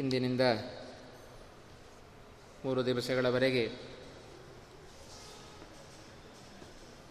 ಇಂದಿನಿಂದ 0.01 0.43
ಮೂರು 2.65 2.81
ದಿವಸಗಳವರೆಗೆ 2.85 3.63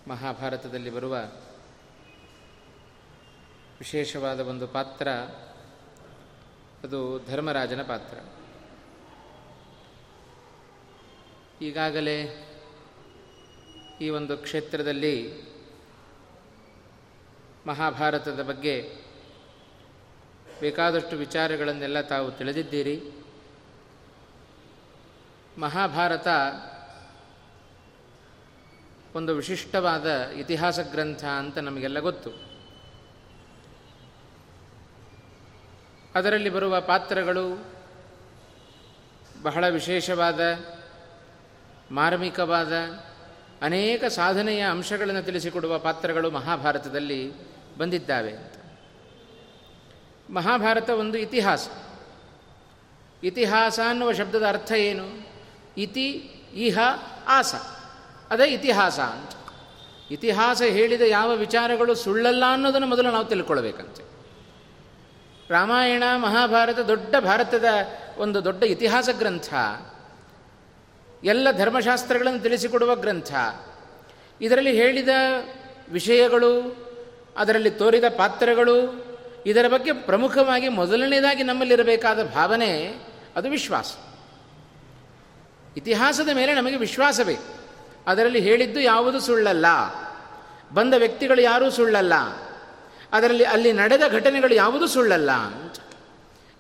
ಮಹಾಭಾರತದಲ್ಲಿ 0.08 0.90
ಬರುವ 0.90 1.18
ವಿಶೇಷವಾದ 3.80 4.40
ಒಂದು 4.40 4.68
ಪಾತ್ರ, 4.68 5.08
ಅದು 6.84 7.26
ಧರ್ಮರಾಜನ 7.28 7.82
ಪಾತ್ರ. 7.82 8.18
ಈಗಾಗಲೇ 11.62 12.48
ಈ 14.02 14.10
ಒಂದು 14.10 14.38
ಕ್ಷೇತ್ರದಲ್ಲಿ 14.38 15.42
ಮಹಾಭಾರತದ 17.68 18.44
ಬಗ್ಗೆ 18.44 18.94
ಬೇಕಾದಷ್ಟು 20.60 21.16
ವಿಚಾರಗಳನ್ನೆಲ್ಲ 21.16 22.02
ತಾವು 22.02 22.32
ತಿಳಿದಿದ್ದೀರಿ. 22.32 23.04
ಮಹಾಭಾರತ 25.58 26.28
ಒಂದು 29.16 29.36
ವಿಶಿಷ್ಟವಾದ 29.36 30.30
ಇತಿಹಾಸ 30.30 30.80
ಗ್ರಂಥ 30.80 31.24
ಅಂತ 31.24 31.58
ನಮಗೆಲ್ಲ 31.58 32.00
ಗೊತ್ತು. 32.00 32.30
ಅದರಲ್ಲಿ 36.16 36.50
ಬರುವ 36.50 36.82
ಪಾತ್ರಗಳು 36.82 37.66
ಬಹಳ 39.42 39.70
ವಿಶೇಷವಾದ, 39.70 40.42
ಮಾರ್ಮಿಕವಾದ, 41.92 42.74
ಅನೇಕ 43.62 44.04
ಸಾಧನೆಯ 44.04 44.62
ಅಂಶಗಳನ್ನು 44.62 45.24
ತಿಳಿಸಿಕೊಡುವ 45.24 45.80
ಪಾತ್ರಗಳು 45.80 46.32
ಮಹಾಭಾರತದಲ್ಲಿ 46.32 47.32
ಬಂದಿದ್ದಾವೆ 47.78 48.34
ಮಹಾಭಾರತ 50.30 50.90
ಒಂದು 50.90 51.18
ಇತಿಹಾಸ. 51.18 51.70
ಇತಿಹಾಸ 53.24 53.80
ಅನ್ನುವ 53.90 54.12
ಶಬ್ದದ 54.12 54.48
ಅರ್ಥ 54.48 54.72
ಏನು? 54.72 55.06
ಇತಿ, 55.78 56.10
ಇಹ, 56.54 56.80
ಆಸ. 57.28 57.56
ಅದೇ 58.30 58.48
ಇತಿಹಾಸ 58.48 59.00
ಅಂತ. 59.00 59.32
ಇತಿಹಾಸ 60.12 60.62
ಹೇಳಿದ 60.62 61.02
ಯಾವ 61.02 61.36
ವಿಚಾರಗಳು 61.36 61.96
ಸುಳ್ಳಲ್ಲ 61.96 62.44
ಅನ್ನೋದನ್ನು 62.54 62.88
ಮೊದಲು 62.88 63.12
ನಾವು 63.12 63.26
ತಿಳ್ಕೊಳ್ಬೇಕಂತೆ. 63.26 64.04
ರಾಮಾಯಣ, 65.50 66.04
ಮಹಾಭಾರತ 66.18 66.80
ದೊಡ್ಡ 66.80 67.16
ಭಾರತದ 67.20 67.66
ಒಂದು 68.18 68.46
ದೊಡ್ಡ 68.46 68.64
ಇತಿಹಾಸ 68.64 69.10
ಗ್ರಂಥ. 69.18 69.54
ಎಲ್ಲ 71.24 71.52
ಧರ್ಮಶಾಸ್ತ್ರಗಳನ್ನು 71.52 72.40
ತಿಳಿಸಿಕೊಡುವ 72.40 72.96
ಗ್ರಂಥ. 72.96 73.34
ಇದರಲ್ಲಿ 74.42 74.76
ಹೇಳಿದ 74.76 75.10
ವಿಷಯಗಳು, 75.90 76.78
ಅದರಲ್ಲಿ 77.38 77.72
ತೋರಿದ 77.72 78.04
ಪಾತ್ರಗಳು, 78.18 79.06
ಇದರ 79.46 79.68
ಬಗ್ಗೆ 79.68 79.94
ಪ್ರಮುಖವಾಗಿ 79.94 80.70
ಮೊದಲನೇದಾಗಿ 80.70 81.44
ನಮ್ಮಲ್ಲಿರಬೇಕಾದ 81.44 82.24
ಭಾವನೆ 82.24 82.94
ಅದು 83.36 83.50
ವಿಶ್ವಾಸ. 83.50 83.94
ಇತಿಹಾಸದ 85.78 86.30
ಮೇಲೆ 86.34 86.54
ನಮಗೆ 86.54 86.76
ವಿಶ್ವಾಸ 86.76 87.20
ಬೇಕು 87.24 87.55
ಅದರಲ್ಲಿ 88.08 88.40
ಹೇಳಿದ್ದು 88.40 88.80
ಯಾವುದು 88.80 89.20
ಸುಳ್ಳಲ್ಲ. 89.20 89.66
ಬಂದ 90.74 90.94
ವ್ಯಕ್ತಿಗಳು 90.98 91.42
ಯಾರೂ 91.42 91.70
ಸುಳ್ಳಲ್ಲ. 91.70 92.14
ಅದರಲ್ಲಿ 93.12 93.44
ಅಲ್ಲಿ 93.44 93.74
ನಡೆದ 93.74 94.02
ಘಟನೆಗಳು 94.12 94.54
ಯಾವುದು 94.54 94.88
ಸುಳ್ಳಲ್ಲ. 94.88 95.30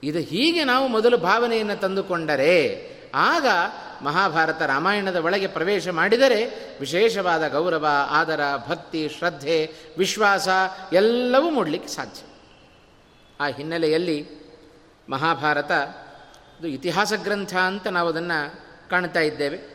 ಇದು 0.03 0.19
ಹೀಗೆ 0.19 0.63
ನಾವು 0.63 0.88
ಮೊದಲು 0.88 1.17
ಭಾವನೆಯನ್ನು 1.17 1.81
ತಂದುಕೊಂಡರೆ, 1.81 2.89
ಆಗ 3.16 3.47
ಮಹಾಭಾರತ 4.01 4.61
ರಾಮಾಯಣದ 4.61 5.16
ಒಳಗೆ 5.16 5.47
ಪ್ರವೇಶ 5.47 5.88
ಮಾಡಿದರೆ 5.88 6.45
ವಿಶೇಷವಾದ 6.79 7.47
ಗೌರವ, 7.47 7.88
ಆದರ, 8.09 8.39
ಭಕ್ತಿ, 8.67 9.09
ಶ್ರದ್ಧೆ, 9.17 9.75
ವಿಶ್ವಾಸ 9.97 10.47
ಎಲ್ಲವೂ 10.94 11.50
ಮೂಡಲಿಕ್ಕೆ 11.50 11.89
ಸಾಧ್ಯ. 11.89 12.22
ಆ 13.39 13.47
ಹಿನ್ನೆಲೆಯಲ್ಲಿ 13.47 14.29
ಮಹಾಭಾರತ, 15.09 15.72
ಇದು 16.59 16.67
ಇತಿಹಾಸ 16.67 17.14
ಗ್ರಂಥ 17.23 17.55
ಅಂತ 17.55 17.87
ನಾವು 17.87 18.09
ಅದನ್ನು 18.09 18.55
ಕಾಣ್ತಾ 18.90 19.19
ಇದ್ದೇವೆ. 19.19 19.74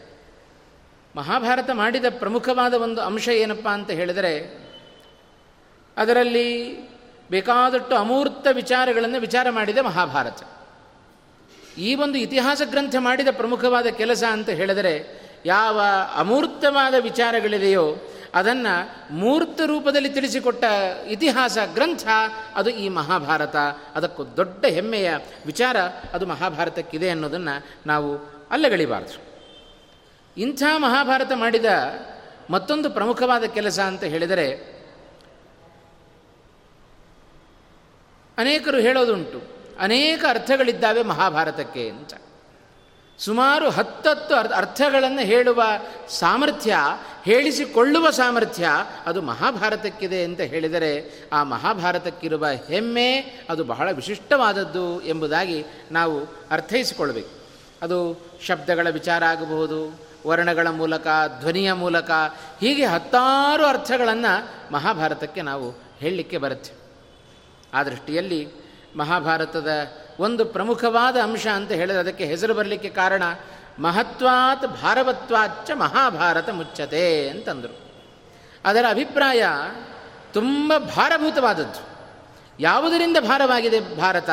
ಮಹಾಭಾರತ 1.16 1.70
ಮಾಡಿದ 1.72 2.04
ಪ್ರಮುಖವಾದ 2.10 2.74
ಒಂದು 2.74 3.00
ಅಂಶ 3.00 3.28
ಏನಪ್ಪ 3.28 3.68
ಅಂತ 3.68 3.90
ಹೇಳಿದರೆ, 3.90 4.60
ಅದರಲ್ಲಿ 5.96 6.78
ಬೇಕಾದಷ್ಟು 7.30 7.96
ಅಮೂರ್ತ 7.96 8.46
ವಿಚಾರಗಳನ್ನು 8.52 9.20
ವಿಚಾರ 9.20 9.50
ಮಾಡಿದ 9.50 9.78
ಮಹಾಭಾರತ. 9.78 10.42
ಈ 11.78 11.94
ಒಂದು 11.94 12.18
ಇತಿಹಾಸ 12.18 12.62
ಗ್ರಂಥ 12.64 12.96
ಮಾಡಿದ 12.98 13.28
ಪ್ರಮುಖವಾದ 13.30 13.86
ಕೆಲಸ 13.86 14.24
ಅಂತ 14.30 14.48
ಹೇಳಿದರೆ, 14.48 15.20
ಯಾವ 15.46 15.80
ಅಮೂರ್ತವಾದ 16.16 16.94
ವಿಚಾರಗಳಿದೆಯೋ 17.00 17.96
ಅದನ್ನು 18.34 19.14
ಮೂರ್ತ 19.14 19.60
ರೂಪದಲ್ಲಿ 19.60 20.08
ತಿಳಿಸಿಕೊಟ್ಟ 20.08 20.64
ಇತಿಹಾಸ 21.08 21.58
ಗ್ರಂಥ, 21.74 22.06
ಅದು 22.54 22.70
ಈ 22.70 22.88
ಮಹಾಭಾರತ. 22.88 23.56
ಅದಕ್ಕೂ 23.94 24.24
ದೊಡ್ಡ 24.24 24.64
ಹೆಮ್ಮೆಯ 24.64 25.14
ವಿಚಾರ 25.46 25.80
ಅದು 26.12 26.26
ಮಹಾಭಾರತಕ್ಕಿದೆ 26.26 27.10
ಅನ್ನೋದನ್ನು 27.10 27.66
ನಾವು 27.86 28.18
ಅಲ್ಲಗಳಿಬಾರ್ದು 28.50 29.29
ಇಂಥ 30.40 30.62
ಮಹಾಭಾರತ 30.76 31.32
ಮಾಡಿದ 31.34 31.64
ಮತ್ತೊಂದು 32.50 32.90
ಪ್ರಮುಖವಾದ 32.90 33.44
ಕೆಲಸ 33.44 33.80
ಅಂತ 33.80 34.04
ಹೇಳಿದರೆ, 34.04 34.80
ಅನೇಕರು 38.38 38.78
ಹೇಳೋದುಂಟು, 38.78 39.42
ಅನೇಕ 39.80 40.24
ಅರ್ಥಗಳಿದ್ದಾವೆ 40.28 41.02
ಮಹಾಭಾರತಕ್ಕೆ 41.02 41.88
ಅಂತ. 41.88 42.14
ಸುಮಾರು 43.18 43.70
ಹತ್ತತ್ತು 43.70 44.34
ಅರ್, 44.34 44.52
ಅರ್ಥಗಳನ್ನು 44.52 45.20
ಹೇಳುವ 45.20 45.62
ಸಾಮರ್ಥ್ಯ, 46.08 46.76
ಹೇಳಿಸಿಕೊಳ್ಳುವ 47.24 48.10
ಸಾಮರ್ಥ್ಯ 48.10 48.68
ಅದು 49.06 49.22
ಮಹಾಭಾರತಕ್ಕಿದೆ 49.22 50.24
ಅಂತ 50.24 50.40
ಹೇಳಿದರೆ, 50.40 51.24
ಆ 51.32 51.42
ಮಹಾಭಾರತಕ್ಕಿರುವ 51.42 52.46
ಹೆಮ್ಮೆ 52.46 53.20
ಅದು 53.50 53.64
ಬಹಳ 53.64 53.90
ವಿಶಿಷ್ಟವಾದದ್ದು 53.90 55.02
ಎಂಬುದಾಗಿ 55.02 55.64
ನಾವು 55.90 56.24
ಅರ್ಥೈಸಿಕೊಳ್ಬೇಕು 56.50 57.40
ಅದು 57.82 58.20
ಶಬ್ದಗಳ 58.46 58.90
ವಿಚಾರ 58.90 59.24
ಆಗಬಹುದು 59.24 60.09
ವರ್ಣಗಳ 60.26 60.68
ಮೂಲಕ, 60.68 61.06
ಧ್ವನಿಯ 61.40 61.72
ಮೂಲಕ, 61.72 62.10
ಹೀಗೆ 62.60 62.84
ಹತ್ತಾರು 62.84 63.66
ಅರ್ಥಗಳನ್ನು 63.66 64.72
ಮಹಾಭಾರತಕ್ಕೆ 64.72 65.42
ನಾವು 65.42 65.70
ಹೇಳಲಿಕ್ಕೆ 65.98 66.38
ಬರುತ್ತೆ. 66.38 66.72
ಆ 67.74 67.82
ದೃಷ್ಟಿಯಲ್ಲಿ 67.82 68.48
ಮಹಾಭಾರತದ 68.96 69.68
ಒಂದು 70.20 70.44
ಪ್ರಮುಖವಾದ 70.44 71.16
ಅಂಶ 71.16 71.46
ಅಂತ 71.46 71.72
ಹೇಳಿದ್ರೆ 71.72 71.98
ಅದಕ್ಕೆ 71.98 72.24
ಹೆಸರು 72.24 72.54
ಬರಲಿಕ್ಕೆ 72.54 72.88
ಕಾರಣ, 72.88 73.22
ಮಹತ್ವಾತ್ 73.78 74.66
ಭಾರವತ್ವಾಚ್ಚ 74.66 75.70
ಮಹಾಭಾರತ 75.70 76.50
ಮುಚ್ಚತೆ 76.50 77.28
ಅಂತಂದರು. 77.28 77.90
ಅದರ 78.64 78.84
ಅಭಿಪ್ರಾಯ 78.88 79.44
ತುಂಬ 80.32 80.72
ಭಾರಭೂತವಾದದ್ದು. 80.78 81.90
ಯಾವುದರಿಂದ 82.60 83.16
ಭಾರವಾಗಿದೆ 83.20 83.80
ಭಾರತ? 83.80 84.30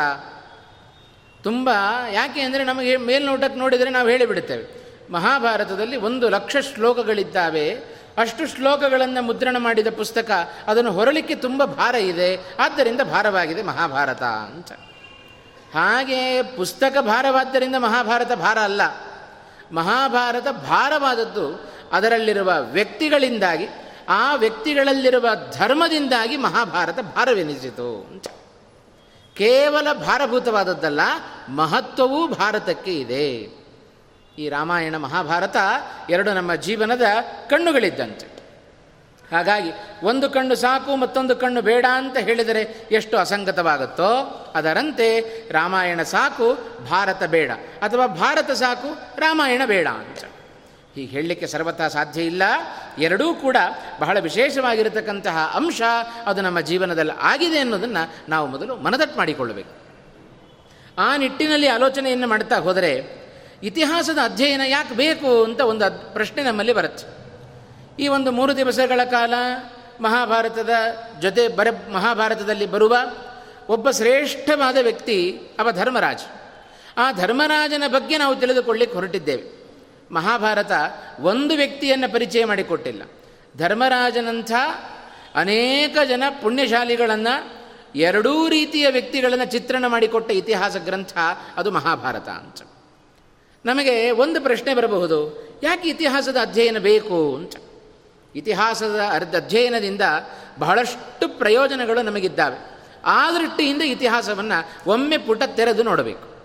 ತುಂಬ, 1.43 1.69
ಯಾಕೆ 2.11 2.41
ಅಂದರೆ 2.41 2.63
ನಮಗೆ 2.63 2.97
ಮೇಲ್ನೋಟಕ್ಕೆ 2.97 3.59
ನೋಡಿದರೆ 3.59 3.89
ನಾವು 3.89 4.09
ಹೇಳಿಬಿಡುತ್ತೇವೆ. 4.09 4.76
ಮಹಾಭಾರತದಲ್ಲಿ 5.11 5.97
ಒಂದು 5.97 6.29
ಲಕ್ಷ 6.29 6.55
ಶ್ಲೋಕಗಳಿದ್ದಾವೆ. 6.57 7.97
ಅಷ್ಟು 8.17 8.47
ಶ್ಲೋಕಗಳನ್ನು 8.47 9.21
ಮುದ್ರಣ 9.21 9.55
ಮಾಡಿದ 9.59 9.87
ಪುಸ್ತಕ, 9.97 10.31
ಅದನ್ನು 10.67 10.91
ಹೊರಳಿಕ್ಕೆ 10.91 11.35
ತುಂಬ 11.35 11.65
ಭಾರ 11.65 11.95
ಇದೆ. 11.95 12.55
ಆದ್ದರಿಂದ 12.59 13.01
ಭಾರವಾಗಿದೆ 13.01 13.63
ಮಹಾಭಾರತ 13.63 14.23
ಅಂತ. 14.23 14.71
ಹಾಗೆ 15.73 16.43
ಪುಸ್ತಕ 16.43 16.97
ಭಾರವಾದ್ದರಿಂದ 17.01 17.75
ಮಹಾಭಾರತ 17.79 18.31
ಭಾರ 18.31 18.57
ಅಲ್ಲ. 18.57 18.81
ಮಹಾಭಾರತ 19.71 20.47
ಭಾರವಾದದ್ದು 20.47 21.71
ಅದರಲ್ಲಿರುವ 21.91 22.53
ವ್ಯಕ್ತಿಗಳಿಂದಾಗಿ, 22.59 23.67
ಆ 24.09 24.35
ವ್ಯಕ್ತಿಗಳಲ್ಲಿರುವ 24.35 25.27
ಧರ್ಮದಿಂದಾಗಿ 25.57 26.37
ಮಹಾಭಾರತ 26.37 26.99
ಭಾರವೆನಿಸಿತು 26.99 28.07
ಅಂತ. 28.11 28.27
ಕೇವಲ 29.35 29.93
ಭಾರಭೂತವಾದದ್ದಲ್ಲ, 29.93 30.99
ಮಹತ್ವವೂ 31.49 32.27
ಭಾರತಕ್ಕೆ 32.27 32.99
ಇದೆ. 32.99 33.56
ಈ 34.37 34.49
ರಾಮಾಯಣ 34.49 34.97
ಮಹಾಭಾರತ 34.97 35.55
ಎರಡು 36.09 36.33
ನಮ್ಮ 36.33 36.55
ಜೀವನದ 36.55 37.01
ಕಣ್ಣುಗಳಿದ್ದಂತೆ. 37.49 38.27
ಹಾಗಾಗಿ 39.31 39.71
ಒಂದು 40.03 40.29
ಕಣ್ಣು 40.29 40.55
ಸಾಕು, 40.55 40.95
ಮತ್ತೊಂದು 40.95 41.35
ಕಣ್ಣು 41.35 41.61
ಬೇಡ 41.61 41.85
ಅಂತ 41.91 42.17
ಹೇಳಿದರೆ 42.17 42.87
ಎಷ್ಟು 42.91 43.17
ಅಸಂಗತವಾಗುತ್ತೋ 43.17 44.13
ಅದರಂತೆ 44.55 45.19
ರಾಮಾಯಣ 45.51 46.01
ಸಾಕು, 46.01 46.53
ಭಾರತ 46.89 47.23
ಬೇಡ, 47.23 47.51
ಅಥವಾ 47.81 48.07
ಭಾರತ 48.07 48.51
ಸಾಕು, 48.51 49.19
ರಾಮಾಯಣ 49.19 49.61
ಬೇಡ 49.65 49.87
ಅಂತ. 49.87 50.23
ಹೀಗೆ 50.95 51.11
ಹೇಳಲಿಕ್ಕೆ 51.11 51.47
ಸರ್ವತಾ 51.47 51.87
ಸಾಧ್ಯ 51.87 52.23
ಇಲ್ಲ. 52.23 52.43
ಎರಡೂ 52.97 53.33
ಕೂಡ 53.33 53.57
ಬಹಳ 53.99 54.19
ವಿಶೇಷವಾಗಿರತಕ್ಕಂತಹ 54.19 55.51
ಅಂಶ 55.55 55.81
ಅದು 56.25 56.41
ನಮ್ಮ 56.41 56.59
ಜೀವನದಲ್ಲಿ 56.59 57.13
ಆಗಿದೆ 57.19 57.59
ಅನ್ನೋದನ್ನು 57.59 58.29
ನಾವು 58.29 58.47
ಮೊದಲು 58.47 58.75
ಮನದಟ್ಟು 58.75 59.17
ಮಾಡಿಕೊಳ್ಳಬೇಕು. 59.17 59.87
ಆ 60.97 61.17
ನಿಟ್ಟಿನಲ್ಲಿ 61.17 61.67
ಆಲೋಚನೆಯನ್ನು 61.67 62.27
ಮಾಡ್ತಾ 62.27 62.55
ಹೋದರೆ 62.55 63.26
ಇತಿಹಾಸದ 63.63 64.17
ಅಧ್ಯಯನ 64.23 64.61
ಯಾಕೆ 64.67 64.93
ಬೇಕು 64.93 65.43
ಅಂತ 65.43 65.61
ಒಂದು 65.61 66.13
ಪ್ರಶ್ನೆ 66.13 66.43
ನಮ್ಮಲ್ಲಿ 66.43 66.73
ಬರುತ್ತೆ. 66.73 67.17
ಈ 68.03 68.07
ಒಂದು 68.07 68.31
ಮೂರು 68.31 68.57
ದಿವಸಗಳ 68.57 69.03
ಕಾಲ 69.03 69.33
ಮಹಾಭಾರತದ 70.01 70.69
ಜೊತೆ 71.19 71.47
ಬರ 71.47 71.67
ಮಹಾಭಾರತದಲ್ಲಿ 71.93 72.65
ಬರುವ 72.65 72.97
ಒಬ್ಬ 73.69 73.91
ಶ್ರೇಷ್ಠವಾದ 73.91 74.77
ವ್ಯಕ್ತಿ 74.81 75.39
ಅವ 75.59 75.71
ಧರ್ಮರಾಜ. 75.71 76.19
ಆ 76.97 77.11
ಧರ್ಮರಾಜನ 77.11 77.83
ಬಗ್ಗೆ 77.87 78.17
ನಾವು 78.17 78.35
ತಿಳಿದುಕೊಳ್ಳಿಕ್ಕೆ 78.35 78.95
ಹೊರಟಿದ್ದೇವೆ. 78.95 79.67
ಮಹಾಭಾರತ 80.13 80.71
ಒಂದು 81.19 81.55
ವ್ಯಕ್ತಿಯನ್ನು 81.55 82.13
ಪರಿಚಯ 82.13 82.45
ಮಾಡಿಕೊಟ್ಟಿಲ್ಲ. 82.45 83.01
ಧರ್ಮರಾಜನಂಥ 83.57 84.51
ಅನೇಕ 85.35 85.97
ಜನ 86.09 86.23
ಪುಣ್ಯಶಾಲಿಗಳನ್ನು 86.41 87.67
ಎರಡೂ 87.95 88.47
ರೀತಿಯ 88.47 88.87
ವ್ಯಕ್ತಿಗಳನ್ನು 88.89 89.51
ಚಿತ್ರಣ 89.51 89.85
ಮಾಡಿಕೊಟ್ಟ 89.87 90.31
ಇತಿಹಾಸ 90.31 90.75
ಗ್ರಂಥ 90.77 91.17
ಅದು 91.57 91.71
ಮಹಾಭಾರತ 91.71 92.29
ಅಂತ. 92.29 92.57
ನಮಗೆ 93.65 94.11
ಒಂದು 94.11 94.41
ಪ್ರಶ್ನೆ 94.41 94.73
ಬರಬಹುದು. 94.73 95.47
ಯಾಕೆ 95.63 95.89
ಇತಿಹಾಸದ 95.89 96.37
ಅಧ್ಯಯನ 96.41 96.77
ಬೇಕು 96.79 97.35
ಅಂತ? 97.35 97.55
ಇತಿಹಾಸದ 98.35 99.01
ಅರ್ಧ 99.09 99.35
ಅಧ್ಯಯನದಿಂದ 99.35 100.01
ಬಹಳಷ್ಟು 100.59 101.27
ಪ್ರಯೋಜನಗಳು 101.27 102.01
ನಮಗಿದ್ದಾವೆ. 102.01 102.77
ಆ 103.05 103.31
ದೃಷ್ಟಿಯಿಂದ 103.31 103.81
ಇತಿಹಾಸವನ್ನು 103.81 104.89
ಒಮ್ಮೆ 104.91 105.17
ಪುಟ 105.17 105.43
ತೆರೆದು 105.55 105.83
ನೋಡಬೇಕು. 105.83 106.37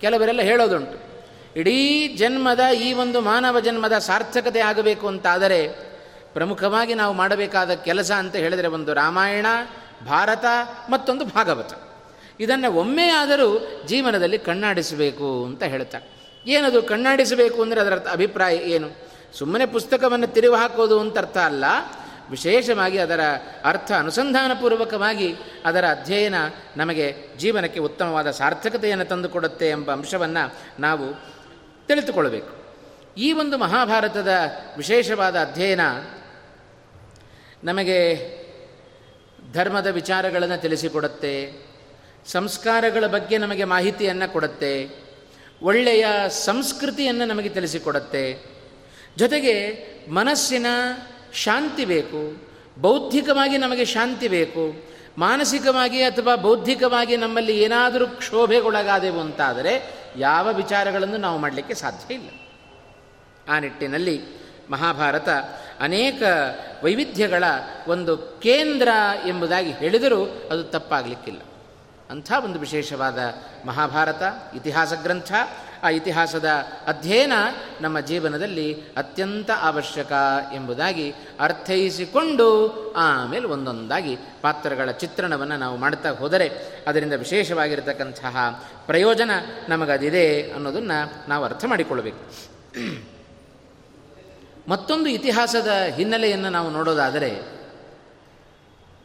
ಕೆಲವರೆಲ್ಲ 0.00 0.42
ಹೇಳೋದುಂಟು. 0.42 1.08
ಇಡೀ 1.56 2.08
ಜನ್ಮದ 2.08 2.60
ಈ 2.80 2.92
ಒಂದು 2.92 3.20
ಮಾನವ 3.20 3.60
ಜನ್ಮದ 3.60 3.98
ಸಾರ್ಥಕತೆ 3.98 4.60
ಆಗಬೇಕು 4.60 5.08
ಅಂತಾದರೆ 5.08 5.68
ಪ್ರಮುಖವಾಗಿ 6.32 6.94
ನಾವು 6.94 7.14
ಮಾಡಬೇಕಾದ 7.14 7.70
ಕೆಲಸ 7.70 8.10
ಅಂತ 8.10 8.36
ಹೇಳಿದರೆ 8.36 8.66
ಒಂದು 8.66 8.94
ರಾಮಾಯಣ, 8.94 9.46
ಭಾರತ 10.06 10.44
ಮತ್ತೊಂದು 10.90 11.24
ಭಾಗವತ. 11.24 11.72
ಇದನ್ನು 12.40 12.72
ಒಮ್ಮೆಯಾದರೂ 12.72 13.66
ಜೀವನದಲ್ಲಿ 13.86 14.38
ಕಣ್ಣಾಡಿಸಬೇಕು 14.38 15.44
ಅಂತ 15.44 15.62
ಹೇಳ್ತಾರೆ. 15.62 16.17
ಏನದು 16.48 16.82
ಕಣ್ಣಾಡಿಸಬೇಕು 16.82 17.62
ಅಂದರೆ 17.62 17.80
ಅದರ 17.80 17.94
ಅಭಿಪ್ರಾಯ 18.10 18.56
ಏನು? 18.56 18.88
ಸುಮ್ಮನೆ 19.32 19.66
ಪುಸ್ತಕವನ್ನು 19.66 20.26
ತಿರುವು 20.26 20.56
ಹಾಕೋದು 20.56 21.00
ಅಂತ 21.00 21.18
ಅರ್ಥ 21.18 21.36
ಅಲ್ಲ. 21.36 21.64
ವಿಶೇಷವಾಗಿ 22.30 22.98
ಅದರ 22.98 23.20
ಅರ್ಥ 23.64 23.92
ಅನುಸಂಧಾನಪೂರ್ವಕವಾಗಿ 23.92 25.34
ಅದರ 25.64 25.84
ಅಧ್ಯಯನ 25.90 26.34
ನಮಗೆ 26.76 27.14
ಜೀವನಕ್ಕೆ 27.36 27.80
ಉತ್ತಮವಾದ 27.80 28.30
ಸಾರ್ಥಕತೆಯನ್ನು 28.30 29.04
ತಂದುಕೊಡುತ್ತೆ 29.04 29.68
ಎಂಬ 29.70 29.92
ಅಂಶವನ್ನು 29.92 30.56
ನಾವು 30.80 31.06
ತಿಳಿದುಕೊಳ್ಳಬೇಕು. 31.86 32.52
ಈ 33.16 33.32
ಒಂದು 33.32 33.58
ಮಹಾಭಾರತದ 33.58 34.28
ವಿಶೇಷವಾದ 34.76 35.36
ಅಧ್ಯಯನ 35.36 35.80
ನಮಗೆ 37.64 37.98
ಧರ್ಮದ 39.52 39.86
ವಿಚಾರಗಳನ್ನು 39.86 40.60
ತಿಳಿಸಿಕೊಡುತ್ತೆ, 40.60 41.34
ಸಂಸ್ಕಾರಗಳ 42.26 43.06
ಬಗ್ಗೆ 43.06 43.38
ನಮಗೆ 43.38 43.64
ಮಾಹಿತಿಯನ್ನು 43.64 44.32
ಕೊಡುತ್ತೆ 44.32 45.07
ಒಳ್ಳೆಯ 45.62 46.06
ಸಂಸ್ಕೃತಿಯನ್ನು 46.28 47.24
ನಮಗೆ 47.24 47.48
ತಿಳಿಸಿಕೊಡತ್ತೆ. 47.48 48.44
ಜೊತೆಗೆ 49.16 49.84
ಮನಸ್ಸಿನ 50.08 50.66
ಶಾಂತಿ 51.34 51.84
ಬೇಕು, 51.84 52.48
ಬೌದ್ಧಿಕವಾಗಿ 52.80 53.58
ನಮಗೆ 53.58 53.84
ಶಾಂತಿ 53.84 54.28
ಬೇಕು, 54.28 54.88
ಮಾನಸಿಕವಾಗಿ 55.18 56.02
ಅಥವಾ 56.02 56.36
ಬೌದ್ಧಿಕವಾಗಿ 56.36 57.16
ನಮ್ಮಲ್ಲಿ 57.16 57.58
ಏನಾದರೂ 57.58 58.06
ಕ್ಷೋಭೆಗೊಳಗಾದೆವು 58.06 59.20
ಅಂತಾದರೆ 59.20 59.82
ಯಾವ 60.16 60.52
ವಿಚಾರಗಳನ್ನು 60.52 61.16
ನಾವು 61.16 61.38
ಮಾಡಲಿಕ್ಕೆ 61.38 61.74
ಸಾಧ್ಯ 61.74 62.14
ಇಲ್ಲ. 62.14 62.28
ಆ 63.48 63.58
ನಿಟ್ಟಿನಲ್ಲಿ 63.58 64.20
ಮಹಾಭಾರತ 64.70 65.28
ಅನೇಕ 65.80 66.22
ವೈವಿಧ್ಯಗಳ 66.84 67.44
ಒಂದು 67.88 68.16
ಕೇಂದ್ರ 68.16 68.88
ಎಂಬುದಾಗಿ 69.26 69.70
ಹೇಳಿದರೂ 69.70 70.24
ಅದು 70.24 70.62
ತಪ್ಪಾಗಲಿಕ್ಕಿಲ್ಲ. 70.64 71.40
ಅಂಥ 72.10 72.32
ಒಂದು 72.44 72.58
ವಿಶೇಷವಾದ 72.58 73.18
ಮಹಾಭಾರತ, 73.64 74.22
ಇತಿಹಾಸ 74.54 74.92
ಗ್ರಂಥ. 75.02 75.32
ಆ 75.82 75.88
ಇತಿಹಾಸದ 75.88 76.48
ಅಧ್ಯಯನ 76.86 77.32
ನಮ್ಮ 77.80 78.00
ಜೀವನದಲ್ಲಿ 78.00 78.74
ಅತ್ಯಂತ 78.96 79.50
ಅವಶ್ಯಕ 79.62 80.12
ಎಂಬುದಾಗಿ 80.54 81.14
ಅರ್ಥೈಸಿಕೊಂಡು 81.40 82.48
ಆಮೇಲೆ 82.96 83.46
ಒಂದೊಂದಾಗಿ 83.46 84.16
ಪಾತ್ರಗಳ 84.42 84.90
ಚಿತ್ರಣವನ್ನು 84.90 85.56
ನಾವು 85.56 85.76
ಮಾಡ್ತಾ 85.76 86.10
ಹೋದರೆ 86.10 86.50
ಅದರಿಂದ 86.86 87.12
ವಿಶೇಷವಾಗಿರತಕ್ಕಂತಹ 87.12 88.36
ಪ್ರಯೋಜನ 88.86 89.30
ನಮಗದಿದೆ 89.68 90.50
ಅನ್ನೋದನ್ನು 90.52 91.28
ನಾವು 91.28 91.44
ಅರ್ಥ 91.44 91.64
ಮಾಡಿಕೊಳ್ಬೇಕು 91.64 92.18
ಮತ್ತೊಂದು 94.68 95.06
ಇತಿಹಾಸದ 95.10 95.70
ಹಿನ್ನೆಲೆಯನ್ನು 95.94 96.50
ನಾವು 96.50 96.70
ನೋಡೋದಾದರೆ 96.70 97.30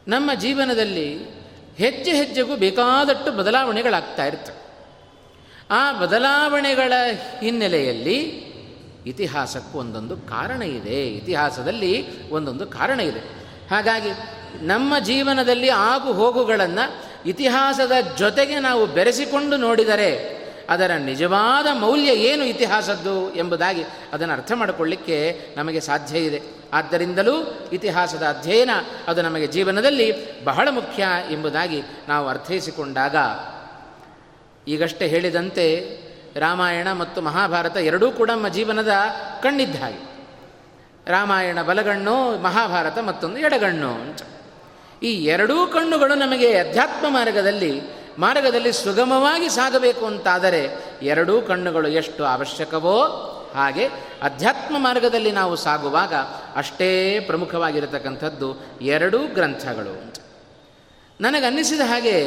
ನಮ್ಮ 0.08 0.30
ಜೀವನದಲ್ಲಿ 0.34 1.34
ಹೆಜ್ಜೆ 1.78 2.12
ಹೆಜ್ಜೆಗೂ 2.12 2.56
ಬೇಕಾದಷ್ಟು 2.56 3.32
ಬದಲಾವಣೆಗಳಾಗ್ತಾ 3.32 4.24
ಇರ್ತವೆ 4.24 4.64
ಆ 5.70 5.92
ಬದಲಾವಣೆಗಳ 5.92 6.92
ಹಿನ್ನೆಲೆಯಲ್ಲಿ 7.40 8.44
ಇತಿಹಾಸಕ್ಕೂ 9.06 9.78
ಒಂದೊಂದು 9.78 10.16
ಕಾರಣ 10.16 10.62
ಇದೆ. 10.62 11.06
ಇತಿಹಾಸದಲ್ಲಿ 11.06 12.28
ಒಂದೊಂದು 12.28 12.66
ಕಾರಣ 12.66 13.00
ಇದೆ. 13.00 13.18
ಹಾಗಾಗಿ 13.70 14.08
ನಮ್ಮ 14.66 14.98
ಜೀವನದಲ್ಲಿ 14.98 15.68
ಆಗು 15.68 16.12
ಹೋಗುಗಳನ್ನು 16.12 17.04
ಇತಿಹಾಸದ 17.28 17.92
ಜೊತೆಗೆ 18.18 18.58
ನಾವು 18.58 18.86
ಬೆರೆಸಿಕೊಂಡು 18.86 19.56
ನೋಡಿದರೆ 19.56 20.44
ಅದರ 20.70 20.90
ನಿಜವಾದ 20.92 21.66
ಮೌಲ್ಯ 21.80 22.12
ಏನು 22.12 22.44
ಇತಿಹಾಸದ್ದು 22.44 23.34
ಎಂಬುದಾಗಿ 23.34 23.84
ಅದನ್ನು 24.12 24.34
ಅರ್ಥ 24.34 24.52
ಮಾಡಿಕೊಳ್ಳಿಕ್ಕೆ 24.52 25.40
ನಮಗೆ 25.56 25.80
ಸಾಧ್ಯ 25.80 26.18
ಇದೆ. 26.18 26.42
ಆದ್ದರಿಂದಲೂ 26.74 27.58
ಇತಿಹಾಸದ 27.72 28.22
ಅಧ್ಯಯನ 28.22 28.70
ಅದು 29.08 29.22
ನಮಗೆ 29.22 29.46
ಜೀವನದಲ್ಲಿ 29.46 30.08
ಬಹಳ 30.44 30.68
ಮುಖ್ಯ 30.70 31.06
ಎಂಬುದಾಗಿ 31.30 31.82
ನಾವು 32.08 32.28
ಅರ್ಥೈಸಿಕೊಂಡಾಗ 32.28 33.16
ಈಗಷ್ಟೇ 34.68 35.06
ಹೇಳಿದಂತೆ 35.06 35.64
ರಾಮಾಯಣ 36.40 36.92
ಮತ್ತು 36.92 37.20
ಮಹಾಭಾರತ 37.20 37.76
ಎರಡೂ 37.76 38.10
ಕೂಡ 38.10 38.30
ನಮ್ಮ 38.30 38.48
ಜೀವನದ 38.48 38.92
ಕಣ್ಣಿದ್ದ 39.42 39.82
ಹಾಗೆ 39.82 40.14
ರಾಮಾಯಣ 41.06 41.62
ಬಲಗಣ್ಣು, 41.62 42.42
ಮಹಾಭಾರತ 42.42 42.98
ಮತ್ತೊಂದು 42.98 43.38
ಎಡಗಣ್ಣು 43.38 43.90
ಅಂತ. 43.90 44.22
ಈ 45.02 45.12
ಎರಡೂ 45.24 45.66
ಕಣ್ಣುಗಳು 45.66 46.14
ನಮಗೆ 46.14 46.58
ಅಧ್ಯಾತ್ಮ 46.58 47.06
ಮಾರ್ಗದಲ್ಲಿ 47.10 47.82
ಮಾರ್ಗದಲ್ಲಿ 48.18 48.72
ಸುಗಮವಾಗಿ 48.72 49.48
ಸಾಗಬೇಕು 49.48 50.06
ಅಂತಾದರೆ 50.06 50.76
ಎರಡೂ 51.02 51.42
ಕಣ್ಣುಗಳು 51.42 51.88
ಎಷ್ಟು 51.88 52.24
ಅವಶ್ಯಕವೋ 52.24 53.30
ಹಾಗೆ 53.54 53.88
ಅಧ್ಯಾತ್ಮ 54.22 54.78
ಮಾರ್ಗದಲ್ಲಿ 54.78 55.32
ನಾವು 55.32 55.56
ಸಾಗುವಾಗ 55.56 56.14
ಅಷ್ಟೇ 56.56 57.20
ಪ್ರಮುಖವಾಗಿರತಕ್ಕಂಥದ್ದು 57.20 58.78
ಎರಡೂ 58.80 59.18
ಗ್ರಂಥಗಳು. 59.18 60.14
ನನಗನ್ನಿಸಿದ 61.20 61.80
ಹಾಗೆ 61.80 62.20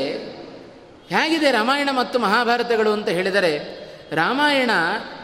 ಹೇಗಿದೆ 1.10 1.52
ರಾಮಾಯಣ 1.52 1.90
ಮತ್ತು 1.92 2.20
ಮಹಾಭಾರತಗಳು 2.20 2.92
ಅಂತ 2.92 3.10
ಹೇಳಿದರೆ, 3.10 3.58
ರಾಮಾಯಣ 4.12 4.72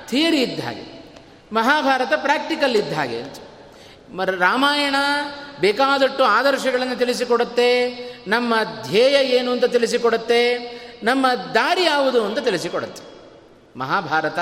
ಥಿಯರಿ 0.08 0.42
ಇದ್ದ 0.42 0.64
ಹಾಗೆ, 0.64 1.16
ಮಹಾಭಾರತ 1.54 2.14
ಪ್ರಾಕ್ಟಿಕಲ್ 2.16 2.76
ಇದ್ದ 2.76 2.94
ಹಾಗೆ. 2.94 3.22
ಅಂತ 3.22 3.36
ರಾಮಾಯಣ 4.40 4.96
ಬೇಕಾದಷ್ಟು 5.60 6.24
ಆದರ್ಶಗಳನ್ನು 6.24 6.96
ತಿಳಿಸಿಕೊಡುತ್ತೆ, 6.96 7.90
ನಮ್ಮ 8.28 8.54
ಧ್ಯೇಯ 8.88 9.36
ಏನು 9.36 9.52
ಅಂತ 9.52 9.66
ತಿಳಿಸಿಕೊಡುತ್ತೆ, 9.66 10.58
ನಮ್ಮ 11.04 11.28
ದಾರಿ 11.54 11.84
ಯಾವುದು 11.84 12.26
ಅಂತ 12.26 12.40
ತಿಳಿಸಿಕೊಡುತ್ತೆ. 12.40 13.04
ಮಹಾಭಾರತ 13.80 14.40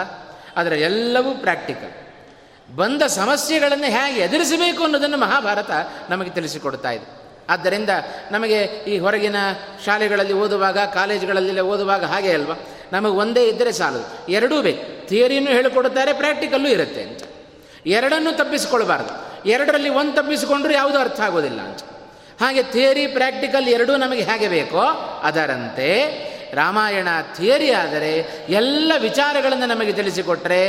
ಅದರ 0.56 0.74
ಎಲ್ಲವೂ 0.74 1.32
ಪ್ರಾಕ್ಟಿಕಲ್. 1.32 1.92
ಬಂದ 2.76 3.02
ಸಮಸ್ಯೆಗಳನ್ನು 3.02 3.84
ಹೇಗೆ 3.84 4.20
ಎದುರಿಸಬೇಕು 4.20 4.84
ಅನ್ನೋದನ್ನು 4.84 5.18
ಮಹಾಭಾರತ 5.18 5.72
ನಮಗೆ 6.10 6.30
ತಿಳಿಸಿಕೊಡ್ತಾ 6.30 6.92
ಇದೆ. 6.92 7.22
ಆದ್ದರಿಂದ 7.50 7.90
ನಮಗೆ 8.32 8.64
ಈ 8.64 8.98
ಹೊರಗಿನ 8.98 9.36
ಶಾಲೆಗಳಲ್ಲಿ 9.86 10.34
ಓದುವಾಗ 10.34 10.78
ಕಾಲೇಜುಗಳಲ್ಲಿ 10.78 11.62
ಓದುವಾಗ 11.62 12.04
ಹಾಗೆ 12.04 12.34
ಅಲ್ವಾ? 12.34 12.56
ನಮಗೆ 12.94 13.14
ಒಂದೇ 13.14 13.48
ಇದ್ದರೆ 13.48 13.72
ಸಾಲದು 13.72 14.32
ಎರಡೂ 14.32 14.62
ಬೇಕು. 14.62 15.08
ಥಿಯರಿಯನ್ನು 15.08 15.52
ಹೇಳಿಕೊಡುತ್ತಾರೆ, 15.52 16.14
ಪ್ರಾಕ್ಟಿಕಲ್ಲೂ 16.14 16.70
ಇರುತ್ತೆ 16.70 17.02
ಅಂತ. 17.04 17.24
ಎರಡನ್ನೂ 17.86 18.32
ತಪ್ಪಿಸಿಕೊಳ್ಬಾರ್ದು. 18.32 19.50
ಎರಡರಲ್ಲಿ 19.50 19.90
ಒಂದು 19.90 20.14
ತಪ್ಪಿಸಿಕೊಂಡ್ರೂ 20.14 20.74
ಯಾವುದೂ 20.74 21.00
ಅರ್ಥ 21.00 21.20
ಆಗೋದಿಲ್ಲ 21.20 21.62
ಅಂತ. 21.62 21.80
ಹಾಗೆ 22.42 22.64
ಥಿಯರಿ, 22.64 23.08
ಪ್ರಾಕ್ಟಿಕಲ್ 23.08 23.68
ಎರಡೂ 23.68 23.96
ನಮಗೆ 23.96 24.22
ಹೇಗೆ 24.22 24.48
ಬೇಕೋ 24.48 24.80
ಅದರಂತೆ 25.24 26.32
ರಾಮಾಯಣ 26.54 27.08
ಥಿಯರಿ 27.36 27.72
ಆದರೆ 27.72 28.46
ಎಲ್ಲ 28.50 28.92
ವಿಚಾರಗಳನ್ನು 29.02 29.66
ನಮಗೆ 29.66 29.94
ತಿಳಿಸಿಕೊಟ್ಟರೆ 29.94 30.62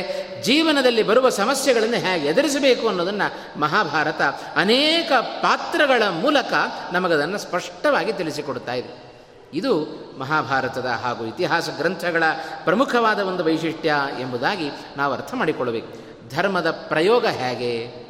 ಜೀವನದಲ್ಲಿ 0.43 1.03
ಬರುವ 1.03 1.29
ಸಮಸ್ಯೆಗಳನ್ನು 1.29 1.97
ಹೇಗೆ 1.97 2.27
ಎದುರಿಸಬೇಕು 2.27 2.89
ಅನ್ನೋದನ್ನು 2.89 3.61
ಮಹಾಭಾರತ 3.61 4.21
ಅನೇಕ 4.57 5.13
ಪಾತ್ರಗಳ 5.13 6.03
ಮೂಲಕ 6.09 6.53
ನಮಗದನ್ನು 6.93 7.39
ಸ್ಪಷ್ಟವಾಗಿ 7.39 8.13
ತಿಳಿಸಿಕೊಡ್ತಾ 8.13 8.73
ಇದೆ. 8.73 9.13
ಇದು 9.55 9.85
ಮಹಾಭಾರತದ 10.19 10.87
ಹಾಗೂ 10.87 11.27
ಇತಿಹಾಸ 11.27 11.69
ಗ್ರಂಥಗಳ 11.77 12.23
ಪ್ರಮುಖವಾದ 12.65 13.21
ಒಂದು 13.21 13.45
ವೈಶಿಷ್ಟ್ಯ 13.45 13.95
ಎಂಬುದಾಗಿ 14.21 14.71
ನಾವು 14.97 15.13
ಅರ್ಥ 15.13 15.35
ಮಾಡಿಕೊಳ್ಳಬೇಕು. 15.35 16.13
ಧರ್ಮದ 16.37 16.71
ಪ್ರಯೋಗ 16.71 17.27
ಹೇಗೆ? 17.27 18.03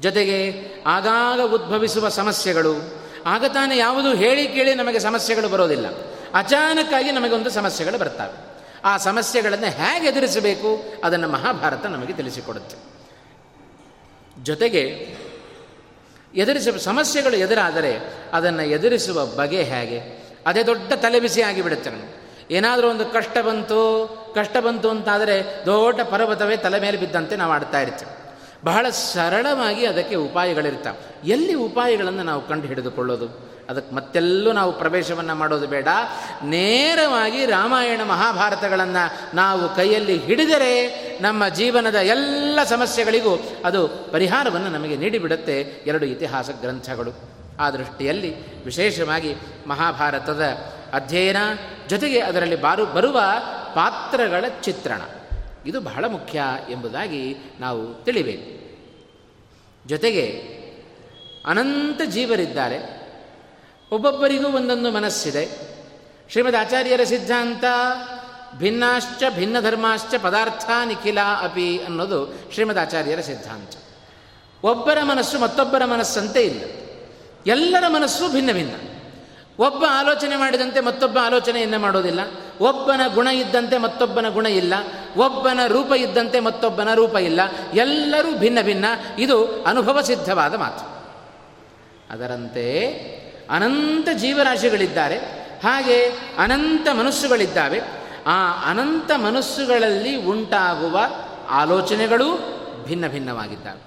ಜೊತೆಗೆ 0.00 0.52
ಆಗಾಗ 0.86 1.40
ಉದ್ಭವಿಸುವ 1.40 2.08
ಸಮಸ್ಯೆಗಳು, 2.08 3.04
ಆಗ 3.26 3.44
ತಾನೇ 3.44 3.78
ಯಾವುದು 3.78 4.14
ಹೇಳಿ 4.14 4.48
ಕೇಳಿ 4.48 4.74
ನಮಗೆ 4.74 4.98
ಸಮಸ್ಯೆಗಳು 4.98 5.48
ಬರೋದಿಲ್ಲ. 5.48 5.86
ಅಚಾನಕ್ಕಾಗಿ 6.36 7.12
ನಮಗೊಂದು 7.12 7.50
ಸಮಸ್ಯೆಗಳು 7.50 7.98
ಬರ್ತವೆ. 7.98 8.46
ಆ 8.84 8.96
ಸಮಸ್ಯೆಗಳನ್ನು 8.96 9.66
ಹೇಗೆ 9.66 10.06
ಎದುರಿಸಬೇಕು? 10.06 10.84
ಅದನ್ನು 11.04 11.28
ಮಹಾಭಾರತ 11.28 11.86
ನಮಗೆ 11.86 12.12
ತಿಳಿಸಿಕೊಡುತ್ತೆ. 12.12 12.76
ಜೊತೆಗೆ 14.44 15.16
ಎದುರಿಸ 16.34 16.68
ಸಮಸ್ಯೆಗಳು 16.68 17.36
ಎದುರಾದರೆ 17.36 18.14
ಅದನ್ನು 18.32 18.62
ಎದುರಿಸುವ 18.62 19.26
ಬಗೆ 19.26 19.62
ಹೇಗೆ? 19.62 20.26
ಅದೇ 20.46 20.62
ದೊಡ್ಡ 20.62 20.92
ತಲೆಬಿಸಿ 20.92 21.42
ಆಗಿಬಿಡುತ್ತೆ 21.42 21.90
ನಮಗೆ. 21.90 22.26
ಏನಾದರೂ 22.50 22.90
ಒಂದು 22.90 23.04
ಕಷ್ಟ 23.06 23.38
ಬಂತು 23.38 24.08
ಕಷ್ಟ 24.34 24.56
ಬಂತು 24.56 24.90
ಅಂತಾದರೆ 24.90 25.62
ದೊಡ್ಡ 25.66 26.00
ಪರ್ವತವೇ 26.00 26.56
ತಲೆ 26.56 26.80
ಮೇಲೆ 26.80 26.96
ಬಿದ್ದಂತೆ 26.96 27.36
ನಾವು 27.36 27.52
ಆಡ್ತಾ 27.52 27.80
ಇರ್ತೇವೆ. 27.80 28.16
ಬಹಳ 28.64 28.88
ಸರಳವಾಗಿ 28.88 29.86
ಅದಕ್ಕೆ 29.86 30.14
ಉಪಾಯಗಳಿರ್ತಾವೆ. 30.14 31.28
ಎಲ್ಲಿ 31.28 31.54
ಉಪಾಯಗಳನ್ನು 31.54 32.22
ನಾವು 32.22 32.48
ಕಂಡು 32.48 32.66
ಹಿಡಿದುಕೊಳ್ಳೋದು? 32.66 33.45
ಅದಕ್ಕೆ 33.70 33.94
ಮತ್ತೆಲ್ಲೂ 33.94 34.52
ನಾವು 34.52 34.72
ಪ್ರವೇಶವನ್ನು 34.72 35.34
ಮಾಡೋದು 35.34 35.66
ಬೇಡ. 35.66 35.88
ನೇರವಾಗಿ 36.44 37.46
ರಾಮಾಯಣ 37.46 38.00
ಮಹಾಭಾರತಗಳನ್ನು 38.02 39.36
ನಾವು 39.36 39.76
ಕೈಯಲ್ಲಿ 39.76 40.18
ಹಿಡಿದರೆ 40.18 40.88
ನಮ್ಮ 41.22 41.48
ಜೀವನದ 41.48 41.94
ಎಲ್ಲ 41.94 42.58
ಸಮಸ್ಯೆಗಳಿಗೂ 42.64 43.42
ಅದು 43.64 43.88
ಪರಿಹಾರವನ್ನು 43.88 44.68
ನಮಗೆ 44.68 44.96
ನೀಡಿಬಿಡುತ್ತೆ 44.96 45.60
ಎರಡು 45.86 46.06
ಇತಿಹಾಸ 46.06 46.50
ಗ್ರಂಥಗಳು. 46.60 47.10
ಆ 47.60 47.70
ದೃಷ್ಟಿಯಲ್ಲಿ 47.70 48.64
ವಿಶೇಷವಾಗಿ 48.64 49.34
ಮಹಾಭಾರತದ 49.66 50.42
ಅಧ್ಯಯನ 50.92 51.36
ಜೊತೆಗೆ 51.88 52.20
ಅದರಲ್ಲಿ 52.20 52.56
ಬಾರು, 52.56 52.86
ಬರುವ 52.86 53.20
ಪಾತ್ರಗಳ 53.74 54.44
ಚಿತ್ರಣ. 54.60 55.00
ಇದು 55.66 55.80
ಬಹಳ 55.80 56.04
ಮುಖ್ಯ 56.04 56.42
ಎಂಬುದಾಗಿ 56.70 57.36
ನಾವು 57.60 58.04
ತಿಳಿಬೇಕು. 58.04 58.66
ಜೊತೆಗೆ 59.88 60.26
ಅನಂತ 61.46 62.00
ಜೀವರಿದ್ದಾರೆ. 62.04 63.05
ಒಬ್ಬೊಬ್ಬರಿಗೂ 63.92 64.48
ಒಂದೊಂದು 64.48 64.90
ಮನಸ್ಸಿದೆ. 64.90 65.48
ಶ್ರೀಮದ್ 66.30 66.56
ಆಚಾರ್ಯರ 66.56 67.00
ಸಿದ್ಧಾಂತ, 67.04 67.64
ಭಿನ್ನಾಶ್ಚ 68.58 69.22
ಭಿನ್ನ 69.34 69.60
ಧರ್ಮಾಶ್ಚ 69.60 70.14
ಪದಾರ್ಥ 70.22 70.70
ನಿಖಿಲ 70.84 71.18
ಅಪಿ 71.42 71.78
ಅನ್ನೋದು 71.78 72.34
ಶ್ರೀಮದ್ 72.54 72.78
ಆಚಾರ್ಯರ 72.78 73.20
ಸಿದ್ಧಾಂತ. 73.20 73.70
ಒಬ್ಬರ 74.64 74.98
ಮನಸ್ಸು 75.02 75.38
ಮತ್ತೊಬ್ಬರ 75.38 75.84
ಮನಸ್ಸಂತೆ 75.84 76.42
ಇಲ್ಲ. 76.42 76.60
ಎಲ್ಲರ 77.46 77.84
ಮನಸ್ಸು 77.88 78.28
ಭಿನ್ನ 78.32 78.52
ಭಿನ್ನ. 78.52 78.74
ಒಬ್ಬ 79.58 79.84
ಆಲೋಚನೆ 79.90 80.36
ಮಾಡಿದಂತೆ 80.36 80.80
ಮತ್ತೊಬ್ಬ 80.80 81.18
ಆಲೋಚನೆಯನ್ನು 81.22 81.78
ಮಾಡೋದಿಲ್ಲ. 81.78 82.20
ಒಬ್ಬನ 82.60 83.00
ಗುಣ 83.14 83.26
ಇದ್ದಂತೆ 83.26 83.78
ಮತ್ತೊಬ್ಬನ 83.78 84.28
ಗುಣ 84.28 84.46
ಇಲ್ಲ. 84.46 84.74
ಒಬ್ಬನ 85.16 85.60
ರೂಪ 85.66 85.92
ಇದ್ದಂತೆ 85.92 86.40
ಮತ್ತೊಬ್ಬನ 86.40 86.94
ರೂಪ 86.94 87.16
ಇಲ್ಲ. 87.16 87.40
ಎಲ್ಲರೂ 87.74 88.36
ಭಿನ್ನ 88.36 88.58
ಭಿನ್ನ. 88.62 88.84
ಇದು 89.18 89.62
ಅನುಭವ 89.62 90.00
ಸಿದ್ಧವಾದ 90.00 90.54
ಮಾತು. 90.54 90.96
ಅದರಂತೆ 92.12 92.92
ಅನಂತ 93.50 94.08
ಜೀವರಾಶಿಗಳಿದ್ದಾರೆ. 94.16 95.18
ಹಾಗೆ 95.62 96.04
ಅನಂತ 96.38 96.88
ಮನಸ್ಸುಗಳಿದ್ದಾವೆ. 96.88 97.80
ಆ 98.26 98.70
ಅನಂತ 98.70 99.10
ಮನಸ್ಸುಗಳಲ್ಲಿ 99.16 100.16
ಉಂಟಾಗುವ 100.16 101.00
ಆಲೋಚನೆಗಳು 101.48 102.56
ಭಿನ್ನ 102.84 103.06
ಭಿನ್ನವಾಗಿದ್ದಾವೆ. 103.08 103.86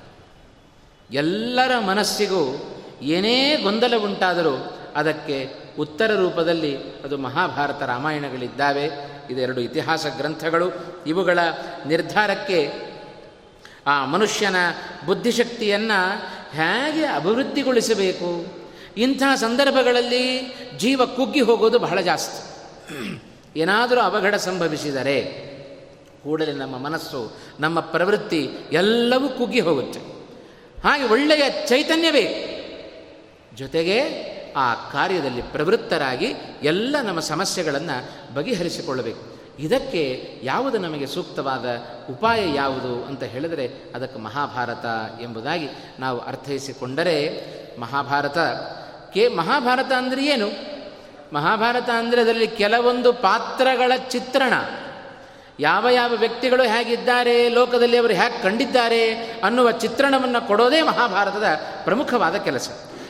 ಎಲ್ಲರ 1.15 1.79
ಮನಸ್ಸಿಗೂ 1.79 2.65
ಏನೇ 3.01 3.55
ಗೊಂದಲ 3.55 3.95
ಉಂಟಾದರೂ 3.97 4.77
ಅದಕ್ಕೆ 4.95 5.49
ಉತ್ತರ 5.79 6.11
ರೂಪದಲ್ಲಿ 6.11 6.77
ಅದು 6.77 7.17
ಮಹಾಭಾರತ 7.17 7.81
ರಾಮಾಯಣಗಳಿದ್ದಾವೆ. 7.81 8.89
ಇದೆರಡು 9.29 9.61
ಇತಿಹಾಸ 9.61 10.05
ಗ್ರಂಥಗಳು. 10.17 10.71
ಇವುಗಳ 11.07 11.39
ನಿರ್ಧಾರಕ್ಕೆ 11.85 12.73
ಆ 13.87 14.05
ಮನುಷ್ಯನ 14.05 14.55
ಬುದ್ಧಿಶಕ್ತಿಯನ್ನು 15.05 16.17
ಹೇಗೆ 16.51 17.05
ಅಭಿವೃದ್ಧಿಗೊಳಿಸಬೇಕು? 17.05 18.58
ಇಂಥ 18.97 19.23
ಸಂದರ್ಭಗಳಲ್ಲಿ 19.35 20.53
ಜೀವ 20.77 21.05
ಕುಗ್ಗಿ 21.05 21.41
ಹೋಗೋದು 21.41 21.79
ಬಹಳ 21.79 22.01
ಜಾಸ್ತಿ. 22.01 22.49
ಏನಾದರೂ 23.59 23.99
ಅವಘಡ 23.99 24.35
ಸಂಭವಿಸಿದರೆ 24.35 25.49
ಕೂಡಲೇ 26.23 26.53
ನಮ್ಮ 26.53 26.77
ಮನಸ್ಸು, 26.77 27.37
ನಮ್ಮ 27.59 27.79
ಪ್ರವೃತ್ತಿ 27.79 28.49
ಎಲ್ಲವೂ 28.71 29.29
ಕುಗ್ಗಿ 29.29 29.59
ಹೋಗುತ್ತೆ. 29.59 29.99
ಹಾಗೆ 30.83 31.03
ಒಳ್ಳೆಯ 31.03 31.67
ಚೈತನ್ಯವೇ. 31.67 32.55
ಜೊತೆಗೆ 33.55 34.29
ಆ 34.57 34.73
ಕಾರ್ಯದಲ್ಲಿ 34.73 35.41
ಪ್ರವೃತ್ತರಾಗಿ 35.41 36.33
ಎಲ್ಲ 36.63 36.95
ನಮ್ಮ 37.01 37.19
ಸಮಸ್ಯೆಗಳನ್ನು 37.19 38.33
ಬಗೆಹರಿಸಿಕೊಳ್ಳಬೇಕು. 38.33 39.39
ಇದಕ್ಕೆ 39.59 40.33
ಯಾವುದು 40.43 40.77
ನಮಗೆ 40.77 41.07
ಸೂಕ್ತವಾದ 41.07 41.65
ಉಪಾಯ 42.09 42.55
ಯಾವುದು 42.55 43.05
ಅಂತ 43.05 43.23
ಹೇಳಿದರೆ 43.23 43.69
ಅದಕ್ಕೆ 43.95 44.19
ಮಹಾಭಾರತ 44.19 44.85
ಎಂಬುದಾಗಿ 45.21 45.67
ನಾವು 45.99 46.19
ಅರ್ಥೈಸಿಕೊಂಡರೆ 46.19 47.49
ಮಹಾಭಾರತ. 47.79 48.37
ಕೆ 49.13 49.27
ಮಹಾಭಾರತ 49.27 49.91
ಅಂದರೆ 49.91 50.25
ಏನು? 50.25 50.79
ಮಹಾಭಾರತ 51.33 51.89
ಅಂದರೆ 51.89 52.21
ಅದರಲ್ಲಿ 52.21 52.47
ಕೆಲವೊಂದು 52.47 53.13
ಪಾತ್ರಗಳ 53.13 53.91
ಚಿತ್ರಣ. 54.09 54.53
ಯಾವ 55.59 55.89
ಯಾವ 55.89 56.13
ವ್ಯಕ್ತಿಗಳು 56.13 56.63
ಹೇಗಿದ್ದಾರೆ, 56.63 57.49
ಲೋಕದಲ್ಲಿ 57.49 57.97
ಅವರು 57.97 58.13
ಹೇಗೆ 58.13 58.43
ಕಂಡಿದ್ದಾರೆ 58.43 59.13
ಅನ್ನುವ 59.43 59.71
ಚಿತ್ರಣವನ್ನು 59.71 60.47
ಕೊಡೋದೇ 60.47 60.81
ಮಹಾಭಾರತದ 60.81 61.43
ಪ್ರಮುಖವಾದ 61.83 62.35
ಕೆಲಸ. 62.35 62.69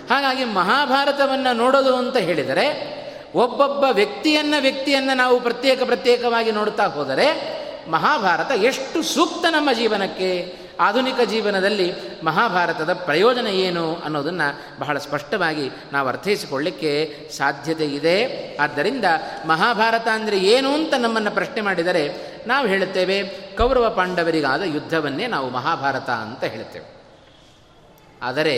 ಹಾಗಾಗಿ 0.09 0.43
ಮಹಾಭಾರತವನ್ನು 0.45 1.55
ನೋಡೋದು 1.55 1.95
ಅಂತ 1.95 2.17
ಹೇಳಿದರೆ, 2.17 2.99
ಒಬ್ಬೊಬ್ಬ 3.35 3.83
ವ್ಯಕ್ತಿಯನ್ನ 3.91 4.53
ವ್ಯಕ್ತಿಯನ್ನು 4.59 5.17
ನಾವು 5.17 5.39
ಪ್ರತ್ಯೇಕ 5.39 5.83
ಪ್ರತ್ಯೇಕವಾಗಿ 5.83 6.51
ನೋಡ್ತಾ 6.51 6.87
ಹೋದರೆ 6.87 7.59
ಮಹಾಭಾರತ 7.91 8.51
ಎಷ್ಟು 8.51 9.01
ಸೂಕ್ತ 9.01 9.45
ನಮ್ಮ 9.45 9.71
ಜೀವನಕ್ಕೆ 9.71 10.58
ಆಧುನಿಕ 10.79 11.19
ಜೀವನದಲ್ಲಿ 11.21 11.93
ಮಹಾಭಾರತದ 12.23 12.93
ಪ್ರಯೋಜನ 12.93 13.47
ಏನು 13.47 13.95
ಅನ್ನೋದನ್ನು 13.95 14.79
ಬಹಳ 14.79 14.97
ಸ್ಪಷ್ಟವಾಗಿ 14.97 15.69
ನಾವು 15.93 16.07
ಅರ್ಥೈಸಿಕೊಳ್ಳಿಕ್ಕೆ 16.07 17.29
ಸಾಧ್ಯತೆ 17.37 17.85
ಇದೆ. 17.85 18.57
ಆದ್ದರಿಂದ 18.57 19.05
ಮಹಾಭಾರತ 19.45 20.07
ಅಂದರೆ 20.07 20.39
ಏನು 20.39 20.73
ಅಂತ 20.73 20.93
ನಮ್ಮನ್ನು 20.93 21.31
ಪ್ರಶ್ನೆ 21.31 21.61
ಮಾಡಿದರೆ 21.61 22.29
ನಾವು 22.47 22.67
ಹೇಳುತ್ತೇವೆ, 22.67 23.23
ಕೌರವ 23.57 23.89
ಪಾಂಡವರಿಗಾದ 23.89 24.61
ಯುದ್ಧವನ್ನೇ 24.61 25.27
ನಾವು 25.27 25.49
ಮಹಾಭಾರತ 25.49 26.09
ಅಂತ 26.09 26.43
ಹೇಳುತ್ತೇವೆ. 26.43 26.99
ಆದರೆ 28.21 28.55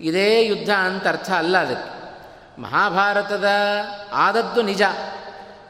ಇದೇ 0.00 0.46
ಯುದ್ಧ 0.46 0.70
ಅಂತ 0.70 1.08
ಅರ್ಥ 1.08 1.30
ಅಲ್ಲ 1.30 1.58
ಅದಕ್ಕೆ. 1.58 2.00
ಮಹಾಭಾರತದ 2.62 3.48
ಆದದ್ದು 4.12 4.62
ನಿಜ. 4.62 4.82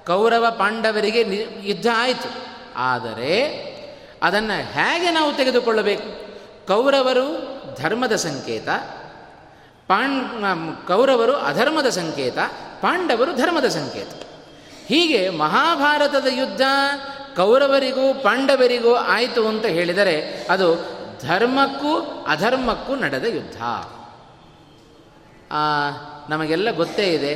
ಕೌರವ 0.06 0.46
ಪಾಂಡವರಿಗೆ 0.50 1.24
ಯುದ್ಧ 1.60 1.86
ಆಯಿತು. 1.96 2.34
ಆದರೆ 2.76 3.69
ಅದನ್ನು 4.22 4.56
ಹೇಗೆ 4.72 5.10
ನಾವು 5.10 5.32
ತೆಗೆದುಕೊಳ್ಳಬೇಕು? 5.32 6.08
ಕೌರವರು 6.66 7.26
ಧರ್ಮದ 7.80 8.14
ಸಂಕೇತ, 8.16 8.68
ಪಾಂಡ್ 9.88 10.86
ಕೌರವರು 10.86 11.36
ಅಧರ್ಮದ 11.36 11.88
ಸಂಕೇತ, 11.88 12.38
ಪಾಂಡವರು 12.80 13.32
ಧರ್ಮದ 13.36 13.68
ಸಂಕೇತ. 13.68 14.08
ಹೀಗೆ 14.86 15.28
ಮಹಾಭಾರತದ 15.28 16.26
ಯುದ್ಧ 16.30 16.60
ಕೌರವರಿಗೂ 17.36 18.14
ಪಾಂಡವರಿಗೂ 18.14 18.94
ಆಯಿತು 18.94 19.48
ಅಂತ 19.48 19.66
ಹೇಳಿದರೆ 19.66 20.46
ಅದು 20.50 20.68
ಧರ್ಮಕ್ಕೂ 21.22 22.24
ಅಧರ್ಮಕ್ಕೂ 22.28 22.94
ನಡೆದ 22.94 23.24
ಯುದ್ಧ. 23.24 23.62
ನಮಗೆಲ್ಲ 26.30 26.70
ಗೊತ್ತೇ 26.70 27.06
ಇದೆ. 27.12 27.34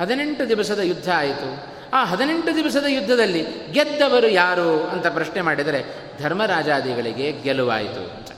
ಹದಿನೆಂಟು 0.00 0.48
ದಿವಸದ 0.48 0.78
ಯುದ್ಧ 0.78 1.08
ಆಯಿತು. 1.16 1.71
ಆ 1.92 2.04
ಹದಿನೆಂಟು 2.04 2.56
ದಿವಸದ 2.56 2.84
ಯುದ್ಧದಲ್ಲಿ 2.88 3.46
ಗೆದ್ದವರು 3.72 4.28
ಯಾರು 4.28 4.84
ಅಂತ 4.84 5.06
ಪ್ರಶ್ನೆ 5.06 5.40
ಮಾಡಿದರೆ 5.40 5.84
ಧರ್ಮರಾಜಾದಿಗಳಿಗೆ 6.22 7.32
ಗೆಲುವಾಯಿತು 7.32 8.16
ಅಂತ. 8.16 8.28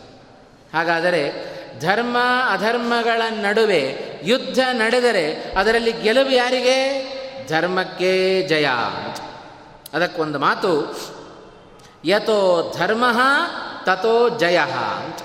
ಹಾಗಾದರೆ 0.77 1.33
ಧರ್ಮ 1.81 2.17
ಅಧರ್ಮಗಳ 2.51 3.23
ನಡುವೆ 3.31 3.97
ಯುದ್ಧ 4.25 4.59
ನಡೆದರೆ 4.73 5.53
ಅದರಲ್ಲಿ 5.57 5.93
ಗೆಲುವು 5.93 6.31
ಯಾರಿಗೆ? 6.31 6.79
ಧರ್ಮಕ್ಕೆ 7.49 8.43
ಜಯ 8.43 8.67
ಅಂತ. 9.07 9.17
ಅದಕ್ಕೊಂದು 9.95 10.39
ಮಾತು 10.39 10.99
ಯಥೋ 12.05 12.73
ಧರ್ಮ 12.79 13.05
ತಥೋ 13.87 14.29
ಜಯ 14.29 14.59
ಅಂತ. 15.05 15.19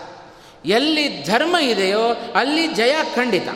ಎಲ್ಲಿ 0.65 1.23
ಧರ್ಮ 1.23 1.55
ಇದೆಯೋ 1.61 2.01
ಅಲ್ಲಿ 2.35 2.67
ಜಯ 2.67 2.95
ಖಂಡಿತ. 3.15 3.47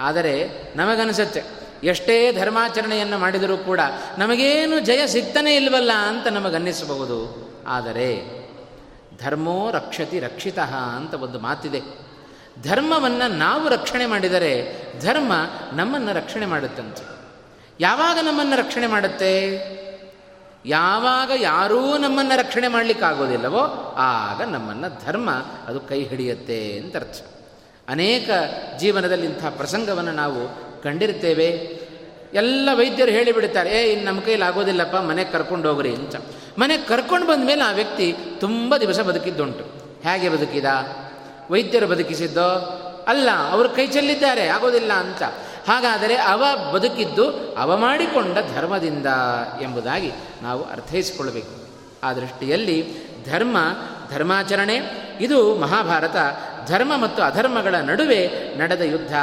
ಆದರೆ 0.00 0.48
ನಮಗನಿಸುತ್ತೆ 0.76 1.59
ಎಷ್ಟೇ 1.82 2.32
ಧರ್ಮಾಚರಣೆಯನ್ನು 2.32 3.18
ಮಾಡಿದರೂ 3.18 3.56
ಕೂಡ 3.56 3.80
ನಮಗೇನು 4.18 4.80
ಜಯ 4.80 5.06
ಸಿಗ್ತಾನೆ 5.06 5.56
ಇಲ್ವಲ್ಲ 5.56 5.92
ಅಂತ 5.92 6.26
ನಮಗನ್ನಿಸಬಹುದು. 6.26 7.50
ಆದರೆ 7.66 8.40
ಧರ್ಮೋ 9.24 9.70
ರಕ್ಷತಿ 9.70 10.20
ರಕ್ಷಿತ 10.20 10.58
ಅಂತ 10.58 11.14
ಒಂದು 11.14 11.38
ಮಾತಿದೆ. 11.38 11.80
ಧರ್ಮವನ್ನು 12.62 13.36
ನಾವು 13.36 13.68
ರಕ್ಷಣೆ 13.68 14.06
ಮಾಡಿದರೆ 14.06 14.76
ಧರ್ಮ 15.00 15.32
ನಮ್ಮನ್ನು 15.72 16.12
ರಕ್ಷಣೆ 16.12 16.46
ಮಾಡುತ್ತಂತೆ. 16.46 17.02
ಯಾವಾಗ 17.80 18.18
ನಮ್ಮನ್ನು 18.22 18.56
ರಕ್ಷಣೆ 18.56 18.86
ಮಾಡುತ್ತೆ? 18.86 19.50
ಯಾವಾಗ 20.66 21.30
ಯಾರೂ 21.36 21.98
ನಮ್ಮನ್ನು 21.98 22.38
ರಕ್ಷಣೆ 22.38 22.68
ಮಾಡಲಿಕ್ಕಾಗೋದಿಲ್ಲವೋ 22.68 23.94
ಆಗ 23.98 24.42
ನಮ್ಮನ್ನು 24.42 25.04
ಧರ್ಮ 25.06 25.30
ಅದು 25.66 25.80
ಕೈ 25.80 26.04
ಹಿಡಿಯುತ್ತೆ 26.04 26.78
ಅಂತ 26.78 26.96
ಅರ್ಥ. 26.96 27.22
ಅನೇಕ 27.88 28.30
ಜೀವನದಲ್ಲಿ 28.78 29.26
ಇಂಥ 29.26 29.44
ಪ್ರಸಂಗವನ್ನು 29.44 30.12
ನಾವು 30.12 30.69
ಕಂಡಿರ್ತೇವೆ. 30.82 31.80
ಎಲ್ಲ 32.34 32.68
ವೈದ್ಯರು 32.72 33.10
ಹೇಳಿಬಿಡ್ತಾರೆ, 33.10 33.82
ಏ 33.82 33.92
ಇನ್ನು 33.92 34.06
ನಮ್ಮ 34.06 34.20
ಕೈಲಿ 34.20 34.42
ಆಗೋದಿಲ್ಲಪ್ಪ, 34.42 34.96
ಮನೆಗೆ 34.96 35.30
ಕರ್ಕೊಂಡು 35.30 35.68
ಹೋಗ್ರಿ 35.68 35.94
ಅಂತ. 35.94 36.16
ಮನೆಗೆ 36.58 36.82
ಕರ್ಕೊಂಡು 36.82 37.26
ಬಂದ 37.26 37.46
ಮೇಲೆ 37.46 37.62
ಆ 37.62 37.72
ವ್ಯಕ್ತಿ 37.72 38.14
ತುಂಬ 38.40 38.76
ದಿವಸ 38.76 39.00
ಬದುಕಿದ್ದುಂಟು. 39.00 39.64
ಹೇಗೆ 40.08 40.28
ಬದುಕಿದ? 40.28 40.64
ವೈದ್ಯರು 41.50 41.86
ಬದುಕಿಸಿದ್ದೋ? 41.86 42.76
ಅಲ್ಲ, 43.08 43.28
ಅವರು 43.50 43.68
ಕೈ 43.68 43.86
ಚೆಲ್ಲಿದ್ದಾರೆ, 43.86 44.48
ಆಗೋದಿಲ್ಲ 44.48 44.92
ಅಂತ. 44.92 45.22
ಹಾಗಾದರೆ 45.68 46.16
ಅವ 46.16 46.44
ಬದುಕಿದ್ದು 46.72 47.54
ಅವ 47.54 47.76
ಮಾಡಿಕೊಂಡ 47.76 48.38
ಧರ್ಮದಿಂದ 48.54 49.06
ಎಂಬುದಾಗಿ 49.62 50.12
ನಾವು 50.42 50.62
ಅರ್ಥೈಸಿಕೊಳ್ಳಬೇಕು. 50.62 51.68
ಆ 52.02 52.12
ದೃಷ್ಟಿಯಲ್ಲಿ 52.12 52.92
ಧರ್ಮ, 53.30 53.56
ಧರ್ಮಾಚರಣೆ, 54.10 54.80
ಇದು 55.20 55.56
ಮಹಾಭಾರತ 55.56 56.16
ಧರ್ಮ 56.66 56.96
ಮತ್ತು 56.96 57.22
ಅಧರ್ಮಗಳ 57.22 57.74
ನಡುವೆ 57.74 58.30
ನಡೆದ 58.58 58.80
ಯುದ್ಧ 58.80 59.14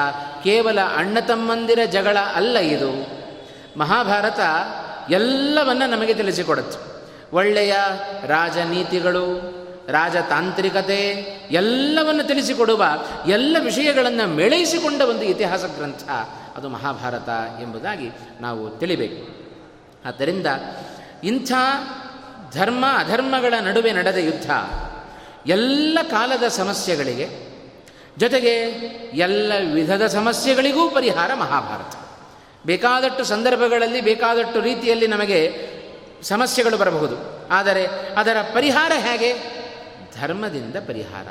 ಕೇವಲ 0.44 0.80
ಅಣ್ಣ 0.82 1.20
ತಮ್ಮಂದಿರ 1.20 1.80
ಜಗಳ 1.92 2.18
ಅಲ್ಲ 2.36 2.58
ಇದು. 2.58 3.18
ಮಹಾಭಾರತ 3.80 4.40
ಎಲ್ಲವನ್ನ 5.10 5.84
ನಮಗೆ 5.88 6.14
ತಿಳಿಸಿಕೊಡುತ್ತೆ. 6.14 6.98
ಒಳ್ಳೆಯ 7.36 7.76
ರಾಜನೀತಿಗಳು, 8.28 9.58
ರಾಜತಾಂತ್ರಿಕತೆ 9.90 11.10
ಎಲ್ಲವನ್ನು 11.52 12.24
ತಿಳಿಸಿಕೊಡುವ 12.24 12.86
ಎಲ್ಲ 13.28 13.58
ವಿಷಯಗಳನ್ನು 13.60 14.28
ಮೇಳೈಸಿಕೊಂಡ 14.28 15.02
ಒಂದು 15.02 15.22
ಇತಿಹಾಸ 15.22 15.64
ಗ್ರಂಥ 15.66 16.10
ಅದು 16.58 16.70
ಮಹಾಭಾರತ 16.70 17.30
ಎಂಬುದಾಗಿ 17.62 18.12
ನಾವು 18.42 18.70
ತಿಳಿಬೇಕು. 18.70 19.48
ಆದ್ದರಿಂದ 20.08 20.48
ಇಂಥ 21.24 21.52
ಧರ್ಮ, 22.54 22.86
ಅಧರ್ಮಗಳ 22.98 23.54
ನಡುವೆ 23.62 23.92
ನಡೆದ 23.92 24.16
ಯುದ್ಧ 24.16 24.52
ಎಲ್ಲ 25.48 26.00
ಕಾಲದ 26.10 26.48
ಸಮಸ್ಯೆಗಳಿಗೆ 26.48 27.48
ಜೊತೆಗೆ 28.18 28.50
ಎಲ್ಲ 29.14 29.54
ವಿಧದ 29.74 30.08
ಸಮಸ್ಯೆಗಳಿಗೂ 30.08 30.90
ಪರಿಹಾರ 30.90 31.34
ಮಹಾಭಾರತ. 31.34 31.96
ಬೇಕಾದಷ್ಟು 32.66 33.24
ಸಂದರ್ಭಗಳಲ್ಲಿ, 33.24 34.02
ಬೇಕಾದಷ್ಟು 34.02 34.60
ರೀತಿಯಲ್ಲಿ 34.60 35.08
ನಮಗೆ 35.08 35.68
ಸಮಸ್ಯೆಗಳು 36.24 36.78
ಬರಬಹುದು. 36.78 37.48
ಆದರೆ 37.50 37.88
ಅದರ 38.18 38.38
ಪರಿಹಾರ 38.54 38.92
ಹೇಗೆ? 38.96 39.34
ಧರ್ಮದಿಂದ 40.22 40.76
ಪರಿಹಾರ. 40.76 41.28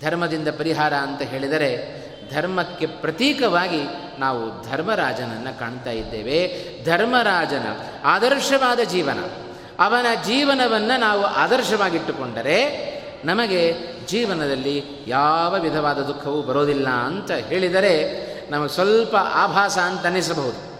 ಧರ್ಮದಿಂದ 0.00 0.48
ಪರಿಹಾರ 0.48 0.94
ಅಂತ 0.94 1.22
ಹೇಳಿದರೆ 1.22 2.04
ಧರ್ಮಕ್ಕೆ 2.30 2.86
ಪ್ರತೀಕವಾಗಿ 2.86 3.82
ನಾವು 4.18 4.70
ಧರ್ಮರಾಜನನ್ನು 4.70 5.58
ಕಾಣ್ತಾ 5.58 5.90
ಇದ್ದೇವೆ. 5.90 6.64
ಧರ್ಮರಾಜನ 6.84 7.66
ಆದರ್ಶವಾದ 8.04 8.80
ಜೀವನ. 8.80 9.43
ಅವನ 9.78 10.06
ಜೀವನವನ್ನು 10.26 11.00
ನಾವು 11.00 11.24
ಆದರ್ಶವಾಗಿಟ್ಟುಕೊಂಡರೆ 11.24 12.94
ನಮಗೆ 13.24 13.74
ಜೀವನದಲ್ಲಿ 14.06 14.84
ಯಾವ 15.06 15.58
ವಿಧವಾದ 15.58 15.98
ದುಃಖವೂ 15.98 16.42
ಬರೋದಿಲ್ಲ 16.42 16.88
ಅಂತ 16.88 17.30
ಹೇಳಿದರೆ 17.30 18.24
ನಮಗೆ 18.50 18.68
ಸ್ವಲ್ಪ 18.68 19.16
ಆಭಾಸ 19.16 19.78
ಅಂತ 19.78 20.04
ಅನ್ನಿಸಬಹುದು. 20.04 20.74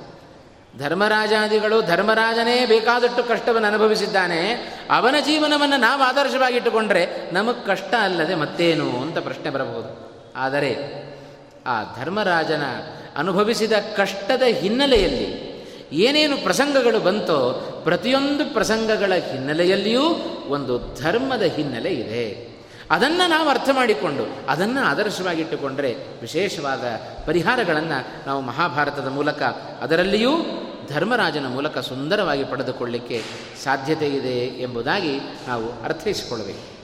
ಧರ್ಮರಾಜಾದಿಗಳು 0.79 1.83
ಧರ್ಮರಾಜನೇ 1.83 2.67
ಬೇಕಾದಷ್ಟು 2.67 3.25
ಕಷ್ಟವನ್ನು 3.25 3.69
ಅನುಭವಿಸಿದ್ದಾನೆ. 3.69 4.53
ಅವನ 4.91 5.15
ಜೀವನವನ್ನು 5.25 5.77
ನಾವು 5.77 6.03
ಆದರ್ಶವಾಗಿಟ್ಟುಕೊಂಡ್ರೆ 6.03 7.07
ನಮಗೆ 7.33 7.67
ಕಷ್ಟ 7.67 7.95
ಅಲ್ಲದೆ 8.01 8.35
ಮತ್ತೇನು 8.35 9.03
ಅಂತ 9.03 9.19
ಪ್ರಶ್ನೆ 9.19 9.51
ಬರಬಹುದು. 9.51 10.15
ಆದರೆ 10.37 10.77
ಆ 11.67 11.83
ಧರ್ಮರಾಜನ 12.01 12.63
ಅನುಭವಿಸಿದ 13.17 13.73
ಕಷ್ಟದ 13.97 14.43
ಹಿನ್ನೆಲೆಯಲ್ಲಿ 14.43 15.44
ಏನೇನು 15.95 16.37
ಪ್ರಸಂಗಗಳು 16.37 17.01
ಬಂತೋ 17.01 17.53
ಪ್ರತಿಯೊಂದು 17.85 18.53
ಪ್ರಸಂಗಗಳ 18.53 19.13
ಹಿನ್ನೆಲೆಯಲ್ಲಿಯೂ 19.15 20.03
ಒಂದು 20.49 21.03
ಧರ್ಮದ 21.03 21.43
ಹಿನ್ನೆಲೆ 21.43 21.91
ಇದೆ. 21.91 22.55
ಅದನ್ನು 22.91 23.29
ನಾವು 23.29 23.49
ಅರ್ಥ 23.49 23.69
ಮಾಡಿಕೊಂಡು, 23.73 24.47
ಅದನ್ನು 24.49 24.85
ಆದರ್ಶವಾಗಿಟ್ಟುಕೊಂಡರೆ 24.85 25.97
ವಿಶೇಷವಾದ 26.21 26.85
ಪರಿಹಾರಗಳನ್ನು 27.27 28.27
ನಾವು 28.27 28.41
ಮಹಾಭಾರತದ 28.41 29.09
ಮೂಲಕ, 29.09 29.43
ಅದರಲ್ಲಿಯೂ 29.83 30.31
ಧರ್ಮರಾಜನ 30.89 31.47
ಮೂಲಕ 31.47 31.79
ಸುಂದರವಾಗಿ 31.79 32.45
ಪಡೆದುಕೊಳ್ಳಿಕ್ಕೆ 32.45 33.23
ಸಾಧ್ಯತೆ 33.65 34.07
ಇದೆ 34.07 34.63
ಎಂಬುದಾಗಿ 34.63 35.21
ನಾವು 35.49 35.85
ಅರ್ಥೈಸಿಕೊಳ್ಳಬೇಕು. 35.85 36.75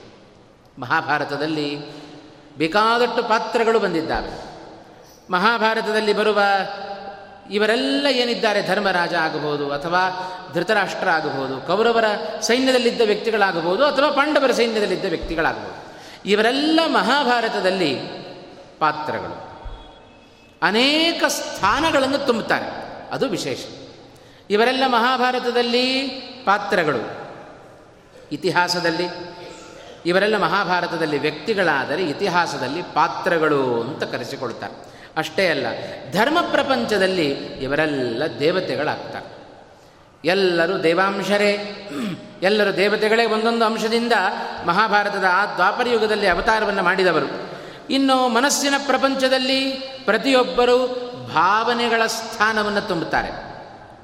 ಮಹಾಭಾರತದಲ್ಲಿ 0.80 1.78
ಬೇಕಾದಷ್ಟು 2.58 3.22
ಪಾತ್ರಗಳು 3.22 3.78
ಬಂದಿದ್ದಾವೆ. 3.78 4.44
ಮಹಾಭಾರತದಲ್ಲಿ 5.30 6.12
ಬರುವ 6.12 6.40
ಇವರೆಲ್ಲ 7.50 8.06
ಏನಿದ್ದಾರೆ 8.10 8.66
ಧರ್ಮರಾಜ 8.66 9.14
ಆಗಬಹುದು 9.14 9.72
ಅಥವಾ 9.72 10.32
ಧೃತರಾಷ್ಟ್ರ 10.54 11.08
ಆಗಬಹುದು 11.08 11.66
ಕೌರವರ 11.66 12.04
ಸೈನ್ಯದಲ್ಲಿದ್ದ 12.40 13.00
ವ್ಯಕ್ತಿಗಳಾಗಬಹುದು 13.00 13.84
ಅಥವಾ 13.84 14.10
ಪಾಂಡವರ 14.10 14.50
ಸೈನ್ಯದಲ್ಲಿದ್ದ 14.50 15.04
ವ್ಯಕ್ತಿಗಳಾಗಬಹುದು. 15.04 15.90
ಇವರೆಲ್ಲ 16.26 16.80
ಮಹಾಭಾರತದಲ್ಲಿ 16.86 17.94
ಪಾತ್ರಗಳು. 18.78 19.50
ಅನೇಕ 20.62 21.24
ಸ್ಥಾನಗಳನ್ನು 21.28 22.18
ತುಂಬುತ್ತಾರೆ. 22.18 22.66
ಅದು 23.12 23.28
ವಿಶೇಷ. 23.28 23.64
ಇವರೆಲ್ಲ 24.50 24.84
ಮಹಾಭಾರತದಲ್ಲಿ 24.86 26.08
ಪಾತ್ರಗಳು. 26.44 27.30
ಇತಿಹಾಸದಲ್ಲಿ. 28.32 29.04
ಇವರೆಲ್ಲ 30.06 30.36
ಮಹಾಭಾರತದಲ್ಲಿ 30.36 31.18
ವ್ಯಕ್ತಿಗಳಾದರೆ 31.18 32.02
ಇತಿಹಾಸದಲ್ಲಿ 32.02 32.82
ಪಾತ್ರಗಳು 32.82 33.82
ಅಂತ 33.82 34.02
ಕರೆಸಿಕೊಳ್ತಾರೆ. 34.04 34.89
ಅಷ್ಟೇ 35.16 35.48
ಅಲ್ಲ, 35.48 35.66
ಧರ್ಮ 36.12 36.40
ಪ್ರಪಂಚದಲ್ಲಿ 36.40 37.28
ಇವರೆಲ್ಲ 37.62 38.22
ದೇವತೆಗಳಾಗ್ತಾರೆ. 38.40 39.40
ಎಲ್ಲರೂ 40.24 40.78
ದೇವಾಂಶರೇ. 40.78 41.50
ಎಲ್ಲರೂ 42.42 42.72
ದೇವತೆಗಳೇ 42.72 43.26
ಒಂದೊಂದು 43.26 43.64
ಅಂಶದಿಂದ 43.64 44.12
ಮಹಾಭಾರತದ 44.66 45.24
ಆ 45.32 45.54
ದ್ವಾಪರ 45.54 45.88
ಯುಗದಲ್ಲಿ 45.88 46.26
ಅವತಾರವನ್ನು 46.26 46.82
ಮಾಡಿದವರು. 46.82 47.26
ಇನ್ನು 47.90 48.28
ಮನಸ್ಸಿನ 48.28 48.74
ಪ್ರಪಂಚದಲ್ಲಿ 48.86 49.70
ಪ್ರತಿಯೊಬ್ಬರು 50.04 50.76
ಭಾವನೆಗಳ 51.34 52.06
ಸ್ಥಾನವನ್ನು 52.06 52.80
ತುಂಬುತ್ತಾರೆ. 52.80 53.50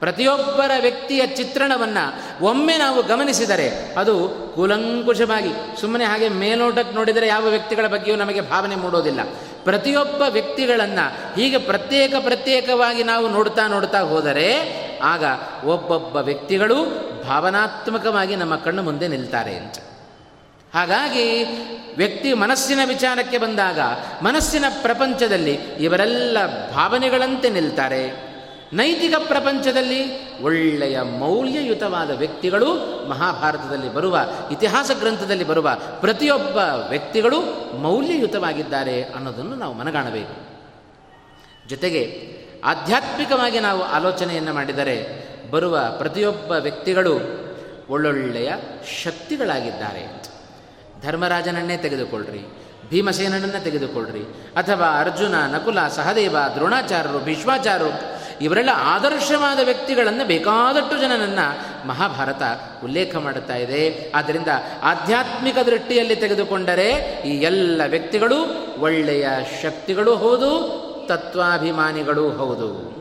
ಪ್ರತಿಯೊಬ್ಬರ 0.00 0.70
ವ್ಯಕ್ತಿಯ 0.80 1.26
ಚಿತ್ರಣವನ್ನು 1.26 2.44
ಒಮ್ಮೆ 2.44 2.76
ನಾವು 2.76 3.02
ಗಮನಿಸಿದರೆ 3.02 3.94
ಅದು 3.94 4.28
ಕೂಲಂಕುಷವಾಗಿ, 4.54 5.80
ಸುಮ್ಮನೆ 5.80 6.04
ಹಾಗೆ 6.04 6.28
ಮೇಲೋಟಕ್ಕೆ 6.28 6.94
ನೋಡಿದರೆ 6.94 7.26
ಯಾವ 7.26 7.46
ವ್ಯಕ್ತಿಗಳ 7.46 7.86
ಬಗ್ಗೆಯೂ 7.86 8.16
ನಮಗೆ 8.16 8.40
ಭಾವನೆ 8.40 8.76
ಮೂಡೋದಿಲ್ಲ. 8.76 9.20
ಪ್ರತಿಯೊಬ್ಬ 9.66 10.22
ವ್ಯಕ್ತಿಗಳನ್ನು 10.22 11.34
ಹೀಗೆ 11.34 11.58
ಪ್ರತ್ಯೇಕ 11.58 12.14
ಪ್ರತ್ಯೇಕವಾಗಿ 12.20 13.04
ನಾವು 13.04 13.28
ನೋಡ್ತಾ 13.28 13.66
ನೋಡ್ತಾ 13.66 14.00
ಹೋದರೆ 14.00 14.48
ಆಗ 15.02 15.24
ಒಬ್ಬೊಬ್ಬ 15.64 16.16
ವ್ಯಕ್ತಿಗಳು 16.16 17.06
ಭಾವನಾತ್ಮಕವಾಗಿ 17.26 18.36
ನಮ್ಮ 18.36 18.56
ಕಣ್ಣು 18.56 18.82
ಮುಂದೆ 18.82 19.08
ನಿಲ್ತಾರೆ 19.08 19.56
ಅಂತ. 19.56 19.74
ಹಾಗಾಗಿ 20.74 21.44
ವ್ಯಕ್ತಿ 21.96 22.32
ಮನಸ್ಸಿನ 22.32 22.78
ವಿಚಾರಕ್ಕೆ 22.86 23.38
ಬಂದಾಗ 23.38 23.80
ಮನಸ್ಸಿನ 24.22 24.64
ಪ್ರಪಂಚದಲ್ಲಿ 24.82 25.52
ಇವರೆಲ್ಲ 25.80 26.38
ಭಾವನೆಗಳಂತೆ 26.72 27.50
ನಿಲ್ತಾರೆ. 27.50 28.25
ನೈತಿಕ 28.72 29.14
ಪ್ರಪಂಚದಲ್ಲಿ 29.26 30.26
ಒಳ್ಳೆಯ 30.42 31.02
ಮೌಲ್ಯಯುತವಾದ 31.02 32.10
ವ್ಯಕ್ತಿಗಳು 32.10 32.74
ಮಹಾಭಾರತದಲ್ಲಿ 33.08 33.94
ಬರುವ, 33.94 34.18
ಇತಿಹಾಸ 34.50 34.90
ಗ್ರಂಥದಲ್ಲಿ 34.98 35.44
ಬರುವ 35.44 35.70
ಪ್ರತಿಯೊಬ್ಬ 36.00 36.56
ವ್ಯಕ್ತಿಗಳು 36.88 37.40
ಮೌಲ್ಯಯುತವಾಗಿದ್ದಾರೆ 37.76 39.02
ಅನ್ನೋದನ್ನು 39.02 39.54
ನಾವು 39.54 39.74
ಮನಗಾಣಬೇಕು. 39.74 40.46
ಜೊತೆಗೆ 41.68 42.32
ಆಧ್ಯಾತ್ಮಿಕವಾಗಿ 42.64 43.60
ನಾವು 43.60 43.82
ಆಲೋಚನೆಯನ್ನು 43.82 44.54
ಮಾಡಿದರೆ 44.54 45.26
ಬರುವ 45.50 45.78
ಪ್ರತಿಯೊಬ್ಬ 45.98 46.52
ವ್ಯಕ್ತಿಗಳು 46.52 47.14
ಒಳ್ಳೊಳ್ಳೆಯ 47.90 48.52
ಶಕ್ತಿಗಳಾಗಿದ್ದಾರೆ. 49.02 50.22
ಧರ್ಮರಾಜನನ್ನೇ 51.02 51.76
ತೆಗೆದುಕೊಳ್ಳ್ರಿ 51.76 52.40
ಭೀಮಸೇನನನ್ನೇ 52.90 53.60
ತೆಗೆದುಕೊಳ್ಳ್ರಿ 53.60 54.22
ಅಥವಾ 54.56 55.00
ಅರ್ಜುನ, 55.00 55.34
ನಕುಲ, 55.34 55.88
ಸಹದೇವ, 55.88 56.36
ದ್ರೋಣಾಚಾರ್ಯರು, 56.54 57.18
ಭೀಷ್ಮಾಚಾರ್ಯರು 57.18 58.15
ಇವರೆಲ್ಲ 58.40 58.70
ಆದರ್ಶವಾದ 58.74 59.58
ವ್ಯಕ್ತಿಗಳನ್ನು 59.64 60.26
ಬೇಕಾದಷ್ಟು 60.26 60.98
ಜನನನ್ನು 61.00 61.88
ಮಹಾಭಾರತ 61.88 62.42
ಉಲ್ಲೇಖ 62.84 63.16
ಮಾಡುತ್ತಾ 63.16 63.56
ಇದೆ. 63.56 64.12
ಆದ್ದರಿಂದ 64.14 64.48
ಆಧ್ಯಾತ್ಮಿಕ 64.82 65.58
ದೃಷ್ಟಿಯಲ್ಲಿ 65.58 66.16
ತೆಗೆದುಕೊಂಡರೆ 66.16 66.90
ಈ 67.26 67.40
ಎಲ್ಲ 67.40 67.82
ವ್ಯಕ್ತಿಗಳು 67.86 68.36
ಒಳ್ಳೆಯ 68.80 69.28
ಶಕ್ತಿಗಳು 69.62 70.16
ಹೌದು, 70.16 70.86
ತತ್ವಾಭಿಮಾನಿಗಳೂ 71.08 72.30
ಹೌದು. 72.30 72.95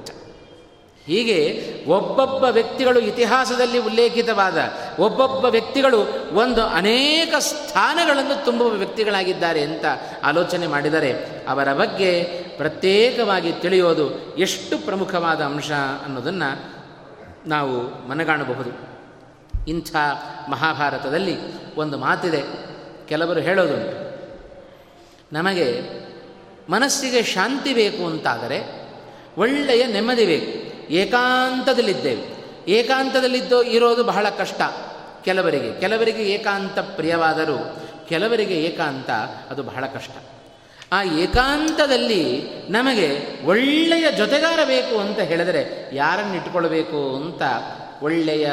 ಹೀಗೆ 1.08 1.74
ಒಬ್ಬೊಬ್ಬ 1.88 2.44
ವ್ಯಕ್ತಿಗಳು 2.44 3.00
ಇತಿಹಾಸದಲ್ಲಿ 3.00 3.78
ಉಲ್ಲೇಖಿತವಾದ 3.78 4.58
ಒಬ್ಬೊಬ್ಬ 5.00 5.46
ವ್ಯಕ್ತಿಗಳು 5.46 6.00
ಒಂದು 6.36 6.64
ಅನೇಕ 6.64 7.36
ಸ್ಥಾನಗಳನ್ನು 7.40 8.46
ತುಂಬುವ 8.46 8.68
ವ್ಯಕ್ತಿಗಳಾಗಿದ್ದಾರೆ 8.68 9.62
ಅಂತ 9.62 9.86
ಆಲೋಚನೆ 10.24 10.68
ಮಾಡಿದರೆ 10.68 11.14
ಅವರ 11.48 11.74
ಬಗ್ಗೆ 11.74 12.24
ಪ್ರತ್ಯೇಕವಾಗಿ 12.58 13.52
ತಿಳಿಯೋದು 13.52 14.36
ಎಷ್ಟು 14.38 14.78
ಪ್ರಮುಖವಾದ 14.78 15.42
ಅಂಶ 15.42 15.72
ಅನ್ನೋದನ್ನು 16.06 16.76
ನಾವು 17.50 18.08
ಮನಗಾಣಬಹುದು. 18.10 18.96
ಇಂಥ 19.68 19.96
ಮಹಾಭಾರತದಲ್ಲಿ 20.50 21.36
ಒಂದು 21.76 21.98
ಮಾತಿದೆ, 21.98 22.44
ಕೆಲವರು 23.08 23.40
ಹೇಳೋದುಂಟು 23.40 24.06
ನಮಗೆ 25.34 25.82
ಮನಸ್ಸಿಗೆ 26.70 27.24
ಶಾಂತಿ 27.24 27.74
ಬೇಕು 27.74 28.06
ಅಂತಾದರೆ 28.06 28.86
ಒಳ್ಳೆಯ 29.38 29.86
ನೆಮ್ಮದಿ 29.86 30.26
ಬೇಕು. 30.26 30.65
ಏಕಾಂತದಲ್ಲಿದ್ದೇವೆ. 30.90 32.36
ಏಕಾಂತದಲ್ಲಿದ್ದು 32.72 33.64
ಇರೋದು 33.64 34.04
ಬಹಳ 34.04 34.30
ಕಷ್ಟ. 34.30 34.62
ಕೆಲವರಿಗೆ 35.24 35.80
ಕೆಲವರಿಗೆ 35.80 36.24
ಏಕಾಂತ 36.24 36.80
ಪ್ರಿಯವಾದರೂ 36.80 37.78
ಕೆಲವರಿಗೆ 38.10 38.54
ಏಕಾಂತ 38.54 39.10
ಅದು 39.52 39.64
ಬಹಳ 39.64 39.86
ಕಷ್ಟ. 39.86 40.12
ಆ 40.92 41.04
ಏಕಾಂತದಲ್ಲಿ 41.04 42.44
ನಮಗೆ 42.70 43.08
ಒಳ್ಳೆಯ 43.46 44.12
ಜೊತೆಗಾರ 44.12 44.60
ಬೇಕು 44.66 45.00
ಅಂತ 45.00 45.20
ಹೇಳಿದರೆ 45.20 45.90
ಯಾರನ್ನು 45.96 46.36
ಇಟ್ಕೊಳ್ಬೇಕು 46.36 47.16
ಅಂತ 47.16 47.42
ಒಳ್ಳೆಯ 48.04 48.52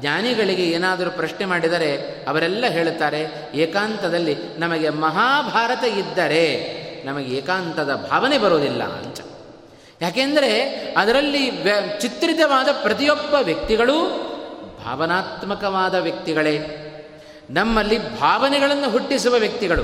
ಜ್ಞಾನಿಗಳಿಗೆ 0.00 0.62
ಏನಾದರೂ 0.62 1.10
ಪ್ರಶ್ನೆ 1.10 1.46
ಮಾಡಿದರೆ 1.46 1.96
ಅವರೆಲ್ಲ 2.28 2.66
ಹೇಳುತ್ತಾರೆ, 2.66 3.50
ಏಕಾಂತದಲ್ಲಿ 3.54 4.36
ನಮಗೆ 4.58 4.88
ಮಹಾಭಾರತ 4.88 5.84
ಇದ್ದರೆ 5.84 6.44
ನಮಗೆ 7.04 7.36
ಏಕಾಂತದ 7.36 8.06
ಭಾವನೆ 8.10 8.38
ಬರೋದಿಲ್ಲ 8.38 8.82
ಅಂತ. 8.82 9.20
ಯಾಕೆಂದರೆ 10.02 10.62
ಅದರಲ್ಲಿ 10.96 11.64
ಚಿತ್ರಿತವಾದ 12.00 12.68
ಪ್ರತಿಯೊಬ್ಬ 12.82 13.34
ವ್ಯಕ್ತಿಗಳು 13.42 14.08
ಭಾವನಾತ್ಮಕವಾದ 14.84 15.94
ವ್ಯಕ್ತಿಗಳೇ. 15.94 16.78
ನಮ್ಮಲ್ಲಿ 17.50 18.20
ಭಾವನೆಗಳನ್ನು 18.20 18.90
ಹುಟ್ಟಿಸುವ 18.90 19.34
ವ್ಯಕ್ತಿಗಳು. 19.34 19.82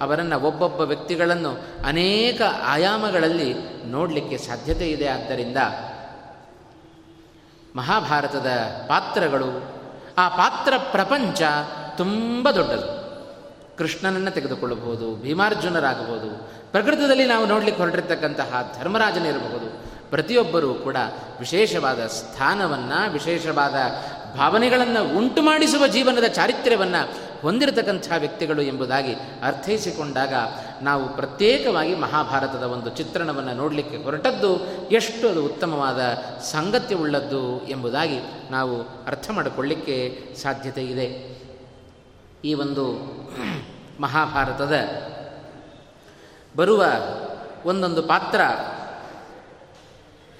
ಅವರನ್ನು 0.00 0.40
ಒಬ್ಬೊಬ್ಬ 0.40 0.80
ವ್ಯಕ್ತಿಗಳನ್ನು 0.80 1.58
ಅನೇಕ 1.86 2.40
ಆಯಾಮಗಳಲ್ಲಿ 2.64 3.54
ನೋಡಲಿಕ್ಕೆ 3.86 4.38
ಸಾಧ್ಯತೆ 4.38 4.90
ಇದೆ. 4.90 5.08
ಆದ್ದರಿಂದ 5.08 5.56
ಮಹಾಭಾರತದ 7.76 8.46
ಪಾತ್ರಗಳು, 8.88 9.72
ಆ 10.18 10.28
ಪಾತ್ರ 10.28 10.74
ಪ್ರಪಂಚ 10.78 11.42
ತುಂಬ 11.96 12.50
ದೊಡ್ಡದು. 12.50 12.95
ಕೃಷ್ಣನನ್ನು 13.78 14.30
ತೆಗೆದುಕೊಳ್ಳಬಹುದು, 14.30 15.16
ಭೀಮಾರ್ಜುನರಾಗಬಹುದು. 15.16 16.50
ಪ್ರಕೃತದಲ್ಲಿ 16.72 17.26
ನಾವು 17.26 17.46
ನೋಡಲಿಕ್ಕೆ 17.46 17.82
ಹೊರಟಿರ್ತಕ್ಕಂತಹ 17.82 18.74
ಧರ್ಮರಾಜನಿರಬಹುದು 18.80 19.86
ಪ್ರತಿಯೊಬ್ಬರೂ 20.10 20.74
ಕೂಡ 20.74 20.96
ವಿಶೇಷವಾದ 21.38 22.06
ಸ್ಥಾನವನ್ನು, 22.06 23.12
ವಿಶೇಷವಾದ 23.12 23.74
ಭಾವನೆಗಳನ್ನು 24.36 25.18
ಉಂಟು 25.18 25.42
ಮಾಡಿಸುವ 25.42 25.86
ಜೀವನದ 25.86 26.24
ಚಾರಿತ್ರ್ಯವನ್ನು 26.24 27.14
ಹೊಂದಿರತಕ್ಕಂಥ 27.42 28.12
ವ್ಯಕ್ತಿಗಳು 28.18 28.62
ಎಂಬುದಾಗಿ 28.62 29.14
ಅರ್ಥೈಸಿಕೊಂಡಾಗ 29.42 30.34
ನಾವು 30.82 31.08
ಪ್ರತ್ಯೇಕವಾಗಿ 31.08 31.94
ಮಹಾಭಾರತದ 31.94 32.62
ಒಂದು 32.62 32.90
ಚಿತ್ರಣವನ್ನು 32.90 33.54
ನೋಡಲಿಕ್ಕೆ 33.54 33.96
ಹೊರಟದ್ದು 33.96 34.64
ಎಷ್ಟು 34.88 35.28
ಅದು 35.28 35.44
ಉತ್ತಮವಾದ 35.44 36.00
ಸಾಂಗತ್ಯವುಳ್ಳದ್ದು 36.42 37.66
ಎಂಬುದಾಗಿ 37.68 38.18
ನಾವು 38.50 38.82
ಅರ್ಥ 39.06 39.30
ಮಾಡಿಕೊಳ್ಳಿಕ್ಕೆ 39.30 40.22
ಸಾಧ್ಯತೆ 40.42 40.84
ಇದೆ. 40.84 41.35
ಈ 42.44 42.54
ಒಂದು 42.54 42.92
ಮಹಾಭಾರತದ 44.00 44.74
ಬರುವ 46.56 46.84
ಒಂದೊಂದು 47.64 48.02
ಪಾತ್ರ 48.02 48.40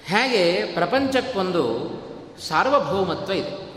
ಹೇಗೆ 0.05 0.73
ಪ್ರಪಂಚಕ್ಕೊಂದು 0.73 1.63
ಸಾರ್ವಭೌಮತ್ವ 2.47 3.33
ಇದೆ? 3.33 3.67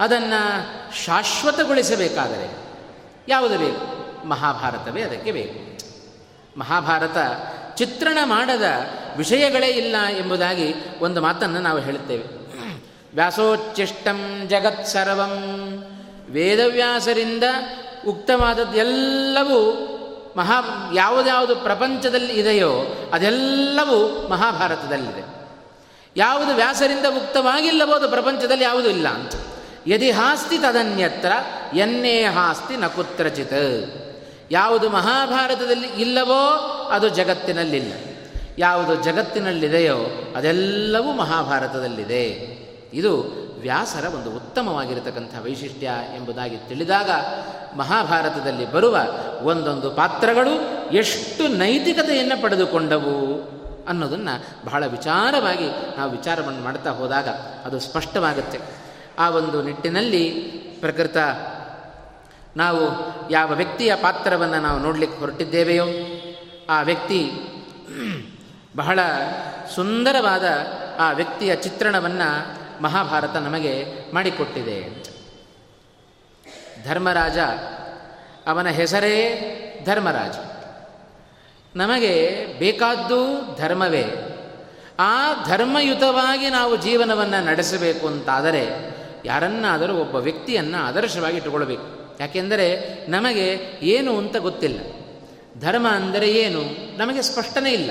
ಅದನ್ನು 0.00 0.62
ಶಾಶ್ವತಗೊಳಿಸಬೇಕಾದರೆ 1.04 2.56
ಯಾವುದು 3.28 3.58
ಬೇಕು? 3.58 4.04
ಮಹಾಭಾರತವೇ 4.28 5.02
ಅದಕ್ಕೆ 5.02 5.32
ಬೇಕು. 5.32 5.78
ಮಹಾಭಾರತ 6.58 7.16
ಚಿತ್ರಣ 7.74 8.18
ಮಾಡದ 8.24 8.62
ವಿಷಯಗಳೇ 9.16 9.68
ಇಲ್ಲ 9.68 9.96
ಎಂಬುದಾಗಿ 10.18 10.74
ಒಂದು 11.00 11.20
ಮಾತನ್ನು 11.20 11.60
ನಾವು 11.60 11.78
ಹೇಳುತ್ತೇವೆ. 11.78 12.24
ವ್ಯಾಸೋಚ್ಚಿಷ್ಟಂ 13.14 14.48
ಜಗತ್ 14.48 14.86
ಸರ್ವಂ 14.86 15.30
ವೇದವ್ಯಾಸರಿಂದ 16.30 17.44
ಉಕ್ತವಾದದ್ದೆಲ್ಲವೂ 18.08 19.90
ಮಹಾ 20.36 20.90
ಯಾವುದ್ಯಾವುದು 20.94 21.56
ಪ್ರಪಂಚದಲ್ಲಿ 21.56 22.32
ಇದೆಯೋ 22.32 22.70
ಅದೆಲ್ಲವೂ 23.12 24.28
ಮಹಾಭಾರತದಲ್ಲಿದೆ. 24.28 25.34
ಯಾವುದು 26.16 26.54
ವ್ಯಾಸರಿಂದ 26.54 27.06
ಮುಕ್ತವಾಗಿಲ್ಲವೋ 27.10 27.92
ಅದು 27.92 28.08
ಪ್ರಪಂಚದಲ್ಲಿ 28.08 28.64
ಯಾವುದೂ 28.64 28.88
ಇಲ್ಲ 28.88 29.08
ಅಂತ. 29.08 29.32
ಯದಿ 29.86 30.10
ಹಾಸ್ತಿ 30.10 30.58
ತದನ್ಯತ್ರ, 30.58 31.32
ಎನ್ನೇ 31.76 32.22
ಹಾಸ್ತಿ 32.22 32.76
ನ 32.76 32.86
ಕುತ್ರಚಿತ್. 32.86 34.04
ಯಾವುದು 34.50 34.90
ಮಹಾಭಾರತದಲ್ಲಿ 34.90 35.88
ಇಲ್ಲವೋ 35.88 36.50
ಅದು 36.92 37.08
ಜಗತ್ತಿನಲ್ಲಿಲ್ಲ. 37.08 37.92
ಯಾವುದು 38.58 39.04
ಜಗತ್ತಿನಲ್ಲಿದೆಯೋ 39.04 39.96
ಅದೆಲ್ಲವೂ 40.36 41.12
ಮಹಾಭಾರತದಲ್ಲಿದೆ. 41.12 42.24
ಇದು 42.94 43.43
ವ್ಯಾಸರ 43.64 44.04
ಒಂದು 44.04 44.30
ಉತ್ತಮವಾಗಿರತಕ್ಕಂಥ 44.30 45.34
ವೈಶಿಷ್ಟ್ಯ 45.42 45.90
ಎಂಬುದಾಗಿ 46.16 46.56
ತಿಳಿದಾಗ 46.56 47.10
ಮಹಾಭಾರತದಲ್ಲಿ 47.76 48.72
ಬರುವ 48.72 48.96
ಒಂದೊಂದು 49.42 49.90
ಪಾತ್ರಗಳು 49.90 50.54
ಎಷ್ಟು 50.92 51.48
ನೈತಿಕತೆಯನ್ನು 51.48 52.42
ಪಡೆದುಕೊಂಡವು 52.42 53.14
ಅನ್ನೋದನ್ನು 53.88 54.66
ಬಹಳ 54.66 54.86
ವಿಚಾರವಾಗಿ 54.86 55.96
ನಾವು 55.96 56.10
ವಿಚಾರವನ್ನು 56.10 56.60
ಮಾಡ್ತಾ 56.60 56.90
ಹೋದಾಗ 56.90 57.28
ಅದು 57.64 57.80
ಸ್ಪಷ್ಟವಾಗುತ್ತೆ. 57.80 58.60
ಆ 59.18 59.30
ಒಂದು 59.30 59.62
ನಿಟ್ಟಿನಲ್ಲಿ 59.62 60.30
ಪ್ರಕೃತ 60.80 61.16
ನಾವು 62.56 62.82
ಯಾವ 63.30 63.52
ವ್ಯಕ್ತಿಯ 63.52 63.94
ಪಾತ್ರವನ್ನು 63.94 64.60
ನಾವು 64.60 64.78
ನೋಡಲಿಕ್ಕೆ 64.78 65.18
ಹೊರಟಿದ್ದೇವೆಯೋ, 65.18 65.84
ಆ 66.70 66.82
ವ್ಯಕ್ತಿ 66.82 67.30
ಬಹಳ 68.76 68.98
ಸುಂದರವಾದ 69.74 70.44
ಆ 70.98 71.12
ವ್ಯಕ್ತಿಯ 71.12 71.56
ಚಿತ್ರಣವನ್ನು 71.56 72.63
ಮಹಾಭಾರತ 72.80 73.36
ನಮಗೆ 73.36 73.84
ಮಾಡಿಕೊಟ್ಟಿದೆ. 74.14 75.04
ಧರ್ಮರಾಜ, 76.84 77.38
ಅವನ 78.46 78.68
ಹೆಸರೇ 78.68 79.40
ಧರ್ಮರಾಜ. 79.84 80.36
ನಮಗೆ 81.76 82.46
ಬೇಕಾದ್ದು 82.58 83.54
ಧರ್ಮವೇ. 83.56 84.04
ಆ 84.98 85.44
ಧರ್ಮಯುತವಾಗಿ 85.46 86.50
ನಾವು 86.50 86.76
ಜೀವನವನ್ನು 86.76 87.44
ನಡೆಸಬೇಕು 87.44 88.06
ಅಂತಾದರೆ 88.06 88.94
ಯಾರನ್ನಾದರೂ 89.24 89.94
ಒಬ್ಬ 89.94 90.16
ವ್ಯಕ್ತಿಯನ್ನು 90.16 90.78
ಆದರ್ಶವಾಗಿ 90.78 91.36
ಇಟ್ಟುಕೊಳ್ಬೇಕು 91.36 92.16
ಯಾಕೆಂದರೆ 92.20 92.80
ನಮಗೆ 93.10 93.58
ಏನು 93.82 94.18
ಅಂತ 94.18 94.36
ಗೊತ್ತಿಲ್ಲ. 94.36 94.80
ಧರ್ಮ 95.60 95.88
ಅಂದರೆ 95.88 96.30
ಏನು? 96.30 96.62
ನಮಗೆ 96.98 97.22
ಸ್ಪಷ್ಟನೇ 97.22 97.70
ಇಲ್ಲ. 97.70 97.90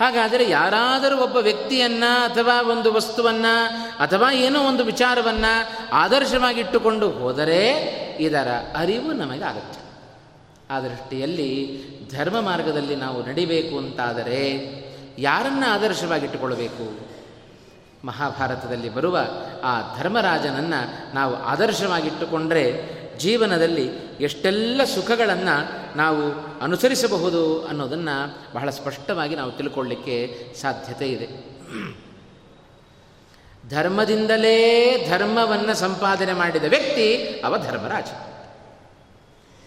ಹಾಗಾದರೆ 0.00 0.50
ಯಾರಾದರೂ 0.50 1.16
ಒಬ್ಬ 1.16 1.36
ವ್ಯಕ್ತಿಯನ್ನು 1.36 2.32
ಅಥವಾ 2.32 2.62
ಒಂದು 2.62 2.92
ವಸ್ತುವನ್ನು 2.92 3.66
ಅಥವಾ 3.96 4.32
ಏನೋ 4.32 4.62
ಒಂದು 4.62 4.84
ವಿಚಾರವನ್ನು 4.84 5.68
ಆದರ್ಶವಾಗಿಟ್ಟುಕೊಂಡು 5.92 7.10
ಹೋದರೆ 7.10 7.68
ಇದರ 8.20 8.48
ಅರಿವು 8.76 9.12
ನಮಗೆ 9.12 9.44
ಆಗುತ್ತೆ. 9.44 9.80
ಆ 10.70 10.80
ದೃಷ್ಟಿಯಲ್ಲಿ 10.80 11.50
ಧರ್ಮ 12.12 12.40
ಮಾರ್ಗದಲ್ಲಿ 12.40 12.96
ನಾವು 12.96 13.26
ನಡಿಬೇಕು 13.26 13.78
ಅಂತಾದರೆ 13.78 14.40
ಯಾರನ್ನು 15.18 15.72
ಆದರ್ಶವಾಗಿಟ್ಟುಕೊಳ್ಳಬೇಕು? 15.72 17.10
ಮಹಾಭಾರತದಲ್ಲಿ 18.06 18.88
ಬರುವ 18.88 19.18
ಆ 19.64 19.98
ಧರ್ಮರಾಜನನ್ನು 19.98 21.14
ನಾವು 21.14 21.34
ಆದರ್ಶವಾಗಿಟ್ಟುಕೊಂಡರೆ 21.34 23.00
ಜೀವನದಲ್ಲಿ 23.18 23.86
ಎಷ್ಟೆಲ್ಲ 24.20 24.84
ಸುಖಗಳನ್ನು 24.84 25.79
ನಾವು 25.96 26.32
ಅನುಸರಿಸಬಹುದು 26.60 27.66
ಅನ್ನೋದನ್ನು 27.66 28.38
ಬಹಳ 28.54 28.70
ಸ್ಪಷ್ಟವಾಗಿ 28.70 29.36
ನಾವು 29.36 29.52
ತಿಳ್ಕೊಳ್ಳಿಕ್ಕೆ 29.52 30.46
ಸಾಧ್ಯತೆ 30.60 31.08
ಇದೆ. 31.08 31.50
ಧರ್ಮದಿಂದಲೇ 33.68 34.96
ಧರ್ಮವನ್ನು 35.08 35.74
ಸಂಪಾದನೆ 35.74 36.32
ಮಾಡಿದ 36.32 36.64
ವ್ಯಕ್ತಿ 36.64 37.16
ಅವ 37.44 37.58
ಧರ್ಮರಾಜ 37.58 38.04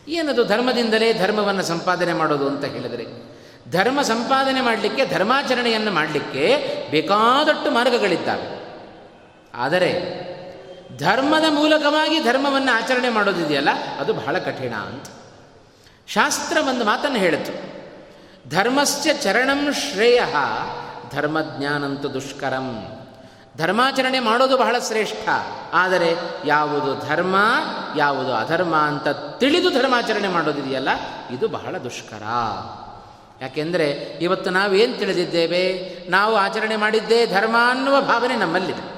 ಏನದು 0.08 0.44
ಧರ್ಮದಿಂದಲೇ 0.44 1.14
ಧರ್ಮವನ್ನು 1.14 1.64
ಸಂಪಾದನೆ 1.64 2.14
ಮಾಡೋದು 2.14 2.48
ಅಂತ 2.48 2.66
ಹೇಳಿದರೆ, 2.66 3.06
ಧರ್ಮ 3.72 4.02
ಸಂಪಾದನೆ 4.02 4.62
ಮಾಡಲಿಕ್ಕೆ, 4.62 5.06
ಧರ್ಮಾಚರಣೆಯನ್ನು 5.06 5.92
ಮಾಡಲಿಕ್ಕೆ 5.92 6.58
ಬೇಕಾದಷ್ಟು 6.92 7.72
ಮಾರ್ಗಗಳಿದ್ದಾವೆ. 7.72 8.64
ಆದರೆ 9.54 10.24
ಧರ್ಮದ 10.98 11.44
ಮೂಲಕವಾಗಿ 11.50 12.20
ಧರ್ಮವನ್ನು 12.20 12.72
ಆಚರಣೆ 12.72 13.10
ಮಾಡೋದಿದೆಯಲ್ಲ, 13.10 13.70
ಅದು 14.00 14.14
ಬಹಳ 14.14 14.38
ಕಠಿಣ 14.38 14.74
ಅಂತ. 14.74 15.06
ಶಾಸ್ತ್ರ 16.08 16.58
ಒಂದು 16.70 16.86
ಮಾತನ್ನು 16.86 17.18
ಹೇಳಿತು. 17.18 17.74
ಧರ್ಮಸ್ಯ 18.50 19.14
ಚರಣಂ 19.14 19.74
ಶ್ರೇಯ, 19.74 20.22
ಧರ್ಮಜ್ಞಾನಂತು 21.12 22.14
ದುಷ್ಕರಂ. 22.14 23.00
ಧರ್ಮಾಚರಣೆ 23.58 24.20
ಮಾಡೋದು 24.20 24.58
ಬಹಳ 24.58 24.76
ಶ್ರೇಷ್ಠ. 24.80 25.30
ಆದರೆ 25.74 26.16
ಯಾವುದು 26.46 27.08
ಧರ್ಮ, 27.08 27.36
ಯಾವುದು 27.96 28.34
ಅಧರ್ಮ 28.34 28.76
ಅಂತ 28.76 29.08
ತಿಳಿದು 29.40 29.70
ಧರ್ಮಾಚರಣೆ 29.70 30.28
ಮಾಡೋದಿದೆಯಲ್ಲ, 30.28 30.90
ಇದು 31.32 31.48
ಬಹಳ 31.48 31.78
ದುಷ್ಕರ. 31.78 32.24
ಯಾಕೆಂದರೆ 33.42 33.90
ಇವತ್ತು 34.22 34.50
ನಾವೇನು 34.50 34.98
ತಿಳಿದಿದ್ದೇವೆ? 34.98 35.98
ನಾವು 36.10 36.36
ಆಚರಣೆ 36.36 36.76
ಮಾಡಿದ್ದೇ 36.76 37.26
ಧರ್ಮ 37.26 37.56
ಅನ್ನುವ 37.70 38.02
ಭಾವನೆ 38.02 38.36
ನಮ್ಮಲ್ಲಿದೆ. 38.36 38.94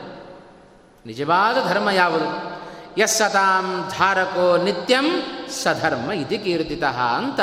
ನಿಜವಾದ 1.06 1.68
ಧರ್ಮ 1.68 1.90
ಯಾವುದು? 1.90 2.56
ಯಸ್ಸತಾಂ 3.02 3.90
ಧಾರಕೋ 3.98 4.58
ನಿತ್ಯಂ 4.58 5.22
ಸಧರ್ಮ 5.50 6.12
ಇತಿ 6.12 6.38
ಕೀರ್ತಿತ 6.38 6.84
ಅಂತ 6.84 7.40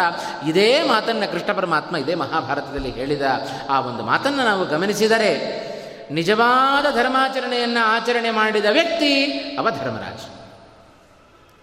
ಇದೇ 0.48 0.82
ಮಾತನ್ನು 0.82 1.32
ಕೃಷ್ಣ 1.32 1.52
ಪರಮಾತ್ಮ 1.52 1.96
ಇದೇ 1.96 2.14
ಮಹಾಭಾರತದಲ್ಲಿ 2.14 2.90
ಹೇಳಿದ. 2.90 3.22
ಆ 3.70 3.80
ಒಂದು 3.80 4.02
ಮಾತನ್ನು 4.02 4.44
ನಾವು 4.44 4.66
ಗಮನಿಸಿದರೆ 4.66 5.72
ನಿಜವಾದ 6.10 6.94
ಧರ್ಮಾಚರಣೆಯನ್ನು 6.94 7.84
ಆಚರಣೆ 7.84 8.30
ಮಾಡಿದ 8.30 8.64
ವ್ಯಕ್ತಿ 8.70 9.24
ಅವ 9.58 9.70
ಧರ್ಮರಾಜ 9.70 10.20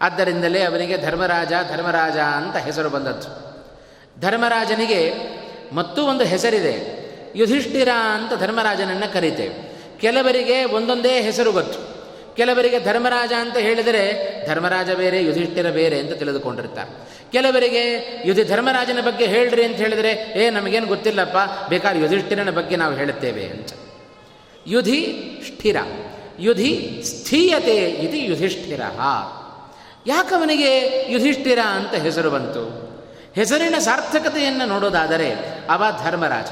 ಆದ್ದರಿಂದಲೇ 0.01 0.63
ಅವನಿಗೆ 0.63 0.97
ಧರ್ಮರಾಜ 0.97 1.53
ಧರ್ಮರಾಜ 1.71 2.17
ಅಂತ 2.17 2.55
ಹೆಸರು 2.55 2.89
ಬಂದದ್ದು. 2.89 3.49
ಧರ್ಮರಾಜನಿಗೆ 4.21 5.13
ಮತ್ತೂ 5.73 6.03
ಒಂದು 6.03 6.23
ಹೆಸರಿದೆ. 6.23 6.99
ಯುಧಿಷ್ಠಿರ 7.35 7.89
ಅಂತ 8.13 8.39
ಧರ್ಮರಾಜನನ್ನು 8.39 9.13
ಕರೀತೇವೆ. 9.13 9.69
ಕೆಲವರಿಗೆ 9.99 10.63
ಒಂದೊಂದೇ 10.63 11.21
ಹೆಸರು 11.21 11.51
ಗೊತ್ತು. 11.51 11.98
ಕೆಲವರಿಗೆ 12.39 12.79
ಧರ್ಮರಾಜ 12.79 13.31
ಅಂತ 13.39 13.57
ಹೇಳಿದರೆ 13.57 14.29
ಧರ್ಮರಾಜ 14.47 14.89
ಬೇರೆ, 14.89 15.23
ಯುಧಿಷ್ಠಿರ 15.23 15.71
ಬೇರೆ 15.71 15.99
ಅಂತ 15.99 16.13
ತಿಳಿದುಕೊಂಡಿರ್ತಾರೆ. 16.13 17.09
ಕೆಲವರಿಗೆ 17.31 17.81
ಯುಧಿ 18.25 18.43
ಧರ್ಮರಾಜನ 18.43 19.01
ಬಗ್ಗೆ 19.05 19.25
ಹೇಳ್ರಿ 19.25 19.63
ಅಂತ 19.63 19.77
ಹೇಳಿದರೆ, 19.77 20.33
ಏ, 20.37 20.49
ನಮಗೇನು 20.49 20.87
ಗೊತ್ತಿಲ್ಲಪ್ಪ, 20.87 21.69
ಬೇಕಾದ್ರೆ 21.69 21.99
ಯುಧಿಷ್ಠಿರನ 22.01 22.49
ಬಗ್ಗೆ 22.49 22.75
ನಾವು 22.75 22.95
ಹೇಳುತ್ತೇವೆ 22.95 23.43
ಅಂತ. 23.45 23.69
ಯುಧಿ 24.67 25.17
ಸ್ಥಿರ, 25.47 25.77
ಯುಧಿ 26.39 27.01
ಸ್ಥೀಯತೆ 27.03 27.75
ಇದು 27.75 28.17
ಯುಧಿಷ್ಠಿರ. 28.17 28.81
ಯಾಕವನಿಗೆ 30.07 30.77
ಯುಧಿಷ್ಠಿರ 31.11 31.59
ಅಂತ 31.59 31.93
ಹೆಸರು 31.93 32.29
ಬಂತು? 32.29 32.89
ಹೆಸರಿನ 33.35 33.75
ಸಾರ್ಥಕತೆಯನ್ನು 33.77 34.65
ನೋಡೋದಾದರೆ 34.65 35.33
ಅವ 35.69 35.83
ಧರ್ಮರಾಜ. 36.03 36.45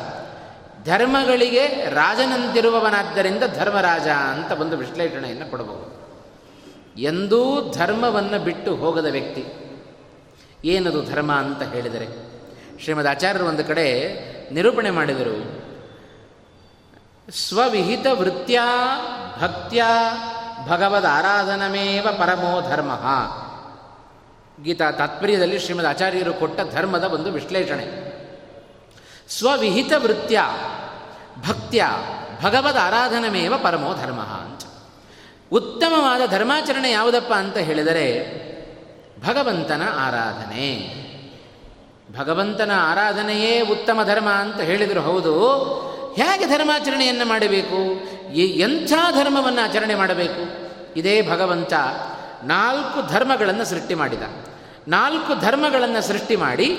ಧರ್ಮಗಳಿಗೆ 0.87 1.67
ರಾಜನಂತಿರುವವನಾದ್ದರಿಂದ 1.89 3.43
ಧರ್ಮರಾಜ 3.55 4.07
ಅಂತ 4.07 4.51
ಒಂದು 4.51 4.77
ವಿಶ್ಲೇಷಣೆಯನ್ನು 4.77 5.51
ಕೊಡಬಹುದು. 5.51 5.97
ಎಂದೂ 6.97 7.71
ಧರ್ಮವನ್ನು 7.71 8.39
ಬಿಟ್ಟು 8.39 8.75
ಹೋಗದ 8.75 9.05
ವ್ಯಕ್ತಿ 9.11 9.45
ಏನದು 10.65 11.05
ಧರ್ಮ 11.05 11.33
ಅಂತ 11.33 11.61
ಹೇಳಿದರೆ? 11.61 12.07
ಶ್ರೀಮದ್ 12.83 13.07
ಆಚಾರ್ಯರು 13.07 13.45
ಒಂದು 13.45 13.63
ಕಡೆ 13.63 14.09
ನಿರೂಪಣೆ 14.53 14.91
ಮಾಡಿದರು. 14.91 15.67
ಸ್ವವಿಹಿತ 17.31 18.07
ವೃತ್ಯ 18.11 18.59
ಭಕ್ತ್ಯ 19.41 19.83
ಭಗವದ್ 20.67 21.05
ಆರಾಧನಮೇವ 21.05 22.07
ಪರಮೋ 22.17 22.61
ಧರ್ಮ. 22.61 22.91
ಗೀತಾ 24.63 24.91
ತಾತ್ಪರ್ಯದಲ್ಲಿ 24.91 25.59
ಶ್ರೀಮದ್ 25.59 25.85
ಆಚಾರ್ಯರು 25.85 26.33
ಕೊಟ್ಟ 26.33 26.59
ಧರ್ಮದ 26.71 27.03
ಒಂದು 27.03 27.31
ವಿಶ್ಲೇಷಣೆ. 27.31 28.06
ಸ್ವವಿಹಿತ 29.29 29.93
ವೃತ್ಯ 29.97 30.41
ಭಕ್ತ್ಯ, 31.47 31.85
ಭಗವದ್ 32.43 32.77
ಆರಾಧನಮೇವ 32.77 33.53
ಪರಮೋ 33.57 33.93
ಧರ್ಮ 33.93 34.21
ಅಂತ. 34.21 34.61
ಉತ್ತಮವಾದ 35.51 36.31
ಧರ್ಮಾಚರಣೆ 36.31 36.91
ಯಾವುದಪ್ಪ 36.91 37.33
ಅಂತ 37.33 37.57
ಹೇಳಿದರೆ, 37.57 38.07
ಭಗವಂತನ 39.25 39.81
ಆರಾಧನೆ. 39.95 40.67
ಭಗವಂತನ 42.17 42.71
ಆರಾಧನೆಯೇ 42.75 43.61
ಉತ್ತಮ 43.61 44.03
ಧರ್ಮ 44.03 44.29
ಅಂತ 44.29 44.59
ಹೇಳಿದರು 44.59 45.01
ಹೌದು, 45.01 45.53
ಹೇಗೆ 46.15 46.45
ಧರ್ಮಾಚರಣೆಯನ್ನು 46.45 47.25
ಮಾಡಬೇಕು? 47.25 47.79
ಎಂಥ 48.33 48.89
ಧರ್ಮವನ್ನು 48.89 49.61
ಆಚರಣೆ 49.61 49.95
ಮಾಡಬೇಕು? 49.95 50.43
ಇದೇ 50.99 51.21
ಭಗವಂತ 51.21 51.73
ನಾಲ್ಕು 52.43 53.13
ಧರ್ಮಗಳನ್ನು 53.13 53.65
ಸೃಷ್ಟಿ 53.65 53.95
ಮಾಡಿದ. 53.95 54.21
ನಾಲ್ಕು 54.87 55.39
ಧರ್ಮಗಳನ್ನು 55.39 56.07
ಸೃಷ್ಟಿ 56.07 56.35
ಮಾಡಿ 56.35 56.69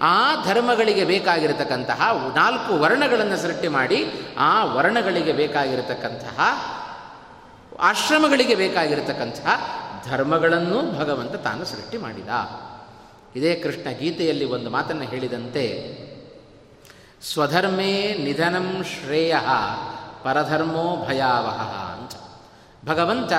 ಆ 0.00 0.44
ಧರ್ಮಗಳಿಗೆ 0.44 1.04
ಬೇಕಾಗಿರತಕ್ಕಂತಹ 1.04 2.00
ನಾಲ್ಕು 2.34 2.78
ವರ್ಣಗಳನ್ನು 2.78 3.36
ಸೃಷ್ಟಿ 3.36 3.68
ಮಾಡಿ 3.68 3.98
ಆ 4.38 4.64
ವರ್ಣಗಳಿಗೆ 4.64 5.32
ಬೇಕಾಗಿರತಕ್ಕಂತಹ 5.32 6.38
ಆಶ್ರಮಗಳಿಗೆ 7.78 8.54
ಬೇಕಾಗಿರತಕ್ಕಂತಹ 8.54 9.48
ಧರ್ಮಗಳನ್ನು 10.10 10.98
ಭಗವಂತ 10.98 11.34
ತಾನು 11.34 11.64
ಸೃಷ್ಟಿ 11.64 11.98
ಮಾಡಿದ. 11.98 12.28
ಇದೇ 13.36 13.54
ಕೃಷ್ಣ 13.54 13.90
ಗೀತೆಯಲ್ಲಿ 13.90 14.44
ಒಂದು 14.44 14.70
ಮಾತನ್ನು 14.70 15.02
ಹೇಳಿದಂತೆ, 15.02 15.64
ಸ್ವಧರ್ಮೇ 17.22 18.16
ನಿಧನಂ 18.24 18.84
ಶ್ರೇಯ 18.84 19.34
ಪರಧರ್ಮೋ 20.22 21.06
ಭಯಾವಹ 21.06 21.60
ಅಂತ. 21.94 22.14
ಭಗವಂತ 22.86 23.32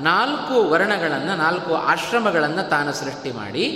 ನಾಲ್ಕು 0.00 0.70
ವರ್ಣಗಳನ್ನು, 0.70 1.36
ನಾಲ್ಕು 1.36 1.74
ಆಶ್ರಮಗಳನ್ನು 1.74 2.68
ತಾನು 2.68 2.92
ಸೃಷ್ಟಿ 2.92 3.30
ಮಾಡಿ 3.32 3.66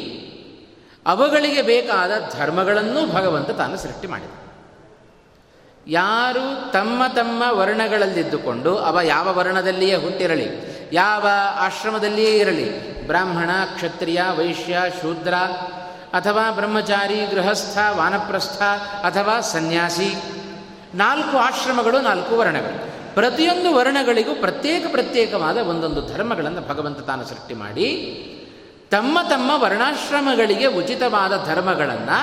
ಅವುಗಳಿಗೆ 1.06 1.62
ಬೇಕಾದ 1.62 2.10
ಧರ್ಮಗಳನ್ನು 2.38 3.14
ಭಗವಂತ 3.14 3.50
ತಾನು 3.50 3.76
ಸೃಷ್ಟಿ 3.76 4.06
ಮಾಡಿದ. 4.06 4.30
ಯಾರು 5.86 6.72
ತಮ್ಮ 6.72 7.02
ತಮ್ಮ 7.14 7.42
ವರ್ಣಗಳಲ್ಲಿದ್ದುಕೊಂಡು 7.50 8.78
ಅವ 8.78 8.98
ಯಾವ 9.02 9.38
ವರ್ಣದಲ್ಲಿಯೇ 9.38 9.96
ಹುಟ್ಟಿರಲಿ, 9.96 10.48
ಯಾವ 10.92 11.26
ಆಶ್ರಮದಲ್ಲಿಯೇ 11.56 12.36
ಇರಲಿ, 12.36 13.06
ಬ್ರಾಹ್ಮಣ, 13.06 13.50
ಕ್ಷತ್ರಿಯ, 13.74 14.22
ವೈಶ್ಯ, 14.36 14.78
ಶೂದ್ರ 15.02 15.34
ಅಥವಾ 16.12 16.50
ಬ್ರಹ್ಮಚಾರಿ, 16.50 17.26
ಗೃಹಸ್ಥ, 17.26 17.78
ವಾನಪ್ರಸ್ಥ 17.90 18.62
ಅಥವಾ 19.02 19.40
ಸನ್ಯಾಸಿ, 19.40 20.14
ನಾಲ್ಕು 20.94 21.38
ಆಶ್ರಮಗಳು, 21.38 22.00
ನಾಲ್ಕು 22.00 22.36
ವರ್ಣಗಳು. 22.36 22.94
ಪ್ರತಿಯೊಂದು 23.14 23.74
ವರ್ಣಗಳಿಗೂ 23.74 24.34
ಪ್ರತ್ಯೇಕ 24.34 24.86
ಪ್ರತ್ಯೇಕವಾದ 24.90 25.56
ಒಂದೊಂದು 25.56 26.06
ಧರ್ಮಗಳನ್ನು 26.06 26.68
ಭಗವಂತ 26.68 27.00
ತಾನು 27.00 27.24
ಸೃಷ್ಟಿ 27.24 27.54
ಮಾಡಿ 27.54 27.86
ತಮ್ಮ 28.90 29.18
ತಮ್ಮ 29.30 29.50
ವರ್ಣಾಶ್ರಮಗಳಿಗೆ 29.54 30.66
ಉಚಿತವಾದ 30.66 31.44
ಧರ್ಮಗಳನ್ನು 31.44 32.18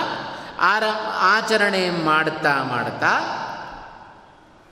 ಆರ, 0.61 0.83
ಆಚರಣೆ 1.19 1.89
ಮಾಡ್ತಾ 1.89 2.63
ಮಾಡ್ತಾ 2.63 3.13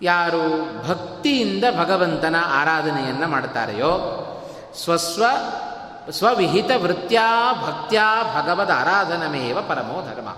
ಯಾರು 0.01 0.43
ಭಕ್ತಿಯಿಂದ 0.87 1.63
ಭಗವಂತನ 1.79 2.35
ಆರಾಧನೆಯನ್ನು 2.47 3.27
ಮಾಡ್ತಾರೆಯೋ, 3.27 3.91
ಸ್ವಸ್ವ 4.75 5.23
ಸ್ವವಿಹಿತ 6.11 6.71
ವೃತ್ತ್ಯಾ 6.77 7.53
ಭಕ್ತ್ಯಾ 7.53 8.23
ಭಗವದ 8.23 8.69
ಆರಾಧನಮೇವ 8.69 9.61
ಪರಮೋ 9.61 10.01
ಧರ್ಮ. 10.01 10.29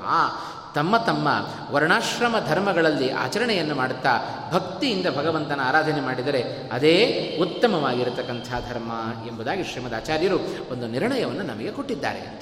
ತಮ್ಮ 0.76 0.98
ತಮ್ಮ 0.98 1.28
ವರ್ಣಾಶ್ರಮ 1.72 2.36
ಧರ್ಮಗಳಲ್ಲಿ 2.48 3.12
ಆಚರಣೆಯನ್ನು 3.12 3.76
ಮಾಡುತ್ತಾ 3.76 4.20
ಭಕ್ತಿಯಿಂದ 4.52 5.06
ಭಗವಂತನ 5.18 5.60
ಆರಾಧನೆ 5.64 6.02
ಮಾಡಿದರೆ 6.02 6.44
ಅದೇ 6.72 7.38
ಉತ್ತಮವಾಗಿರತಕ್ಕಂಥ 7.42 8.50
ಧರ್ಮ 8.70 8.92
ಎಂಬುದಾಗಿ 9.28 9.64
ಶ್ರೀಮದ್ 9.64 9.94
ಆಚಾರ್ಯರು 9.94 10.40
ಒಂದು 10.72 10.88
ನಿರ್ಣಯವನ್ನು 10.88 11.44
ನಮಗೆ 11.44 11.72
ಕೊಟ್ಟಿದ್ದಾರೆ 11.72 12.20
ಅಂತ. 12.20 12.42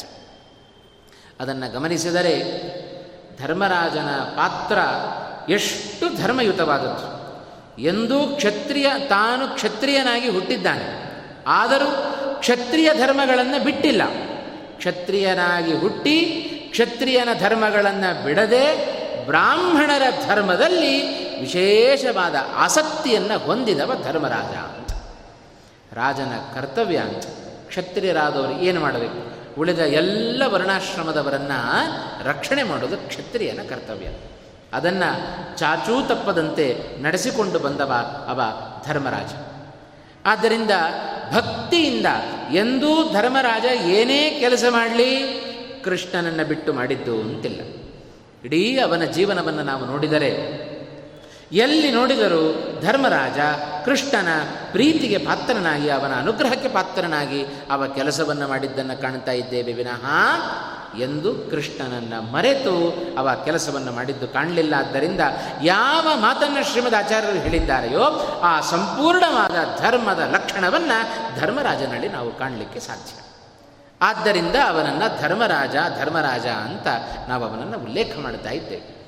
ಅದನ್ನು 1.40 1.72
ಗಮನಿಸಿದರೆ 1.72 2.44
ಧರ್ಮರಾಜನ 3.42 4.10
ಪಾತ್ರ 4.16 4.78
ಎಷ್ಟು 5.52 6.22
ಧರ್ಮಯುತವಾದದ್ದು. 6.22 7.20
ಎಂದೂ 7.82 8.20
ಕ್ಷತ್ರಿಯ, 8.20 8.88
ತಾನು 9.10 9.56
ಕ್ಷತ್ರಿಯನಾಗಿ 9.56 10.30
ಹುಟ್ಟಿದ್ದಾನೆ. 10.30 11.10
ಆದರೂ 11.48 12.16
ಕ್ಷತ್ರಿಯ 12.40 12.90
ಧರ್ಮಗಳನ್ನು 12.94 13.64
ಬಿಟ್ಟಿಲ್ಲ. 13.64 14.02
ಕ್ಷತ್ರಿಯನಾಗಿ 14.78 15.74
ಹುಟ್ಟಿ 15.74 16.46
ಕ್ಷತ್ರಿಯನ 16.70 17.30
ಧರ್ಮಗಳನ್ನು 17.40 18.24
ಬಿಡದೆ 18.24 19.00
ಬ್ರಾಹ್ಮಣರ 19.26 20.02
ಧರ್ಮದಲ್ಲಿ 20.28 21.20
ವಿಶೇಷವಾದ 21.40 22.36
ಆಸಕ್ತಿಯನ್ನು 22.56 23.40
ಹೊಂದಿದವ 23.40 23.92
ಧರ್ಮರಾಜ 24.04 24.56
ಅಂತ. 24.56 24.90
ರಾಜನ 25.94 26.32
ಕರ್ತವ್ಯ 26.56 26.98
ಅಂತ. 26.98 27.26
ಕ್ಷತ್ರಿಯರಾದವರು 27.68 28.52
ಏನು 28.52 28.82
ಮಾಡಬೇಕು? 28.82 29.40
ಉಳಿದ 29.62 29.80
ಎಲ್ಲ 29.80 30.44
ವರ್ಣಾಶ್ರಮದವರನ್ನು 30.46 32.28
ರಕ್ಷಣೆ 32.28 32.64
ಮಾಡೋದು 32.64 32.98
ಕ್ಷತ್ರಿಯನ 32.98 33.60
ಕರ್ತವ್ಯ. 33.70 34.08
ಅದನ್ನು 34.74 35.58
ಚಾಚೂ 35.58 36.08
ತಪ್ಪದಂತೆ 36.08 36.84
ನಡೆಸಿಕೊಂಡು 37.02 37.60
ಬಂದವ 37.60 37.94
ಅವ 38.28 38.42
ಧರ್ಮರಾಜ. 38.88 39.32
ಆದ್ದರಿಂದ 40.26 40.72
ಭಕ್ತಿಯಿಂದ 41.34 42.06
ಎಂದೂ 42.54 43.14
ಧರ್ಮರಾಜ 43.14 43.66
ಏನೇ 43.66 44.30
ಕೆಲಸ 44.40 44.64
ಮಾಡಲಿ 44.70 45.40
ಕೃಷ್ಣನನ್ನು 45.84 46.48
ಬಿಟ್ಟು 46.48 46.74
ಮಾಡಿದ್ದು 46.74 47.22
ಅಂತಿಲ್ಲ. 47.22 47.62
ಇಡೀ 48.46 48.78
ಅವನ 48.78 49.04
ಜೀವನವನ್ನು 49.04 49.64
ನಾವು 49.64 49.86
ನೋಡಿದರೆ, 49.86 50.60
ಎಲ್ಲಿ 51.52 51.92
ನೋಡಿದರೂ 51.92 52.68
ಧರ್ಮರಾಜ 52.82 53.40
ಕೃಷ್ಣನ 53.86 54.28
ಪ್ರೀತಿಗೆ 54.72 55.18
ಪಾತ್ರನಾಗಿ, 55.18 55.90
ಅವನ 55.90 56.14
ಅನುಗ್ರಹಕ್ಕೆ 56.16 56.70
ಪಾತ್ರನಾಗಿ 56.70 57.46
ಅವ 57.70 57.88
ಕೆಲಸವನ್ನು 57.88 58.48
ಮಾಡಿದ್ದನ್ನು 58.48 59.02
ಕಾಣ್ತಾ 59.02 59.32
ಇದ್ದೇವೆ 59.32 59.74
ವಿನಃ 59.74 60.06
ಎಂದು 61.00 61.34
ಕೃಷ್ಣನನ್ನು 61.34 62.32
ಮರೆತು 62.32 62.98
ಅವ 63.18 63.30
ಕೆಲಸವನ್ನು 63.46 63.92
ಮಾಡಿದ್ದು 63.92 64.28
ಕಾಣಲಿಲ್ಲ. 64.28 64.74
ಆದ್ದರಿಂದ 64.78 65.22
ಯಾವ 65.64 66.08
ಮಾತನ್ನು 66.16 66.72
ಶ್ರೀಮದ್ 66.72 66.96
ಆಚಾರ್ಯರು 66.96 67.38
ಹೇಳಿದ್ದಾರೆಯೋ, 67.38 68.02
ಆ 68.44 68.62
ಸಂಪೂರ್ಣವಾದ 68.62 69.56
ಧರ್ಮದ 69.80 70.20
ಲಕ್ಷಣವನ್ನು 70.20 71.40
ಧರ್ಮರಾಜನಲ್ಲಿ 71.40 72.10
ನಾವು 72.10 72.40
ಕಾಣಲಿಕ್ಕೆ 72.40 72.80
ಸಾಧ್ಯ. 72.80 73.29
ಆದ್ದರಿಂದ 74.02 74.56
ಅವನನ್ನು 74.68 75.22
ಧರ್ಮರಾಜ 75.22 75.76
ಧರ್ಮರಾಜ 76.00 76.46
ಅಂತ 76.46 76.88
ನಾವು 77.28 77.44
ಅವನನ್ನು 77.44 77.80
ಉಲ್ಲೇಖ 77.80 78.18
ಮಾಡ್ತಾ 78.22 78.50
ಇದ್ದೇವೆ. 78.50 79.00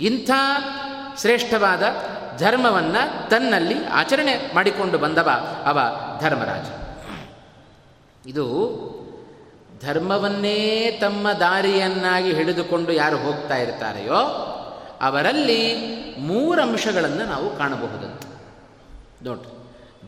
ಇಂಥ 0.00 0.30
ಶ್ರೇಷ್ಠವಾದ 1.20 1.82
ಧರ್ಮವನ್ನು 2.38 3.30
ತನ್ನಲ್ಲಿ 3.30 3.86
ಆಚರಣೆ 3.86 4.54
ಮಾಡಿಕೊಂಡು 4.54 4.98
ಬಂದವ 4.98 5.30
ಅವ 5.64 5.80
ಧರ್ಮರಾಜ. 6.20 6.66
ಇದು 8.28 8.44
ಧರ್ಮವನ್ನೇ 9.82 10.90
ತಮ್ಮ 11.00 11.32
ದಾರಿಯನ್ನಾಗಿ 11.32 12.32
ಹಿಡಿದುಕೊಂಡು 12.32 12.92
ಯಾರು 12.92 13.16
ಹೋಗ್ತಾ 13.16 13.56
ಇರ್ತಾರೆಯೋ 13.56 14.18
ಅವರಲ್ಲಿ 15.00 15.76
ಮೂರಂಶಗಳನ್ನು 16.18 17.24
ನಾವು 17.24 17.56
ಕಾಣಬಹುದಂತ. 17.56 18.22
ನೋಡ್ರಿ. 19.22 19.57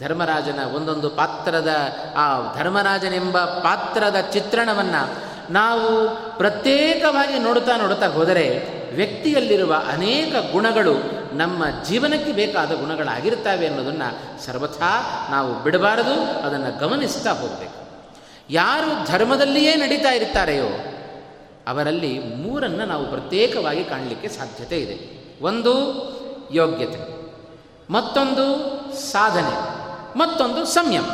ಧರ್ಮರಾಜನ 0.00 0.60
ಒಂದೊಂದು 0.74 1.10
ಪಾತ್ರದ, 1.10 1.70
ಆ 2.16 2.26
ಧರ್ಮರಾಜನೆಂಬ 2.56 3.38
ಪಾತ್ರದ 3.38 4.16
ಚಿತ್ರಣವನ್ನು 4.32 5.02
ನಾವು 5.52 5.88
ಪ್ರತ್ಯೇಕವಾಗಿ 6.38 7.38
ನೋಡುತ್ತಾ 7.38 7.76
ನೋಡುತ್ತಾ 7.76 8.06
ಹೋದರೆ 8.06 8.46
ವ್ಯಕ್ತಿಯಲ್ಲಿರುವ 8.94 9.72
ಅನೇಕ 9.92 10.52
ಗುಣಗಳು 10.52 10.94
ನಮ್ಮ 11.36 11.64
ಜೀವನಕ್ಕೆ 11.84 12.32
ಬೇಕಾದ 12.32 12.70
ಗುಣಗಳಾಗಿರ್ತವೆ 12.72 13.66
ಅನ್ನೋದನ್ನು 13.66 14.08
ಸರ್ವಥಾ 14.44 14.92
ನಾವು 15.30 15.50
ಬಿಡಬಾರದು, 15.62 16.16
ಅದನ್ನು 16.46 16.70
ಗಮನಿಸ್ತಾ 16.78 17.32
ಹೋಗಬೇಕು. 17.32 17.78
ಯಾರು 18.50 18.90
ಧರ್ಮದಲ್ಲಿಯೇ 19.10 19.74
ನಡೀತಾ 19.74 20.10
ಇರ್ತಾರೆಯೋ 20.10 20.70
ಅವರಲ್ಲಿ 21.68 22.12
ಮೂರನ್ನು 22.18 22.84
ನಾವು 22.84 23.04
ಪ್ರತ್ಯೇಕವಾಗಿ 23.06 23.84
ಕಾಣಲಿಕ್ಕೆ 23.84 24.28
ಸಾಧ್ಯತೆ 24.28 24.78
ಇದೆ. 24.80 24.96
ಒಂದು 25.44 25.74
ಯೋಗ್ಯತೆ, 26.52 27.00
ಮತ್ತೊಂದು 27.90 28.46
ಸಾಧನೆ. 29.10 29.79
ಮತ್ತೊಂದು 30.16 30.64
ಸಂಯಮ. 30.64 31.05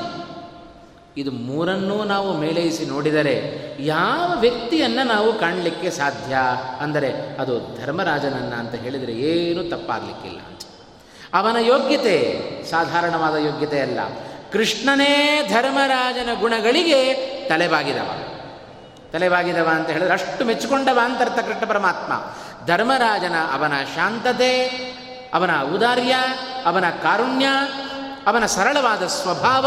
ಇದು 1.16 1.30
ಮೂರನ್ನೂ 1.30 2.04
ನಾವು 2.04 2.38
ಮೇಲೈಸಿ 2.38 2.84
ನೋಡಿದರೆ 2.86 3.66
ಯಾವ 3.80 4.40
ವ್ಯಕ್ತಿಯನ್ನು 4.40 5.06
ನಾವು 5.06 5.32
ಕಾಣಲಿಕ್ಕೆ 5.32 5.90
ಸಾಧ್ಯ? 5.90 6.36
ಅಂದರೆ 6.80 7.36
ಅದು 7.40 7.80
ಧರ್ಮರಾಜನನ್ನ 7.80 8.54
ಅಂತ 8.54 8.74
ಹೇಳಿದರೆ 8.74 9.12
ಏನೂ 9.12 9.62
ತಪ್ಪಾಗಲಿಕ್ಕಿಲ್ಲ. 9.62 10.38
ಅಂತ 10.38 10.60
ಅವನ 11.34 11.56
ಯೋಗ್ಯತೆ 11.60 12.42
ಸಾಧಾರಣವಾದ 12.70 13.34
ಯೋಗ್ಯತೆ 13.34 13.80
ಅಲ್ಲ. 13.80 14.00
ಕೃಷ್ಣನೇ 14.52 15.46
ಧರ್ಮರಾಜನ 15.52 16.28
ಗುಣಗಳಿಗೆ 16.40 17.14
ತಲೆಬಾಗಿದವ. 17.48 18.10
ತಲೆಬಾಗಿದವ 19.12 19.68
ಅಂತ 19.72 19.88
ಹೇಳಿದ್ರೆ 19.88 20.14
ಅಷ್ಟು 20.14 20.44
ಮೆಚ್ಚಿಕೊಂಡವ 20.44 20.98
ಅಂತರ್ಥ 21.02 21.38
ಕೃಷ್ಣ 21.38 21.66
ಪರಮಾತ್ಮ. 21.66 22.12
ಧರ್ಮರಾಜನ 22.66 23.34
ಅವನ 23.52 23.72
ಶಾಂತತೆ, 23.94 24.66
ಅವನ 25.34 25.50
ಔದಾರ್ಯ, 25.74 26.16
ಅವನ 26.64 26.90
ಕಾರುಣ್ಯ 26.90 27.46
ಅವನ 28.26 28.46
ಸರಳವಾದ 28.46 29.06
ಸ್ವಭಾವ 29.06 29.66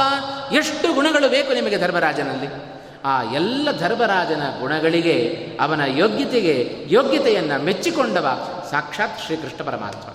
ಎಷ್ಟು 0.54 0.94
ಗುಣಗಳು 0.94 1.30
ಬೇಕು 1.30 1.54
ನಿಮಗೆ 1.54 1.78
ಧರ್ಮರಾಜನಲ್ಲಿ? 1.78 2.80
ಆ 3.06 3.24
ಎಲ್ಲ 3.24 3.72
ಧರ್ಮರಾಜನ 3.72 4.42
ಗುಣಗಳಿಗೆ 4.60 5.48
ಅವನ 5.62 5.82
ಯೋಗ್ಯತೆಗೆ 5.86 6.86
ಯೋಗ್ಯತೆಯನ್ನು 6.88 7.64
ಮೆಚ್ಚಿಕೊಂಡವ 7.64 8.28
ಸಾಕ್ಷಾತ್ 8.72 9.22
ಶ್ರೀಕೃಷ್ಣ 9.22 9.64
ಪರಮಾತ್ಮ. 9.64 10.10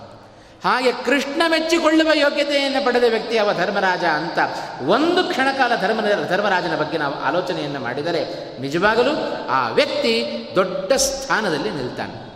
ಹಾಗೆ 0.69 0.91
ಕೃಷ್ಣ 0.91 1.41
ಮೆಚ್ಚಿಕೊಳ್ಳುವ 1.47 2.11
ಯೋಗ್ಯತೆಯನ್ನು 2.13 2.85
ಪಡೆದ 2.85 3.03
ವ್ಯಕ್ತಿ 3.09 3.37
ಅವ 3.37 3.53
ಧರ್ಮರಾಜ 3.53 4.03
ಅಂತ 4.03 4.39
ಒಂದು 4.87 5.23
ಕ್ಷಣಕಾಲ 5.23 5.71
ಧರ್ಮ 5.81 6.01
ಧರ್ಮರಾಜನ 6.27 6.75
ಬಗ್ಗೆ 6.75 6.97
ನಾವು 6.97 7.15
ಆಲೋಚನೆಯನ್ನು 7.15 7.79
ಮಾಡಿದರೆ 7.79 8.21
ನಿಜವಾಗಲೂ 8.61 9.11
ಆ 9.49 9.69
ವ್ಯಕ್ತಿ 9.69 10.25
ದೊಡ್ಡ 10.55 10.93
ಸ್ಥಾನದಲ್ಲಿ 10.93 11.69
ನಿಲ್ತಾನೆ. 11.69 12.33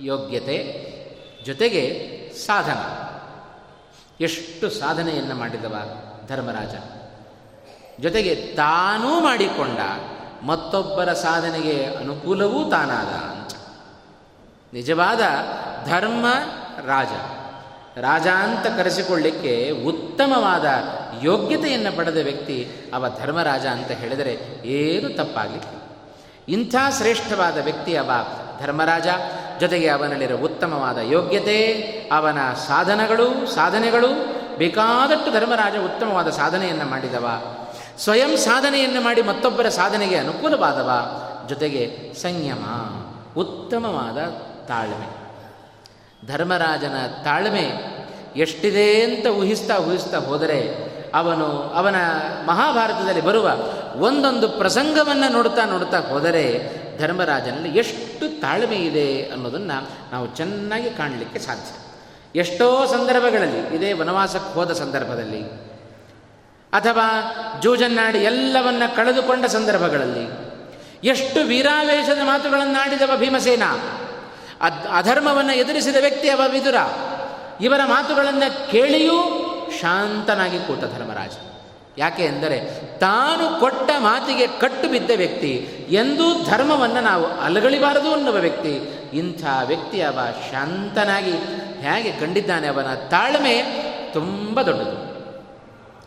ಯೋಗ್ಯತೆ 0.00 0.56
ಜೊತೆಗೆ 1.46 2.06
ಸಾಧನ. 2.46 2.78
ಎಷ್ಟು 4.20 4.70
ಸಾಧನೆಯನ್ನು 4.70 5.34
ಮಾಡಿದವ 5.34 5.76
ಧರ್ಮರಾಜ? 6.28 6.74
ಜೊತೆಗೆ 8.02 8.34
ತಾನೂ 8.34 9.20
ಮಾಡಿಕೊಂಡ 9.20 9.78
ಮತ್ತೊಬ್ಬರ 10.42 11.12
ಸಾಧನೆಗೆ 11.12 11.84
ಅನುಕೂಲವೂ 11.84 12.70
ತಾನಾದ. 12.70 13.06
ಅಂತ 13.06 13.52
ನಿಜವಾದ 14.72 15.20
ಧರ್ಮ 15.88 16.26
ರಾಜ. 16.86 17.08
ರಾಜ 17.98 18.26
ಅಂತ 18.26 18.66
ಕರೆಸಿಕೊಳ್ಳಿಕ್ಕೆ 18.66 19.70
ಉತ್ತಮವಾದ 19.70 20.64
ಯೋಗ್ಯತೆಯನ್ನು 21.22 21.96
ಪಡೆದ 21.96 22.16
ವ್ಯಕ್ತಿ 22.16 22.70
ಅವ 22.94 23.06
ಧರ್ಮರಾಜ 23.18 23.66
ಅಂತ 23.66 23.90
ಹೇಳಿದರೆ 23.90 24.62
ಏನು 24.64 25.08
ತಪ್ಪಾಗಲಿಕ್ಕೆ. 25.16 25.86
ಇಂಥ 26.52 26.74
ಶ್ರೇಷ್ಠವಾದ 26.96 27.58
ವ್ಯಕ್ತಿ 27.58 27.96
ಅವ 27.96 28.10
ಧರ್ಮರಾಜ. 28.60 29.06
ಜೊತೆಗೆ 29.60 29.88
ಅವನಲ್ಲಿರೋ 29.88 30.36
ಉತ್ತಮವಾದ 30.36 30.98
ಯೋಗ್ಯತೆ, 30.98 31.72
ಅವನ 32.12 32.38
ಸಾಧನಗಳು, 32.54 33.54
ಸಾಧನೆಗಳು, 33.54 34.36
ಬೇಕಾದಷ್ಟು 34.58 35.32
ಧರ್ಮರಾಜ 35.32 35.76
ಉತ್ತಮವಾದ 35.84 36.30
ಸಾಧನೆಯನ್ನು 36.30 36.84
ಮಾಡಿದವ. 36.84 37.28
ಸ್ವಯಂ 37.98 38.36
ಸಾಧನೆಯನ್ನು 38.36 39.00
ಮಾಡಿ 39.00 39.22
ಮತ್ತೊಬ್ಬರ 39.22 39.68
ಸಾಧನೆಗೆ 39.68 40.16
ಅನುಕೂಲವಾದವ. 40.16 40.90
ಜೊತೆಗೆ 41.48 42.12
ಸಂಯಮ, 42.22 42.64
ಉತ್ತಮವಾದ 43.36 44.18
ತಾಳ್ಮೆ. 44.68 45.26
ಧರ್ಮರಾಜನ 46.26 46.94
ತಾಳ್ಮೆ 47.24 47.96
ಎಷ್ಟಿದೆ 48.36 49.00
ಅಂತ 49.02 49.26
ಊಹಿಸ್ತಾ 49.26 49.78
ಊಹಿಸ್ತಾ 49.78 50.18
ಹೋದರೆ, 50.18 50.86
ಅವನು, 51.14 51.46
ಅವನ 51.74 51.96
ಮಹಾಭಾರತದಲ್ಲಿ 52.46 53.20
ಬರುವ 53.20 53.50
ಒಂದೊಂದು 53.96 54.48
ಪ್ರಸಂಗವನ್ನು 54.48 55.32
ನೋಡ್ತಾ 55.32 55.64
ನೋಡ್ತಾ 55.64 56.00
ಹೋದರೆ 56.00 56.76
ಧರ್ಮರಾಜನಲ್ಲಿ 56.98 57.78
ಎಷ್ಟು 57.78 58.40
ತಾಳ್ಮೆ 58.40 58.76
ಇದೆ 58.76 59.24
ಅನ್ನೋದನ್ನು 59.24 60.12
ನಾವು 60.12 60.36
ಚೆನ್ನಾಗಿ 60.36 60.90
ಕಾಣಲಿಕ್ಕೆ 60.90 61.38
ಸಾಧ್ಯ. 61.38 61.76
ಎಷ್ಟೋ 62.38 62.86
ಸಂದರ್ಭಗಳಲ್ಲಿ, 62.86 63.76
ಇದೇ 63.76 63.92
ವನವಾಸಕ್ಕೆ 63.92 64.54
ಹೋದ 64.54 64.72
ಸಂದರ್ಭದಲ್ಲಿ, 64.72 65.42
ಅಥವಾ 66.72 67.08
ಜೂಜನ್ನಾಡಿ 67.62 68.18
ಎಲ್ಲವನ್ನ 68.18 68.82
ಕಳೆದುಕೊಂಡ 68.96 69.44
ಸಂದರ್ಭಗಳಲ್ಲಿ, 69.44 70.46
ಎಷ್ಟು 71.08 71.40
ವೀರಾವೇಶದ 71.40 72.18
ಮಾತುಗಳನ್ನಾಡಿದವ 72.22 73.10
ಭೀಮಸೇನ, 73.16 73.62
ಅದ್ 74.60 74.86
ಅಧರ್ಮವನ್ನು 74.96 75.52
ಎದುರಿಸಿದ 75.52 75.96
ವ್ಯಕ್ತಿ 76.00 76.28
ಅವ 76.28 76.40
ವಿದುರ, 76.50 76.74
ಇವರ 77.60 77.80
ಮಾತುಗಳನ್ನು 77.84 78.70
ಕೇಳಿಯೂ 78.70 79.22
ಶಾಂತನಾಗಿ 79.80 80.58
ಕೂತ 80.58 80.80
ಧರ್ಮರಾಜ. 80.80 81.30
ಯಾಕೆ 81.98 82.22
ಎಂದರೆ 82.24 82.80
ತಾನು 82.98 83.60
ಕೊಟ್ಟ 83.60 83.90
ಮಾತಿಗೆ 83.98 84.46
ಕಟ್ಟು 84.46 84.88
ಬಿದ್ದ 84.88 85.10
ವ್ಯಕ್ತಿ 85.16 85.52
ಎಂದೂ 85.90 86.44
ಧರ್ಮವನ್ನು 86.44 87.00
ನಾವು 87.00 87.26
ಅಲಗಳಿಬಾರದು 87.26 88.12
ಅನ್ನುವ 88.12 88.34
ವ್ಯಕ್ತಿ. 88.34 88.80
ಇಂಥ 89.12 89.44
ವ್ಯಕ್ತಿ 89.64 90.02
ಅವ 90.02 90.18
ಶಾಂತನಾಗಿ 90.52 91.32
ಹೇಗೆ 91.80 92.12
ಕಂಡಿದ್ದಾನೆ 92.12 92.66
ಅವನ 92.66 92.94
ತಾಳ್ಮೆ 92.94 93.62
ತುಂಬ 94.12 94.62
ದೊಡ್ಡದು. 94.62 95.16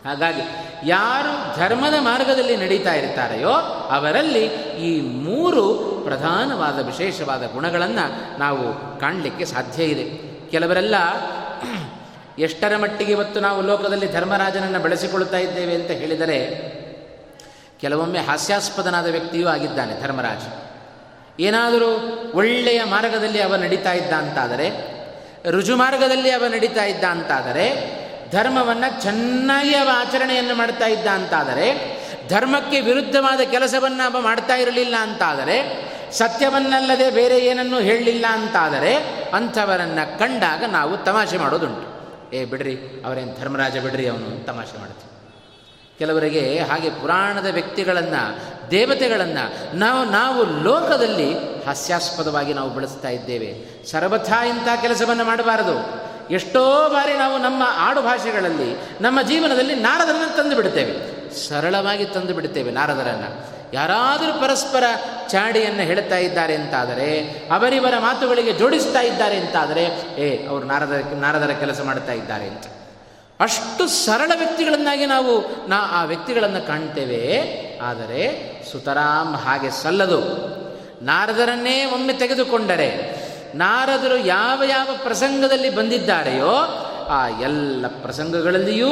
ಹಾಗಾಗಿ 0.08 0.42
ಯಾರು 0.90 1.60
ಧರ್ಮದ 1.60 1.94
ಮಾರ್ಗದಲ್ಲಿ 2.00 2.58
ನಡೀತಾ 2.58 2.94
ಇರ್ತಾರೆಯೋ 2.94 3.50
ಅವರಲ್ಲಿ 3.92 4.46
ಈ 4.80 5.02
ಮೂರು 5.02 5.74
ಪ್ರಧಾನವಾದ 6.04 6.86
ವಿಶೇಷವಾದ 6.86 7.44
ಗುಣಗಳನ್ನು 7.54 8.40
ನಾವು 8.40 9.00
ಕಾಣಲಿಕ್ಕೆ 9.00 9.46
ಸಾಧ್ಯ 9.46 9.84
ಇದೆ. 9.84 10.04
ಕೆಲವರೆಲ್ಲ 10.52 10.96
ಎಷ್ಟರ 12.40 12.78
ಮಟ್ಟಿಗೆ 12.78 13.12
ಇವತ್ತು 13.12 13.40
ನಾವು 13.40 13.62
ಲೋಕದಲ್ಲಿ 13.62 14.14
ಧರ್ಮರಾಜನನ್ನು 14.14 14.80
ಬೆಳೆಸಿಕೊಳ್ತಾ 14.80 15.38
ಇದ್ದೇವೆ 15.38 15.76
ಅಂತ 15.76 15.92
ಹೇಳಿದರೆ, 15.92 16.70
ಕೆಲವೊಮ್ಮೆ 17.82 18.20
ಹಾಸ್ಯಾಸ್ಪದನಾದ 18.20 19.08
ವ್ಯಕ್ತಿಯೂ 19.08 19.48
ಆಗಿದ್ದಾನೆ 19.48 20.02
ಧರ್ಮರಾಜ. 20.02 20.70
ಏನಾದರೂ 21.42 21.90
ಒಳ್ಳೆಯ 22.34 22.84
ಮಾರ್ಗದಲ್ಲಿ 22.84 23.42
ಅವ 23.42 23.56
ನಡೀತಾ 23.56 23.94
ಇದ್ದ 23.94 24.14
ಅಂತಾದರೆ, 24.14 25.00
ರುಜು 25.50 25.76
ಮಾರ್ಗದಲ್ಲಿ 25.76 26.30
ಅವ 26.30 26.44
ನಡೀತಾ 26.48 26.84
ಇದ್ದ 26.84 27.04
ಅಂತಾದರೆ, 27.04 28.00
ಧರ್ಮವನ್ನು 28.32 29.02
ಚೆನ್ನಾಗಿ 29.02 29.76
ಅವ 29.76 29.90
ಆಚರಣೆಯನ್ನು 29.94 30.56
ಮಾಡ್ತಾ 30.56 30.86
ಇದ್ದ 30.86 31.08
ಅಂತಾದರೆ, 31.08 32.00
ಧರ್ಮಕ್ಕೆ 32.30 32.82
ವಿರುದ್ಧವಾದ 32.82 33.42
ಕೆಲಸವನ್ನು 33.42 34.14
ಅವ 34.14 34.22
ಮಾಡ್ತಾ 34.22 34.56
ಇರಲಿಲ್ಲ 34.56 34.96
ಅಂತಾದರೆ, 34.96 35.90
ಸತ್ಯವನ್ನಲ್ಲದೆ 36.12 37.10
ಬೇರೆ 37.10 37.40
ಏನನ್ನೂ 37.40 37.80
ಹೇಳಲಿಲ್ಲ 37.80 38.26
ಅಂತಾದರೆ, 38.30 38.96
ಅಂಥವರನ್ನು 39.34 40.20
ಕಂಡಾಗ 40.20 40.64
ನಾವು 40.64 40.98
ತಮಾಷೆ 40.98 41.38
ಮಾಡೋದುಂಟು. 41.38 41.89
ಏ, 42.34 42.46
ಬಿಡ್ರಿ, 42.46 43.04
ಅವರೇನು 43.06 43.40
ಧರ್ಮರಾಜ 43.40 43.78
ಬಿಡ್ರಿ, 43.78 44.08
ಅವನು 44.08 44.46
ತಮಾಷೆ 44.46 44.80
ಮಾಡ್ತೀವಿ 44.80 45.10
ಕೆಲವರಿಗೆ 46.00 46.60
ಹಾಗೆ 46.60 46.90
ಪುರಾಣದ 46.90 47.46
ವ್ಯಕ್ತಿಗಳನ್ನು, 47.52 48.40
ದೇವತೆಗಳನ್ನು, 48.72 49.78
ನಾವು 49.78 50.10
ನಾವು 50.10 50.64
ಲೋಕದಲ್ಲಿ 50.64 51.34
ಹಾಸ್ಯಾಸ್ಪದವಾಗಿ 51.66 52.54
ನಾವು 52.54 52.70
ಬಳಸ್ತಾ 52.70 53.10
ಇದ್ದೇವೆ. 53.10 53.66
ಸರ್ವಥಾ 53.92 54.46
ಇಂಥ 54.46 54.68
ಕೆಲಸವನ್ನು 54.82 55.24
ಮಾಡಬಾರದು. 55.24 56.10
ಎಷ್ಟೋ 56.34 56.90
ಬಾರಿ 56.90 57.14
ನಾವು 57.14 57.38
ನಮ್ಮ 57.38 57.64
ಆಡು 57.76 58.02
ಭಾಷೆಗಳಲ್ಲಿ, 58.02 58.82
ನಮ್ಮ 59.02 59.22
ಜೀವನದಲ್ಲಿ 59.22 59.76
ನಾರದರನ್ನು 59.76 60.38
ತಂದು 60.38 60.56
ಬಿಡುತ್ತೇವೆ. 60.56 61.30
ಸರಳವಾಗಿ 61.36 62.06
ತಂದು 62.06 62.34
ಬಿಡುತ್ತೇವೆ 62.34 62.72
ನಾರದರನ್ನು. 62.72 63.59
ಯಾರಾದರೂ 63.74 64.42
ಪರಸ್ಪರ 64.42 64.84
ಚಾಡಿಯನ್ನು 65.28 65.82
ಹೇಳ್ತಾ 65.84 66.18
ಇದ್ದಾರೆ 66.18 66.56
ಅಂತಾದರೆ, 66.56 67.22
ಅವರಿವರ 67.52 67.94
ಮಾತುಗಳಿಗೆ 68.00 68.54
ಜೋಡಿಸ್ತಾ 68.54 69.02
ಇದ್ದಾರೆ 69.02 69.38
ಅಂತಾದರೆ, 69.38 69.84
ಏ, 70.18 70.48
ಅವರು 70.48 70.66
ನಾರದ, 70.66 71.14
ನಾರದರ 71.16 71.52
ಕೆಲಸ 71.52 71.82
ಮಾಡ್ತಾ 71.82 72.14
ಇದ್ದಾರೆ 72.14 72.48
ಅಂತ. 72.48 72.64
ಅಷ್ಟು 73.40 73.88
ಸರಳ 73.88 74.32
ವ್ಯಕ್ತಿಗಳನ್ನಾಗಿ 74.38 75.06
ನಾವು, 75.06 75.68
ನಾ, 75.70 75.78
ಆ 75.92 76.04
ವ್ಯಕ್ತಿಗಳನ್ನು 76.04 76.68
ಕಾಣ್ತೇವೆ. 76.68 77.42
ಆದರೆ, 77.84 78.52
ಸುತರಾಮ್ 78.72 79.36
ಹಾಗೆ 79.36 79.70
ಸಲ್ಲದು. 79.70 80.20
ನಾರದರನ್ನೇ 81.02 81.86
ಒಮ್ಮೆ 81.86 82.14
ತೆಗೆದುಕೊಂಡರೆ, 82.14 83.16
ನಾರದರು 83.56 84.18
ಯಾವ 84.18 84.64
ಯಾವ 84.64 84.88
ಪ್ರಸಂಗದಲ್ಲಿ 85.04 85.70
ಬಂದಿದ್ದಾರೆಯೋ, 85.70 86.56
ಆ 87.10 87.28
ಎಲ್ಲ 87.28 87.86
ಪ್ರಸಂಗಗಳಲ್ಲಿಯೂ 88.02 88.90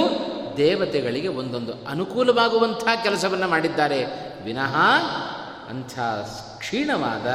ದೇವತೆಗಳಿಗೆ 0.57 1.27
ಒಂದೊಂದು 1.27 1.71
ಅನುಕೂಲವಾಗುವಂತಹ 1.91 3.03
ಕೆಲಸವನ್ನು 3.03 3.47
ಮಾಡಿದ್ದಾರೆ. 3.47 4.26
ವಿನಃ 4.47 4.75
ಅಂಥ 5.69 5.99
ಕ್ಷೀಣವಾದ, 6.57 7.27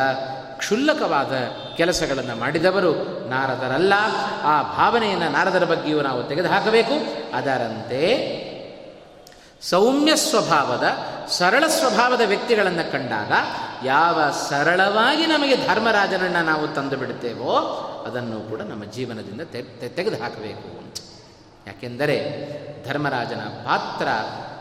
ಕ್ಷುಲ್ಲಕವಾದ 0.57 1.33
ಕೆಲಸಗಳನ್ನು 1.77 2.37
ಮಾಡಿದವರು 2.37 2.93
ನಾರದರಲ್ಲ. 3.29 3.93
ಆ 4.43 4.63
ಭಾವನೆಯನ್ನು 4.63 5.29
ನಾರದರ 5.29 5.65
ಬಗ್ಗೆಯೂ 5.65 6.01
ನಾವು 6.01 6.23
ತೆಗೆದುಹಾಕಬೇಕು. 6.23 6.95
ಅದರಂತೆ 7.37 8.03
ಸೌಮ್ಯ 9.63 10.17
ಸ್ವಭಾವದ, 10.17 10.85
ಸರಳ 11.29 11.65
ಸ್ವಭಾವದ 11.67 12.21
ವ್ಯಕ್ತಿಗಳನ್ನು 12.27 12.93
ಕಂಡಾಗ 12.93 13.33
ಯಾವ 13.87 14.31
ಸರಳವಾಗಿ 14.49 15.27
ನಮಗೆ 15.27 15.57
ಧರ್ಮರಾಜನನ್ನು 15.57 16.45
ನಾವು 16.45 16.69
ತಂದು 16.69 16.97
ಬಿಡುತ್ತೇವೋ 16.97 17.53
ಅದನ್ನು 18.07 18.51
ಕೂಡ 18.51 18.61
ನಮ್ಮ 18.61 18.85
ಜೀವನದಿಂದ 18.85 19.41
ತೆಗೆದು 19.97 20.23
ಹಾಕಬೇಕು 20.23 20.79
ಅಂತ 20.79 20.97
ಯಾಕೆಂದರೆ 21.67 22.17
ಧರ್ಮರಾಜನ 22.89 23.41
ಪಾತ್ರ 23.41 24.09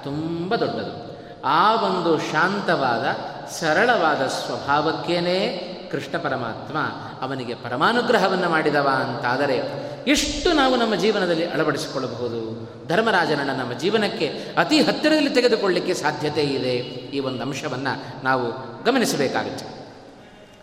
ತುಂಬ 0.03 0.55
ದೊಡ್ಡದು. 0.55 1.10
ಆ 1.45 1.75
ಒಂದು 1.75 2.17
ಶಾಂತವಾದ, 2.17 3.05
ಸರಳವಾದ 3.49 4.27
ಸ್ವಭಾವಕ್ಕೇನೆ 4.27 5.71
ಕೃಷ್ಣ 5.91 6.17
ಪರಮಾತ್ಮ 6.17 6.77
ಅವನಿಗೆ 7.21 7.55
ಪರಮಾನುಗ್ರಹವನ್ನು 7.55 8.49
ಮಾಡಿದವ 8.49 8.87
ಅಂತಾದರೆ 8.87 9.61
ಎಷ್ಟು 10.07 10.53
ನಾವು 10.53 10.75
ನಮ್ಮ 10.75 10.95
ಜೀವನದಲ್ಲಿ 10.95 11.45
ಅಳವಡಿಸಿಕೊಳ್ಳಬಹುದು? 11.45 12.69
ಧರ್ಮರಾಜನನ್ನು 12.87 13.57
ನಮ್ಮ 13.57 13.73
ಜೀವನಕ್ಕೆ 13.73 14.53
ಅತಿ 14.57 14.81
ಹತ್ತಿರದಲ್ಲಿ 14.81 15.29
ತೆಗೆದುಕೊಳ್ಳಿಕ್ಕೆ 15.29 15.93
ಸಾಧ್ಯತೆ 15.93 16.43
ಇದೆ. 16.43 16.75
ಈ 16.77 17.19
ಒಂದು 17.19 17.41
ಅಂಶವನ್ನು 17.41 18.23
ನಾವು 18.23 18.51
ಗಮನಿಸಬೇಕಾಗುತ್ತೆ. 18.83 19.65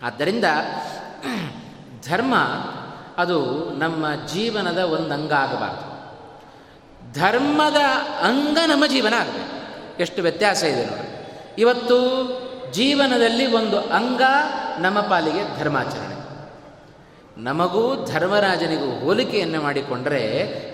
ಆದ್ದರಿಂದ 0.03 0.45
ಧರ್ಮ 2.09 2.35
ಅದು 3.17 3.69
ನಮ್ಮ 3.77 4.05
ಜೀವನದ 4.27 4.77
ಒಂದು 4.77 5.13
ಅಂಗ 5.13 5.33
ಆಗಬಾರ್ದು. 5.33 5.89
ಧರ್ಮದ 7.13 7.75
ಅಂಗ 8.21 8.57
ನಮ್ಮ 8.67 8.85
ಜೀವನ 8.85 9.13
ಆಗಬೇಕು. 9.13 9.58
ಎಷ್ಟು 9.99 10.21
ವ್ಯತ್ಯಾಸ 10.21 10.63
ಇದೆ 10.63 10.85
ನೋಡಿ. 10.85 11.09
ಇವತ್ತು 11.57 11.99
ಜೀವನದಲ್ಲಿ 12.71 13.47
ಒಂದು 13.47 13.79
ಅಂಗ 13.79 14.21
ನಮ್ಮ 14.79 14.99
ಪಾಲಿಗೆ 15.01 15.59
ಧರ್ಮಾಚರಣೆ. 15.59 16.19
ನಮಗೂ 17.43 18.05
ಧರ್ಮರಾಜನಿಗೂ 18.05 18.99
ಹೋಲಿಕೆಯನ್ನು 18.99 19.61
ಮಾಡಿಕೊಂಡರೆ 19.61 20.27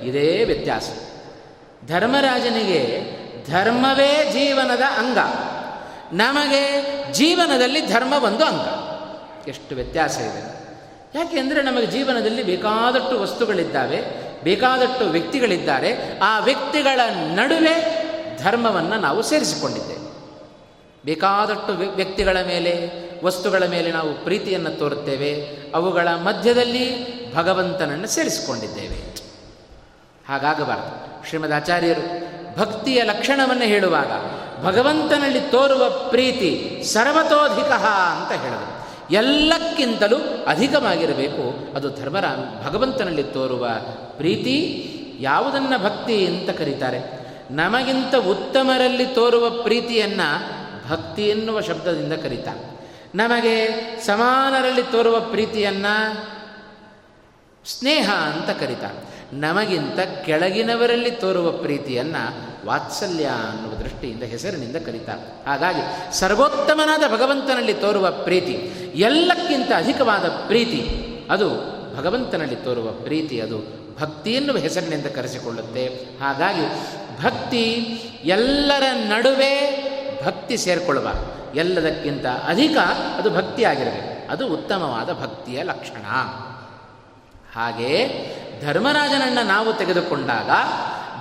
ಇದೇ 0.03 0.43
ವ್ಯತ್ಯಾಸ. 0.43 0.89
ಧರ್ಮರಾಜನಿಗೆ 1.88 3.15
ಧರ್ಮವೇ 3.49 4.30
ಜೀವನದ 4.34 4.82
ಅಂಗ. 4.82 5.17
ನಮಗೆ 6.13 6.82
ಜೀವನದಲ್ಲಿ 7.13 7.88
ಧರ್ಮ 7.88 8.13
ಒಂದು 8.13 8.45
ಅಂಗ. 8.45 8.86
ಎಷ್ಟು 9.49 9.76
ವ್ಯತ್ಯಾಸ 9.76 10.17
ಇದೆ. 10.17 10.55
ಯಾಕೆಂದರೆ 11.15 11.61
ನಮಗೆ 11.61 11.86
ಜೀವನದಲ್ಲಿ 11.86 12.43
ಬೇಕಾದಷ್ಟು 12.43 13.21
ವಸ್ತುಗಳಿದ್ದಾವೆ, 13.21 14.01
ಬೇಕಾದಷ್ಟು 14.43 15.05
ವ್ಯಕ್ತಿಗಳಿದ್ದಾರೆ. 15.05 16.19
ಆ 16.19 16.39
ವ್ಯಕ್ತಿಗಳ 16.39 16.99
ನಡುವೆ 17.34 18.05
ಧರ್ಮವನ್ನು 18.38 19.00
ನಾವು 19.00 19.22
ಸೇರಿಸಿಕೊಂಡಿದ್ದೇವೆ. 19.22 20.06
ಬೇಕಾದಷ್ಟು 21.06 21.74
ವ್ಯಕ್ತಿಗಳ 21.74 22.38
ಮೇಲೆ, 22.48 23.06
ವಸ್ತುಗಳ 23.24 23.64
ಮೇಲೆ 23.70 23.92
ನಾವು 23.92 24.24
ಪ್ರೀತಿಯನ್ನು 24.24 24.72
ತೋರುತ್ತೇವೆ. 24.72 25.58
ಅವುಗಳ 25.76 26.08
ಮಧ್ಯದಲ್ಲಿ 26.08 27.16
ಭಗವಂತನನ್ನು 27.36 28.08
ಸೇರಿಸಿಕೊಂಡಿದ್ದೇವೆ. 28.08 29.16
ಹಾಗಾಗಬಾರದು. 30.28 31.28
ಶ್ರೀಮದ್ 31.30 31.54
ಆಚಾರ್ಯರು 31.54 32.26
ಭಕ್ತಿಯ 32.60 33.04
ಲಕ್ಷಣವನ್ನು 33.04 33.64
ಹೇಳುವಾಗ 33.64 34.12
ಭಗವಂತನಲ್ಲಿ 34.66 35.42
ತೋರುವ 35.42 35.90
ಪ್ರೀತಿ 35.90 36.82
ಸರ್ವತೋಧಿಕ 36.84 37.72
ಅಂತ 37.72 38.42
ಹೇಳಿದರು. 38.42 38.86
ಎಲ್ಲಕ್ಕಿಂತಲೂ 39.12 40.18
ಅಧಿಕವಾಗಿರಬೇಕು. 40.48 41.76
ಅದು 41.76 41.90
ಧರ್ಮರ 41.90 42.26
ಭಗವಂತನಲ್ಲಿ 42.66 43.24
ತೋರುವ 43.24 43.68
ಪ್ರೀತಿ 44.18 44.92
ಯಾವುದನ್ನು 45.20 45.84
ಭಕ್ತಿ 45.84 46.28
ಅಂತ 46.28 46.50
ಕರೀತಾರೆ? 46.50 47.24
ನಮಗಿಂತ 47.52 48.16
ಉತ್ತಮರಲ್ಲಿ 48.16 49.06
ತೋರುವ 49.06 49.50
ಪ್ರೀತಿಯನ್ನು 49.50 50.56
ಭಕ್ತಿ 50.89 51.28
ಎನ್ನುವ 51.28 51.62
ಶಬ್ದದಿಂದ 51.62 52.14
ಕರೀತಾರೆ 52.14 52.76
ನಮಗೆ 53.16 53.66
ಸಮಾನರಲ್ಲಿ 54.06 54.84
ತೋರುವ 54.84 55.20
ಪ್ರೀತಿಯನ್ನು 55.20 56.14
ಸ್ನೇಹ 57.66 58.12
ಅಂತ 58.12 58.60
ಕರೀತಾರೆ 58.60 59.16
ನಮಗಿಂತ 59.34 60.00
ಕೆಳಗಿನವರಲ್ಲಿ 60.26 61.12
ತೋರುವ 61.12 61.52
ಪ್ರೀತಿಯನ್ನು 61.52 62.56
ವಾತ್ಸಲ್ಯ 62.68 63.26
ಅನ್ನುವ 63.26 63.74
ದೃಷ್ಟಿಯಿಂದ, 63.74 64.24
ಹೆಸರಿನಿಂದ 64.24 64.76
ಕರೀತಾರೆ 64.76 65.46
ಹಾಗಾಗಿ 65.46 66.14
ಸರ್ವೋತ್ತಮನಾದ 66.20 67.04
ಭಗವಂತನಲ್ಲಿ 67.12 67.74
ತೋರುವ 67.74 68.12
ಪ್ರೀತಿ, 68.12 68.52
ಎಲ್ಲಕ್ಕಿಂತ 68.96 69.72
ಅಧಿಕವಾದ 69.78 70.28
ಪ್ರೀತಿ, 70.28 71.06
ಅದು 71.30 71.50
ಭಗವಂತನಲ್ಲಿ 71.98 72.56
ತೋರುವ 72.56 72.91
ಪ್ರೀತಿ, 72.91 73.41
ಅದು 73.41 73.86
ಭಕ್ತಿ 74.00 74.34
ಎನ್ನುವ 74.34 74.58
ಹೆಸರಿನಿಂದ 74.58 75.06
ಕರೆಸಿಕೊಳ್ಳುತ್ತೆ. 75.06 75.86
ಹಾಗಾಗಿ 76.20 76.96
ಭಕ್ತಿ 77.24 77.63
ಎಲ್ಲರ 78.24 78.84
ನಡುವೆ 78.93 79.86
ಭಕ್ತಿ 80.26 80.57
ಸೇರಿಕೊಳ್ಳುವ. 80.57 81.07
ಎಲ್ಲದಕ್ಕಿಂತ 81.55 82.26
ಅಧಿಕ 82.26 82.78
ಅದು 83.18 83.30
ಭಕ್ತಿ 83.30 83.63
ಆಗಿರಬೇಕು. 83.63 84.32
ಅದು 84.32 84.47
ಉತ್ತಮವಾದ 84.47 85.11
ಭಕ್ತಿಯ 85.13 85.63
ಲಕ್ಷಣ. 85.63 86.05
ಹಾಗೆ 87.55 88.07
ಧರ್ಮರಾಜನನ್ನು 88.66 89.45
ನಾವು 89.45 89.74
ತೆಗೆದುಕೊಂಡಾಗ 89.74 90.49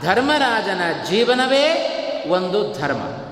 ಧರ್ಮರಾಜನ 0.04 0.80
ಜೀವನವೇ 1.08 1.90
ಒಂದು 2.28 2.80
ಧರ್ಮ. 2.80 3.23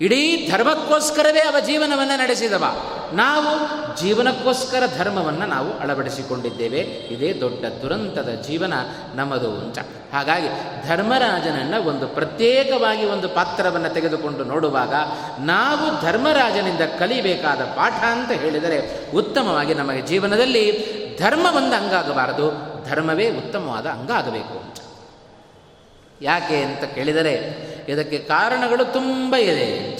ಇಡೀ 0.00 0.48
ಧರ್ಮಕ್ಕೋಸ್ಕರವೇ 0.50 1.40
ಅವ 1.40 1.56
ಜೀವನವನ್ನು 1.66 2.18
ನಡೆಸಿದವ. 2.18 2.64
ನಾವು 3.12 3.52
ಜೀವನಕ್ಕೋಸ್ಕರ 3.96 4.82
ಧರ್ಮವನ್ನು 4.98 5.46
ನಾವು 5.46 5.78
ಅಳವಡಿಸಿಕೊಂಡಿದ್ದೇವೆ. 5.78 6.80
ಇದೇ 6.80 7.32
ದೊಡ್ಡ 7.32 7.64
ದುರಂತದ 7.82 8.28
ಜೀವನ 8.28 8.72
ನಮ್ಮದು 9.14 9.58
ಅಂತ 9.58 9.78
ಹಾಗಾಗಿ 10.12 10.48
ಧರ್ಮರಾಜನನ್ನು 10.88 11.82
ಒಂದು 11.82 12.08
ಪ್ರತ್ಯೇಕವಾಗಿ 12.08 13.04
ಒಂದು 13.04 13.28
ಪಾತ್ರವನ್ನು 13.28 13.88
ತೆಗೆದುಕೊಂಡು 13.88 14.44
ನೋಡುವಾಗ 14.44 14.94
ನಾವು 15.38 16.02
ಧರ್ಮರಾಜನಿಂದ 16.02 16.80
ಕಲಿಬೇಕಾದ 16.98 17.60
ಪಾಠ 17.64 17.92
ಅಂತ 17.92 18.30
ಹೇಳಿದರೆ 18.30 19.10
ಉತ್ತಮವಾಗಿ 19.10 19.74
ನಮಗೆ 19.74 20.02
ಜೀವನದಲ್ಲಿ 20.02 20.96
ಧರ್ಮ 21.18 21.46
ಒಂದು 21.56 21.76
ಅಂಗ 21.76 21.92
ಆಗಬಾರದು 21.92 22.76
ಧರ್ಮವೇ 22.88 23.30
ಉತ್ತಮವಾದ 23.30 23.86
ಅಂಗ 23.86 24.10
ಆಗಬೇಕು 24.10 24.58
ಅಂತ. 24.58 24.76
ಯಾಕೆ 26.22 26.62
ಅಂತ 26.62 26.84
ಕೇಳಿದರೆ 26.84 27.66
ಇದಕ್ಕೆ 27.88 28.18
ಕಾರಣಗಳು 28.18 28.92
ತುಂಬ 28.92 29.36
ಇದೆ. 29.36 29.96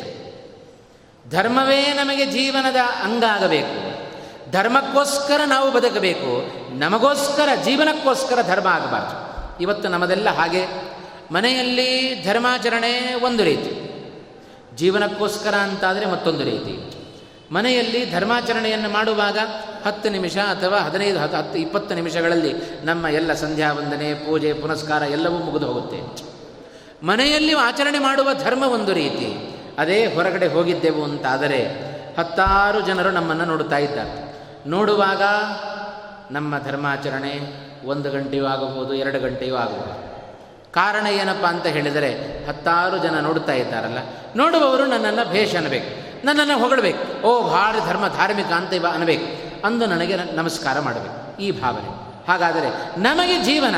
ಧರ್ಮವೇ 1.31 1.93
ನಮಗೆ 1.93 2.27
ಜೀವನದ 2.27 2.77
ಅಂಗ 3.03 3.25
ಆಗಬೇಕು 3.25 3.87
ಧರ್ಮಕ್ಕೋಸ್ಕರ 4.53 5.41
ನಾವು 5.47 5.73
ಬದುಕಬೇಕು. 5.73 6.51
ನಮಗೋಸ್ಕರ, 6.79 7.49
ಜೀವನಕ್ಕೋಸ್ಕರ 7.65 8.39
ಧರ್ಮ 8.43 8.69
ಆಗಬಾರ್ದು. 8.69 9.27
ಇವತ್ತು 9.63 9.89
ನಮ್ಮದೆಲ್ಲ 9.89 10.29
ಹಾಗೆ. 10.31 10.67
ಮನೆಯಲ್ಲಿ 11.33 12.23
ಧರ್ಮಾಚರಣೆ 12.25 13.15
ಒಂದು 13.25 13.45
ರೀತಿ. 13.45 13.87
ಜೀವನಕ್ಕೋಸ್ಕರ 14.77 15.55
ಅಂತಾದರೆ 15.55 16.07
ಮತ್ತೊಂದು 16.07 16.45
ರೀತಿ. 16.45 17.03
ಮನೆಯಲ್ಲಿ 17.53 18.11
ಧರ್ಮಾಚರಣೆಯನ್ನು 18.11 18.89
ಮಾಡುವಾಗ 18.89 19.39
ಹತ್ತು 19.87 20.09
ನಿಮಿಷ 20.09 20.37
ಅಥವಾ 20.37 20.79
ಹದಿನೈದು, 20.79 21.19
ಹತ್ತು 21.19 21.37
ಹತ್ತು, 21.37 21.59
ಇಪ್ಪತ್ತು 21.59 21.95
ನಿಮಿಷಗಳಲ್ಲಿ 21.95 22.55
ನಮ್ಮ 22.85 23.07
ಎಲ್ಲ 23.07 23.33
ಸಂಧ್ಯಾ 23.33 23.73
ವಂದನೆ 23.73 24.15
ಪೂಜೆ, 24.15 24.53
ಪುನಸ್ಕಾರ 24.53 25.03
ಎಲ್ಲವೂ 25.03 25.39
ಮುಗಿದು 25.39 25.67
ಹೋಗುತ್ತೆ. 25.67 26.36
ಮನೆಯಲ್ಲಿ 27.03 27.53
ಆಚರಣೆ 27.53 27.99
ಮಾಡುವ 27.99 28.35
ಧರ್ಮ 28.35 28.63
ಒಂದು 28.63 28.93
ರೀತಿ. 28.93 29.29
ಅದೇ 29.79 30.07
ಹೊರಗಡೆ 30.07 30.47
ಹೋಗಿದ್ದೆವು 30.47 31.05
ಅಂತಾದರೆ 31.05 31.61
ಹತ್ತಾರು 32.19 32.81
ಜನರು 32.81 33.11
ನಮ್ಮನ್ನು 33.11 33.45
ನೋಡುತ್ತಾ 33.45 33.77
ಇದ್ದಾರೆ. 33.77 34.35
ನೋಡುವಾಗ 34.69 35.23
ನಮ್ಮ 36.35 36.59
ಧರ್ಮಾಚರಣೆ 36.59 37.67
ಒಂದು 37.87 38.11
ಗಂಟೆಯೂ 38.11 38.47
ಆಗಬಹುದು, 38.47 38.95
ಎರಡು 38.95 39.21
ಗಂಟೆಯೂ 39.21 39.57
ಆಗಬಹುದು. 39.57 40.07
ಕಾರಣ 40.73 41.07
ಏನಪ್ಪ 41.07 41.47
ಅಂತ 41.47 41.67
ಹೇಳಿದರೆ 41.67 42.11
ಹತ್ತಾರು 42.47 42.99
ಜನ 42.99 43.21
ನೋಡ್ತಾ 43.21 43.53
ಇದ್ದಾರಲ್ಲ, 43.53 43.99
ನೋಡುವವರು 44.37 44.87
ನನ್ನನ್ನು 44.87 45.33
ಭೇಷ 45.33 45.55
ಅನ್ನಬೇಕು, 45.55 46.27
ನನ್ನನ್ನು 46.27 46.59
ಹೊಗಳಬೇಕು, 46.59 47.23
ಓ 47.23 47.51
ಭಾಳ 47.51 47.77
ಧರ್ಮ 47.87 48.09
ಧಾರ್ಮಿಕ 48.09 48.47
ಅಂತ 48.47 48.73
ಇವ 48.73 48.87
ಅನ್ನಬೇಕು, 48.93 49.27
ಅಂದು 49.67 49.87
ನನಗೆ 49.87 50.17
ನಮಸ್ಕಾರ 50.17 50.81
ಮಾಡಬೇಕು, 50.81 51.39
ಈ 51.43 51.51
ಭಾವನೆ. 51.51 52.07
ಹಾಗಾದರೆ 52.29 53.01
ನಮಗೆ 53.01 53.43
ಜೀವನ 53.43 53.75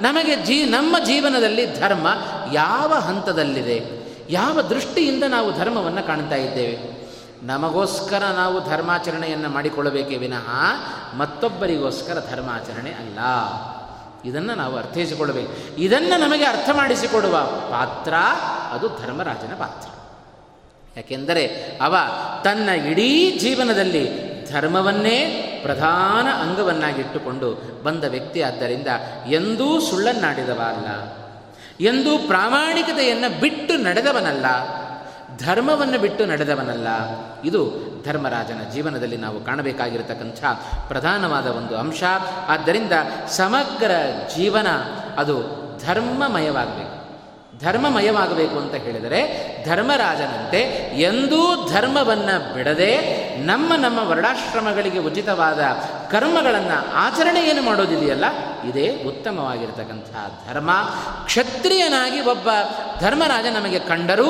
ನಮಗೆ 0.00 0.36
ಜೀ, 0.36 0.64
ನಮ್ಮ 0.64 0.98
ಜೀವನದಲ್ಲಿ 0.98 1.80
ಧರ್ಮ 1.80 2.06
ಯಾವ 2.52 2.94
ಹಂತದಲ್ಲಿದೆ? 2.94 4.06
ಯಾವ 4.30 4.62
ದೃಷ್ಟಿಯಿಂದ 4.62 5.22
ನಾವು 5.28 5.58
ಧರ್ಮವನ್ನು 5.58 6.06
ಕಾಣ್ತಾ 6.06 6.36
ಇದ್ದೇವೆ? 6.36 7.06
ನಮಗೋಸ್ಕರ 7.42 8.22
ನಾವು 8.24 8.68
ಧರ್ಮಾಚರಣೆಯನ್ನು 8.68 9.48
ಮಾಡಿಕೊಳ್ಳಬೇಕೇ 9.48 10.16
ವಿನಃ 10.16 10.48
ಮತ್ತೊಬ್ಬರಿಗೋಸ್ಕರ 11.16 12.18
ಧರ್ಮಾಚರಣೆ 12.30 12.90
ಅಲ್ಲ. 12.90 13.18
ಇದನ್ನು 14.24 14.54
ನಾವು 14.54 14.76
ಅರ್ಥೈಸಿಕೊಳ್ಳಬೇಕು. 14.76 15.80
ಇದನ್ನು 15.80 16.20
ನಮಗೆ 16.20 16.44
ಅರ್ಥ 16.44 16.70
ಮಾಡಿಸಿಕೊಡುವ 16.72 17.36
ಪಾತ್ರ 17.46 18.14
ಅದು 18.70 18.88
ಧರ್ಮರಾಜನ 18.88 19.54
ಪಾತ್ರ. 19.54 19.88
ಯಾಕೆಂದರೆ 20.96 21.46
ಅವ 21.82 21.96
ತನ್ನ 22.44 22.68
ಇಡೀ 22.68 23.38
ಜೀವನದಲ್ಲಿ 23.38 24.26
ಧರ್ಮವನ್ನೇ 24.52 25.42
ಪ್ರಧಾನ 25.66 26.26
ಅಂಗವನ್ನಾಗಿಟ್ಟುಕೊಂಡು 26.42 27.48
ಬಂದ 27.84 28.04
ವ್ಯಕ್ತಿ 28.04 28.42
ಆದ್ದರಿಂದ 28.42 28.86
ಎಂದೂ 29.30 29.80
ಸುಳ್ಳನ್ನಾಡಿದವ 29.80 30.60
ಅಲ್ಲ 30.68 30.88
ಎಂದೂ 31.80 32.18
ಪ್ರಾಮಾಣಿಕತೆಯನ್ನು 32.18 33.40
ಬಿಟ್ಟು 33.40 33.76
ನಡೆದವನಲ್ಲ, 33.76 34.46
ಧರ್ಮವನ್ನು 35.38 35.98
ಬಿಟ್ಟು 35.98 36.26
ನಡೆದವನಲ್ಲ. 36.26 36.88
ಇದು 37.44 37.62
ಧರ್ಮರಾಜನ 38.06 38.60
ಜೀವನದಲ್ಲಿ 38.72 39.16
ನಾವು 39.16 39.44
ಕಾಣಬೇಕಾಗಿರತಕ್ಕಂಥ 39.44 40.44
ಪ್ರಧಾನವಾದ 40.88 41.46
ಒಂದು 41.46 41.76
ಅಂಶ. 41.78 42.02
ಆದ್ದರಿಂದ 42.48 42.92
ಸಮಗ್ರ 43.28 43.90
ಜೀವನ 44.36 44.66
ಅದು 45.18 45.34
ಧರ್ಮಮಯವಾಗಬೇಕು. 45.86 46.95
ಧರ್ಮಮಯವಾಗಬೇಕು 47.62 48.58
ಅಂತ 48.58 48.74
ಹೇಳಿದರೆ 48.74 49.20
ಧರ್ಮರಾಜನಂತೆ 49.66 50.60
ಎಂದೂ 51.00 51.70
ಧರ್ಮವನ್ನು 51.72 52.54
ಬಿಡದೆ 52.54 52.90
ನಮ್ಮ 53.44 53.72
ನಮ್ಮ 53.76 53.98
ವರ್ಣಾಶ್ರಮಗಳಿಗೆ 53.98 54.98
ಉಚಿತವಾದ 54.98 55.62
ಕರ್ಮಗಳನ್ನು 56.10 56.92
ಆಚರಣೆ 56.92 57.40
ಏನು 57.50 57.62
ಮಾಡೋದಿದೆಯಲ್ಲ, 57.62 58.24
ಇದೇ 58.68 59.04
ಉತ್ತಮವಾಗಿರತಕ್ಕಂತಹ 59.04 60.52
ಧರ್ಮ. 60.52 60.70
ಕ್ಷತ್ರಿಯನಾಗಿ 61.24 62.20
ಒಬ್ಬ 62.20 62.48
ಧರ್ಮರಾಜ 63.00 63.46
ನಮಗೆ 63.46 63.78
ಕಂಡರೂ 63.78 64.28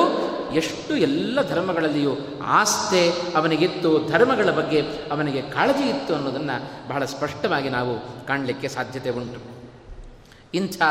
ಎಷ್ಟು 0.53 0.95
ಎಲ್ಲ 0.95 1.41
ಧರ್ಮಗಳಲ್ಲಿಯೂ 1.41 2.17
ಆಸ್ತೆ 2.45 3.09
ಅವನಿಗಿತ್ತು, 3.09 4.07
ಧರ್ಮಗಳ 4.11 4.49
ಬಗ್ಗೆ 4.51 4.81
ಅವನಿಗೆ 5.11 5.41
ಕಾಳಜಿ 5.41 5.89
ಇತ್ತು 5.89 6.15
ಅನ್ನೋದನ್ನು 6.15 6.89
ಬಹಳ 6.89 7.05
ಸ್ಪಷ್ಟವಾಗಿ 7.05 7.69
ನಾವು 7.69 8.25
ಕಾಣಲಿಕ್ಕೆ 8.27 8.67
ಸಾಧ್ಯತೆ 8.67 9.09
ಉಂಟು. 9.09 9.56
ಇಂಥ 10.53 10.81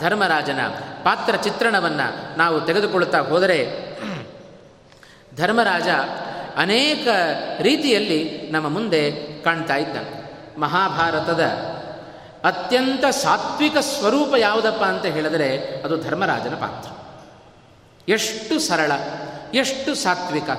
ಧರ್ಮರಾಜನ 0.00 0.60
ಪಾತ್ರ 1.02 1.36
ಚಿತ್ರಣವನ್ನು 1.36 2.38
ನಾವು 2.38 2.60
ತೆಗೆದುಕೊಳ್ಳುತ್ತಾ 2.60 3.18
ಹೋದರೆ 3.18 3.90
ಧರ್ಮರಾಜ 5.36 5.88
ಅನೇಕ 6.56 7.08
ರೀತಿಯಲ್ಲಿ 7.60 8.48
ನಮ್ಮ 8.52 8.68
ಮುಂದೆ 8.68 9.12
ಕಾಣ್ತಾ 9.42 9.76
ಇದ್ದಾನೆ 9.76 10.30
ಮಹಾಭಾರತದ 10.60 11.44
ಅತ್ಯಂತ 12.44 13.06
ಸಾತ್ವಿಕ 13.06 13.76
ಸ್ವರೂಪ 13.78 14.34
ಯಾವುದಪ್ಪ 14.38 14.84
ಅಂತ 14.84 15.04
ಹೇಳಿದರೆ 15.04 15.82
ಅದು 15.84 15.96
ಧರ್ಮರಾಜನ 15.96 16.54
ಪಾತ್ರ. 16.54 16.90
ಎಷ್ಟು 18.08 18.58
ಸರಳ, 18.58 18.92
ಎಷ್ಟು 19.54 19.94
ಸಾತ್ವಿಕ. 19.94 20.50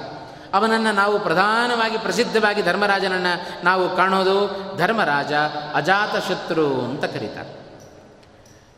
ಅವನನ್ನು 0.53 0.91
ನಾವು 0.91 1.19
ಪ್ರಧಾನವಾಗಿ 1.19 1.97
ಪ್ರಸಿದ್ಧವಾಗಿ 1.97 2.61
ಧರ್ಮರಾಜನನ್ನು 2.61 3.65
ನಾವು 3.65 3.95
ಕಾಣೋದು 3.95 4.55
ಧರ್ಮರಾಜ 4.77 5.33
ಅಜಾತಶತ್ರು 5.73 6.81
ಅಂತ 6.81 7.05
ಕರೀತಾರೆ. 7.05 7.60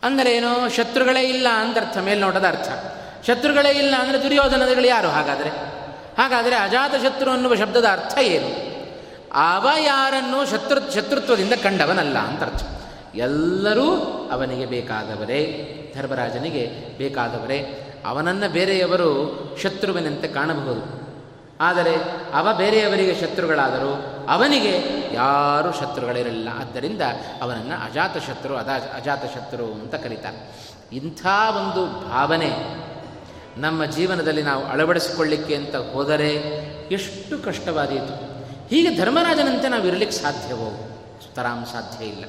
ಅಂದರೆ 0.03 0.35
ಏನು 0.35 0.69
ಶತ್ರುಗಳೇ 0.69 1.21
ಇಲ್ಲ 1.21 1.47
ಅಂತ 1.49 1.77
ಅರ್ಥ 1.77 1.97
ಮೇಲ್ನೋಟದ 1.97 2.45
ಅರ್ಥ. 2.47 2.69
ಶತ್ರುಗಳೇ 3.29 3.69
ಇಲ್ಲ 3.69 3.93
ಅಂದರೆ 3.99 4.23
ದುರ್ಯೋಧನಗಳು 4.23 4.87
ಯಾರು? 4.87 5.07
ಹಾಗಾದರೆ? 5.07 5.49
ಹಾಗಾದರೆ 6.17 6.55
ಅಜಾತ 6.55 6.95
ಶತ್ರು 6.95 7.31
ಅನ್ನುವ 7.31 7.55
ಶಬ್ದದ 7.55 7.85
ಅರ್ಥ 7.91 8.17
ಏನು? 8.17 8.73
ಅವ 9.33 9.69
ಯಾರನ್ನು 9.79 10.51
ಶತ್ರು, 10.51 10.93
ಶತ್ರುತ್ವದಿಂದ 10.93 11.53
ಕಂಡವನಲ್ಲ 11.53 12.17
ಅಂತ 12.17 12.43
ಅರ್ಥ 12.43 12.63
ಎಲ್ಲರೂ 13.15 13.95
ಅವನಿಗೆ 14.31 14.65
ಬೇಕಾದವರೇ, 14.65 15.69
ಧರ್ಮರಾಜನಿಗೆ 15.97 16.97
ಬೇಕಾದವರೇ. 16.97 17.89
ಅವನನ್ನು 18.05 18.51
ಬೇರೆಯವರು 18.51 19.09
ಶತ್ರುವಿನಂತೆ 19.63 20.27
ಕಾಣಬಹುದು. 20.27 21.02
ಆದರೆ 21.63 21.95
ಅವ 22.33 22.53
ಬೇರೆಯವರಿಗೆ 22.53 23.21
ಶತ್ರುಗಳಾದರೂ 23.21 23.91
ಅವನಿಗೆ 24.29 24.73
ಯಾರೂ 25.13 25.71
ಶತ್ರುಗಳಿರಲಿಲ್ಲ. 25.71 26.49
ಆದ್ದರಿಂದ 26.49 27.01
ಅವನನ್ನು 27.41 27.75
ಅಜಾತಶತ್ರು 27.85 28.57
ಅದಾ 28.57 28.75
ಅಜಾತಶತ್ರು 28.75 29.65
ಅಂತ 29.65 29.95
ಕರೀತಾರೆ. 29.95 30.51
ಇಂಥ 30.93 31.25
ಒಂದು 31.57 32.09
ಭಾವನೆ 32.09 32.49
ನಮ್ಮ 33.57 33.85
ಜೀವನದಲ್ಲಿ 33.85 34.41
ನಾವು 34.41 34.65
ಅಳವಡಿಸಿಕೊಳ್ಳಿಕ್ಕೆ 34.65 35.55
ಅಂತ 35.55 35.75
ಹೋದರೆ 35.75 36.29
ಎಷ್ಟು 36.91 37.45
ಕಷ್ಟವಾದೀತು. 37.45 38.13
ಹೀಗೆ 38.69 38.95
ಧರ್ಮರಾಜನಂತೆ 38.95 39.67
ನಾವು 39.67 39.87
ಇರಲಿಕ್ಕೆ 39.87 40.17
ಸಾಧ್ಯವೋ? 40.17 40.69
ಸುತರಾಮ್ 41.21 41.65
ಸಾಧ್ಯ 41.65 42.05
ಇಲ್ಲ. 42.05 42.25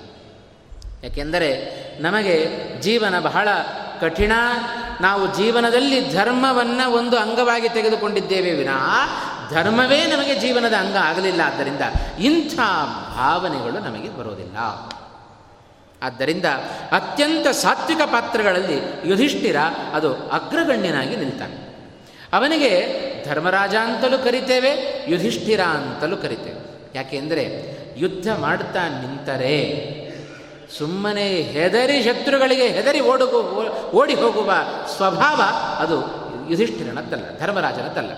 ಯಾಕೆಂದರೆ 1.03 1.51
ನಮಗೆ 2.01 2.37
ಜೀವನ 2.80 3.20
ಬಹಳ 3.20 3.49
ಕಠಿಣ 4.01 4.32
ನಾವು 5.01 5.34
ಜೀವನದಲ್ಲಿ 5.34 6.14
ಧರ್ಮವನ್ನು 6.14 6.90
ಒಂದು 6.90 7.16
ಅಂಗವಾಗಿ 7.16 7.68
ತೆಗೆದುಕೊಂಡಿದ್ದೇವೆ 7.68 8.51
ವಿನಃ, 8.53 8.95
ಧರ್ಮವೇ 9.51 10.05
ನಮಗೆ 10.05 10.40
ಜೀವನದ 10.40 10.74
ಅಂಗ 10.74 10.97
ಆಗಲಿಲ್ಲ. 10.97 11.40
ಆದ್ದರಿಂದ 11.45 11.80
ಇಂಥ 12.20 12.57
ಭಾವನೆಗಳು 13.16 13.78
ನಮಗೆ 13.78 14.09
ಬರೋದಿಲ್ಲ. 14.16 14.57
ಆದ್ದರಿಂದ 16.03 16.45
ಅತ್ಯಂತ 16.92 17.49
ಸಾತ್ವಿಕ 17.49 18.01
ಪಾತ್ರಗಳಲ್ಲಿ 18.01 19.03
ಯುಧಿಷ್ಠಿರ 19.05 19.57
ಅದು 19.95 20.14
ಅಗ್ರಗಣ್ಯನಾಗಿ 20.14 21.16
ನಿಲ್ತಾನೆ. 21.16 21.64
ಅವನಿಗೆ 22.32 23.05
ಧರ್ಮರಾಜ 23.28 23.74
ಅಂತಲೂ 23.74 24.18
ಕರಿತೇವೆ, 24.18 25.05
ಯುಧಿಷ್ಠಿರ 25.09 25.61
ಅಂತಲೂ 25.61 26.16
ಕರಿತೇವೆ. 26.16 26.64
ಯಾಕೆಂದರೆ 26.95 27.74
ಯುದ್ಧ 27.97 28.28
ಮಾಡ್ತಾ 28.38 28.88
ನಿಂತರೆ 28.88 29.61
ಸುಮ್ಮನೆ 30.78 31.28
ಹೆದರಿ 31.28 32.02
ಶತ್ರುಗಳಿಗೆ 32.02 32.68
ಹೆದರಿ 32.68 33.00
ಓಡುಗು 33.00 33.40
ಓಡಿ 33.96 34.14
ಹೋಗುವ 34.14 34.52
ಸ್ವಭಾವ 34.96 35.40
ಅದು 35.78 36.24
ಯುಧಿಷ್ಠಿರನದ್ದಲ್ಲ, 36.50 37.38
ಧರ್ಮರಾಜನದ್ದಲ್ಲ. 37.38 38.10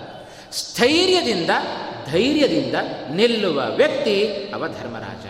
ಸ್ಥೈರ್ಯದಿಂದ, 0.51 1.49
ಧೈರ್ಯದಿಂದ 2.11 2.75
ನಿಲ್ಲುವ 3.11 3.61
ವ್ಯಕ್ತಿ 3.75 4.25
ಅವ 4.53 4.67
ಧರ್ಮರಾಜ. 4.67 5.25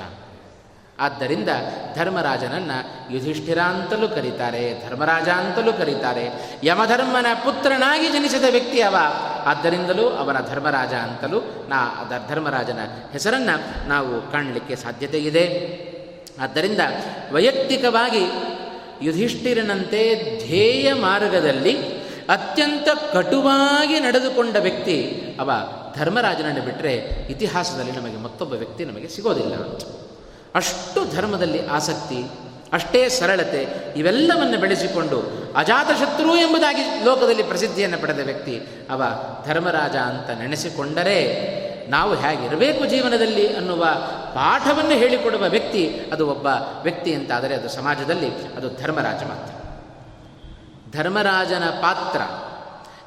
ಆದ್ದರಿಂದ 0.99 1.49
ಧರ್ಮರಾಜನನ್ನು 1.95 3.13
ಯುಧಿಷ್ಠಿರ 3.13 3.59
ಅಂತಲೂ 3.59 4.07
ಕರೀತಾರೆ 4.07 4.89
ಧರ್ಮರಾಜ 4.89 5.29
ಅಂತಲೂ 5.29 5.73
ಕರೀತಾರೆ. 5.73 6.29
ಯಮಧರ್ಮನ 6.63 7.25
ಪುತ್ರನಾಗಿ 7.43 8.07
ಜನಿಸಿದ 8.07 8.43
ವ್ಯಕ್ತಿ 8.51 8.81
ಅವ. 8.81 8.95
ಆದ್ದರಿಂದಲೂ 9.45 10.09
ಅವನ 10.09 10.37
ಧರ್ಮರಾಜ 10.49 10.93
ಅಂತಲೂ 10.93 11.39
ನಾ 11.69 12.09
ಧರ್ಮರಾಜನ 12.29 12.79
ಹೆಸರನ್ನು 13.11 13.87
ನಾವು 13.87 14.31
ಕಾಣಲಿಕ್ಕೆ 14.31 14.75
ಸಾಧ್ಯತೆ 14.75 15.19
ಇದೆ 15.19 15.86
ಆದ್ದರಿಂದ 16.39 16.79
ವೈಯಕ್ತಿಕವಾಗಿ 17.31 18.23
ಯುಧಿಷ್ಠಿರನಂತೆ 19.01 20.01
ಧ್ಯೇಯ 20.45 20.93
ಮಾರ್ಗದಲ್ಲಿ 20.93 21.97
ಅತ್ಯಂತ 22.29 22.87
ಕಟುವಾಗಿ 23.13 23.99
ನಡೆದುಕೊಂಡ 23.99 24.55
ವ್ಯಕ್ತಿ 24.59 25.21
ಅವ 25.39 25.51
ಧರ್ಮರಾಜನನ್ನು 25.97 26.61
ಬಿಟ್ಟರೆ 26.61 26.95
ಇತಿಹಾಸದಲ್ಲಿ 27.29 27.91
ನಮಗೆ 27.91 28.17
ಮತ್ತೊಬ್ಬ 28.17 28.53
ವ್ಯಕ್ತಿ 28.53 28.85
ನಮಗೆ 28.85 29.07
ಸಿಗೋದಿಲ್ಲ. 29.07 29.55
ಅಷ್ಟು 30.55 31.15
ಧರ್ಮದಲ್ಲಿ 31.15 31.67
ಆಸಕ್ತಿ, 31.67 32.25
ಅಷ್ಟೇ 32.73 33.09
ಸರಳತೆ 33.09 33.67
ಇವೆಲ್ಲವನ್ನು 33.95 34.59
ಬೆಳೆಸಿಕೊಂಡು 34.59 35.23
ಅಜಾತಶತ್ರು 35.55 36.35
ಎಂಬುದಾಗಿ 36.35 37.05
ಲೋಕದಲ್ಲಿ 37.05 37.43
ಪ್ರಸಿದ್ಧಿಯನ್ನು 37.43 37.97
ಪಡೆದ 37.97 38.19
ವ್ಯಕ್ತಿ 38.19 38.61
ಅವ 38.89 39.03
ಧರ್ಮರಾಜ 39.47 39.95
ಅಂತ 39.95 40.29
ನೆನೆಸಿಕೊಂಡರೆ 40.29 41.19
ನಾವು 41.87 42.15
ಹೇಗಿರಬೇಕು 42.15 42.85
ಜೀವನದಲ್ಲಿ 42.85 43.55
ಅನ್ನುವ 43.55 43.85
ಪಾಠವನ್ನು 44.33 44.91
ಹೇಳಿಕೊಡುವ 44.91 45.43
ವ್ಯಕ್ತಿ 45.47 45.99
ಅದು 46.13 46.29
ಒಬ್ಬ 46.29 46.47
ವ್ಯಕ್ತಿ 46.83 47.13
ಅಂತಾದರೆ 47.13 47.55
ಅದು 47.55 47.69
ಸಮಾಜದಲ್ಲಿ 47.69 48.29
ಅದು 48.29 48.81
ಧರ್ಮರಾಜ 48.81 49.23
ಮಾತ್ರ. 49.23 49.53
ಧರ್ಮರಾಜನ 50.97 51.63
ಪಾತ್ರ 51.65 52.21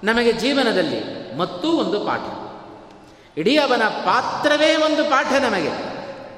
ನಮಗೆ 0.05 0.33
ಜೀವನದಲ್ಲಿ 0.33 1.01
ಮತ್ತೂ 1.37 1.73
ಒಂದು 1.73 2.01
ಪಾಠ. 2.01 2.21
ಇಡೀ 3.39 3.57
ಅವನ 3.57 3.83
ಪಾತ್ರವೇ 3.89 4.77
ಒಂದು 4.77 5.05
ಪಾಠ 5.05 5.43
ನಮಗೆ. 5.43 5.69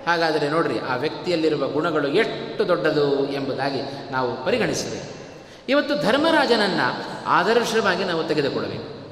ಹಾಗಾದರೆ 0.07 0.49
ನೋಡ್ರಿ, 0.49 0.79
ಆ 0.79 0.97
ವ್ಯಕ್ತಿಯಲ್ಲಿರುವ 0.97 1.69
ಗುಣಗಳು 1.69 2.09
ಎಷ್ಟು 2.09 2.69
ದೊಡ್ಡದು 2.69 3.33
ಎಂಬುದಾಗಿ 3.33 4.13
ನಾವು 4.13 4.45
ಪರಿಗಣಿಸಬೇಕು. 4.45 5.23
ಇವತ್ತು 5.69 6.03
ಧರ್ಮರಾಜನನ್ನು 6.03 7.03
ಆದರ್ಶವಾಗಿ 7.27 8.05
ನಾವು 8.05 8.25
ತೆಗೆದುಕೊಳ್ಳಬೇಕು. 8.25 9.03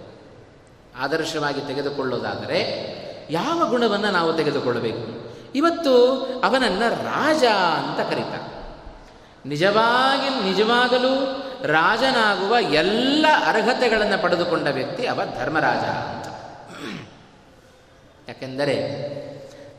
ಆದರ್ಶವಾಗಿ 0.98 1.60
ತೆಗೆದುಕೊಳ್ಳೋದಾದರೆ 1.60 2.99
ಯಾವ 3.30 3.68
ಗುಣವನ್ನು 3.68 4.10
ನಾವು 4.10 4.32
ತೆಗೆದುಕೊಳ್ಳಬೇಕು? 4.32 5.30
ಇವತ್ತು 5.54 6.16
ಅವನನ್ನು 6.44 7.04
ರಾಜ 7.04 7.44
ಅಂತ 7.44 8.10
ಕರೀತಾರೆ. 8.10 8.50
ನಿಜವಾಗಿ, 9.48 10.50
ನಿಜವಾಗಲೂ 10.50 11.36
ರಾಜನಾಗುವ 11.64 12.56
ಎಲ್ಲ 12.60 13.26
ಅರ್ಹತೆಗಳನ್ನು 13.46 14.22
ಪಡೆದುಕೊಂಡ 14.22 14.68
ವ್ಯಕ್ತಿ 14.68 15.06
ಅವ 15.06 15.20
ಧರ್ಮರಾಜ 15.38 15.78
ಅಂತ. 15.78 16.26
ಯಾಕೆಂದರೆ 18.28 18.74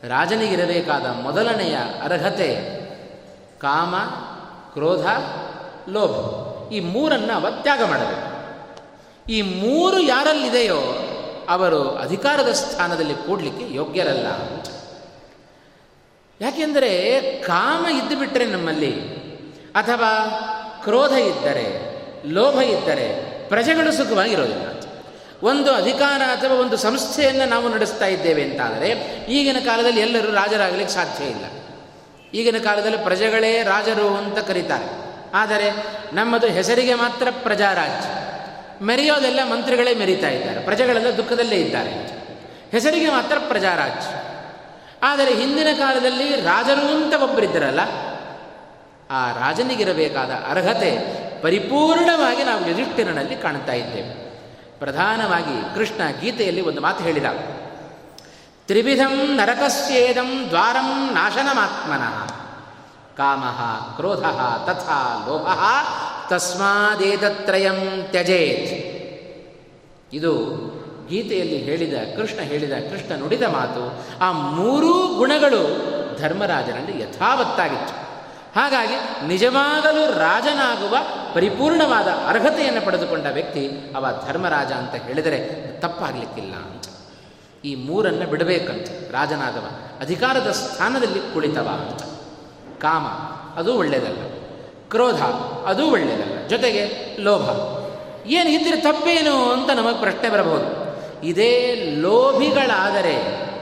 ರಾಜನಿಗಿರಬೇಕಾದ 0.08 1.22
ಮೊದಲನೆಯ 1.22 1.76
ಅರ್ಹತೆ 2.02 2.82
ಕಾಮ, 3.60 3.94
ಕ್ರೋಧ, 4.72 5.06
ಲೋಭ. 5.88 6.14
ಈ 6.72 6.80
ಮೂರನ್ನು 6.80 7.32
ಅವ 7.32 7.46
ತ್ಯಾಗ 7.50 7.82
ಮಾಡಬೇಕು. 7.82 8.32
ಈ 9.32 9.42
ಮೂರು 9.42 9.98
ಯಾರಲ್ಲಿದೆಯೋ 9.98 11.08
ಅವರು 11.52 11.96
ಅಧಿಕಾರದ 11.96 12.52
ಸ್ಥಾನದಲ್ಲಿ 12.52 13.14
ಕೂಡಲಿಕ್ಕೆ 13.14 13.74
ಯೋಗ್ಯರಲ್ಲ. 13.74 14.26
ಅಂತ 14.26 14.66
ಯಾಕೆಂದರೆ 16.40 17.20
ಕಾಮ 17.38 17.86
ಇದ್ದು 17.86 18.18
ಬಿಟ್ಟರೆ 18.18 18.44
ನಮ್ಮಲ್ಲಿ, 18.46 19.00
ಅಥವಾ 19.74 20.30
ಕ್ರೋಧ 20.84 21.12
ಇದ್ದರೆ, 21.12 21.92
ಲೋಭ 22.26 22.60
ಇದ್ದರೆ 22.60 23.32
ಪ್ರಜೆಗಳು 23.48 23.92
ಸುಖವಾಗಿರೋದಿಲ್ಲ. 23.92 24.66
ಒಂದು 25.42 25.72
ಅಧಿಕಾರ 25.72 26.22
ಅಥವಾ 26.22 26.56
ಒಂದು 26.56 26.76
ಸಂಸ್ಥೆಯನ್ನು 26.76 27.48
ನಾವು 27.48 27.68
ನಡೆಸ್ತಾ 27.68 28.06
ಇದ್ದೇವೆ 28.06 28.42
ಅಂತಾದರೆ, 28.42 28.88
ಈಗಿನ 29.28 29.56
ಕಾಲದಲ್ಲಿ 29.64 30.00
ಎಲ್ಲರೂ 30.00 30.32
ರಾಜರಾಗಲಿಕ್ಕೆ 30.32 30.94
ಸಾಧ್ಯ 30.94 31.24
ಇಲ್ಲ. 31.24 31.44
ಈಗಿನ 32.34 32.58
ಕಾಲದಲ್ಲಿ 32.58 32.98
ಪ್ರಜೆಗಳೇ 32.98 33.62
ರಾಜರು 33.62 34.08
ಅಂತ 34.08 34.38
ಕರೀತಾರೆ. 34.38 35.02
ಆದರೆ 35.34 35.70
ನಮ್ಮದು 36.12 36.46
ಹೆಸರಿಗೆ 36.46 36.94
ಮಾತ್ರ 36.94 37.28
ಪ್ರಜಾರಾಜ್ಯ. 37.42 38.31
ಮೆರೆಯೋದೆಲ್ಲ 38.82 39.40
ಮಂತ್ರಿಗಳೇ 39.44 39.92
ಮೆರೀತಾ 39.94 40.28
ಇದ್ದಾರೆ. 40.28 40.60
ಪ್ರಜೆಗಳೆಲ್ಲ 40.60 41.10
ದುಃಖದಲ್ಲೇ 41.16 41.56
ಇದ್ದಾರೆ. 41.56 41.92
ಹೆಸರಿಗೆ 42.70 43.08
ಮಾತ್ರ 43.10 43.36
ಪ್ರಜಾರಾಜ್ 43.48 44.08
ಆದರೆ 45.02 45.30
ಹಿಂದಿನ 45.34 45.70
ಕಾಲದಲ್ಲಿ 45.78 46.28
ರಾಜರು 46.40 46.86
ಅಂತ 46.96 47.14
ಒಬ್ಬರಿದ್ದರಲ್ಲ, 47.22 47.82
ಆ 49.10 49.20
ರಾಜನಿಗಿರಬೇಕಾದ 49.38 50.32
ಅರ್ಹತೆ 50.50 50.90
ಪರಿಪೂರ್ಣವಾಗಿ 51.42 52.42
ನಾವು 52.44 52.68
ಯುಧಿಷ್ಠಿರನಲ್ಲಿ 52.68 53.36
ಕಾಣ್ತಾ 53.36 53.72
ಇದ್ದೇವೆ. 53.72 54.12
ಪ್ರಧಾನವಾಗಿ 54.78 55.56
ಕೃಷ್ಣ 55.74 56.02
ಗೀತೆಯಲ್ಲಿ 56.20 56.60
ಒಂದು 56.60 56.80
ಮಾತು 56.80 57.00
ಹೇಳಿದ, 57.04 57.28
ತ್ರಿವಿಧಂ 58.66 59.16
ನರಕಸ್ಯೇದಂ 59.36 60.30
ದ್ವಾರಂ 60.48 60.88
ನಾಶನಮಾತ್ಮನಃ. 61.14 62.16
ಕಾಮ, 63.16 63.44
ಕ್ರೋಧ, 63.96 64.26
ತಥಾ, 64.66 65.00
ಲೋಭ 65.26 65.48
ತಸ್ಮಾದೇತತ್ರಯಂ 66.28 68.06
ತ್ಯಜೇತ್. 68.10 68.92
ಇದು 70.14 70.32
ಗೀತೆಯಲ್ಲಿ 71.08 71.56
ಹೇಳಿದ, 71.56 71.94
ಕೃಷ್ಣ 72.16 72.40
ಹೇಳಿದ, 72.40 72.72
ಕೃಷ್ಣ 72.72 73.16
ನುಡಿದ 73.18 73.42
ಮಾತು, 73.42 74.04
ಆ 74.20 74.32
ಮೂರೂ 74.32 75.14
ಗುಣಗಳು 75.14 75.92
ಧರ್ಮರಾಜನಲ್ಲಿ 76.18 77.02
ಯಥಾವತ್ತಾಗಿತ್ತು. 77.02 78.02
ಹಾಗಾಗಿ 78.60 79.26
ನಿಜವಾಗಲೂ 79.26 80.18
ರಾಜನಾಗುವ 80.18 80.96
ಪರಿಪೂರ್ಣವಾದ 81.34 82.08
ಅರ್ಹತೆಯನ್ನು 82.08 82.86
ಪಡೆದುಕೊಂಡ 82.86 83.26
ವ್ಯಕ್ತಿ 83.32 83.68
ಅವ 83.96 84.06
ಧರ್ಮರಾಜ 84.28 84.72
ಅಂತ 84.72 84.94
ಹೇಳಿದರೆ 84.94 85.66
ತಪ್ಪಾಗಲಿಕ್ಕಿಲ್ಲ 85.80 86.54
ಅಂತ. 86.54 86.84
ಈ 87.64 87.74
ಮೂರನ್ನು 87.74 88.26
ಬಿಡಬೇಕಂತ 88.26 89.14
ರಾಜನಾದವ 89.14 89.66
ಅಧಿಕಾರದ 90.00 90.50
ಸ್ಥಾನದಲ್ಲಿ 90.50 91.34
ಕುಳಿತವ 91.34 91.68
ಅಂತ. 91.68 92.02
ಕಾಮ, 92.80 93.06
ಅದು 93.58 93.78
ಒಳ್ಳೆಯದಲ್ಲ. 93.78 94.41
ಕ್ರೋಧ, 94.92 95.22
ಅದು 95.66 95.90
ಒಳ್ಳೆಯದಲ್ಲ. 95.90 96.48
ಜೊತೆಗೆ 96.48 97.16
ಲೋಭ. 97.20 97.42
ಏನು 98.26 98.50
ಇದ್ದರೆ 98.50 98.80
ತಪ್ಪೇನು 98.80 99.52
ಅಂತ 99.52 99.70
ನಮಗೆ 99.70 100.00
ಪ್ರಶ್ನೆ 100.00 100.28
ಬರಬಹುದು. 100.28 100.82
ಇದೇ 101.26 101.84
ಲೋಭಿಗಳಾದರೆ 102.00 103.16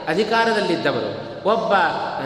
ಅಧಿಕಾರದಲ್ಲಿದ್ದವರು, 0.07 1.31
ಒಬ್ಬ 1.49 1.73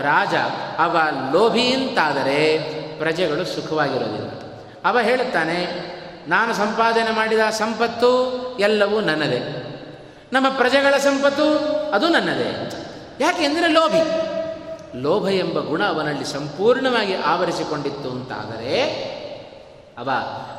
ರಾಜ, 0.02 0.34
ಅವ 0.80 0.98
ಲೋಭಿ 1.34 1.74
ಅಂತಾದರೆ 1.74 2.58
ಪ್ರಜೆಗಳು 2.98 3.46
ಸುಖವಾಗಿರೋದಿಲ್ಲ. 3.46 4.30
ಅವ 4.86 5.00
ಹೇಳುತ್ತಾನೆ, 5.00 5.68
ನಾನು 6.28 6.54
ಸಂಪಾದನೆ 6.54 7.16
ಮಾಡಿದ 7.16 7.40
ಸಂಪತ್ತು 7.40 8.08
ಎಲ್ಲವೂ 8.60 9.02
ನನ್ನದೇ. 9.02 9.62
ನಮ್ಮ 10.34 10.50
ಪ್ರಜೆಗಳ 10.50 10.98
ಸಂಪತ್ತು 10.98 11.46
ಅದು 11.92 12.10
ನನ್ನದೇ. 12.10 12.70
ಯಾಕೆಂದರೆ 13.20 13.68
ಲೋಭಿ. 13.68 14.25
ಲೋಭ 15.02 15.28
ಎಂಬ 15.28 15.60
ಗುಣ 15.60 15.84
ಅವನಲ್ಲಿ 15.84 16.26
ಸಂಪೂರ್ಣವಾಗಿ 16.26 17.16
ಆವರಿಸಿಕೊಂಡಿತ್ತು 17.16 18.10
ಅಂತಾದರೆ 18.10 18.82
ಅವ 19.98 20.10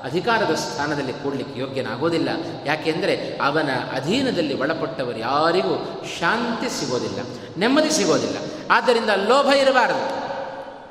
ಅಧಿಕಾರದ 0.05 0.55
ಸ್ಥಾನದಲ್ಲಿ 0.55 1.13
ಕೂಡಲಿಕ್ಕೆ 1.13 1.61
ಯೋಗ್ಯನಾಗೋದಿಲ್ಲ. 1.61 2.29
ಯಾಕೆಂದರೆ 2.67 3.39
ಅವನ 3.43 3.69
ಅಧೀನದಲ್ಲಿ 3.93 4.61
ಒಳಪಟ್ಟವರು 4.61 5.19
ಯಾರಿಗೂ 5.19 6.05
ಶಾಂತಿ 6.21 6.69
ಸಿಗೋದಿಲ್ಲ, 6.81 7.21
ನೆಮ್ಮದಿ 7.59 7.91
ಸಿಗೋದಿಲ್ಲ. 7.91 8.37
ಆದ್ದರಿಂದ 8.71 9.11
ಲೋಭ 9.11 9.47
ಇರಬಾರದು. 9.47 10.07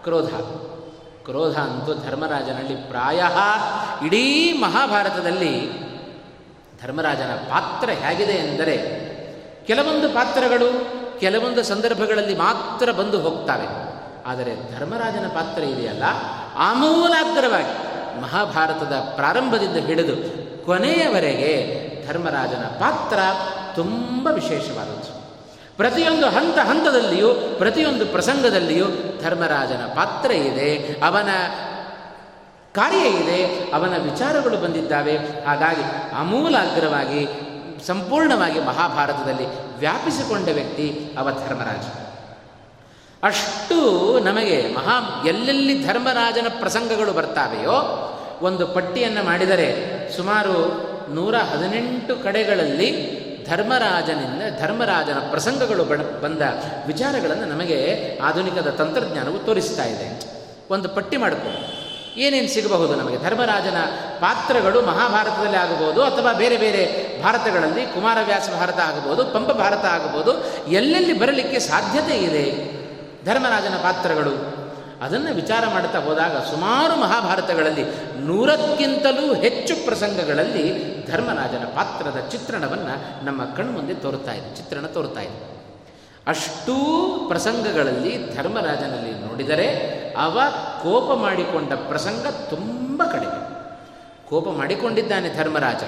ಕ್ರೋಧ. 0.04 0.30
ಕ್ರೋಧ 1.26 1.58
ಅಂತೂ 1.58 1.94
ಧರ್ಮರಾಜನಲ್ಲಿ 1.94 2.76
ಪ್ರಾಯ. 2.76 3.24
ಇಡೀ 4.06 4.54
ಮಹಾಭಾರತದಲ್ಲಿ 4.62 5.54
ಧರ್ಮರಾಜನ 6.84 7.34
ಪಾತ್ರ 7.36 7.90
ಹೇಗಿದೆ 7.90 8.34
ಎಂದರೆ, 8.34 8.78
ಕೆಲವೊಂದು 9.68 10.10
ಪಾತ್ರಗಳು 10.10 10.70
ಕೆಲವೊಂದು 11.20 11.64
ಸಂದರ್ಭಗಳಲ್ಲಿ 11.64 12.36
ಮಾತ್ರ 12.36 12.92
ಬಂದು 12.92 13.20
ಹೋಗ್ತವೆ. 13.20 13.96
ಆದರೆ 14.26 14.80
ಧರ್ಮರಾಜನ 14.80 15.28
ಪಾತ್ರ 15.28 15.64
ಇದೆಯಲ್ಲ? 15.64 16.04
ಆಮೂಲಾಗ್ರವಾಗಿ 16.58 17.96
ಮಹಾಭಾರತದ 18.22 18.94
ಪ್ರಾರಂಭದಿಂದ 19.16 19.76
ಹಿಡಿದು 19.76 20.46
ಕೊನೆಯವರೆಗೆ 20.66 21.86
ಧರ್ಮರಾಜನ 22.08 22.64
ಪಾತ್ರ 22.64 23.20
ತುಂಬ 23.76 24.28
ವಿಶೇಷವಾದದ್ದು. 24.28 25.26
ಪ್ರತಿಯೊಂದು 25.78 26.30
ಹಂತ 26.30 26.58
ಹಂತದಲ್ಲಿಯೂ, 26.58 27.34
ಪ್ರತಿಯೊಂದು 27.34 28.06
ಪ್ರಸಂಗದಲ್ಲಿಯೂ 28.06 28.86
ಧರ್ಮರಾಜನ 29.24 29.86
ಪಾತ್ರ 29.86 30.32
ಇದೆ, 30.32 31.02
ಅವನ 31.06 31.30
ಕಾರ್ಯ 32.74 33.08
ಇದೆ, 33.10 33.72
ಅವನ 33.74 33.98
ವಿಚಾರಗಳು 33.98 34.58
ಬಂದಿದ್ದಾವೆ. 34.58 35.18
ಹಾಗಾಗಿ 35.18 36.16
ಅಮೂಲಾಗ್ರವಾಗಿ 36.20 37.28
ಸಂಪೂರ್ಣವಾಗಿ 37.86 38.60
ಮಹಾಭಾರತದಲ್ಲಿ 38.60 39.78
ವ್ಯಾಪಿಸಿಕೊಂಡ 39.80 40.48
ವ್ಯಕ್ತಿ 40.48 41.16
ಅವ 41.18 41.32
ಧರ್ಮರಾಜ. 41.32 41.86
ಅಷ್ಟು 43.24 44.20
ನಮಗೆ 44.20 44.74
ಮಹಾ, 44.74 45.24
ಎಲ್ಲೆಲ್ಲಿ 45.28 45.86
ಧರ್ಮರಾಜನ 45.86 46.48
ಪ್ರಸಂಗಗಳು 46.60 47.14
ಬರ್ತಾವೆಯೋ, 47.14 47.78
ಒಂದು 48.42 48.68
ಪಟ್ಟಿಯನ್ನು 48.68 49.24
ಮಾಡಿದರೆ 49.24 49.68
ಸುಮಾರು 50.18 50.56
ನೂರ 51.14 51.36
ಹದಿನೆಂಟು 51.36 52.24
ಕಡೆಗಳಲ್ಲಿ 52.24 52.90
ಧರ್ಮರಾಜನಿಂದ 53.50 54.60
ಧರ್ಮರಾಜನ 54.60 55.18
ಪ್ರಸಂಗಗಳು 55.32 55.84
ಬಂದ 56.22 56.42
ವಿಚಾರಗಳನ್ನು 56.88 57.46
ನಮಗೆ 57.46 58.20
ಆಧುನಿಕದ 58.20 58.70
ತಂತ್ರಜ್ಞಾನವು 58.70 59.40
ತೋರಿಸ್ತಾ 59.40 59.84
ಇದೆ. 59.84 60.08
ಒಂದು 60.70 60.90
ಪಟ್ಟಿ 60.90 61.18
ಮಾಡಿಕೊಂಡು 61.18 61.75
ಏನೇನು 62.18 62.54
ಸಿಗಬಹುದು 62.54 62.96
ನಮಗೆ? 62.96 63.18
ಧರ್ಮರಾಜನ 63.18 63.76
ಪಾತ್ರಗಳು 64.20 64.82
ಮಹಾಭಾರತದಲ್ಲಿ 64.82 65.58
ಆಗಬಹುದು, 65.58 66.04
ಅಥವಾ 66.04 66.34
ಬೇರೆ 66.34 66.58
ಬೇರೆ 66.58 67.16
ಭಾರತಗಳಲ್ಲಿ 67.24 67.86
ಕುಮಾರವ್ಯಾಸ 67.86 68.50
ಭಾರತ 68.50 68.80
ಆಗಬಹುದು, 68.80 69.26
ಪಂಪ 69.26 69.52
ಭಾರತ 69.52 69.86
ಆಗಬಹುದು, 69.86 70.44
ಎಲ್ಲೆಲ್ಲಿ 70.68 71.20
ಬರಲಿಕ್ಕೆ 71.20 71.60
ಸಾಧ್ಯತೆ 71.60 72.18
ಇದೆ? 72.18 72.76
ಧರ್ಮರಾಜನ 73.26 73.76
ಪಾತ್ರಗಳು. 73.84 74.56
ಅದನ್ನು 75.02 75.34
ವಿಚಾರ 75.34 75.64
ಮಾಡ್ತಾ 75.68 76.00
ಹೋದಾಗ 76.00 76.38
ಸುಮಾರು 76.38 77.02
ಮಹಾಭಾರತಗಳಲ್ಲಿ 77.02 77.84
ನೂರಕ್ಕಿಂತಲೂ 78.20 79.34
ಹೆಚ್ಚು 79.34 79.86
ಪ್ರಸಂಗಗಳಲ್ಲಿ 79.86 80.66
ಧರ್ಮರಾಜನ 81.12 81.66
ಪಾತ್ರದ 81.66 82.30
ಚಿತ್ರಣವನ್ನು 82.32 83.26
ನಮ್ಮ 83.26 83.46
ಕಣ್ಮುಂದೆ 83.46 83.94
ತೋರುತ್ತಾ 83.94 84.32
ಇದೆ, 84.32 84.56
ಚಿತ್ರಣ 84.56 84.86
ತೋರುತ್ತಾ 84.86 85.22
ಇದೆ. 85.22 85.56
ಅಷ್ಟೂ 86.28 86.76
ಪ್ರಸಂಗಗಳಲ್ಲಿ 87.28 88.36
ಧರ್ಮರಾಜನಲ್ಲಿ 88.36 89.28
ನೋಡಿದರೆ 89.28 90.05
ಅವ 90.18 90.40
ಕೋಪ 90.84 91.18
ಮಾಡಿಕೊಂಡ 91.18 91.74
ಪ್ರಸಂಗ 91.74 92.28
ತುಂಬ 92.28 93.04
ಕಡಿಮೆ. 93.04 93.46
ಕೋಪ 94.30 94.48
ಮಾಡಿಕೊಂಡಿದ್ದಾನೆ 94.50 95.38
ಧರ್ಮರಾಜ 95.38 95.84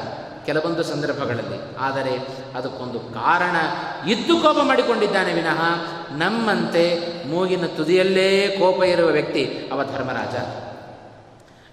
ಕೆಲವೊಂದು 0.45 0.83
ಸಂದರ್ಭಗಳಲ್ಲಿ. 0.83 1.77
ಆದರೆ 1.79 2.27
ಅದಕ್ಕೊಂದು 2.55 2.99
ಕಾರಣ 2.99 3.55
ಇದ್ದು 4.09 4.37
ಕೋಪ 4.37 4.57
ಮಾಡಿಕೊಂಡಿದ್ದಾನೆ 4.63 5.33
ವಿನಃ 5.33 5.61
ನಮ್ಮಂತೆ 6.17 7.01
ಮೂಗಿನ 7.27 7.65
ತುದಿಯಲ್ಲೇ 7.65 8.47
ಕೋಪ 8.47 8.83
ಇರುವ 8.83 9.09
ವ್ಯಕ್ತಿ 9.09 9.69
ಅವ 9.71 9.83
ಧರ್ಮರಾಜ. 9.83 10.35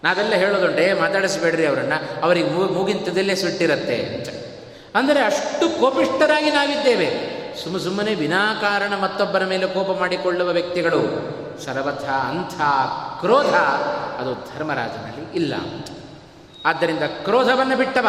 ನಾವೆಲ್ಲ 0.05 0.35
ಹೇಳೋದುಂಟೆ, 0.35 0.93
ಮಾತಾಡಿಸ್ಬೇಡ್ರಿ 0.93 1.67
ಅವರನ್ನು. 1.67 2.23
ಅವರಿಗೆ 2.23 2.51
ಮೂಗಿನ 2.51 2.99
ತುದಿಯಲ್ಲೇ 3.05 3.35
ಸುಟ್ಟಿರುತ್ತೆ 3.35 4.03
ಅಂತ. 4.03 4.29
ಅಂದರೆ 4.97 5.21
ಅಷ್ಟು 5.21 5.81
ಕೋಪಿಷ್ಟರಾಗಿ 5.81 6.51
ನಾವಿದ್ದೇವೆ. 6.51 7.35
ಸುಮ್ಮ 7.65 7.79
ಸುಮ್ಮನೆ 7.79 8.15
ವಿನಾಕಾರಣ 8.15 8.93
ಮತ್ತೊಬ್ಬರ 9.03 9.45
ಮೇಲೆ 9.45 9.67
ಕೋಪ 9.67 9.99
ಮಾಡಿಕೊಳ್ಳುವ 9.99 10.49
ವ್ಯಕ್ತಿಗಳು 10.49 11.01
ಸರ್ವಥ 11.61 12.05
ಅಂಥ 12.05 12.61
ಕ್ರೋಧ, 13.21 13.55
ಅದು 14.21 14.33
ಧರ್ಮರಾಜನಲ್ಲಿ 14.35 15.25
ಇಲ್ಲ 15.35 15.55
ಆದ್ದರಿಂದ 16.65 17.03
ಕ್ರೋಧವನ್ನು 17.03 17.77
ಬಿಟ್ಟವ. 17.77 18.09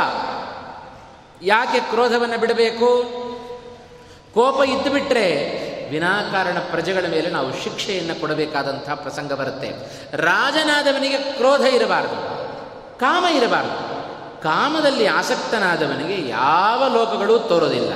ಯಾಕೆ 1.41 1.79
ಕ್ರೋಧವನ್ನು 1.79 2.37
ಬಿಡಬೇಕು? 2.39 2.89
ಕೋಪ 4.33 4.63
ಇದ್ದು 4.63 4.89
ಬಿಟ್ಟರೆ 4.91 5.27
ವಿನಾಕಾರಣ 5.91 6.57
ಪ್ರಜೆಗಳ 6.69 7.05
ಮೇಲೆ 7.11 7.29
ನಾವು 7.29 7.49
ಶಿಕ್ಷೆಯನ್ನು 7.63 8.19
ಕೊಡಬೇಕಾದಂಥ 8.19 8.89
ಪ್ರಸಂಗ 8.89 9.33
ಬರುತ್ತೆ. 9.33 9.69
ರಾಜನಾದವನಿಗೆ 10.17 11.17
ಕ್ರೋಧ 11.17 11.61
ಇರಬಾರದು, 11.61 12.19
ಕಾಮ 12.99 13.25
ಇರಬಾರದು. 13.25 13.95
ಕಾಮದಲ್ಲಿ 14.43 15.05
ಆಸಕ್ತನಾದವನಿಗೆ 15.07 16.29
ಯಾವ 16.29 16.87
ಲೋಕಗಳೂ 16.87 17.39
ತೋರೋದಿಲ್ಲ 17.39 17.93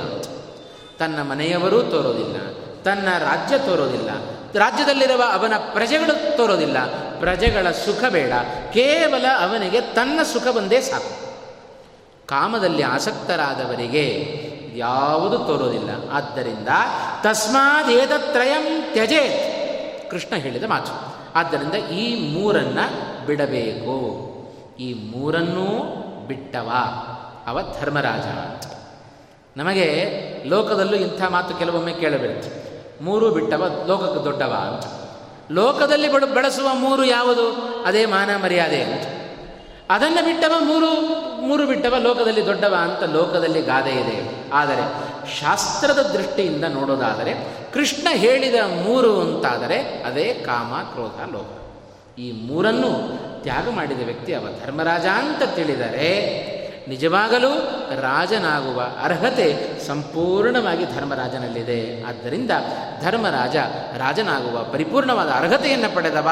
ತನ್ನ 0.98 1.22
ಮನೆಯವರೂ 1.22 1.82
ತೋರೋದಿಲ್ಲ, 1.82 2.36
ತನ್ನ 2.82 3.08
ರಾಜ್ಯ 3.18 3.58
ತೋರೋದಿಲ್ಲ 3.58 4.10
ರಾಜ್ಯದಲ್ಲಿರುವ 4.54 5.22
ಅವನ 5.32 5.52
ಪ್ರಜೆಗಳು 5.72 6.36
ತೋರೋದಿಲ್ಲ. 6.36 6.84
ಪ್ರಜೆಗಳ 7.18 7.70
ಸುಖ 7.70 8.04
ಬೇಡ. 8.04 8.32
ಕೇವಲ 8.72 9.24
ಅವನಿಗೆ 9.38 9.80
ತನ್ನ 9.80 10.22
ಸುಖ 10.22 10.48
ಬಂದೇ 10.48 10.80
ಸಾಕು. 10.80 11.30
ಕಾಮದಲ್ಲಿ 12.26 12.82
ಆಸಕ್ತರಾದವರಿಗೆ 12.82 14.36
ಯಾವುದು 14.74 15.38
ತೋರೋದಿಲ್ಲ. 15.38 15.90
ಆದ್ದರಿಂದ 16.12 16.68
ತಸ್ಮಾದೇದ 17.22 17.98
ಏತತ್ರಯಂ 17.98 18.92
ತ್ಯಜೇತ್. 18.92 20.10
ಕೃಷ್ಣ 20.10 20.36
ಹೇಳಿದ 20.36 20.64
ಮಾತು. 20.64 21.14
ಆದ್ದರಿಂದ 21.34 21.74
ಈ 21.74 22.32
ಮೂರನ್ನು 22.32 23.26
ಬಿಡಬೇಕು. 23.26 24.30
ಈ 24.80 24.92
ಮೂರನ್ನೂ 24.92 25.66
ಬಿಟ್ಟವ. 26.26 26.70
ಅವ 27.46 27.60
ಧರ್ಮರಾಜ 27.80 28.56
ನಮಗೆ 29.56 30.10
ಲೋಕದಲ್ಲೂ 30.46 30.96
ಇಂಥ 30.96 31.22
ಮಾತು 31.22 31.54
ಕೆಲವೊಮ್ಮೆ 31.54 31.92
ಕೇಳಬರುತ್ತೆ 31.92 32.59
ಮೂರು 33.00 33.30
ಬಿಟ್ಟವ, 33.30 33.84
ಲೋಕಕ್ಕೆ 33.86 34.24
ದೊಡ್ಡವ 34.24 34.52
ಅಂತ. 34.52 35.10
ಲೋಕದಲ್ಲಿ 35.52 36.12
ಬಳಸುವ 36.12 36.74
ಮೂರು 36.74 37.04
ಯಾವುದು? 37.04 37.48
ಅದೇ 37.86 38.06
ಮಾನ 38.06 38.30
ಮರ್ಯಾದೆ 38.42 38.82
ಅಂತ. 38.82 39.08
ಅದನ್ನು 39.90 40.24
ಬಿಟ್ಟವ 40.24 40.54
ಮೂರು 40.60 40.90
ಮೂರು 41.40 41.66
ಬಿಟ್ಟವ, 41.66 41.94
ಲೋಕದಲ್ಲಿ 41.98 42.46
ದೊಡ್ಡವ 42.46 42.74
ಅಂತ 42.74 43.02
ಲೋಕದಲ್ಲಿ 43.02 43.62
ಗಾದೆ 43.62 43.90
ಇದೆ. 43.90 44.50
ಆದರೆ 44.52 45.10
ಶಾಸ್ತ್ರದ 45.40 45.98
ದೃಷ್ಟಿಯಿಂದ 45.98 46.64
ನೋಡೋದಾದರೆ 46.64 47.34
ಕೃಷ್ಣ 47.72 48.08
ಹೇಳಿದ 48.10 48.54
ಮೂರು 48.82 49.20
ಅಂತಾದರೆ 49.20 50.02
ಅದೇ 50.02 50.34
ಕಾಮ, 50.34 50.74
ಕ್ರೋಧ, 50.82 51.32
ಲೋಕ. 51.32 51.48
ಈ 52.18 52.46
ಮೂರನ್ನು 52.46 53.20
ತ್ಯಾಗ 53.42 53.70
ಮಾಡಿದ 53.70 54.04
ವ್ಯಕ್ತಿ 54.04 54.34
ಅವ 54.34 54.48
ಧರ್ಮರಾಜ 54.64 55.06
ಅಂತ 55.06 55.42
ತಿಳಿದರೆ 55.54 56.59
ನಿಜವಾಗಲೂ 56.90 57.50
ರಾಜನಾಗುವ 58.00 58.82
ಅರ್ಹತೆ 59.02 59.80
ಸಂಪೂರ್ಣವಾಗಿ 59.86 60.84
ಧರ್ಮರಾಜನಲ್ಲಿದೆ. 60.84 62.02
ಆದ್ದರಿಂದ 62.02 62.50
ಧರ್ಮರಾಜ 63.02 63.56
ರಾಜನಾಗುವ 63.98 64.62
ಪರಿಪೂರ್ಣವಾದ 64.62 65.28
ಅರ್ಹತೆಯನ್ನು 65.28 65.94
ಪಡೆದವ, 65.94 66.28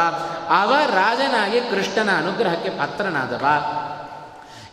ಅವ 0.60 0.74
ರಾಜನಾಗಿ 0.86 1.60
ಕೃಷ್ಣನ 1.60 2.18
ಅನುಗ್ರಹಕ್ಕೆ 2.18 2.70
ಪಾತ್ರನಾದವ. 2.70 3.46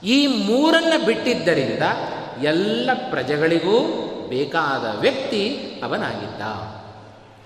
ಈ 0.06 0.28
ಮೂರನ್ನು 0.28 1.06
ಬಿಟ್ಟಿದ್ದರಿಂದ 1.06 1.84
ಎಲ್ಲ 2.42 2.90
ಪ್ರಜೆಗಳಿಗೂ 3.10 3.80
ಬೇಕಾದ 4.30 5.00
ವ್ಯಕ್ತಿ 5.00 5.58
ಅವನಾಗಿದ್ದ. 5.84 6.42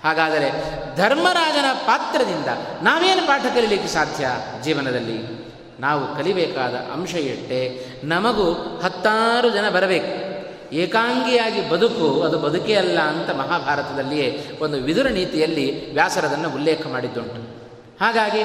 ಹಾಗಾದರೆ 0.04 0.50
ಧರ್ಮರಾಜನ 0.96 1.72
ಪಾತ್ರದಿಂದ 1.72 2.46
ನಾವೇನು 2.82 3.26
ಪಾಠ 3.26 3.42
ಕಲಿಲಿಕ್ಕೆ 3.42 3.88
ಸಾಧ್ಯ 3.88 4.28
ಜೀವನದಲ್ಲಿ? 4.62 5.39
ನಾವು 5.80 6.16
ಕಲಿಬೇಕಾದ 6.16 6.74
ಅಂಶ 6.74 7.14
ಎಷ್ಟೇ 7.14 7.86
ನಮಗೂ 8.04 8.80
ಹತ್ತಾರು 8.82 9.50
ಜನ 9.50 9.68
ಬರಬೇಕು. 9.68 10.30
ಏಕಾಂಗಿಯಾಗಿ 10.74 11.68
ಬದುಕು 11.68 12.22
ಅದು 12.22 12.38
ಬದುಕೇ 12.38 12.74
ಅಲ್ಲ 12.74 12.98
ಅಂತ 12.98 13.30
ಮಹಾಭಾರತದಲ್ಲಿಯೇ 13.30 14.50
ಒಂದು 14.60 14.76
ವಿದುರ 14.76 15.06
ನೀತಿಯಲ್ಲಿ 15.06 15.94
ವ್ಯಾಸರದನ್ನು 15.94 16.54
ಉಲ್ಲೇಖ 16.54 16.86
ಮಾಡಿದ್ದುಂಟು. 16.86 17.60
ಹಾಗಾಗಿ 18.00 18.42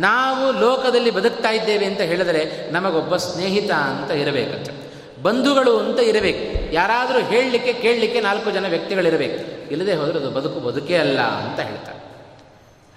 ನಾವು 0.00 0.52
ಲೋಕದಲ್ಲಿ 0.52 1.10
ಬದುಕ್ತಾ 1.10 1.50
ಇದ್ದೇವೆ 1.50 1.86
ಅಂತ 1.86 2.00
ಹೇಳಿದರೆ 2.00 2.70
ನಮಗೊಬ್ಬ 2.70 3.16
ಸ್ನೇಹಿತ 3.16 3.70
ಅಂತ 3.70 4.10
ಇರಬೇಕಂತ. 4.10 4.68
ಬಂಧುಗಳು 5.22 5.78
ಅಂತ 5.78 6.00
ಇರಬೇಕು. 6.00 6.74
ಯಾರಾದರೂ 6.74 7.20
ಹೇಳಲಿಕ್ಕೆ 7.20 7.72
ಕೇಳಲಿಕ್ಕೆ 7.72 8.20
ನಾಲ್ಕು 8.20 8.50
ಜನ 8.50 8.68
ವ್ಯಕ್ತಿಗಳಿರಬೇಕು. 8.68 9.70
ಇಲ್ಲದೆ 9.72 9.94
ಹೋದರೆ 9.94 10.18
ಅದು 10.18 10.30
ಬದುಕು 10.30 10.60
ಬದುಕೇ 10.60 10.96
ಅಲ್ಲ 10.96 11.20
ಅಂತ 11.20 11.60
ಹೇಳ್ತಾರೆ. 11.60 11.98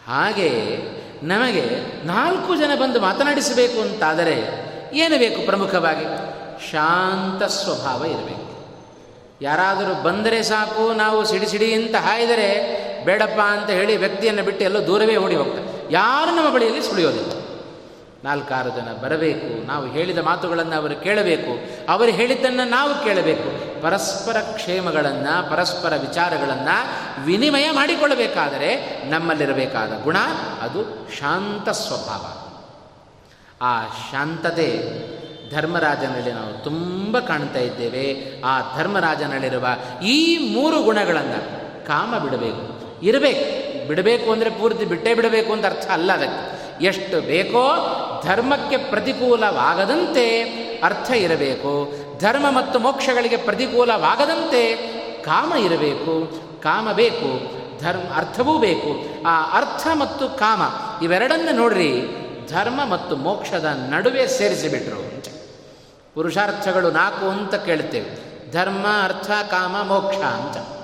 ಹಾಗೆ 0.08 0.80
ನಮಗೆ 1.24 1.64
ನಾಲ್ಕು 2.08 2.56
ಜನ 2.56 2.72
ಬಂದು 2.82 3.00
ಮಾತನಾಡಿಸಬೇಕು 3.00 3.82
ಅಂತಾದರೆ 3.82 4.66
ಏನು 4.94 5.18
ಬೇಕು 5.18 5.46
ಪ್ರಮುಖವಾಗಿ? 5.46 6.06
ಶಾಂತ 6.72 7.44
ಸ್ವಭಾವ 7.44 8.06
ಇರಬೇಕು. 8.06 8.66
ಯಾರಾದರೂ 9.42 10.04
ಬಂದರೆ 10.04 10.44
ಸಾಕು, 10.44 10.94
ನಾವು 10.94 11.26
ಸಿಡಿ 11.26 11.48
ಸಿಡಿ 11.48 11.74
ಅಂತ 11.74 11.96
ಹಾಯ್ದರೆ 11.96 12.86
ಬೇಡಪ್ಪ 13.06 13.40
ಅಂತ 13.40 13.70
ಹೇಳಿ 13.70 13.98
ವ್ಯಕ್ತಿಯನ್ನು 13.98 14.44
ಬಿಟ್ಟು 14.44 14.66
ಎಲ್ಲೋ 14.66 14.88
ದೂರವೇ 14.88 15.16
ಓಡಿ 15.16 15.36
ಹೋಗ್ತಾರೆ. 15.36 15.94
ಯಾರು 15.94 16.36
ನಮ್ಮ 16.36 16.50
ಬಳಿಯಲ್ಲಿ 16.50 16.84
ಸುಳಿಯೋದಿಲ್ಲ. 16.84 17.32
ನಾಲ್ಕಾರು 18.24 18.70
ಜನ 18.70 18.94
ಬರಬೇಕು, 19.02 19.68
ನಾವು 19.68 19.86
ಹೇಳಿದ 19.86 20.18
ಮಾತುಗಳನ್ನು 20.18 20.76
ಅವರು 20.76 20.96
ಕೇಳಬೇಕು, 20.96 21.52
ಅವರು 21.92 22.12
ಹೇಳಿದ್ದನ್ನು 22.12 22.70
ನಾವು 22.70 23.04
ಕೇಳಬೇಕು. 23.04 23.75
ಪರಸ್ಪರ 23.86 24.38
ಕ್ಷೇಮಗಳನ್ನು, 24.40 25.50
ಪರಸ್ಪರ 25.50 25.96
ವಿಚಾರಗಳನ್ನು 25.96 26.76
ವಿನಿಮಯ 27.26 27.72
ಮಾಡಿಕೊಳ್ಳಬೇಕಾದರೆ 27.72 29.02
ನಮ್ಮಲ್ಲಿರಬೇಕಾದ 29.10 30.04
ಗುಣ 30.04 30.18
ಅದು 30.62 31.08
ಶಾಂತ 31.20 31.70
ಸ್ವಭಾವ. 31.70 32.26
ಆ 33.62 33.84
ಶಾಂತತೆ 34.12 34.84
ಧರ್ಮರಾಜನಲ್ಲಿ 35.52 36.32
ನಾವು 36.32 36.64
ತುಂಬ 36.64 37.20
ಕಾಣ್ತಾ 37.20 37.60
ಇದ್ದೇವೆ. 37.60 38.22
ಆ 38.46 38.78
ಧರ್ಮರಾಜನಲ್ಲಿರುವ 38.78 39.68
ಈ 40.04 40.50
ಮೂರು 40.54 40.84
ಗುಣಗಳನ್ನು 40.84 41.42
ಕಾಮ 41.88 42.18
ಬಿಡಬೇಕು. 42.18 43.00
ಇರಬೇಕು. 43.06 43.88
ಬಿಡಬೇಕು 43.88 44.32
ಅಂದರೆ 44.32 44.50
ಪೂರ್ತಿ 44.50 44.86
ಬಿಟ್ಟೇ 44.86 45.14
ಬಿಡಬೇಕು 45.14 45.54
ಅಂತ 45.54 45.66
ಅರ್ಥ 45.66 45.88
ಅಲ್ಲ 45.92 46.14
ಅದಕ್ಕೆ. 46.14 46.55
ಎಷ್ಟು 46.82 47.22
ಬೇಕೋ 47.22 47.92
ಧರ್ಮಕ್ಕೆ 48.26 48.78
ಪ್ರತಿಕೂಲವಾಗದಂತೆ 48.78 50.42
ಅರ್ಥ 50.84 51.12
ಇರಬೇಕು. 51.12 51.94
ಧರ್ಮ 52.20 52.52
ಮತ್ತು 52.52 52.80
ಮೋಕ್ಷಗಳಿಗೆ 52.80 53.38
ಪ್ರತಿಕೂಲವಾಗದಂತೆ 53.38 54.76
ಕಾಮ 55.24 55.54
ಇರಬೇಕು. 55.54 56.46
ಕಾಮ 56.62 56.92
ಬೇಕು, 56.92 57.56
ಧರ್ಮ, 57.84 58.02
ಅರ್ಥವೂ 58.16 58.58
ಬೇಕು. 58.58 59.24
ಆ 59.28 59.58
ಅರ್ಥ 59.58 59.88
ಮತ್ತು 59.94 60.30
ಕಾಮ 60.30 60.62
ಇವೆರಡನ್ನು 61.04 61.56
ನೋಡ್ರಿ, 61.56 62.02
ಧರ್ಮ 62.50 62.86
ಮತ್ತು 62.86 63.16
ಮೋಕ್ಷದ 63.16 63.66
ನಡುವೆ 63.66 64.28
ಸೇರಿಸಿಬಿಟ್ರು. 64.28 65.24
ಪುರುಷಾರ್ಥಗಳು 66.14 66.92
ನಾಲ್ಕು 66.92 67.30
ಅಂತ 67.30 67.56
ಕೇಳ್ತೇವೆ. 67.56 68.36
ಧರ್ಮ, 68.52 68.86
ಅರ್ಥ, 69.04 69.28
ಕಾಮ, 69.28 69.88
ಮೋಕ್ಷ 69.88 70.18
ಅಂತ. 70.18 70.75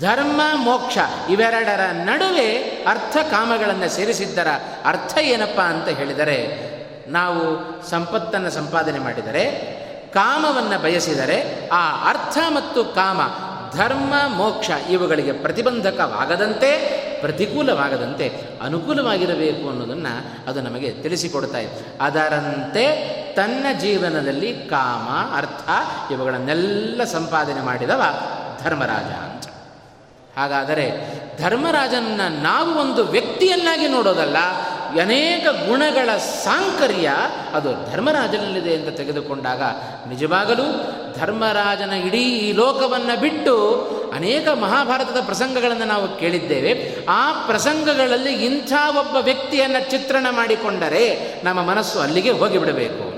ಧರ್ಮ, 0.00 0.40
ಮೋಕ್ಷ 0.54 0.98
ಇವೆರಡರ 1.30 1.80
ನಡುವೆ 1.92 2.54
ಅರ್ಥ 2.88 3.16
ಕಾಮಗಳನ್ನು 3.16 3.88
ಸೇರಿಸಿದ್ದರ 3.88 4.46
ಅರ್ಥ 4.84 5.18
ಏನಪ್ಪ 5.18 5.60
ಅಂತ 5.60 5.88
ಹೇಳಿದರೆ, 5.88 6.72
ನಾವು 7.08 7.42
ಸಂಪತ್ತನ್ನು 7.90 8.50
ಸಂಪಾದನೆ 8.50 8.98
ಮಾಡಿದರೆ, 8.98 9.72
ಕಾಮವನ್ನು 10.14 10.82
ಬಯಸಿದರೆ, 10.82 11.68
ಆ 11.68 12.10
ಅರ್ಥ 12.10 12.38
ಮತ್ತು 12.48 12.84
ಕಾಮ, 12.84 13.20
ಧರ್ಮ, 13.76 14.14
ಮೋಕ್ಷ 14.28 14.70
ಇವುಗಳಿಗೆ 14.90 15.32
ಪ್ರತಿಬಂಧಕವಾಗದಂತೆ, 15.32 17.02
ಪ್ರತಿಕೂಲವಾಗದಂತೆ 17.20 18.32
ಅನುಕೂಲವಾಗಿರಬೇಕು 18.62 19.70
ಅನ್ನೋದನ್ನು 19.70 20.48
ಅದು 20.50 20.60
ನಮಗೆ 20.60 20.90
ತಿಳಿಸಿಕೊಡ್ತಾ 20.90 21.58
ಇದೆ. 21.58 21.98
ಅದರಂತೆ 22.00 23.12
ತನ್ನ 23.32 23.66
ಜೀವನದಲ್ಲಿ 23.80 24.54
ಕಾಮ, 24.54 25.36
ಅರ್ಥ 25.36 25.70
ಇವುಗಳನ್ನೆಲ್ಲ 26.12 27.04
ಸಂಪಾದನೆ 27.04 27.60
ಮಾಡಿದವ 27.60 28.02
ಧರ್ಮರಾಜ 28.62 29.12
ಅಂತ. 29.12 29.44
ಹಾಗಾದರೆ 30.36 31.12
ಧರ್ಮರಾಜನನ್ನು 31.40 32.42
ನಾವು 32.42 32.74
ಒಂದು 32.74 33.04
ವ್ಯಕ್ತಿಯನ್ನಾಗಿ 33.04 33.88
ನೋಡೋದಲ್ಲ, 33.88 34.36
ಅನೇಕ 35.00 35.46
ಗುಣಗಳ 35.68 36.16
ಸಾಂಕರ್ಯ 36.16 37.10
ಅದು 37.54 37.92
ಧರ್ಮರಾಜನಲ್ಲಿದೆ 37.92 38.74
ಅಂತ 38.74 38.88
ತೆಗೆದುಕೊಂಡಾಗ 38.88 39.62
ನಿಜವಾಗಲೂ 40.08 40.66
ಧರ್ಮರಾಜನ 41.20 41.92
ಇಡೀ 41.92 42.52
ಲೋಕವನ್ನು 42.52 43.20
ಬಿಟ್ಟು 43.20 43.54
ಅನೇಕ 44.14 44.48
ಮಹಾಭಾರತದ 44.48 45.20
ಪ್ರಸಂಗಗಳನ್ನು 45.26 45.84
ನಾವು 45.84 46.16
ಕೇಳಿದ್ದೇವೆ. 46.18 46.96
ಆ 47.08 47.32
ಪ್ರಸಂಗಗಳಲ್ಲಿ 47.32 48.32
ಇಂಥ 48.32 48.72
ಒಬ್ಬ 48.98 49.16
ವ್ಯಕ್ತಿಯನ್ನು 49.16 49.90
ಚಿತ್ರಣ 49.90 50.26
ಮಾಡಿಕೊಂಡರೆ 50.30 51.04
ನಮ್ಮ 51.44 51.62
ಮನಸ್ಸು 51.62 52.00
ಅಲ್ಲಿಗೆ 52.00 52.30
ಹೋಗಿಬಿಡಬೇಕು. 52.30 53.11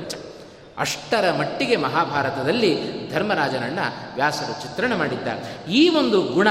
ಅಷ್ಟರ 0.79 1.33
ಮಟ್ಟಿಗೆ 1.39 1.77
ಮಹಾಭಾರತದಲ್ಲಿ 1.77 3.05
ಧರ್ಮರಾಜನನ್ನ 3.15 3.79
ವ್ಯಾಸರು 4.15 4.63
ಚಿತ್ರಣ 4.63 4.95
ಮಾಡಿದ್ದಾರೆ. 4.95 5.73
ಈ 5.73 5.89
ಒಂದು 5.89 6.23
ಗುಣ 6.23 6.49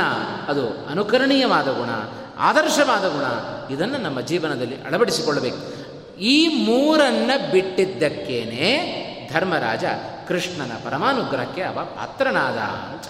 ಅದು 0.48 0.86
ಅನುಕರಣೀಯವಾದ 0.86 1.68
ಗುಣ, 1.68 1.90
ಆದರ್ಶವಾದ 2.38 3.02
ಗುಣ, 3.02 3.24
ಇದನ್ನು 3.74 3.98
ನಮ್ಮ 3.98 4.22
ಜೀವನದಲ್ಲಿ 4.22 4.82
ಅಳವಡಿಸಿಕೊಳ್ಳಬೇಕು. 4.82 5.84
ಈ 6.18 6.48
ಮೂರನ್ನ 6.48 7.32
ಬಿಟ್ಟಿದ್ದಕ್ಕೇನೆ 7.52 9.04
ಧರ್ಮರಾಜ 9.34 9.84
ಕೃಷ್ಣನ 10.28 10.72
ಪರಮಾನುಗ್ರಹಕ್ಕೆ 10.84 11.62
ಅವ 11.62 11.86
ಪಾತ್ರನಾದ 11.86 12.58
ಅಂತ. 12.58 13.04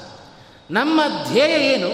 ನಮ್ಮ 0.72 1.02
ಧ್ಯೇಯ 1.32 1.74
ಏನು? 1.74 1.90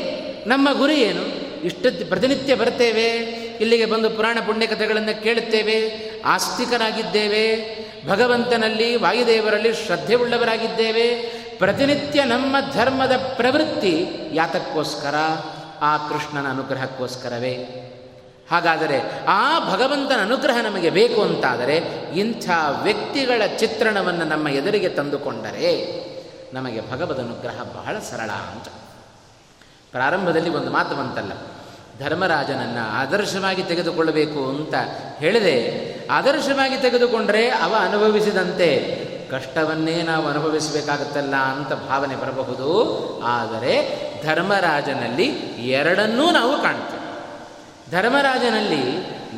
ನಮ್ಮ 0.50 0.78
ಗುರಿ 0.78 0.96
ಏನು? 0.96 1.22
ಇಷ್ಟ 1.66 1.86
ಪ್ರತಿನಿತ್ಯ 2.08 2.56
ಬರ್ತೇವೆ. 2.56 3.39
ಇಲ್ಲಿಗೆ 3.60 3.86
ಬಂದು 3.86 4.10
ಪುರಾಣ 4.10 4.38
ಪುಣ್ಯ 4.46 4.68
ಕಥೆಗಳನ್ನು 4.68 5.24
ಕೇಳುತ್ತೇವೆ. 5.24 6.10
ಆಸ್ತಿಕರಾಗಿದ್ದೇವೆ 6.26 7.80
ಭಗವಂತನಲ್ಲಿ, 8.08 8.96
ವಾಯುದೇವರಲ್ಲಿ 8.96 9.74
ಶ್ರದ್ಧೆ 9.74 10.16
ಉಳ್ಳವರಾಗಿದ್ದೇವೆ 10.16 11.16
ಪ್ರತಿನಿತ್ಯ 11.58 12.24
ನಮ್ಮ 12.24 12.56
ಧರ್ಮದ 12.74 13.12
ಪ್ರವೃತ್ತಿ 13.36 14.10
ಯಾತಕ್ಕೋಸ್ಕರ? 14.34 15.16
ಆ 15.82 15.98
ಕೃಷ್ಣನ 15.98 16.50
ಅನುಗ್ರಹಕ್ಕೋಸ್ಕರವೇ. 16.50 17.86
ಹಾಗಾದರೆ 18.52 19.26
ಆ 19.26 19.60
ಭಗವಂತನ 19.76 20.22
ಅನುಗ್ರಹ 20.22 20.58
ನಮಗೆ 20.62 20.90
ಬೇಕು 20.90 21.22
ಅಂತಾದರೆ 21.22 21.76
ಇಂಥ 22.16 22.50
ವ್ಯಕ್ತಿಗಳ 22.84 23.42
ಚಿತ್ರಣವನ್ನು 23.60 24.26
ನಮ್ಮ 24.26 24.48
ಎದುರಿಗೆ 24.48 24.90
ತಂದುಕೊಂಡರೆ 24.90 26.00
ನಮಗೆ 26.54 26.92
ಭಗವದ 26.92 27.20
ಅನುಗ್ರಹ 27.20 27.64
ಬಹಳ 27.64 28.00
ಸರಳ 28.00 28.30
ಅಂತ. 28.30 28.68
ಪ್ರಾರಂಭದಲ್ಲಿ 29.92 30.50
ಒಂದು 30.50 30.72
ಮಾತು 30.72 30.96
ಬಂತಲ್ಲ 30.96 31.32
ಧರ್ಮರಾಜನನ್ನು 32.00 32.94
ಆದರ್ಶವಾಗಿ 32.94 33.64
ತೆಗೆದುಕೊಳ್ಳಬೇಕು 33.64 34.50
ಅಂತ 34.50 34.74
ಹೇಳಿದೆ. 35.20 35.90
ಆದರ್ಶವಾಗಿ 36.12 36.78
ತೆಗೆದುಕೊಂಡರೆ 36.78 37.50
ಅವ 37.50 37.76
ಅನುಭವಿಸಿದಂತೆ 37.80 39.00
ಕಷ್ಟವನ್ನೇ 39.32 40.02
ನಾವು 40.02 40.28
ಅನುಭವಿಸಬೇಕಾಗುತ್ತಲ್ಲ 40.28 41.36
ಅಂತ 41.36 41.74
ಭಾವನೆ 41.74 42.16
ಬರಬಹುದು. 42.16 43.00
ಆದರೆ 43.26 44.00
ಧರ್ಮರಾಜನಲ್ಲಿ 44.26 45.26
ಎರಡನ್ನೂ 45.70 46.32
ನಾವು 46.32 46.62
ಕಾಣ್ತೇವೆ. 46.62 47.10
ಧರ್ಮರಾಜನಲ್ಲಿ 47.92 48.84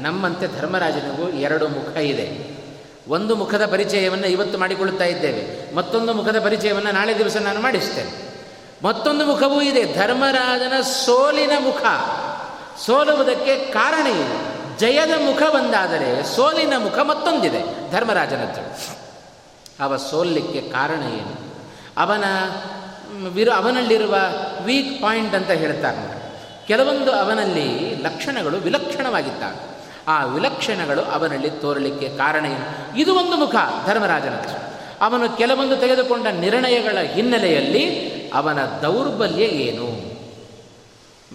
ನಮ್ಮಂತೆ 0.01 0.47
ಧರ್ಮರಾಜನಿಗೂ 0.59 1.29
ಎರಡು 1.29 1.67
ಮುಖ 1.67 1.97
ಇದೆ. 1.97 2.51
ಒಂದು 3.07 3.35
ಮುಖದ 3.35 3.65
ಪರಿಚಯವನ್ನು 3.65 4.27
ಇವತ್ತು 4.27 4.57
ಮಾಡಿಕೊಳ್ಳುತ್ತಾ 4.57 5.05
ಇದ್ದೇವೆ. 5.05 5.75
ಮತ್ತೊಂದು 5.75 6.13
ಮುಖದ 6.13 6.43
ಪರಿಚಯವನ್ನು 6.43 6.91
ನಾಳೆ 6.91 7.17
ದಿವಸ 7.17 7.37
ನಾನು 7.37 7.59
ಮಾಡಿಸ್ತೇನೆ. 7.59 8.31
ಮತ್ತೊಂದು 8.83 9.25
ಮುಖವೂ 9.25 9.61
ಇದೆ. 9.61 9.93
ಧರ್ಮರಾಜನ 9.93 10.81
ಸೋಲಿನ 10.81 11.51
ಮುಖ. 11.59 11.83
ಸೋಲುವುದಕ್ಕೆ 12.85 13.57
ಕಾರಣ 13.57 14.07
ಏನು? 14.07 14.51
ಜಯದ 14.79 15.09
ಮುಖ 15.09 15.55
ಬಂದಾದರೆ 15.55 16.35
ಸೋಲಿನ 16.35 16.73
ಮುಖ 16.77 16.99
ಮತ್ತೊಂದಿದೆ, 16.99 17.91
ಧರ್ಮರಾಜನದ್ದು. 17.91 18.87
ಅವ 19.83 19.97
ಸೋಲಿಕ್ಕೆ 19.97 20.61
ಕಾರಣ 20.61 21.03
ಏನು? 21.03 21.51
ಅವನ 21.97 22.23
ವಿರು, 23.27 23.51
ಅವನಲ್ಲಿರುವ 23.51 24.15
ವೀಕ್ 24.63 25.01
ಪಾಯಿಂಟ್ 25.01 25.35
ಅಂತ 25.35 25.51
ಹೇಳ್ತಾರೆ. 25.51 26.21
ಕೆಲವೊಂದು 26.67 27.11
ಅವನಲ್ಲಿ 27.11 27.95
ಲಕ್ಷಣಗಳು 27.95 28.57
ವಿಲಕ್ಷಣವಾಗಿದ್ದಾವೆ. 28.57 29.71
ಆ 30.07 30.25
ವಿಲಕ್ಷಣಗಳು 30.25 31.01
ಅವನಲ್ಲಿ 31.01 31.49
ತೋರಲಿಕ್ಕೆ 31.49 32.09
ಕಾರಣ 32.09 32.45
ಏನು? 32.45 32.97
ಇದು 32.99 33.15
ಒಂದು 33.15 33.37
ಮುಖ, 33.37 33.55
ಧರ್ಮರಾಜನದ್ದು. 33.85 34.71
ಅವನು 35.01 35.37
ಕೆಲವೊಂದು 35.37 35.77
ತೆಗೆದುಕೊಂಡ 35.77 36.27
ನಿರ್ಣಯಗಳ 36.27 37.01
ಹಿನ್ನೆಲೆಯಲ್ಲಿ 37.01 38.11
ಅವನ 38.33 38.59
ದೌರ್ಬಲ್ಯ 38.65 39.43
ಏನು? 39.43 40.10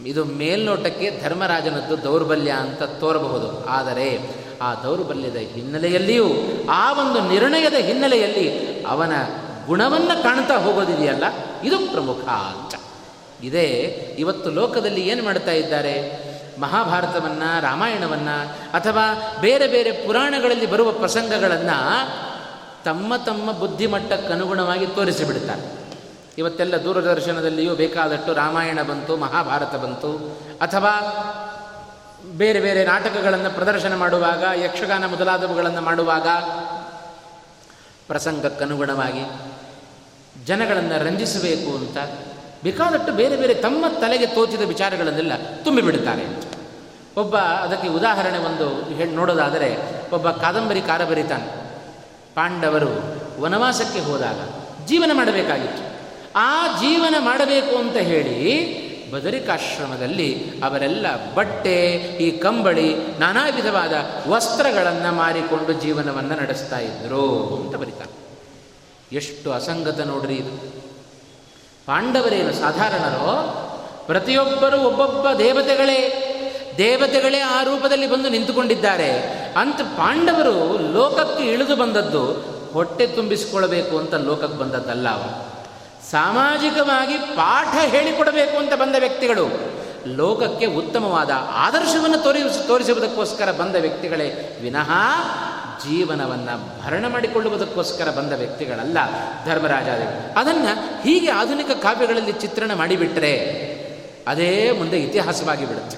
ಇದು 0.05 0.25
ಮೇಲ್ನೋಟಕ್ಕೆ 0.25 1.21
ಧರ್ಮರಾಜನದ್ದು 1.23 2.03
ದೌರ್ಬಲ್ಯ 2.03 2.51
ಅಂತ 2.51 2.83
ತೋರಬಹುದು. 2.83 3.65
ಆದರೆ 3.65 4.21
ಆ 4.63 4.75
ದೌರ್ಬಲ್ಯದ 4.75 5.37
ಹಿನ್ನೆಲೆಯಲ್ಲಿಯೂ, 5.37 6.25
ಆ 6.71 6.93
ಒಂದು 6.93 7.29
ನಿರ್ಣಯದ 7.29 7.75
ಹಿನ್ನೆಲೆಯಲ್ಲಿ 7.75 8.81
ಅವನ 8.85 9.13
ಗುಣವನ್ನು 9.67 10.23
ಕಾಣ್ತಾ 10.23 10.57
ಹೋಗೋದಿದೆಯಲ್ಲ? 10.57 11.25
ಇದು 11.65 11.79
ಪ್ರಮುಖ 11.79 12.19
ಅಂತ 12.19 12.81
ಇದೇ 13.43 13.67
ಇವತ್ತು 14.19 14.51
ಲೋಕದಲ್ಲಿ 14.51 15.09
ಏನು 15.09 15.25
ಮಾಡ್ತಾ 15.25 15.51
ಇದ್ದಾರೆ? 15.51 16.27
ಮಹಾಭಾರತವನ್ನು, 16.61 17.63
ರಾಮಾಯಣವನ್ನು, 17.63 18.49
ಅಥವಾ 18.73 19.37
ಬೇರೆ 19.41 19.67
ಬೇರೆ 19.69 19.93
ಪುರಾಣಗಳಲ್ಲಿ 19.93 20.67
ಬರುವ 20.67 20.93
ಪ್ರಸಂಗಗಳನ್ನು 20.93 22.09
ತಮ್ಮ 22.85 23.17
ತಮ್ಮ 23.17 23.53
ಬುದ್ಧಿಮಟ್ಟಕ್ಕನುಗುಣವಾಗಿ 23.53 24.87
ತೋರಿಸಿಬಿಡ್ತಾರೆ. 24.87 25.76
ಇವತ್ತೆಲ್ಲ 26.39 26.85
ದೂರದರ್ಶನದಲ್ಲಿಯೂ 26.85 27.75
ಬೇಕಾದಷ್ಟು 27.75 28.35
ರಾಮಾಯಣ 28.35 28.83
ಬಂತು, 28.83 29.17
ಮಹಾಭಾರತ 29.17 29.75
ಬಂತು. 29.75 30.11
ಅಥವಾ 30.61 30.93
ಬೇರೆ 32.37 32.61
ಬೇರೆ 32.61 32.85
ನಾಟಕಗಳನ್ನು 32.85 33.51
ಪ್ರದರ್ಶನ 33.51 33.95
ಮಾಡುವಾಗ, 33.95 34.45
ಯಕ್ಷಗಾನ 34.65 35.07
ಮೊದಲಾದವುಗಳನ್ನು 35.07 35.81
ಮಾಡುವಾಗ 35.81 36.29
ಪ್ರಸಂಗಕ್ಕನುಗುಣವಾಗಿ 38.07 39.53
ಜನಗಳನ್ನು 40.45 41.05
ರಂಜಿಸಬೇಕು 41.05 41.77
ಅಂತ 41.77 41.97
ಬೇಕಾದಷ್ಟು 42.63 43.13
ಬೇರೆ 43.13 43.37
ಬೇರೆ 43.37 43.55
ತಮ್ಮ 43.55 43.85
ತಲೆಗೆ 44.01 44.27
ತೋಚಿದ 44.27 44.61
ವಿಚಾರಗಳನ್ನೆಲ್ಲ 44.61 45.33
ತುಂಬಿಬಿಡುತ್ತಾರೆ 45.65 46.27
ಒಬ್ಬ 47.17 47.37
ಅದಕ್ಕೆ 47.37 47.89
ಉದಾಹರಣೆ 47.89 48.39
ಒಂದು 48.39 48.95
ಹೇಳಿ 48.95 49.11
ನೋಡೋದಾದರೆ 49.11 49.77
ಒಬ್ಬ 50.11 50.31
ಕಾದಂಬರಿಕಾರ 50.31 51.05
ಬರೀತಾನೆ 51.05 51.47
ಪಾಂಡವರು 52.35 52.91
ವನವಾಸಕ್ಕೆ 53.41 54.01
ಹೋದಾಗ 54.01 54.39
ಜೀವನ 54.87 55.11
ಮಾಡಬೇಕಾಗಿತ್ತು. 55.15 55.86
ಆ 56.37 56.67
ಜೀವನ 56.67 57.15
ಮಾಡಬೇಕು 57.19 57.77
ಅಂತ 57.77 57.97
ಹೇಳಿ 57.97 58.87
ಬದರಿಕಾಶ್ರಮದಲ್ಲಿ 59.11 60.51
ಅವರೆಲ್ಲ 60.65 61.35
ಬಟ್ಟೆ, 61.35 61.95
ಈ 62.21 62.39
ಕಂಬಳಿ, 62.39 63.19
ನಾನಾ 63.19 63.49
ವಿಧವಾದ 63.49 63.93
ವಸ್ತ್ರಗಳನ್ನು 64.29 65.15
ಮಾರಿಕೊಂಡು 65.15 65.73
ಜೀವನವನ್ನು 65.73 66.35
ನಡೆಸ್ತಾ 66.35 66.79
ಇದ್ದರು 66.79 67.57
ಅಂತ 67.65 67.77
ಬರೀತಾರೆ. 67.77 68.27
ಎಷ್ಟು 69.17 69.53
ಅಸಂಗತ 69.53 70.01
ನೋಡ್ರಿ 70.01 70.35
ಇದು. 70.35 70.57
ಪಾಂಡವರೇನು 71.87 72.53
ಸಾಧಾರಣರೋ, 72.53 73.63
ಪ್ರತಿಯೊಬ್ಬರು 74.07 74.81
ಒಬ್ಬೊಬ್ಬ 74.81 75.31
ದೇವತೆಗಳೇ 75.39 76.23
ದೇವತೆಗಳೇ 76.79 77.39
ಆ 77.39 77.63
ರೂಪದಲ್ಲಿ 77.63 78.11
ಬಂದು 78.11 78.29
ನಿಂತುಕೊಂಡಿದ್ದಾರೆ. 78.29 79.11
ಅಂತ 79.57 79.81
ಪಾಂಡವರು 79.81 80.79
ಲೋಕಕ್ಕೆ 80.93 81.45
ಇಳಿದು 81.45 81.77
ಬಂದದ್ದು 81.77 82.33
ಹೊಟ್ಟೆ 82.73 83.07
ತುಂಬಿಸಿಕೊಳ್ಳಬೇಕು 83.07 83.99
ಅಂತ 83.99 84.15
ಲೋಕಕ್ಕೆ 84.15 84.59
ಬಂದದ್ದಲ್ಲ 84.59 85.09
ಅವರು. 85.09 85.56
ಸಾಮಾಜಿಕವಾಗಿ 86.11 87.19
ಪಾಠ 87.19 87.91
ಹೇಳಿಕೊಡಬೇಕು 87.91 88.57
ಅಂತ 88.57 88.75
ಬಂದ 88.75 88.95
ವ್ಯಕ್ತಿಗಳು, 88.99 89.49
ಲೋಕಕ್ಕೆ 90.07 90.67
ಉತ್ತಮವಾದ 90.67 91.31
ಆದರ್ಶವನ್ನು 91.53 92.19
ತೋರಿಸ 92.19 92.67
ತೋರಿಸುವುದಕ್ಕೋಸ್ಕರ 92.67 93.53
ಬಂದ 93.53 93.77
ವ್ಯಕ್ತಿಗಳೇ, 93.77 94.59
ವಿನಃ 94.63 94.91
ಜೀವನವನ್ನು 95.85 96.85
ಭರಣ 96.85 97.05
ಮಾಡಿಕೊಳ್ಳುವುದಕ್ಕೋಸ್ಕರ 97.09 98.11
ಬಂದ 98.11 98.33
ವ್ಯಕ್ತಿಗಳಲ್ಲ 98.33 98.99
ಧರ್ಮರಾಜಾದಿಗಳು. 99.45 100.39
ಅದನ್ನು 100.39 101.03
ಹೀಗೆ 101.03 101.31
ಆಧುನಿಕ 101.31 101.71
ಕಾವ್ಯಗಳಲ್ಲಿ 101.71 102.33
ಚಿತ್ರಣ 102.33 102.75
ಮಾಡಿಬಿಟ್ರೆ 102.75 103.33
ಅದೇ 104.29 104.71
ಮುಂದೆ 104.71 104.99
ಇತಿಹಾಸವಾಗಿ 105.01 105.67
ಬಿಡುತ್ತೆ. 105.67 105.97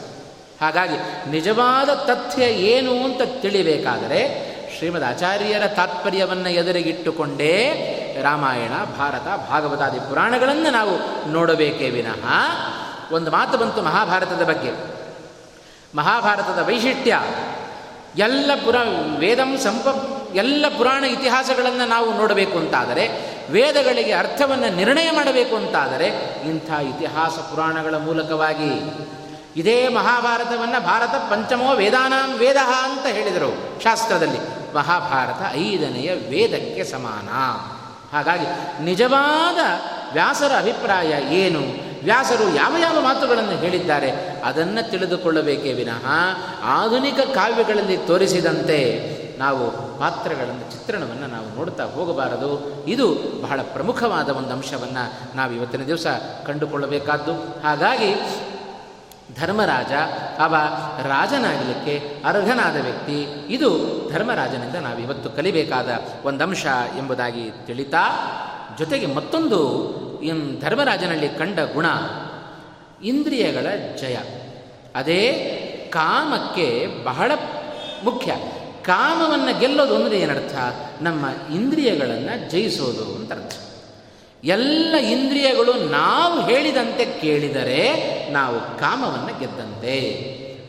ಹಾಗಾಗಿ 0.61 1.30
ನಿಜವಾದ 1.30 1.88
ತಥ್ಯ 1.88 2.42
ಏನು 2.44 3.04
ಅಂತ 3.04 3.42
ತಿಳಿಬೇಕಾದರೆ 3.42 4.47
ಶ್ರೀಮದ್ 4.79 5.05
ಆಚಾರ್ಯರ 5.05 5.66
ತಾತ್ಪರ್ಯವನ್ನು 5.66 6.49
ಎದುರಿಗಿಟ್ಟುಕೊಂಡೇ 6.49 7.74
ರಾಮಾಯಣ, 8.22 8.70
ಭಾರತ, 8.99 9.51
ಭಾಗವತಾದಿ 9.51 10.01
ಪುರಾಣಗಳನ್ನು 10.01 10.70
ನಾವು 10.70 11.31
ನೋಡಬೇಕೇ 11.31 11.91
ವಿನಃ. 11.91 12.33
ಒಂದು 13.14 13.31
ಮಾತು 13.31 13.59
ಬಂತು 13.59 13.83
ಮಹಾಭಾರತದ 13.83 14.45
ಬಗ್ಗೆ. 14.45 14.72
ಮಹಾಭಾರತದ 15.95 16.59
ವೈಶಿಷ್ಟ್ಯ, 16.66 17.20
ಎಲ್ಲ 18.16 18.51
ಪುರ, 18.64 18.76
ವೇದಂ 19.18 19.59
ಸಂಪ, 19.59 19.87
ಎಲ್ಲ 20.35 20.64
ಪುರಾಣ 20.76 21.05
ಇತಿಹಾಸಗಳನ್ನು 21.05 21.89
ನಾವು 21.89 22.14
ನೋಡಬೇಕು 22.14 22.59
ಅಂತಾದರೆ, 22.59 23.09
ವೇದಗಳಿಗೆ 23.51 24.12
ಅರ್ಥವನ್ನು 24.12 24.76
ನಿರ್ಣಯ 24.76 25.11
ಮಾಡಬೇಕು 25.11 25.57
ಅಂತಾದರೆ, 25.57 26.07
ಇಂಥ 26.49 26.70
ಇತಿಹಾಸ 26.70 27.31
ಪುರಾಣಗಳ 27.31 27.95
ಮೂಲಕವಾಗಿ 27.95 28.93
ಇದೇ 29.57 29.89
ಮಹಾಭಾರತವನ್ನು 29.89 30.85
ಭಾರತ 30.85 31.14
ಪಂಚಮೋ 31.31 31.74
ವೇದಾನಾಂ 31.74 32.39
ವೇದ 32.39 32.57
ಅಂತ 32.57 33.07
ಹೇಳಿದರು 33.07 33.83
ಶಾಸ್ತ್ರದಲ್ಲಿ. 33.83 34.57
ಮಹಾಭಾರತ 34.75 35.55
ಐದನೆಯ 35.55 36.14
ವೇದಕ್ಕೆ 36.14 36.85
ಸಮಾನ. 36.85 37.29
ಹಾಗಾಗಿ 38.16 38.47
ನಿಜವಾದ 38.85 39.59
ವ್ಯಾಸರ 40.12 40.53
ಅಭಿಪ್ರಾಯ 40.59 41.07
ಏನು? 41.31 41.89
ವ್ಯಾಸರು 42.05 42.55
ಯಾವ 42.57 42.77
ಯಾವ 42.81 43.01
ಮಾತುಗಳನ್ನು 43.01 43.51
ಹೇಳಿದ್ದಾರೆ? 43.51 44.11
ಅದನ್ನು 44.45 44.91
ತಿಳಿದುಕೊಳ್ಳಬೇಕೇ 44.91 45.73
ವಿನಃ 45.73 46.07
ಆಧುನಿಕ 46.62 47.21
ಕಾವ್ಯಗಳಲ್ಲಿ 47.21 47.97
ತೋರಿಸಿದಂತೆ 47.97 49.19
ನಾವು 49.39 49.71
ಪಾತ್ರಗಳನ್ನು, 49.99 50.73
ಚಿತ್ರಣವನ್ನು 50.73 51.27
ನಾವು 51.27 51.57
ನೋಡ್ತಾ 51.57 51.85
ಹೋಗಬಾರದು. 51.85 52.85
ಇದು 52.89 53.14
ಬಹಳ 53.43 53.61
ಪ್ರಮುಖವಾದ 53.62 54.29
ಒಂದು 54.29 54.51
ಅಂಶವನ್ನು 54.51 55.37
ನಾವು 55.37 55.53
ಇವತ್ತಿನ 55.53 55.83
ದಿವಸ 55.83 56.07
ಕಂಡುಕೊಳ್ಳಬೇಕಾದ್ದು. 56.47 57.33
ಹಾಗಾಗಿ 57.62 58.14
ಧರ್ಮರಾಜ. 59.37 59.93
ಅವ 60.39 60.57
ರಾಜನಾಗಲಿಕ್ಕೆ 61.03 62.22
ಅರ್ಹನಾದ 62.24 62.76
ವ್ಯಕ್ತಿ. 62.76 63.22
ಇದು 63.49 63.68
ಧರ್ಮರಾಜನಿಂದ 64.12 64.74
ನಾವು 64.74 64.99
ಇವತ್ತು 64.99 65.31
ಕಲಿಬೇಕಾದ 65.31 65.89
ಒಂದು 66.24 66.45
ಅಂಶ 66.45 66.66
ಎಂಬುದಾಗಿ 66.99 67.51
ತಿಳಿತಾ, 67.66 68.05
ಜೊತೆಗೆ 68.79 69.07
ಮತ್ತೊಂದು 69.07 69.59
ಧರ್ಮರಾಜನಲ್ಲಿ 70.61 71.29
ಕಂಡ 71.29 71.59
ಗುಣ, 71.61 71.87
ಇಂದ್ರಿಯಗಳ 73.05 73.66
ಜಯ. 74.01 74.16
ಅದೇ 74.95 75.33
ಕಾಮಕ್ಕೆ 75.93 76.87
ಬಹಳ 77.05 77.33
ಮುಖ್ಯ. 78.05 78.33
ಕಾಮವನ್ನು 78.83 79.61
ಗೆಲ್ಲೋದು 79.61 79.97
ಅಂದರೆ 79.97 80.18
ಏನರ್ಥ? 80.18 80.55
ನಮ್ಮ 81.01 81.26
ಇಂದ್ರಿಯಗಳನ್ನು 81.55 82.51
ಜಯಿಸೋದು 82.51 83.16
ಅಂತ 83.16 83.33
ಅರ್ಥ 83.33 83.68
ಎಲ್ಲ 84.45 84.95
ಇಂದ್ರಿಯಗಳು 84.97 85.72
ನಾವು 85.91 86.41
ಹೇಳಿದಂತೆ 86.41 87.05
ಕೇಳಿದರೆ 87.05 87.89
ನಾವು 88.30 88.78
ಕಾಮವನ್ನು 88.78 89.41
ಗೆದ್ದಂತೆ. 89.41 89.99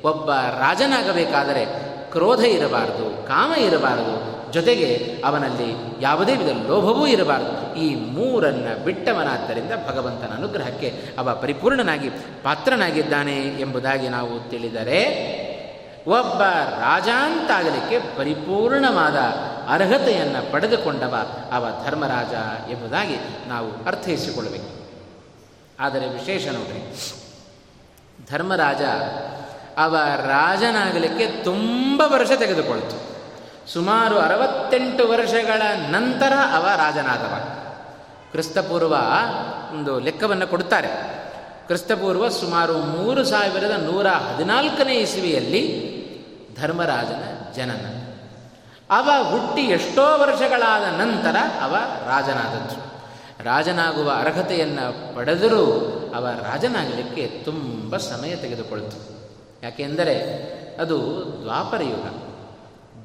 ಒಬ್ಬ 0.03 0.31
ರಾಜನಾಗಬೇಕಾದರೆ 0.31 1.65
ಕ್ರೋಧ 2.11 2.39
ಇರಬಾರದು, 2.39 3.27
ಕಾಮ 3.27 3.53
ಇರಬಾರದು, 3.53 4.29
ಜೊತೆಗೆ 4.51 5.17
ಅವನಲ್ಲಿ 5.25 5.97
ಯಾವುದೇ 6.01 6.35
ವಿಧ 6.35 6.47
ಲೋಭವೂ 6.47 7.07
ಇರಬಾರದು. 7.07 7.79
ಈ 7.79 7.95
ಮೂರನ್ನು 7.95 8.83
ಬಿಟ್ಟವನಾದ್ದರಿಂದ 8.83 9.71
ಭಗವಂತನ 9.87 10.33
ಅನುಗ್ರಹಕ್ಕೆ 10.35 10.93
ಅವ 11.17 11.39
ಪರಿಪೂರ್ಣನಾಗಿ 11.41 12.09
ಪಾತ್ರನಾಗಿದ್ದಾನೆ 12.43 13.35
ಎಂಬುದಾಗಿ 13.35 14.09
ನಾವು 14.09 14.49
ತಿಳಿದರೆ 14.49 15.03
ಒಬ್ಬ 16.07 16.41
ರಾಜ 16.79 17.09
ಅಂತಾಗಲಿಕ್ಕೆ 17.09 17.99
ಪರಿಪೂರ್ಣವಾದ 18.17 19.15
ಅರ್ಹತೆಯನ್ನು 19.69 20.51
ಪಡೆದುಕೊಂಡವ 20.51 21.15
ಅವ 21.51 21.67
ಧರ್ಮರಾಜ 21.85 22.33
ಎಂಬುದಾಗಿ 22.71 23.17
ನಾವು 23.47 23.85
ಅರ್ಥೈಸಿಕೊಳ್ಳಬೇಕು. 23.85 24.69
ಆದರೆ 25.79 26.09
ವಿಶೇಷ 26.09 26.47
ನೋಡ್ರಿ, 26.47 26.81
ಧರ್ಮರಾಜ 28.31 28.81
ಅವ 29.77 29.97
ರಾಜನಾಗಲಿಕ್ಕೆ 30.17 31.27
ತುಂಬ 31.43 32.01
ವರ್ಷ 32.05 32.31
ತೆಗೆದುಕೊಳ್ತು. 32.31 32.97
ಸುಮಾರು 33.73 34.19
ಅರವತ್ತೆಂಟು 34.19 35.07
ವರ್ಷಗಳ 35.07 35.61
ನಂತರ 35.89 36.33
ಅವ 36.53 36.67
ರಾಜನಾದವ. 36.75 37.33
ಕ್ರಿಸ್ತಪೂರ್ವ 38.31 38.95
ಒಂದು 39.73 39.99
ಲೆಕ್ಕವನ್ನು 39.99 40.47
ಕೊಡುತ್ತಾರೆ. 40.47 41.19
ಕ್ರಿಸ್ತಪೂರ್ವ 41.69 42.27
ಸುಮಾರು 42.29 42.77
ಮೂರು 42.77 43.23
ಸಾವಿರದ 43.23 43.71
ನೂರ 43.71 44.07
ಹದಿನಾಲ್ಕನೇ 44.07 44.95
ಇಸವಿಯಲ್ಲಿ 44.95 45.61
ಧರ್ಮರಾಜನ 46.61 47.51
ಜನನ. 47.53 47.85
ಅವ 48.89 49.09
ಹುಟ್ಟಿ 49.29 49.61
ಎಷ್ಟೋ 49.61 50.17
ವರ್ಷಗಳಾದ 50.17 50.99
ನಂತರ 50.99 51.35
ಅವ 51.61 51.75
ರಾಜನಾದದ್ದು. 52.07 52.79
ರಾಜನಾಗುವ 53.43 54.11
ಅರ್ಹತೆಯನ್ನು 54.11 55.15
ಪಡೆದರೂ 55.15 55.65
ಅವ 56.15 56.27
ರಾಜನಾಗಲಿಕ್ಕೆ 56.27 57.27
ತುಂಬ 57.27 57.97
ಸಮಯ 57.97 58.35
ತೆಗೆದುಕೊಳ್ತು. 58.35 58.97
ಯಾಕೆಂದರೆ 59.63 60.15
ಅದು 60.81 60.97
ದ್ವಾಪರ 61.41 61.81
ಯುಗ. 61.81 62.05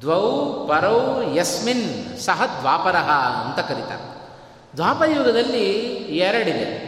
ದ್ವೌ 0.01 0.53
ಪರೌ 0.67 1.21
ಯಸ್ಮಿನ್ 1.35 2.17
ಸಹ 2.17 2.57
ದ್ವಾಪರ 2.59 2.95
ಅಂತ 2.95 3.59
ಕರೀತಾರೆ. 3.59 4.17
ದ್ವಾಪರ 4.75 5.07
ಯುಗದಲ್ಲಿ 5.17 5.69
ಎರಡಿದೆ. 6.27 6.84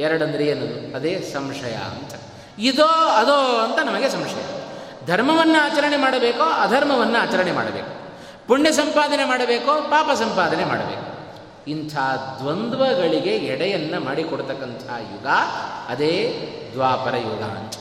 ಎರಡಂದ್ರೆ 0.00 0.46
ಏನು 0.46 0.96
ಅದೇ 0.96 1.30
ಸಂಶಯ 1.34 1.74
ಅಂತ. 1.74 2.14
ಇದೋ 2.58 2.86
ಅದೋ 3.08 3.58
ಅಂತ 3.58 3.78
ನಮಗೆ 3.86 4.08
ಸಂಶಯ. 4.08 4.60
ಧರ್ಮವನ್ನು 5.06 5.64
ಆಚರಣೆ 5.64 5.96
ಮಾಡಬೇಕೋ, 5.96 6.42
ಅಧರ್ಮವನ್ನು 6.42 7.18
ಆಚರಣೆ 7.18 7.52
ಮಾಡಬೇಕು. 7.52 8.00
ಪುಣ್ಯ 8.46 8.72
ಸಂಪಾದನೆ 8.72 9.24
ಮಾಡಬೇಕೋ, 9.24 9.80
ಪಾಪ 9.80 10.10
ಸಂಪಾದನೆ 10.16 10.64
ಮಾಡಬೇಕು. 10.64 11.10
ಇಂಥ 11.70 11.96
ದ್ವಂದ್ವಗಳಿಗೆ 12.42 13.30
ಎಡೆಯನ್ನು 13.30 14.04
ಮಾಡಿಕೊಡ್ತಕ್ಕಂಥ 14.04 14.82
ಯುಗ, 15.12 15.26
ಅದೇ 15.88 16.36
ದ್ವಾಪರ 16.72 17.16
ಯುಗ 17.16 17.42
ಅಂತ. 17.42 17.74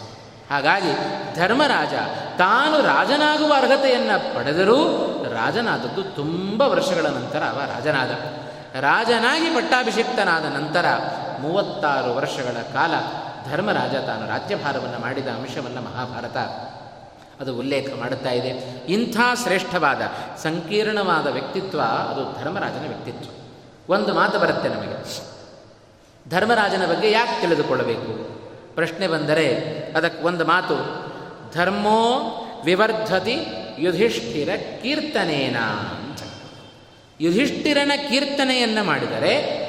ಹಾಗಾಗಿ 0.52 0.92
ಧರ್ಮರಾಜ 1.36 1.94
ತಾನು 2.38 2.82
ರಾಜನಾಗುವ 2.82 3.54
ಅರ್ಹತೆಯನ್ನು 3.56 4.36
ಪಡೆದರೂ 4.36 4.78
ರಾಜನಾದದ್ದು 5.34 6.04
ತುಂಬ 6.04 6.62
ವರ್ಷಗಳ 6.62 7.06
ನಂತರ 7.06 7.40
ಅವ 7.40 7.60
ರಾಜನಾದ. 7.60 8.39
ರಾಜನಾಗಿ 8.76 9.46
ಪಟ್ಟಾಭಿಷಿಕ್ತನಾದ 9.46 10.46
ನಂತರ 10.46 10.86
ಮೂವತ್ತಾರು 11.40 12.16
ವರ್ಷಗಳ 12.16 12.62
ಕಾಲ 12.74 12.92
ಧರ್ಮರಾಜ 13.52 13.96
ತಾನು 13.96 14.30
ರಾಜ್ಯಭಾರವನ್ನು 14.30 15.00
ಮಾಡಿದ 15.00 15.28
ಅಂಶವನ್ನು 15.28 15.82
ಮಹಾಭಾರತ. 15.82 16.38
ಅದು 17.42 17.58
ಉಲ್ಲೇಖ 17.58 17.94
ಮಾಡುತ್ತಾ 18.00 18.30
ಇದೆ. 18.30 18.50
ಇಂಥ 18.88 19.18
ಶ್ರೇಷ್ಠವಾದ, 19.44 20.02
ಸಂಕೀರ್ಣವಾದ 20.38 21.28
ವ್ಯಕ್ತಿತ್ವ 21.28 21.82
ಅದು 21.82 22.44
ಧರ್ಮರಾಜನ 22.44 22.88
ವ್ಯಕ್ತಿತ್ವ. 22.88 23.32
ಒಂದು 23.94 24.14
ಮಾತು 24.14 24.40
ಬರುತ್ತೆ 24.40 24.70
ನಮಗೆ. 24.70 25.30
ಧರ್ಮರಾಜನ 26.30 26.86
ಬಗ್ಗೆ 26.86 27.12
ಯಾಕೆ 27.12 27.42
ತಿಳಿದುಕೊಳ್ಳಬೇಕು? 27.42 28.40
ಪ್ರಶ್ನೆ 28.76 29.08
ಬಂದರೆ 29.08 29.56
ಅದಕ್ಕೆ 29.96 30.24
ಒಂದು 30.24 30.46
ಮಾತು. 30.46 31.10
ಧರ್ಮೋ 31.54 32.20
ವಿವರ್ಧತಿ 32.66 33.46
ಯುಧಿಷ್ಠಿರ 33.80 34.50
ಕೀರ್ತನೇನ 34.82 35.58
ಅಂತ. 35.58 36.20
ಯುಧಿಷ್ಠಿರನ 37.22 37.92
ಕೀರ್ತನೆಯನ್ನು 38.10 38.84
ಮಾಡಿದರೆ, 38.84 39.60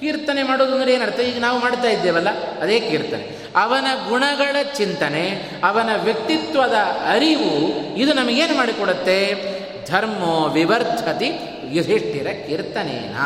ಕೀರ್ತನೆ 0.00 0.42
ಮಾಡೋದು 0.42 0.74
ಅಂದರೆ 0.74 0.92
ಏನರ್ಥ? 0.94 1.20
ಈಗ 1.20 1.38
ನಾವು 1.38 1.58
ಮಾಡ್ತಾ 1.58 1.88
ಇದ್ದೇವಲ್ಲ, 1.88 2.28
ಅದೇ 2.60 2.80
ಕೀರ್ತನೆ. 2.80 3.38
ಅವನ 3.56 4.08
ಗುಣಗಳ 4.08 4.56
ಚಿಂತನೆ, 4.76 5.50
ಅವನ 5.64 5.90
ವ್ಯಕ್ತಿತ್ವದ 6.04 6.74
ಅರಿವು, 7.06 7.52
ಇದು 7.96 8.12
ನಮಗೇನು 8.12 8.56
ಮಾಡಿಕೊಡುತ್ತೆ? 8.56 9.50
ಧರ್ಮೋ 9.88 10.48
ವಿವರ್ಧತಿ 10.48 11.30
ಯುಧಿಷ್ಠಿರ 11.68 12.26
ಕೀರ್ತನೇನ. 12.46 13.16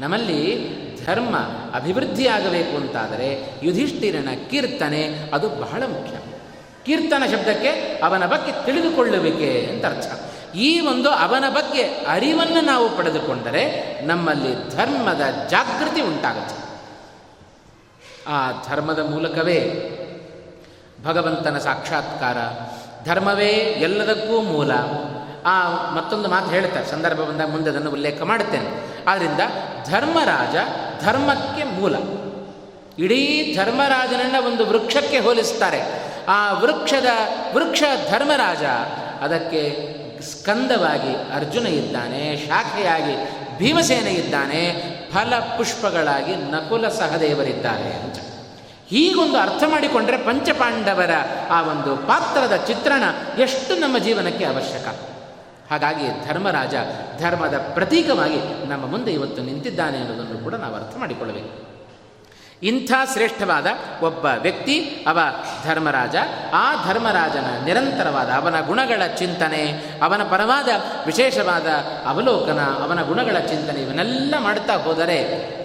ನಮ್ಮಲ್ಲಿ 0.00 0.42
ಧರ್ಮ 1.06 1.36
ಅಭಿವೃದ್ಧಿಯಾಗಬೇಕು 1.74 2.76
ಅಂತಾದರೆ 2.76 3.44
ಯುಧಿಷ್ಠಿರನ 3.62 4.28
ಕೀರ್ತನೆ 4.50 5.30
ಅದು 5.32 5.48
ಬಹಳ 5.48 5.82
ಮುಖ್ಯ. 5.86 6.16
ಕೀರ್ತನ 6.86 7.22
ಶಬ್ದಕ್ಕೆ 7.32 7.68
ಅವನ 8.02 8.26
ಬಗ್ಗೆ 8.26 8.66
ತಿಳಿದುಕೊಳ್ಳುವಿಕೆ 8.66 9.68
ಅಂತ 9.72 9.86
ಅರ್ಥ. 9.86 10.31
ಈ 10.54 10.80
ಒಂದು 10.80 11.10
ಅವನ 11.10 11.44
ಬಗ್ಗೆ 11.48 11.82
ಅರಿವನ್ನು 11.82 12.60
ನಾವು 12.60 12.96
ಪಡೆದುಕೊಂಡರೆ 12.96 13.62
ನಮ್ಮಲ್ಲಿ 14.02 14.76
ಧರ್ಮದ 14.76 15.20
ಜಾಗೃತಿ 15.48 16.00
ಉಂಟಾಗುತ್ತೆ. 16.00 16.62
ಆ 18.28 18.50
ಧರ್ಮದ 18.68 18.98
ಮೂಲಕವೇ 19.10 19.58
ಭಗವಂತನ 21.04 21.58
ಸಾಕ್ಷಾತ್ಕಾರ, 21.58 22.36
ಧರ್ಮವೇ 23.04 23.50
ಎಲ್ಲದಕ್ಕೂ 23.80 24.40
ಮೂಲ. 24.40 24.72
ಆ 25.44 25.68
ಮತ್ತೊಂದು 25.90 26.28
ಮಾತು 26.28 26.46
ಹೇಳ್ತಾರೆ, 26.46 26.86
ಸಂದರ್ಭ 26.86 27.18
ಬಂದಾಗ 27.18 27.50
ಮುಂದೆ 27.50 27.70
ಅದನ್ನು 27.70 27.90
ಉಲ್ಲೇಖ 27.90 28.22
ಮಾಡುತ್ತೇನೆ. 28.22 28.70
ಆದ್ದರಿಂದ 29.08 29.40
ಧರ್ಮರಾಜ 29.90 30.54
ಧರ್ಮಕ್ಕೆ 31.04 31.64
ಮೂಲ. 31.64 31.96
ಇಡೀ 32.98 33.54
ಧರ್ಮರಾಜನನ್ನು 33.56 34.46
ಒಂದು 34.46 34.66
ವೃಕ್ಷಕ್ಕೆ 34.66 35.18
ಹೋಲಿಸ್ತಾರೆ. 35.18 35.80
ಆ 36.28 36.52
ವೃಕ್ಷದ 36.52 37.06
ವೃಕ್ಷ 37.54 37.82
ಧರ್ಮರಾಜ, 38.10 38.62
ಅದಕ್ಕೆ 39.22 39.62
ಸ್ಕಂದವಾಗಿ 40.22 41.14
ಅರ್ಜುನ 41.14 41.66
ಇದ್ದಾನೆ, 41.66 42.46
ಶಾಖೆಯಾಗಿ 42.46 43.42
ಭೀಮಸೇನ 43.58 44.06
ಇದ್ದಾನೆ, 44.06 44.92
ಫಲ 45.12 45.38
ಪುಷ್ಪಗಳಾಗಿ 45.38 46.36
ನಕುಲ 46.36 46.88
ಸಹದೇವರಿದ್ದಾರೆ 46.88 47.92
ಅಂತ. 47.92 48.16
ಹೀಗೊಂದು 48.88 49.38
ಅರ್ಥ 49.38 49.62
ಮಾಡಿಕೊಂಡ್ರೆ 49.66 50.16
ಪಂಚಪಾಂಡವರ 50.16 51.10
ಆ 51.50 51.62
ಒಂದು 51.62 51.96
ಪಾತ್ರದ 51.96 52.56
ಚಿತ್ರಣ 52.56 53.02
ಎಷ್ಟು 53.38 53.80
ನಮ್ಮ 53.80 53.98
ಜೀವನಕ್ಕೆ 53.98 54.44
ಅವಶ್ಯಕ. 54.44 54.88
ಹಾಗಾಗಿ 55.70 56.26
ಧರ್ಮರಾಜ 56.28 56.74
ಧರ್ಮದ 57.20 57.70
ಪ್ರತೀಕವಾಗಿ 57.74 58.68
ನಮ್ಮ 58.68 58.86
ಮುಂದೆ 58.86 59.12
ಇವತ್ತು 59.12 59.42
ನಿಂತಿದ್ದಾನೆ 59.42 59.98
ಅನ್ನೋದನ್ನು 59.98 60.44
ಕೂಡ 60.44 60.54
ನಾವು 60.54 60.74
ಅರ್ಥ 60.74 60.96
ಮಾಡಿಕೊಳ್ಳಬೇಕು. 60.96 61.71
ಇಂಥ 62.62 62.92
ಶ್ರೇಷ್ಠವಾದ 63.12 63.66
ಒಬ್ಬ 64.02 64.24
ವ್ಯಕ್ತಿ, 64.24 65.04
ಅವ 65.06 65.18
ಧರ್ಮರಾಜ. 65.64 66.16
ಆ 66.54 66.84
ಧರ್ಮರಾಜನ 66.84 67.64
ನಿರಂತರವಾದ 67.64 68.28
ಅವನ 68.28 68.60
ಗುಣಗಳ 68.60 69.06
ಚಿಂತನೆ, 69.06 69.84
ಅವನ 70.02 70.22
ಪರವಾದ 70.22 70.68
ವಿಶೇಷವಾದ 71.06 71.66
ಅವಲೋಕನ, 72.06 72.60
ಅವನ 72.60 73.02
ಗುಣಗಳ 73.02 73.38
ಚಿಂತನೆ 73.38 73.80
ಇವನ್ನೆಲ್ಲ 73.80 74.34
ಮಾಡ್ತಾ 74.38 74.74
ಹೋದರೆ 74.74 75.18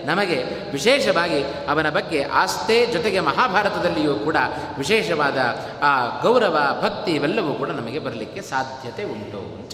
ನಮಗೆ 0.05 0.43
ವಿಶೇಷವಾಗಿ 0.71 1.43
ಅವನ 1.43 1.89
ಬಗ್ಗೆ 1.89 2.23
ಆಸ್ತೆ 2.23 2.85
ಜೊತೆಗೆ 2.85 3.19
ಮಹಾಭಾರತದಲ್ಲಿಯೂ 3.19 4.15
ಕೂಡ 4.15 4.35
ವಿಶೇಷವಾದ 4.77 5.37
ಆ 5.83 6.21
ಗೌರವ, 6.21 6.79
ಭಕ್ತಿ 6.81 7.11
ಇವೆಲ್ಲವೂ 7.11 7.53
ಕೂಡ 7.53 7.69
ನಮಗೆ 7.69 7.99
ಬರಲಿಕ್ಕೆ 7.99 8.41
ಸಾಧ್ಯತೆ 8.41 9.03
ಉಂಟು. 9.03 9.69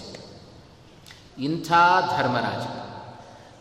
ಇಂಥ 1.42 1.68
ಧರ್ಮರಾಜ. 2.16 2.93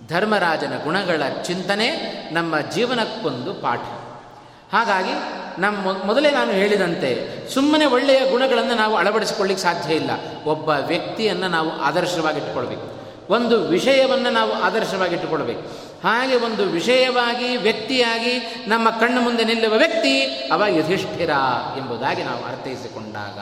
ಧರ್ಮರಾಜನ 0.08 0.74
ಗುಣಗಳ 0.84 1.22
ಚಿಂತನೆ 1.44 1.90
ನಮ್ಮ 2.34 2.60
ಜೀವನಕ್ಕೊಂದು 2.60 3.54
ಪಾಠ. 3.54 3.80
ಹಾಗಾಗಿ 4.74 5.44
ನಮ್ಮ 5.62 6.04
ಮೊದಲೇ 6.04 6.32
ನಾನು 6.32 6.52
ಹೇಳಿದಂತೆ 6.52 7.40
ಸುಮ್ಮನೆ 7.54 7.86
ಒಳ್ಳೆಯ 7.86 8.30
ಗುಣಗಳನ್ನು 8.30 8.76
ನಾವು 8.76 8.96
ಅಳವಡಿಸಿಕೊಳ್ಳಿಕ್ಕೆ 8.96 9.64
ಸಾಧ್ಯ 9.64 9.96
ಇಲ್ಲ. 9.96 10.10
ಒಬ್ಬ 10.46 10.70
ವ್ಯಕ್ತಿಯನ್ನು 10.70 11.48
ನಾವು 11.48 11.82
ಆದರ್ಶವಾಗಿಟ್ಟುಕೊಳ್ಬೇಕು 11.82 13.04
ಒಂದು 13.30 13.62
ವಿಷಯವನ್ನು 13.62 14.30
ನಾವು 14.30 14.54
ಆದರ್ಶವಾಗಿಟ್ಟುಕೊಳ್ಬೇಕು 14.54 15.94
ಹಾಗೆ 16.08 16.36
ಒಂದು 16.36 16.64
ವಿಷಯವಾಗಿ, 16.64 17.58
ವ್ಯಕ್ತಿಯಾಗಿ 17.58 18.64
ನಮ್ಮ 18.68 18.90
ಕಣ್ಣು 18.90 19.22
ಮುಂದೆ 19.22 19.44
ನಿಲ್ಲುವ 19.44 19.74
ವ್ಯಕ್ತಿ 19.74 20.22
ಅವ 20.52 20.64
ಯುಧಿಷ್ಠಿರ 20.68 21.30
ಎಂಬುದಾಗಿ 21.78 22.24
ನಾವು 22.24 22.46
ಅರ್ಥೈಸಿಕೊಂಡಾಗ 22.46 23.40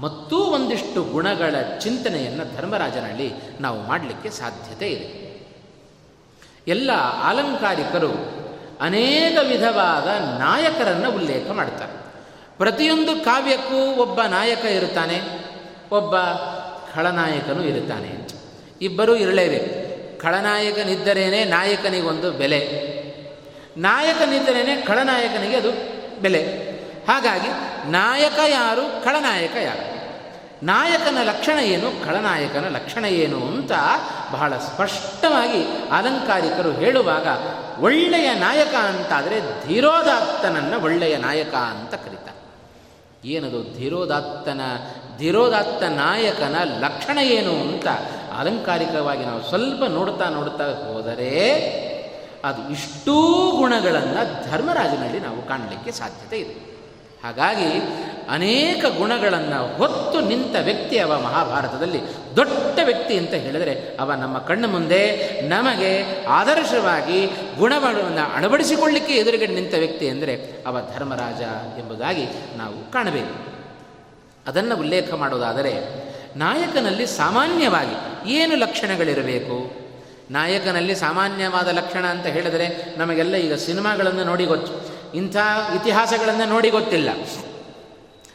ಮತ್ತೂ 0.00 0.36
ಒಂದಿಷ್ಟು 0.36 1.02
ಗುಣಗಳ 1.02 1.78
ಚಿಂತನೆಯನ್ನು 1.78 2.56
ಧರ್ಮರಾಜನಲ್ಲಿ 2.56 3.34
ನಾವು 3.60 3.82
ಮಾಡಲಿಕ್ಕೆ 3.82 4.30
ಸಾಧ್ಯತೆ 4.30 4.88
ಇದೆ. 4.90 5.31
ಎಲ್ಲ 6.68 6.92
ಅಲಂಕಾರಿಕರು 7.24 8.42
ಅನೇಕ 8.80 9.38
ವಿಧವಾದ 9.48 10.06
ನಾಯಕರನ್ನು 10.38 11.10
ಉಲ್ಲೇಖ 11.10 11.50
ಮಾಡ್ತಾರೆ. 11.50 11.92
ಪ್ರತಿಯೊಂದು 12.58 13.24
ಕಾವ್ಯಕ್ಕೂ 13.24 14.02
ಒಬ್ಬ 14.02 14.22
ನಾಯಕ 14.22 14.64
ಇರುತ್ತಾನೆ, 14.64 15.20
ಒಬ್ಬ 15.92 16.14
ಖಳನಾಯಕನೂ 16.94 17.62
ಇರುತ್ತಾನೆ. 17.62 18.28
ಇಬ್ಬರೂ 18.82 19.16
ಇರಲೇಬೇಕು. 19.16 19.82
ಖಳನಾಯಕನಿದ್ದರೇನೆ 20.22 21.44
ನಾಯಕನಿಗೊಂದು 21.44 22.30
ಬೆಲೆ. 22.30 22.92
ನಾಯಕನಿದ್ದರೇನೆ 23.76 24.76
ಖಳನಾಯಕನಿಗೆ 24.76 25.56
ಅದು 25.56 25.70
ಬೆಲೆ. 26.22 26.42
ಹಾಗಾಗಿ 27.08 27.48
ನಾಯಕ 27.90 28.38
ಯಾರು, 28.48 29.04
ಖಳನಾಯಕ 29.04 29.56
ಯಾರು? 29.56 29.91
ನಾಯಕನ 30.62 31.18
ಲಕ್ಷಣ 31.22 31.58
ಏನು, 31.58 32.04
ಖಳನಾಯಕನ 32.04 32.68
ಲಕ್ಷಣ 32.68 33.04
ಏನು 33.04 33.46
ಅಂತ 33.46 33.72
ಬಹಳ 34.32 34.58
ಸ್ಪಷ್ಟವಾಗಿ 34.58 35.64
ಅಲಂಕಾರಿಕರು 35.90 36.72
ಹೇಳುವಾಗ 36.72 37.26
ಒಳ್ಳೆಯ 37.80 38.34
ನಾಯಕ 38.34 38.74
ಅಂತಾದರೆ 38.74 39.66
ಧೀರೋದಾತ್ತನನ್ನು 39.66 40.84
ಒಳ್ಳೆಯ 40.84 41.16
ನಾಯಕ 41.16 41.54
ಅಂತ 41.54 41.94
ಕರೀತಾರೆ 41.94 42.38
ಏನದು 43.24 43.78
ಧೀರೋದಾತ್ತನ, 43.78 44.60
ಧೀರೋದಾತ್ತ 45.18 45.82
ನಾಯಕನ 45.82 46.56
ಲಕ್ಷಣ 46.80 47.18
ಏನು 47.18 47.52
ಅಂತ 47.52 47.86
ಅಲಂಕಾರಿಕವಾಗಿ 48.38 49.24
ನಾವು 49.24 49.42
ಸ್ವಲ್ಪ 49.42 49.84
ನೋಡ್ತಾ 49.84 50.28
ನೋಡ್ತಾ 50.28 50.64
ಹೋದರೆ 50.64 51.30
ಅದು 52.44 52.72
ಇಷ್ಟೂ 52.72 53.50
ಗುಣಗಳನ್ನು 53.50 54.50
ಧರ್ಮರಾಜನಲ್ಲಿ 54.50 55.20
ನಾವು 55.20 55.48
ಕಾಣಲಿಕ್ಕೆ 55.48 55.92
ಸಾಧ್ಯತೆ 55.92 56.38
ಇದೆ. 56.38 56.54
ಹಾಗಾಗಿ 57.24 57.68
ಅನೇಕ 58.30 58.84
ಗುಣಗಳನ್ನು 58.98 59.76
ಹೊತ್ತು 59.76 60.20
ನಿಂತ 60.20 60.56
ವ್ಯಕ್ತಿ 60.64 60.98
ಅವ 60.98 61.20
ಮಹಾಭಾರತದಲ್ಲಿ. 61.20 62.00
ದೊಡ್ಡ 62.36 62.78
ವ್ಯಕ್ತಿ 62.84 63.16
ಅಂತ 63.16 63.34
ಹೇಳಿದರೆ 63.34 63.96
ಅವ 64.00 64.12
ನಮ್ಮ 64.12 64.38
ಕಣ್ಣು 64.38 64.68
ಮುಂದೆ 64.68 65.16
ನಮಗೆ 65.48 66.24
ಆದರ್ಶವಾಗಿ 66.24 67.26
ಗುಣವನ್ನು 67.58 68.34
ಅಳವಡಿಸಿಕೊಳ್ಳಿಕ್ಕೆ 68.34 69.14
ಎದುರುಗಡೆ 69.14 69.46
ನಿಂತ 69.46 69.74
ವ್ಯಕ್ತಿ 69.74 70.08
ಅಂದರೆ 70.08 70.62
ಅವ 70.66 70.78
ಧರ್ಮರಾಜ 70.94 71.40
ಎಂಬುದಾಗಿ 71.78 72.26
ನಾವು 72.56 72.92
ಕಾಣಬೇಕು. 72.92 73.52
ಅದನ್ನು 74.46 74.76
ಉಲ್ಲೇಖ 74.76 75.14
ಮಾಡೋದಾದರೆ, 75.14 75.72
ನಾಯಕನಲ್ಲಿ 76.36 77.06
ಸಾಮಾನ್ಯವಾಗಿ 77.06 78.30
ಏನು 78.32 78.56
ಲಕ್ಷಣಗಳಿರಬೇಕು? 78.56 79.82
ನಾಯಕನಲ್ಲಿ 80.30 80.94
ಸಾಮಾನ್ಯವಾದ 80.94 81.68
ಲಕ್ಷಣ 81.68 82.06
ಅಂತ 82.06 82.26
ಹೇಳಿದರೆ 82.26 82.98
ನಮಗೆಲ್ಲ 82.98 83.36
ಈಗ 83.36 83.54
ಸಿನಿಮಾಗಳನ್ನು 83.54 84.24
ನೋಡಿ 84.24 84.44
ಗೊತ್ತು. 84.44 84.92
ಇಂಥ 85.16 85.36
ಇತಿಹಾಸಗಳನ್ನು 85.76 86.48
ನೋಡಿ 86.48 86.70
ಗೊತ್ತಿಲ್ಲ. 86.70 87.08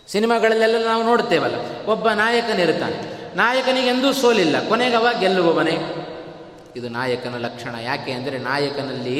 ಸಿನಿಮಾಗಳಲ್ಲೆಲ್ಲ 0.07 0.85
ನಾವು 0.85 1.03
ನೋಡ್ತೇವಲ್ಲ, 1.03 1.55
ಒಬ್ಬ 1.85 2.09
ನಾಯಕನಿರುತ್ತಾನೆ. 2.09 2.97
ನಾಯಕನಿಗೆ 3.35 3.87
ಎಂದೂ 3.87 4.13
ಸೋಲಿಲ್ಲ 4.13 4.67
ಕೊನೆಗವ 4.67 5.07
ಗೆಲ್ಲುವವನೇ. 5.19 5.77
ಇದು 6.75 6.89
ನಾಯಕನ 6.89 7.37
ಲಕ್ಷಣ. 7.37 7.75
ಯಾಕೆ 7.83 8.11
ಅಂದರೆ 8.11 8.37
ನಾಯಕನಲ್ಲಿ 8.37 9.19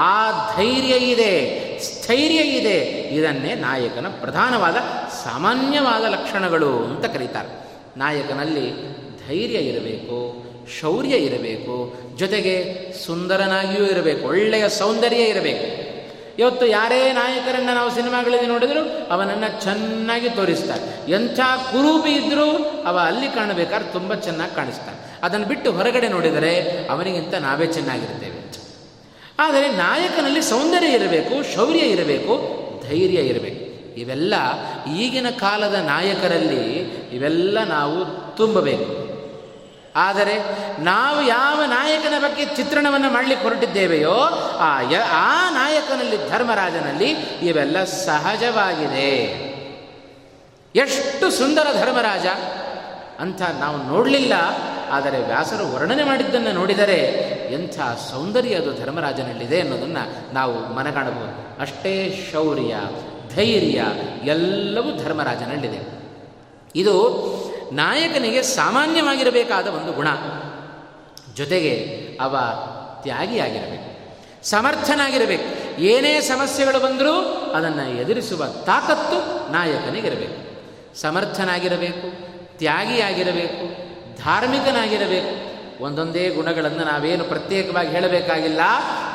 ಆ 0.00 0.14
ಧೈರ್ಯ 0.56 0.94
ಇದೆ, 0.96 1.32
ಸ್ಥೈರ್ಯ 1.80 2.40
ಇದೆ. 2.40 2.78
ಇದನ್ನೇ 3.14 3.54
ನಾಯಕನ 3.54 4.06
ಪ್ರಧಾನವಾದ, 4.08 4.76
ಸಾಮಾನ್ಯವಾದ 5.24 6.04
ಲಕ್ಷಣಗಳು 6.04 6.70
ಅಂತ 6.84 7.04
ಕರೀತಾರೆ. 7.04 7.52
ನಾಯಕನಲ್ಲಿ 7.96 8.66
ಧೈರ್ಯ 9.28 9.58
ಇರಬೇಕು, 9.70 10.18
ಶೌರ್ಯ 10.80 11.16
ಇರಬೇಕು, 11.16 11.76
ಜೊತೆಗೆ 12.18 12.54
ಸುಂದರನಾಗಿಯೂ 13.06 13.86
ಇರಬೇಕು, 13.86 14.28
ಒಳ್ಳೆಯ 14.28 14.68
ಸೌಂದರ್ಯ 14.68 15.22
ಇರಬೇಕು. 15.24 15.93
ಇವತ್ತು 16.38 16.66
ಯಾರೇ 16.66 17.12
ನಾಯಕರನ್ನು 17.12 17.74
ನಾವು 17.74 17.94
ಸಿನಿಮಾಗಳಲ್ಲಿ 17.94 18.46
ನೋಡಿದರೂ 18.46 19.06
ಅವನನ್ನು 19.10 19.62
ಚೆನ್ನಾಗಿ 19.62 20.30
ತೋರಿಸ್ತಾರೆ. 20.30 21.12
ಎಂಥ 21.12 21.40
ಕುರೂಪಿ 21.40 22.10
ಇದ್ದರೂ 22.10 22.82
ಅವ 22.86 22.98
ಅಲ್ಲಿ 22.98 23.28
ಕಾಣಬೇಕಾದ್ರೆ 23.28 23.92
ತುಂಬ 23.92 24.14
ಚೆನ್ನಾಗಿ 24.14 24.56
ಕಾಣಿಸ್ತಾನೆ 24.56 25.20
ಅದನ್ನು 25.22 25.46
ಬಿಟ್ಟು 25.46 25.72
ಹೊರಗಡೆ 25.72 26.08
ನೋಡಿದರೆ 26.08 26.86
ಅವನಿಗಿಂತ 26.90 27.34
ನಾವೇ 27.34 27.66
ಚೆನ್ನಾಗಿರ್ತೇವೆ. 27.66 28.44
ಆದರೆ 29.38 29.68
ನಾಯಕನಲ್ಲಿ 29.68 30.42
ಸೌಂದರ್ಯ 30.42 30.86
ಇರಬೇಕು, 30.86 31.54
ಶೌರ್ಯ 31.54 31.80
ಇರಬೇಕು, 31.80 32.64
ಧೈರ್ಯ 32.88 33.20
ಇರಬೇಕು. 33.20 33.94
ಇವೆಲ್ಲ 34.00 34.34
ಈಗಿನ 34.96 35.26
ಕಾಲದ 35.30 35.74
ನಾಯಕರಲ್ಲಿ 35.74 36.78
ಇವೆಲ್ಲ 37.12 37.64
ನಾವು 37.64 38.04
ತುಂಬಬೇಕು. 38.36 39.03
ಆದರೆ 39.94 40.34
ನಾವು 40.82 41.22
ಯಾವ 41.22 41.64
ನಾಯಕನ 41.64 42.14
ಬಗ್ಗೆ 42.18 42.44
ಚಿತ್ರಣವನ್ನು 42.44 43.10
ಮಾಡಲಿಕ್ಕೆ 43.10 43.48
ಹೊರಟಿದ್ದೇವೆಯೋ 43.48 44.16
ಆ 44.58 44.80
ಯ 44.80 44.96
ಆ 45.12 45.50
ನಾಯಕನಲ್ಲಿ, 45.50 46.30
ಧರ್ಮರಾಜನಲ್ಲಿ 46.30 47.10
ಇವೆಲ್ಲ 47.42 47.84
ಸಹಜವಾಗಿದೆ. 47.84 49.10
ಎಷ್ಟು 50.74 51.30
ಸುಂದರ 51.30 51.66
ಧರ್ಮರಾಜ 51.80 52.26
ಅಂತ 53.20 53.42
ನಾವು 53.60 53.76
ನೋಡಲಿಲ್ಲ, 53.76 54.32
ಆದರೆ 54.90 55.18
ವ್ಯಾಸರು 55.22 55.74
ವರ್ಣನೆ 55.74 56.04
ಮಾಡಿದ್ದನ್ನು 56.04 56.52
ನೋಡಿದರೆ 56.52 57.00
ಎಂಥ 57.52 57.80
ಸೌಂದರ್ಯ 58.10 58.54
ಅದು 58.54 58.80
ಧರ್ಮರಾಜನಲ್ಲಿದೆ 58.80 59.60
ಅನ್ನೋದನ್ನು 59.60 60.34
ನಾವು 60.34 60.74
ಮನಗಾಣಬಹುದು. 60.74 61.62
ಅಷ್ಟೇ 61.62 62.28
ಶೌರ್ಯ, 62.32 62.74
ಧೈರ್ಯ, 63.36 63.84
ಎಲ್ಲವೂ 64.24 65.04
ಧರ್ಮರಾಜನಲ್ಲಿದೆ. 65.04 65.80
ಇದು 66.76 66.94
ನಾಯಕನಿಗೆ 67.74 68.42
ಸಾಮಾನ್ಯವಾಗಿರಬೇಕಾದ 68.42 69.66
ಒಂದು 69.66 69.92
ಗುಣ. 69.92 70.08
ಜೊತೆಗೆ 71.34 72.08
ಅವ 72.20 72.36
ತ್ಯಾಗಿಯಾಗಿರಬೇಕು. 73.02 73.94
ಸಮರ್ಥನಾಗಿರಬೇಕು. 74.46 75.80
ಏನೇ 75.80 76.20
ಸಮಸ್ಯೆಗಳು 76.20 76.80
ಬಂದರೂ 76.80 77.12
ಅದನ್ನು 77.54 78.00
ಎದುರಿಸುವ 78.00 78.46
ತಾಕತ್ತು 78.46 79.52
ನಾಯಕನಿಗಿರಬೇಕು. 79.52 80.44
ಸಮರ್ಥನಾಗಿರಬೇಕು, 81.00 82.10
ತ್ಯಾಗಿಯಾಗಿರಬೇಕು, 82.58 83.84
ಧಾರ್ಮಿಕನಾಗಿರಬೇಕು. 84.24 85.53
ಒಂದೊಂದೇ 85.80 86.28
ಗುಣಗಳನ್ನು 86.28 86.84
ನಾವೇನು 86.84 87.24
ಪ್ರತ್ಯೇಕವಾಗಿ 87.24 87.88
ಹೇಳಬೇಕಾಗಿಲ್ಲ. 87.88 88.60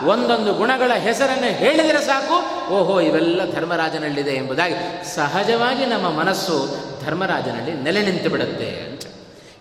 ಒಂದೊಂದು 0.06 0.54
ಗುಣಗಳ 0.54 0.92
ಹೆಸರನ್ನು 0.94 1.48
ಹೇಳಿದರೆ 1.48 2.02
ಸಾಕು. 2.02 2.68
ಓಹೋ, 2.74 3.02
ಇವೆಲ್ಲ 3.02 3.52
ಧರ್ಮರಾಜನಲ್ಲಿದೆ 3.52 4.32
ಎಂಬುದಾಗಿ 4.32 5.16
ಸಹಜವಾಗಿ 5.16 5.86
ನಮ್ಮ 5.86 6.10
ಮನಸ್ಸು 6.10 6.78
ಧರ್ಮರಾಜನಲ್ಲಿ 7.06 7.84
ನೆಲೆ 7.84 8.02
ನಿಂತು 8.02 8.30
ಬಿಡುತ್ತೆ. 8.30 8.66
ಅಂತ 8.66 9.02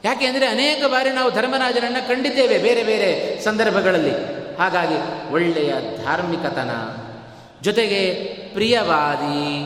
ಯಾಕೆ 0.05 0.27
ಅಂದರೆ 0.27 0.47
ಅನೇಕ 0.47 0.85
ಬಾರಿ 0.87 1.11
ನಾವು 1.11 1.31
ಧರ್ಮರಾಜನನ್ನು 1.31 2.09
ಕಂಡಿದ್ದೇವೆ 2.09 2.59
ಬೇರೆ 2.59 2.85
ಬೇರೆ 2.85 3.41
ಸಂದರ್ಭಗಳಲ್ಲಿ. 3.45 4.39
ಹಾಗಾಗಿ 4.57 5.33
ಒಳ್ಳೆಯ 5.33 5.73
ಧಾರ್ಮಿಕತನ, 6.05 6.71
ಜೊತೆಗೆ 7.63 8.15
ಪ್ರಿಯವಾದಿ, 8.55 9.61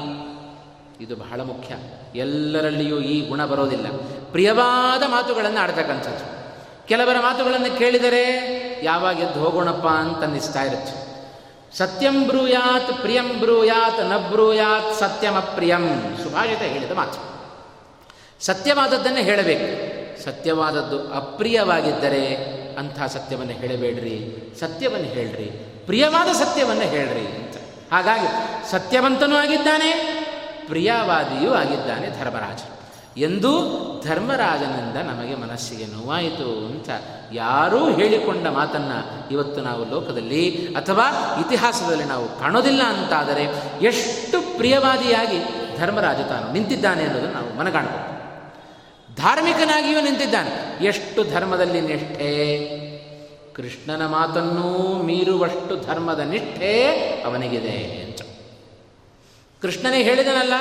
ಇದು 1.05 1.16
ಬಹಳ 1.16 1.41
ಮುಖ್ಯ. 1.41 1.74
ಎಲ್ಲರಲ್ಲಿಯೂ 2.18 3.01
ಈ 3.01 3.28
ಗುಣ 3.28 3.47
ಬರೋದಿಲ್ಲ. 3.47 3.87
ಪ್ರಿಯವಾದ 4.30 5.03
ಮಾತುಗಳನ್ನು 5.03 5.61
ಆಡ್ತಕ್ಕಂಥದ್ದು. 5.61 6.32
ಕೆಲವರ 6.89 7.16
ಮಾತುಗಳನ್ನು 7.20 7.78
ಕೇಳಿದರೆ 7.78 8.22
ಯಾವಾಗ 8.83 9.18
ಎದ್ದು 9.18 9.41
ಹೋಗೋಣಪ್ಪ 9.41 9.87
ಅಂತ 9.87 10.22
ಅನ್ನಿಸ್ತಾ 10.22 10.62
ಇರುತ್ತೆ. 10.62 11.03
ಸತ್ಯಂ 11.78 12.26
ಬ್ರೂಯಾತ್, 12.26 13.01
ಪ್ರಿಯಂ 13.01 13.41
ಬ್ರೂಯಾತ್, 13.41 14.01
ನ 14.01 14.16
ಬ್ರೂಯಾತ್, 14.16 14.99
ಸತ್ಯಮ 14.99 15.39
ಪ್ರಿಯಂ. 15.39 16.16
ಸುಭಾಷಿತ 16.22 16.59
ಹೇಳಿದ 16.59 16.93
ಮಾತು. 16.93 17.33
ಸತ್ಯವಾದದ್ದನ್ನೇ 18.45 19.22
ಹೇಳಬೇಕು. 19.22 19.93
ಸತ್ಯವಾದದ್ದು 20.24 21.14
ಅಪ್ರಿಯವಾಗಿದ್ದರೆ 21.14 22.37
ಅಂಥ 22.78 23.03
ಸತ್ಯವನ್ನು 23.03 23.53
ಹೇಳಬೇಡ್ರಿ. 23.53 24.53
ಸತ್ಯವನ್ನು 24.61 25.07
ಹೇಳ್ರಿ. 25.07 25.45
ಪ್ರಿಯವಾದ 25.87 26.33
ಸತ್ಯವನ್ನು 26.33 26.83
ಹೇಳ್ರಿ 26.83 27.26
ಅಂತ. 27.26 27.55
ಹಾಗಾಗಿ 27.93 28.26
ಸತ್ಯವಂತನೂ 28.70 29.37
ಆಗಿದ್ದಾನೆ, 29.37 29.93
ಪ್ರಿಯವಾದಿಯೂ 30.66 31.55
ಆಗಿದ್ದಾನೆ 31.55 32.09
ಧರ್ಮರಾಜ 32.20 32.59
ಎಂದೂ 33.16 33.78
ಧರ್ಮರಾಜನಿಂದ 34.08 34.96
ನಮಗೆ 34.96 35.34
ಮನಸ್ಸಿಗೆ 35.34 35.86
ನೋವಾಯಿತು 35.86 36.66
ಅಂತ 36.66 36.88
ಯಾರೂ 37.32 37.90
ಹೇಳಿಕೊಂಡ 37.90 38.46
ಮಾತನ್ನು 38.46 39.30
ಇವತ್ತು 39.32 39.60
ನಾವು 39.60 39.90
ಲೋಕದಲ್ಲಿ 39.90 40.74
ಅಥವಾ 40.74 41.36
ಇತಿಹಾಸದಲ್ಲಿ 41.40 42.04
ನಾವು 42.04 42.38
ಕಾಣೋದಿಲ್ಲ 42.40 42.82
ಅಂತಾದರೆ 42.82 43.48
ಎಷ್ಟು 43.82 44.56
ಪ್ರಿಯವಾದಿಯಾಗಿ 44.56 45.38
ಧರ್ಮರಾಜ 45.78 46.16
ತಾನು 46.16 46.52
ನಿಂತಿದ್ದಾನೆ 46.52 47.04
ಅನ್ನೋದನ್ನು 47.04 47.34
ನಾವು 47.34 47.56
ಮನಗಾಣಬಹುದು. 47.58 48.12
ಧಾರ್ಮಿಕನಾಗಿಯೂ 49.16 50.00
ನಿಂತಿದ್ದಾನೆ. 50.00 50.84
ಎಷ್ಟು 50.84 51.24
ಧರ್ಮದಲ್ಲಿ 51.32 51.80
ನಿಷ್ಠೆ, 51.80 52.68
ಕೃಷ್ಣನ 53.54 54.06
ಮಾತನ್ನೂ 54.06 55.02
ಮೀರುವಷ್ಟು 55.02 55.86
ಧರ್ಮದ 55.86 56.20
ನಿಷ್ಠೆ 56.20 56.90
ಅವನಿಗಿದೆ 57.26 58.04
ಅಂತ. 58.04 58.20
ಕೃಷ್ಣನೇ 59.62 60.02
ಹೇಳಿದನಲ್ಲ, 60.02 60.52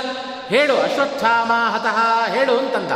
ಹೇಳು, 0.47 0.81
ಅಶ್ವತ್ಥಾಮ 0.81 1.51
ಹತಃ 1.69 2.31
ಹೇಳು 2.33 2.57
ಅಂತಂದ. 2.57 2.91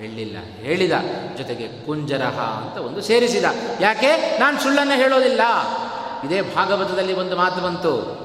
ಹೇಳಲಿಲ್ಲ 0.00 0.36
ಹೇಳಿದ. 0.60 0.92
ಜೊತೆಗೆ 1.36 1.86
ಕುಂಜರಹ 1.86 2.40
ಅಂತ 2.40 2.78
ಒಂದು 2.78 3.00
ಸೇರಿಸಿದ. 3.00 3.44
ಯಾಕೆ? 3.80 4.38
ನಾನು 4.38 4.60
ಸುಳ್ಳನ್ನು 4.60 4.92
ಹೇಳೋದಿಲ್ಲ. 4.92 5.40
ಇದೇ 6.24 6.42
ಭಾಗವತದಲ್ಲಿ 6.42 7.12
ಒಂದು 7.12 7.36
ಮಾತು 7.36 7.60
ಬಂತು. 7.60 8.20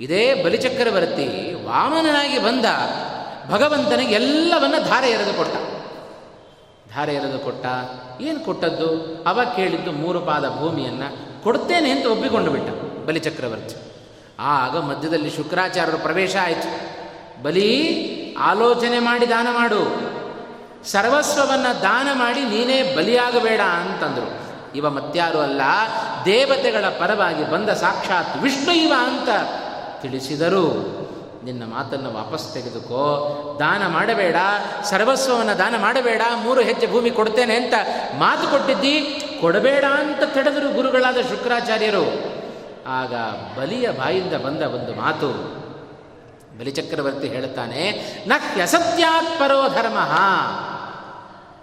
ಇದೇ 0.00 0.34
ಬಲಿಚಕ್ರವರ್ತಿ 0.34 1.54
ವಾಮನನಾಗಿ 1.64 2.38
ಬಂದ 2.38 2.64
ಭಗವಂತನಿಗೆ 3.50 4.14
ಎಲ್ಲವನ್ನ 4.14 4.74
ಧಾರೆ 4.88 5.10
ಎರೆದು 5.10 5.34
ಕೊಟ್ಟ. 5.34 5.54
ಧಾರೆ 6.94 7.14
ಎರೆದು 7.14 7.38
ಕೊಟ್ಟ. 7.38 7.66
ಏನು 8.20 8.40
ಕೊಟ್ಟದ್ದು? 8.40 9.22
ಅವ 9.26 9.40
ಕೇಳಿದ್ದು 9.56 9.92
ಮೂರು 9.92 10.20
ಪಾದ 10.20 10.58
ಭೂಮಿಯನ್ನು 10.58 11.42
ಕೊಡ್ತೇನೆ 11.42 11.90
ಅಂತ 11.90 12.06
ಒಪ್ಪಿಕೊಂಡು 12.06 12.50
ಬಿಟ್ಟ 12.50 12.70
ಬಲಿಚಕ್ರವರ್ತಿ 13.06 13.87
ಆಗ 14.40 14.78
ಮಧ್ಯದಲ್ಲಿ 14.78 15.30
ಶುಕ್ರಾಚಾರ್ಯರ 15.30 15.94
ಪ್ರವೇಶ 15.94 16.36
ಆಯಿತು. 16.42 16.98
ಬಲಿ, 17.42 18.34
ಆಲೋಚನೆ 18.34 18.98
ಮಾಡಿ 18.98 19.28
ದಾನ 19.28 19.46
ಮಾಡು. 19.50 20.08
ಸರ್ವಸ್ವವನ್ನು 20.88 21.82
ದಾನ 21.82 22.08
ಮಾಡಿ 22.12 22.40
ನೀನೇ 22.40 22.94
ಬಲಿಯಾಗಬೇಡ 22.96 23.60
ಅಂತಂದರು. 23.60 24.48
ಇವ 24.76 24.90
ಮತ್ಯಾರು 24.90 25.40
ಅಲ್ಲ, 25.40 25.60
ದೇವತೆಗಳ 26.24 26.84
ಪರವಾಗಿ 26.98 27.50
ಬಂದ 27.50 27.70
ಸಾಕ್ಷಾತ್ 27.70 28.42
ವಿಷ್ಣು 28.42 28.74
ಇವ 28.74 28.92
ಅಂತ 28.98 29.28
ತಿಳಿಸಿದರು. 30.02 30.98
ನಿನ್ನ 31.44 31.62
ಮಾತನ್ನು 31.62 32.12
ವಾಪಸ್ 32.12 32.54
ತೆಗೆದುಕೋ. 32.54 33.56
ದಾನ 33.60 33.86
ಮಾಡಬೇಡ, 33.86 34.36
ಸರ್ವಸ್ವವನ್ನು 34.84 35.58
ದಾನ 35.58 35.74
ಮಾಡಬೇಡ, 35.80 36.22
ಮೂರು 36.42 36.60
ಹೆಜ್ಜೆ 36.60 36.86
ಭೂಮಿ 36.86 37.10
ಕೊಡ್ತೇನೆ 37.10 37.54
ಅಂತ 37.54 37.74
ಮಾತು 38.18 38.50
ಕೊಟ್ಟಿದ್ದಿ. 38.50 39.22
ಕೊಡಬೇಡ 39.40 39.84
ಅಂತ 39.84 40.22
ತಡೆದರು 40.34 40.74
ಗುರುಗಳಾದ 40.74 41.16
ಶುಕ್ರಾಚಾರ್ಯರು. 41.16 42.37
ಆಗ 42.88 43.14
ಬಲಿಯ 43.58 43.90
ಬಾಯಿಂದ 43.90 44.32
ಬಂದ 44.32 44.62
ಒಂದು 44.62 44.94
ಮಾತು. 44.94 45.28
ಬಲಿಚಕ್ರವರ್ತಿ 46.58 47.28
ಹೇಳುತ್ತಾನೆ 47.28 47.90
ನ 48.26 48.32
ಹ್ಯಸತ್ಯಾತ್ 48.54 49.40
ಪರೋ 49.40 49.68
ಧರ್ಮ. 49.68 49.98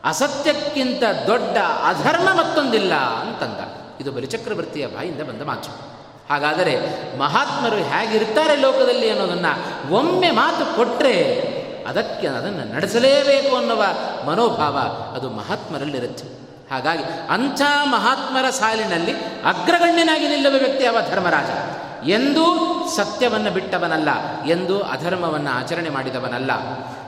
ಅಸತ್ಯಕ್ಕಿಂತ 0.03 1.03
ದೊಡ್ಡ 1.27 1.57
ಅಧರ್ಮ 1.85 2.29
ಮತ್ತೊಂದಿಲ್ಲ 2.33 2.93
ಅಂತಂದ. 2.93 3.59
ಇದು 4.01 4.11
ಬಲಿಚಕ್ರವರ್ತಿಯ 4.11 4.87
ಬಾಯಿಂದ 4.87 5.21
ಬಂದ 5.21 5.41
ಮಾತು. 5.41 5.95
ಹಾಗಾದರೆ 6.29 6.79
ಮಹಾತ್ಮರು 7.17 7.75
ಹೇಗಿರ್ತಾರೆ 7.75 8.55
ಲೋಕದಲ್ಲಿ 8.55 9.09
ಅನ್ನೋದನ್ನು 9.09 9.93
ಒಮ್ಮೆ 9.93 10.31
ಮಾತು 10.31 10.75
ಕೊಟ್ಟರೆ 10.75 11.41
ಅದಕ್ಕೆ 11.87 12.27
ಅದನ್ನು 12.27 12.75
ನಡೆಸಲೇಬೇಕು 12.75 13.55
ಅನ್ನುವ 13.55 13.83
ಮನೋಭಾವ 14.25 14.77
ಅದು 15.15 15.29
ಮಹಾತ್ಮರಲ್ಲಿರುತ್ತೆ. 15.29 16.44
ಹಾಗಾಗಿ 16.71 17.03
ಅಂಥ 17.29 17.61
ಮಹಾತ್ಮರ 17.83 18.49
ಸಾಲಿನಲ್ಲಿ 18.49 19.11
ಅಗ್ರಗಣ್ಯನಾಗಿ 19.45 20.27
ನಿಲ್ಲುವ 20.27 20.53
ವ್ಯಕ್ತಿ 20.53 20.85
ಅವ 20.85 20.97
ಧರ್ಮರಾಜ? 21.09 21.51
ಎಂದೂ 22.09 22.45
ಸತ್ಯವನ್ನು 22.95 23.51
ಬಿಟ್ಟವನಲ್ಲ, 23.51 24.09
ಎಂದೂ 24.45 24.79
ಅಧರ್ಮವನ್ನು 24.79 25.49
ಆಚರಣೆ 25.49 25.89
ಮಾಡಿದವನಲ್ಲ, 25.89 26.51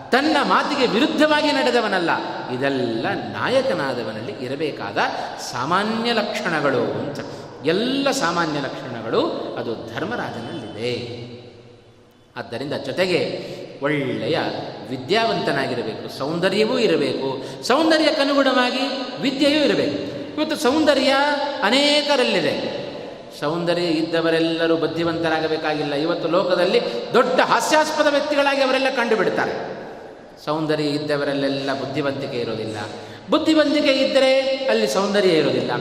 ತನ್ನ 0.10 0.38
ಮಾತಿಗೆ 0.43 0.88
ವಿರುದ್ಧವಾಗಿ 0.88 1.51
ನಡೆದವನಲ್ಲ, 1.51 2.10
ಇದೆಲ್ಲ 2.51 3.05
ನಾಯಕನಾದವನಲ್ಲಿ 3.14 4.32
ಇರಬೇಕಾದ 4.32 4.97
ಸಾಮಾನ್ಯ 5.51 6.14
ಲಕ್ಷಣಗಳು 6.14 6.84
ಅಂತ. 6.84 7.20
ಎಲ್ಲ 7.66 8.12
ಸಾಮಾನ್ಯ 8.12 8.60
ಲಕ್ಷಣಗಳು 8.60 9.22
ಅದು 9.60 9.95
ಧರ್ಮರಾಜನಲ್ಲಿದೆ. 9.95 10.93
ಆದ್ದರಿಂದ 12.39 12.74
ಜೊತೆಗೆ 12.74 13.20
ಒಳ್ಳೆಯ 13.82 14.39
ವಿದ್ಯಾವಂತನಾಗಿರಬೇಕು, 14.89 16.17
ಸೌಂದರ್ಯವೂ 16.17 16.78
ಇರಬೇಕು 16.78 17.45
ಸೌಂದರ್ಯಕ್ಕನುಗುಣವಾಗಿ 17.63 18.84
ವಿದ್ಯೆಯೂ 19.21 19.63
ಇರಬೇಕು. 19.65 20.17
ಇವತ್ತು 20.36 20.55
ಸೌಂದರ್ಯ 20.55 21.15
ಅನೇಕರಲ್ಲಿದೆ. 21.63 22.88
ಸೌಂದರ್ಯ 23.39 23.84
ಇದ್ದವರೆಲ್ಲರೂ 23.84 24.76
ಬುದ್ಧಿವಂತರಾಗಬೇಕಾಗಿಲ್ಲ. 24.76 25.93
ಇವತ್ತು 25.93 26.30
ಲೋಕದಲ್ಲಿ 26.30 26.81
ದೊಡ್ಡ 27.14 27.39
ಹಾಸ್ಯಾಸ್ಪದ 27.39 28.07
ವ್ಯಕ್ತಿಗಳಾಗಿ 28.07 28.61
ಅವರೆಲ್ಲ 28.61 28.89
ಕಂಡುಬಿಡ್ತಾರೆ. 28.89 29.77
ಸೌಂದರ್ಯ 30.45 30.84
ಇದ್ದವರಲ್ಲೆಲ್ಲ 30.84 31.80
ಬುದ್ಧಿವಂತಿಕೆ 31.80 32.38
ಇರೋದಿಲ್ಲ. 32.38 32.77
ಬುದ್ಧಿವಂತಿಕೆ 33.30 33.91
ಇದ್ದರೆ 33.91 34.39
ಅಲ್ಲಿ 34.41 34.88
ಸೌಂದರ್ಯ 34.88 35.30
ಇರೋದಿಲ್ಲ. 35.30 35.72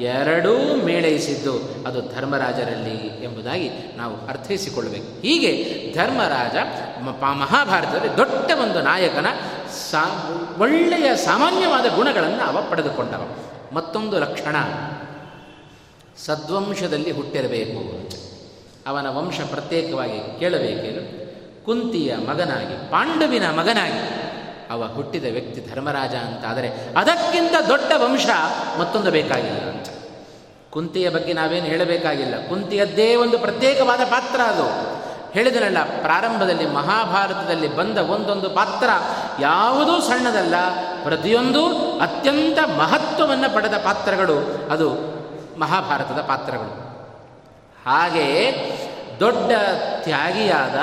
ಎರಡೂ 0.00 0.84
ಮೇಳೈಸಿದ್ದು 0.84 1.58
ಅದು 1.86 2.14
ಧರ್ಮರಾಜರಲ್ಲಿ 2.14 3.24
ಎಂಬುದಾಗಿ 3.24 3.70
ನಾವು 3.96 4.26
ಅರ್ಥೈಸಿಕೊಳ್ಳಬೇಕು. 4.26 5.20
ಹೀಗೆ 5.20 5.94
ಧರ್ಮರಾಜ 5.96 6.56
ಮಹಾಭಾರತದಲ್ಲಿ 7.02 8.16
ದೊಡ್ಡ 8.16 8.50
ಒಂದು 8.62 8.82
ನಾಯಕನ 8.82 9.26
ಸಾ 9.90 10.30
ಒಳ್ಳೆಯ 10.58 11.16
ಸಾಮಾನ್ಯವಾದ 11.16 11.96
ಗುಣಗಳನ್ನು 11.96 12.44
ಅವ 12.44 12.70
ಪಡೆದುಕೊಂಡವ. 12.70 13.28
ಮತ್ತೊಂದು 13.72 14.18
ಲಕ್ಷಣ, 14.18 14.56
ಸದ್ವಂಶದಲ್ಲಿ 16.18 17.10
ಹುಟ್ಟಿರಬೇಕು. 17.10 18.08
ಅವನ 18.86 19.08
ವಂಶ 19.08 19.40
ಪ್ರತ್ಯೇಕವಾಗಿ 19.40 20.38
ಕೇಳಬೇಕೇನು? 20.38 21.24
ಕುಂತಿಯ 21.64 22.16
ಮಗನಾಗಿ, 22.16 22.90
ಪಾಂಡವಿನ 22.90 23.50
ಮಗನಾಗಿ. 23.50 24.33
ಅವ 24.70 24.86
ಹುಟ್ಟಿದ 24.86 25.24
ವ್ಯಕ್ತಿ 25.24 25.70
ಧರ್ಮರಾಜ 25.70 26.14
ಅಂತಾದರೆ 26.14 26.96
ಅದಕ್ಕಿಂತ 26.96 27.54
ದೊಡ್ಡ 27.68 27.92
ವಂಶ 27.96 28.26
ಮತ್ತೊಂದು 28.78 29.10
ಬೇಕಾಗಿಲ್ಲ 29.10 29.70
ಅಂತ. 29.70 29.86
ಕುಂತಿಯ 30.70 31.10
ಬಗ್ಗೆ 31.10 31.32
ನಾವೇನು 31.32 31.66
ಹೇಳಬೇಕಾಗಿಲ್ಲ. 31.66 32.48
ಕುಂತಿಯದ್ದೇ 32.48 33.14
ಒಂದು 33.14 33.38
ಪ್ರತ್ಯೇಕವಾದ 33.38 34.00
ಪಾತ್ರ 34.00 34.40
ಅದು. 34.40 34.94
ಹೇಳಿದನಲ್ಲ, 35.32 36.00
ಪ್ರಾರಂಭದಲ್ಲಿ 36.00 36.66
ಮಹಾಭಾರತದಲ್ಲಿ 36.66 37.76
ಬಂದ 37.76 37.98
ಒಂದೊಂದು 37.98 38.50
ಪಾತ್ರ 38.50 38.88
ಯಾವುದೂ 39.40 40.00
ಸಣ್ಣದಲ್ಲ, 40.00 40.54
ಪ್ರತಿಯೊಂದು 41.02 41.66
ಅತ್ಯಂತ 41.98 42.58
ಮಹತ್ವವನ್ನು 42.76 43.54
ಪಡೆದ 43.54 43.74
ಪಾತ್ರಗಳು 43.74 44.68
ಅದು 44.70 45.14
ಮಹಾಭಾರತದ 45.60 46.20
ಪಾತ್ರಗಳು. 46.20 46.84
ಹಾಗೆಯೇ 47.86 48.70
ದೊಡ್ಡ 49.20 49.52
ತ್ಯಾಗಿಯಾದ 50.02 50.78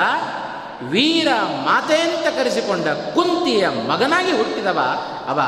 ವೀರ 0.90 1.28
ಮಾತೆ 1.64 2.00
ಅಂತ 2.00 2.38
ಕರೆಸಿಕೊಂಡ 2.38 2.86
ಕುಂತಿಯ 2.86 3.68
ಮಗನಾಗಿ 3.68 4.32
ಹುಟ್ಟಿದವ 4.32 4.78
ಅವ 5.28 5.40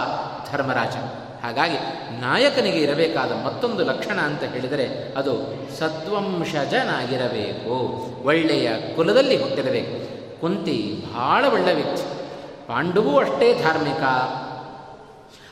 ಧರ್ಮರಾಜ. 0.53 0.97
ಹಾಗಾಗಿ 1.45 1.77
ನಾಯಕನಿಗೆ 2.21 2.79
ಇರಬೇಕಾದ 2.79 3.45
ಮತ್ತೊಂದು 3.45 3.85
ಲಕ್ಷಣ 3.85 4.21
ಅಂತ 4.21 4.43
ಹೇಳಿದರೆ 4.43 5.15
ಅದು 5.17 5.39
ಸತ್ವಂಶಜನಾಗಿರಬೇಕು 5.79 7.75
ಒಳ್ಳೆಯ 8.25 8.71
ಕುಲದಲ್ಲಿ 8.97 9.43
ಹುಟ್ಟಿರಬೇಕು. 9.43 10.15
ಕುಂತಿ 10.41 11.05
ಬಹಳ 11.15 11.45
ಒಳ್ಳೆ 11.53 11.75
ವ್ಯಕ್ತಿ. 11.75 12.03
ಪಾಂಡವೂ 12.69 13.19
ಅಷ್ಟೇ 13.19 13.63
ಧಾರ್ಮಿಕ. 13.63 14.03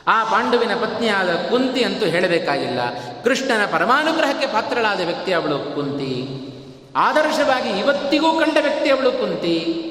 ಆ 0.07 0.23
ಪಾಂಡುವಿನ 0.23 0.75
ಪತ್ನಿಯಾದ 0.75 1.29
ಕುಂತಿ 1.49 1.83
ಅಂತೂ 1.83 2.05
ಹೇಳಬೇಕಾಗಿಲ್ಲ. 2.05 2.79
ಕೃಷ್ಣನ 3.23 3.65
ಪರಮಾನುಗ್ರಹಕ್ಕೆ 3.65 4.47
ಪಾತ್ರಳಾದ 4.47 5.05
ವ್ಯಕ್ತಿ 5.05 5.33
ಅವಳು 5.33 5.75
ಕುಂತಿ. 5.75 6.49
ಆದರ್ಶವಾಗಿ 6.95 7.69
ಇವತ್ತಿಗೂ 7.69 8.39
ಕಂಡ 8.39 8.57
ವ್ಯಕ್ತಿ 8.61 8.89
ಅವಳು 8.89 9.11
ಕುಂತಿ. 9.11 9.89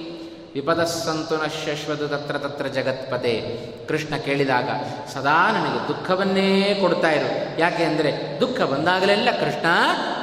ವಿಪದಸ್ಸಂತು 0.54 1.36
ನಶ್ಯಶ್ವದು 1.36 2.08
ತತ್ರ 2.08 2.38
ತತ್ರ 2.38 2.66
ಜಗತ್ಪತೆ. 2.66 3.58
ಕೃಷ್ಣ 3.88 4.16
ಕೇಳಿದಾಗ, 4.16 4.68
ಸದಾ 5.14 5.52
ನನಗೆ 5.52 5.88
ದುಃಖವನ್ನೇ 5.88 6.78
ಕೊಡ್ತಾ 6.80 7.10
ಇರು. 7.10 7.60
ಯಾಕೆ 7.60 7.84
ಅಂದರೆ 7.84 8.40
ದುಃಖ 8.40 8.60
ಬಂದಾಗಲೆಲ್ಲ 8.60 9.30
ಕೃಷ್ಣ 9.30 9.66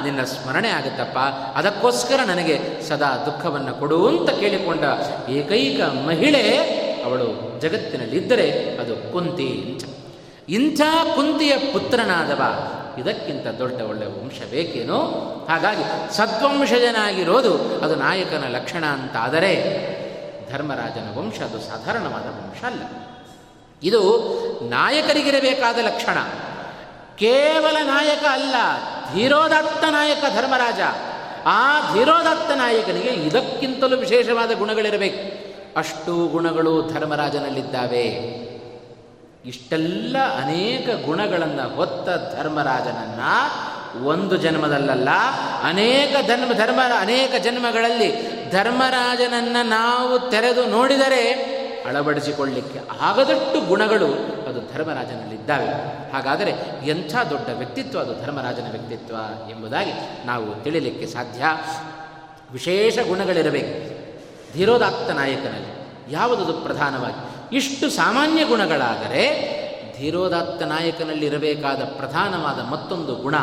ನಿನ್ನ 0.04 0.24
ಸ್ಮರಣೆ 0.24 0.68
ಆಗುತ್ತಪ್ಪ. 0.68 1.18
ಅದಕ್ಕೋಸ್ಕರ 1.58 2.20
ನನಗೆ 2.26 2.82
ಸದಾ 2.88 3.22
ದುಃಖವನ್ನು 3.26 3.74
ಕೊಡು 3.74 4.08
ಅಂತ 4.08 4.30
ಕೇಳಿಕೊಂಡ 4.30 4.84
ಏಕೈಕ 5.30 5.80
ಮಹಿಳೆ 5.80 6.58
ಅವಳು 7.06 7.60
ಜಗತ್ತಿನಲ್ಲಿದ್ದರೆ 7.60 8.76
ಅದು 8.80 9.12
ಕುಂತಿ. 9.12 9.78
ಇಂಥ 10.48 10.80
ಕುಂತಿಯ 11.14 11.56
ಪುತ್ರನಾದವ 11.72 12.42
ಇದಕ್ಕಿಂತ 12.98 13.46
ದೊಡ್ಡ 13.46 13.80
ಒಳ್ಳೆಯ 13.80 14.08
ವಂಶ 14.08 14.40
ಬೇಕೇನೋ? 14.50 14.96
ಹಾಗಾಗಿ 15.48 16.16
ಸದ್ವಂಶಜನಾಗಿರೋದು 16.16 17.54
ಅದು 17.84 17.94
ನಾಯಕನ 17.94 18.44
ಲಕ್ಷಣ 18.48 18.84
ಅಂತಾದರೆ 18.84 19.52
ಧರ್ಮರಾಜನ 20.52 21.18
ವಂಶ 21.18 21.40
ಅದು 21.40 21.60
ಸಾಧಾರಣವಾದ 21.60 22.22
ವಂಶ 22.22 22.64
ಅಲ್ಲ. 22.64 22.82
ಇದು 23.82 24.00
ನಾಯಕರಿಗಿರಬೇಕಾದ 24.68 25.78
ಲಕ್ಷಣ. 25.78 26.18
ಕೇವಲ 27.18 27.76
ನಾಯಕ 27.82 28.24
ಅಲ್ಲ, 28.30 28.54
ಧೀರೋದತ್ತ 29.14 29.84
ನಾಯಕ 29.84 30.20
ಧರ್ಮರಾಜ. 30.20 30.80
ಆ 31.46 31.94
ಧೀರೋದತ್ತ 31.94 32.50
ನಾಯಕನಿಗೆ 32.50 33.08
ಇದಕ್ಕಿಂತಲೂ 33.08 33.96
ವಿಶೇಷವಾದ 33.96 34.50
ಗುಣಗಳಿರಬೇಕು. 34.50 35.50
ಅಷ್ಟು 35.78 36.26
ಗುಣಗಳು 36.26 36.82
ಧರ್ಮರಾಜನಲ್ಲಿದ್ದಾವೆ. 36.82 38.04
ಇಷ್ಟೆಲ್ಲ 39.44 40.16
ಅನೇಕ 40.42 41.06
ಗುಣಗಳನ್ನು 41.06 41.76
ಹೊತ್ತ 41.76 42.08
ಧರ್ಮರಾಜನನ್ನ 42.08 43.20
ಒಂದು 44.04 44.36
ಜನ್ಮದಲ್ಲಲ್ಲ, 44.36 45.08
ಅನೇಕ 45.62 46.26
ಧರ್ಮ 46.26 46.52
ಧರ್ಮ, 46.52 46.80
ಅನೇಕ 46.98 47.34
ಜನ್ಮಗಳಲ್ಲಿ 47.44 48.40
ಧರ್ಮರಾಜನನ್ನು 48.50 49.68
ನಾವು 49.68 50.30
ತೆರೆದು 50.30 50.66
ನೋಡಿದರೆ 50.66 51.32
ಅಳವಡಿಸಿಕೊಳ್ಳಿಕ್ಕೆ 51.86 52.80
ಆಗದಷ್ಟು 53.00 53.66
ಗುಣಗಳು 53.66 54.06
ಅದು 54.48 54.74
ಧರ್ಮರಾಜನಲ್ಲಿದ್ದಾವೆ. 54.74 55.66
ಹಾಗಾದರೆ 56.12 56.54
ಎಂಥ 56.86 57.14
ದೊಡ್ಡ 57.30 57.48
ವ್ಯಕ್ತಿತ್ವ 57.48 57.98
ಅದು 57.98 58.22
ಧರ್ಮರಾಜನ 58.22 58.70
ವ್ಯಕ್ತಿತ್ವ 58.70 59.14
ಎಂಬುದಾಗಿ 59.50 60.26
ನಾವು 60.26 60.64
ತಿಳಿಲಿಕ್ಕೆ 60.64 61.06
ಸಾಧ್ಯ. 61.06 61.44
ವಿಶೇಷ 62.52 62.98
ಗುಣಗಳಿರಬೇಕು. 62.98 64.00
ಧೀರೋದಾತ್ತ 64.52 65.10
ನಾಯಕನಲ್ಲಿ 65.10 65.86
ಯಾವುದದು 66.10 66.52
ಪ್ರಧಾನವಾಗಿ? 66.52 67.39
ಇಷ್ಟು 67.52 67.90
ಸಾಮಾನ್ಯ 67.90 68.44
ಗುಣಗಳಾದರೆ 68.44 69.60
ಧೀರೋದಾತ್ತ 69.98 70.62
ನಾಯಕನಲ್ಲಿರಬೇಕಾದ 70.62 71.82
ಪ್ರಧಾನವಾದ 71.96 72.70
ಮತ್ತೊಂದು 72.70 73.14
ಗುಣ 73.14 73.34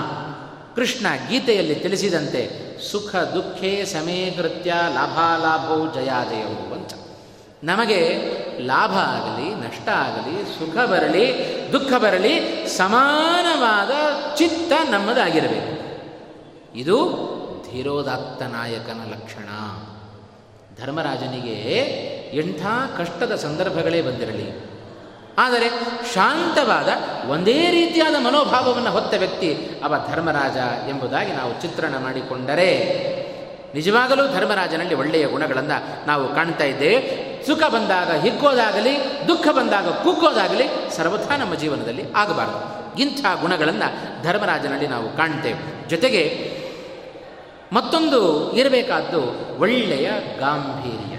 ಕೃಷ್ಣ 0.75 1.07
ಗೀತೆಯಲ್ಲಿ 1.29 1.75
ತಿಳಿಸಿದಂತೆ 1.75 2.67
ಸುಖ 2.91 3.15
ದುಃಖೇ 3.15 3.85
ಸಮೀಕೃತ್ಯ 3.85 4.73
ಲಾಭಾಲಾಭೌ 4.93 5.87
ಜಯಾಜಯವು 5.93 6.73
ಅಂತ. 6.73 6.93
ನಮಗೆ 7.63 8.21
ಲಾಭ 8.65 8.91
ಆಗಲಿ, 8.91 9.55
ನಷ್ಟ 9.55 9.89
ಆಗಲಿ, 9.89 10.59
ಸುಖ 10.59 10.77
ಬರಲಿ, 10.77 11.25
ದುಃಖ 11.71 11.93
ಬರಲಿ 11.93 12.65
ಸಮಾನವಾದ 12.67 13.91
ಚಿತ್ತ 14.35 14.73
ನಮ್ಮದಾಗಿರಬೇಕು. 14.89 15.77
ಇದು 16.77 17.27
ಧೀರೋದಾತ್ತ 17.71 18.41
ನಾಯಕನ 18.43 19.11
ಲಕ್ಷಣ. 19.11 19.49
ಧರ್ಮರಾಜನಿಗೆ 20.81 21.55
ಎಂಥ 22.33 22.65
ಕಷ್ಟದ 22.97 23.35
ಸಂದರ್ಭಗಳೇ 23.35 24.01
ಬಂದಿರಲಿ. 24.01 24.77
ಆದರೆ 25.37 25.69
ಶಾಂತವಾದ 26.13 26.89
ಒಂದೇ 27.29 27.71
ರೀತಿಯಾದ 27.71 28.15
ಮನೋಭಾವವನ್ನು 28.25 28.91
ಹೊತ್ತ 28.91 29.13
ವ್ಯಕ್ತಿ 29.13 29.69
ಅವ 29.83 29.95
ಧರ್ಮರಾಜ 30.11 30.89
ಎಂಬುದಾಗಿ 30.89 31.31
ನಾವು 31.31 31.61
ಚಿತ್ರಣ 31.61 31.97
ಮಾಡಿಕೊಂಡರೆ 31.97 32.71
ನಿಜವಾಗಲೂ 33.75 34.33
ಧರ್ಮರಾಜನಲ್ಲಿ 34.33 34.95
ಒಳ್ಳೆಯ 34.95 35.27
ಗುಣಗಳನ್ನು 35.27 36.07
ನಾವು 36.07 36.35
ಕಾಣ್ತಾ 36.35 36.63
ಇದ್ದೇವೆ. 36.63 37.27
ಸುಖ 37.45 37.63
ಬಂದಾಗ 37.63 38.11
ಹಿಕ್ಕೋದಾಗಲಿ 38.11 38.99
ದುಃಖ 39.27 39.47
ಬಂದಾಗ 39.47 39.87
ಕುಗ್ಗೋದಾಗಲಿ 39.89 40.95
ಸರ್ವಥಾ 40.95 41.37
ನಮ್ಮ 41.37 41.55
ಜೀವನದಲ್ಲಿ 41.55 42.03
ಆಗಬಾರದು. 42.15 42.77
ಇಂಥ 43.01 43.25
ಗುಣಗಳನ್ನು 43.41 44.23
ಧರ್ಮರಾಜನಲ್ಲಿ 44.23 44.87
ನಾವು 44.87 45.17
ಕಾಣ್ತೇವೆ. 45.17 45.89
ಜೊತೆಗೆ 45.89 46.56
ಮತ್ತೊಂದು 47.73 48.53
ಇರಬೇಕಾದ್ದು 48.55 49.47
ಒಳ್ಳೆಯ 49.59 50.11
ಗಾಂಭೀರ್ಯ. 50.39 51.17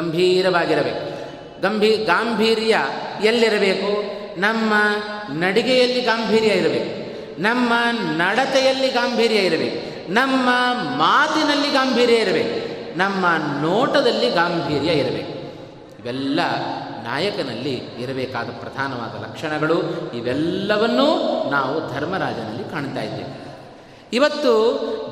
ಗಂಭೀರವಾಗಿರಬೇಕು. 0.00 1.20
ಗಂಭೀ, 1.62 1.96
ಗಾಂಭೀರ್ಯ 1.96 2.78
ಎಲ್ಲಿರಬೇಕು? 3.24 4.20
ನಮ್ಮ 4.40 4.74
ನಡಿಗೆಯಲ್ಲಿ 5.38 6.00
ಗಾಂಭೀರ್ಯ 6.00 6.46
ಇರಬೇಕು. 6.46 7.00
ನಮ್ಮ 7.42 7.72
ನಡತೆಯಲ್ಲಿ 8.16 8.88
ಗಾಂಭೀರ್ಯ 8.88 9.36
ಇರಬೇಕು. 9.36 10.12
ನಮ್ಮ 10.12 10.48
ಮಾತಿನಲ್ಲಿ 10.96 11.70
ಗಾಂಭೀರ್ಯ 11.70 12.14
ಇರಬೇಕು. 12.14 12.70
ನಮ್ಮ 12.98 13.26
ನೋಟದಲ್ಲಿ 13.60 14.30
ಗಾಂಭೀರ್ಯ 14.30 14.86
ಇರಬೇಕು. 14.86 15.40
ಇವೆಲ್ಲ 16.02 16.40
ನಾಯಕನಲ್ಲಿ 17.02 17.74
ಇರಬೇಕಾದ 17.98 18.46
ಪ್ರಧಾನವಾದ 18.46 19.22
ಲಕ್ಷಣಗಳು. 19.22 19.82
ಇವೆಲ್ಲವನ್ನೂ 20.14 21.06
ನಾವು 21.50 21.92
ಧರ್ಮರಾಜನಲ್ಲಿ 21.92 22.64
ಕಾಣ್ತಾ 22.70 23.02
ಇದ್ದೇವೆ. 23.02 23.49
ಇವತ್ತು 24.12 24.52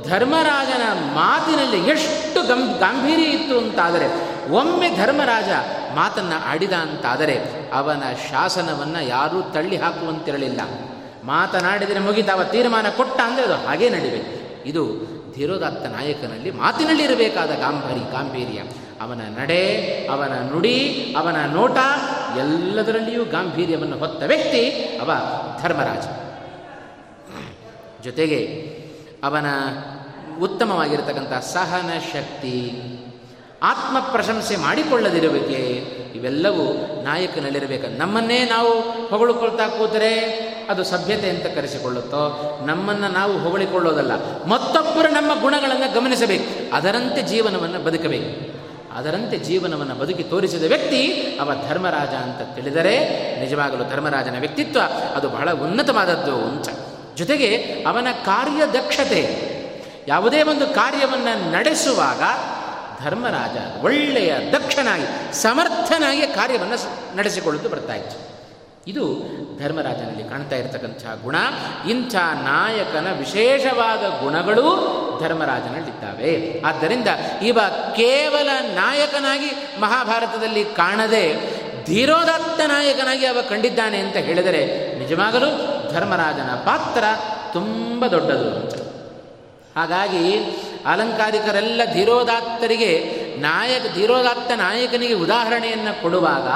ಧರ್ಮರಾಜನ 0.09 0.83
ಮಾತಿನಲ್ಲಿ 1.15 1.91
ಎಷ್ಟು 1.91 2.43
ಗಂ, 2.43 2.77
ಗಾಂಭೀರ್ಯ 2.79 3.23
ಇತ್ತು 3.23 3.59
ಅಂತಾದರೆ, 3.59 4.07
ಒಮ್ಮೆ 4.51 4.97
ಧರ್ಮರಾಜ 4.97 5.49
ಮಾತನ್ನು 5.95 6.45
ಆಡಿದ 6.45 6.73
ಅಂತಾದರೆ, 6.73 7.37
ಅವನ 7.73 8.03
ಶಾಸನವನ್ನು 8.31 9.07
ಯಾರೂ 9.07 9.43
ತಳ್ಳಿ 9.43 9.77
ಹಾಕುವಂತಿರಲಿಲ್ಲ. 9.77 10.61
ಮಾತನಾಡಿದರೆ 11.25 11.99
ಮುಗಿತ 11.99 12.31
ಅವ 12.31 12.45
ತೀರ್ಮಾನ 12.45 12.87
ಕೊಟ್ಟ 12.97 13.21
ಅಂದರೆ 13.25 13.45
ಅದು 13.45 13.55
ಹಾಗೇ 13.55 13.89
ನಡಿಬೇಕು. 13.89 14.63
ಇದು 14.69 14.83
ಧೀರೋದಾತ್ತ 15.35 15.87
ನಾಯಕನಲ್ಲಿ 15.87 16.51
ಮಾತಿನಲ್ಲಿ 16.51 17.05
ಇರಬೇಕಾದ 17.05 17.51
ಗಾಂಭೀರಿ 17.51 18.13
ಗಾಂಭೀರ್ಯ. 18.13 18.61
ಅವನ 19.01 19.21
ನಡೆ, 19.39 19.65
ಅವನ 20.13 20.33
ನುಡಿ, 20.53 20.79
ಅವನ 21.19 21.37
ನೋಟ, 21.53 21.77
ಎಲ್ಲದರಲ್ಲಿಯೂ 22.39 23.25
ಗಾಂಭೀರ್ಯವನ್ನು 23.25 23.99
ಹೊತ್ತ 23.99 24.23
ವ್ಯಕ್ತಿ 24.23 24.71
ಅವ 25.03 25.11
ಧರ್ಮರಾಜ. 25.63 26.07
ಜೊತೆಗೆ 28.05 28.41
ಅವನ 29.25 29.47
ಉತ್ತಮವಾಗಿರತಕ್ಕಂಥ 30.43 31.33
ಸಹನ 31.33 31.91
ಶಕ್ತಿ 32.13 32.73
ಆತ್ಮ 33.63 34.01
ಪ್ರಶಂಸೆ 34.01 34.57
ಮಾಡಿಕೊಳ್ಳದಿರುವಿಕೆ, 34.57 35.85
ಇವೆಲ್ಲವೂ 36.15 36.73
ನಾಯಕನಲ್ಲಿರಬೇಕು. 37.03 37.99
ನಮ್ಮನ್ನೇ 37.99 38.45
ನಾವು 38.45 38.81
ಹೊಗಳಿಕೊಳ್ತಾ 39.09 39.69
ಕೂತರೆ 39.69 40.15
ಅದು 40.71 40.85
ಸಭ್ಯತೆ 40.85 41.31
ಅಂತ 41.31 41.47
ಕರೆಸಿಕೊಳ್ಳುತ್ತೋ? 41.47 42.61
ನಮ್ಮನ್ನು 42.67 43.09
ನಾವು 43.09 43.39
ಹೊಗಳಿಕೊಳ್ಳೋದಲ್ಲ. 43.39 44.45
ಮತ್ತೊಬ್ಬರು 44.45 45.09
ನಮ್ಮ 45.09 45.41
ಗುಣಗಳನ್ನು 45.41 45.95
ಗಮನಿಸಬೇಕು. 45.95 46.77
ಅದರಂತೆ 46.77 47.23
ಜೀವನವನ್ನು 47.23 47.79
ಬದುಕಬೇಕು. 47.79 48.59
ಅದರಂತೆ 48.99 49.39
ಜೀವನವನ್ನು 49.39 49.95
ಬದುಕಿ 49.95 50.23
ತೋರಿಸಿದ 50.23 50.65
ವ್ಯಕ್ತಿ 50.65 51.13
ಅವ 51.41 51.53
ಧರ್ಮರಾಜ 51.69 52.09
ಅಂತ 52.09 52.55
ತಿಳಿದರೆ 52.55 52.99
ನಿಜವಾಗಲೂ 53.41 53.91
ಧರ್ಮರಾಜನ 53.91 54.41
ವ್ಯಕ್ತಿತ್ವ 54.41 54.81
ಅದು 55.17 55.29
ಬಹಳ 55.29 55.53
ಉನ್ನತವಾದದ್ದು 55.53 56.37
ಅಂತ. 56.37 56.69
ಜೊತೆಗೆ 57.19 57.49
ಅವನ 57.89 58.09
ಕಾರ್ಯದಕ್ಷತೆ, 58.25 59.23
ಯಾವುದೇ 60.09 60.43
ಒಂದು 60.43 60.67
ಕಾರ್ಯವನ್ನು 60.67 61.51
ನಡೆಸುವಾಗ 61.51 62.23
ಧರ್ಮರಾಜ 63.05 63.85
ಒಳ್ಳೆಯ 63.85 64.35
ದಕ್ಷನಾಗಿ, 64.53 65.35
ಸಮರ್ಥನಾಗಿ 65.43 66.27
ಕಾರ್ಯವನ್ನು 66.27 66.79
ನಡೆಸಿಕೊಳ್ಳುತ್ತಾ 67.17 67.71
ಬರ್ತಾ 67.71 67.95
ಇತ್ತು. 67.95 68.29
ಇದು 68.87 69.05
ಧರ್ಮರಾಜನಲ್ಲಿ 69.63 70.25
ಕಾಣ್ತಾ 70.25 70.57
ಇರತಕ್ಕಂಥ 70.57 71.23
ಗುಣ. 71.23 71.37
ಇಂಥ 71.91 72.15
ನಾಯಕನ 72.45 73.07
ವಿಶೇಷವಾದ 73.19 74.23
ಗುಣಗಳು 74.23 74.67
ಧರ್ಮರಾಜನಲ್ಲಿದ್ದಾವೆ. 75.23 76.63
ಆದ್ದರಿಂದ 76.67 77.09
ಇವ 77.43 77.59
ಕೇವಲ 77.97 78.49
ನಾಯಕನಾಗಿ 78.75 79.81
ಮಹಾಭಾರತದಲ್ಲಿ 79.81 80.65
ಕಾಣದೆ, 80.65 81.25
ಧೀರೋದತ್ತ 81.85 82.61
ನಾಯಕನಾಗಿ 82.67 83.27
ಅವ 83.27 83.39
ಕಂಡಿದ್ದಾನೆ 83.49 83.99
ಅಂತ 83.99 84.17
ಹೇಳಿದರೆ 84.17 84.63
ನಿಜವಾಗಲೂ 84.99 85.51
ಧರ್ಮರಾಜನ 85.93 86.55
ಪಾತ್ರ 86.55 87.05
ತುಂಬ 87.53 88.07
ದೊಡ್ಡದು. 88.07 88.69
ಹಾಗಾಗಿ 89.77 90.39
ಅಲಂಕಾರಿಕರೆಲ್ಲ 90.87 91.81
ಧೀರೋದಾತ್ತರಿಗೆ 91.93 93.15
ನಾಯಕ, 93.39 93.83
ಧೀರೋದಾತ್ತ 93.95 94.53
ನಾಯಕನಿಗೆ 94.53 95.15
ಉದಾಹರಣೆಯನ್ನು 95.15 96.03
ಕೊಡುವಾಗ 96.03 96.47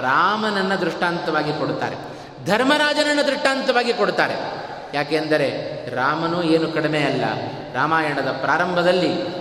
ರಾಮನನ್ನು 0.00 0.80
ದೃಷ್ಟಾಂತವಾಗಿ 0.80 1.52
ಕೊಡುತ್ತಾರೆ. 1.52 1.96
ಧರ್ಮರಾಜನನ್ನು 2.46 3.26
ದೃಷ್ಟಾಂತವಾಗಿ 3.26 3.92
ಕೊಡುತ್ತಾರೆ. 3.92 4.34
ಯಾಕೆಂದರೆ 4.94 5.48
ರಾಮನು 5.94 6.42
ಏನು 6.42 6.72
ಕಡಿಮೆ 6.72 6.98
ಅಲ್ಲ. 6.98 7.24
ರಾಮಾಯಣದ 7.74 8.28
ಪ್ರಾರಂಭದಲ್ಲಿ 8.40 9.38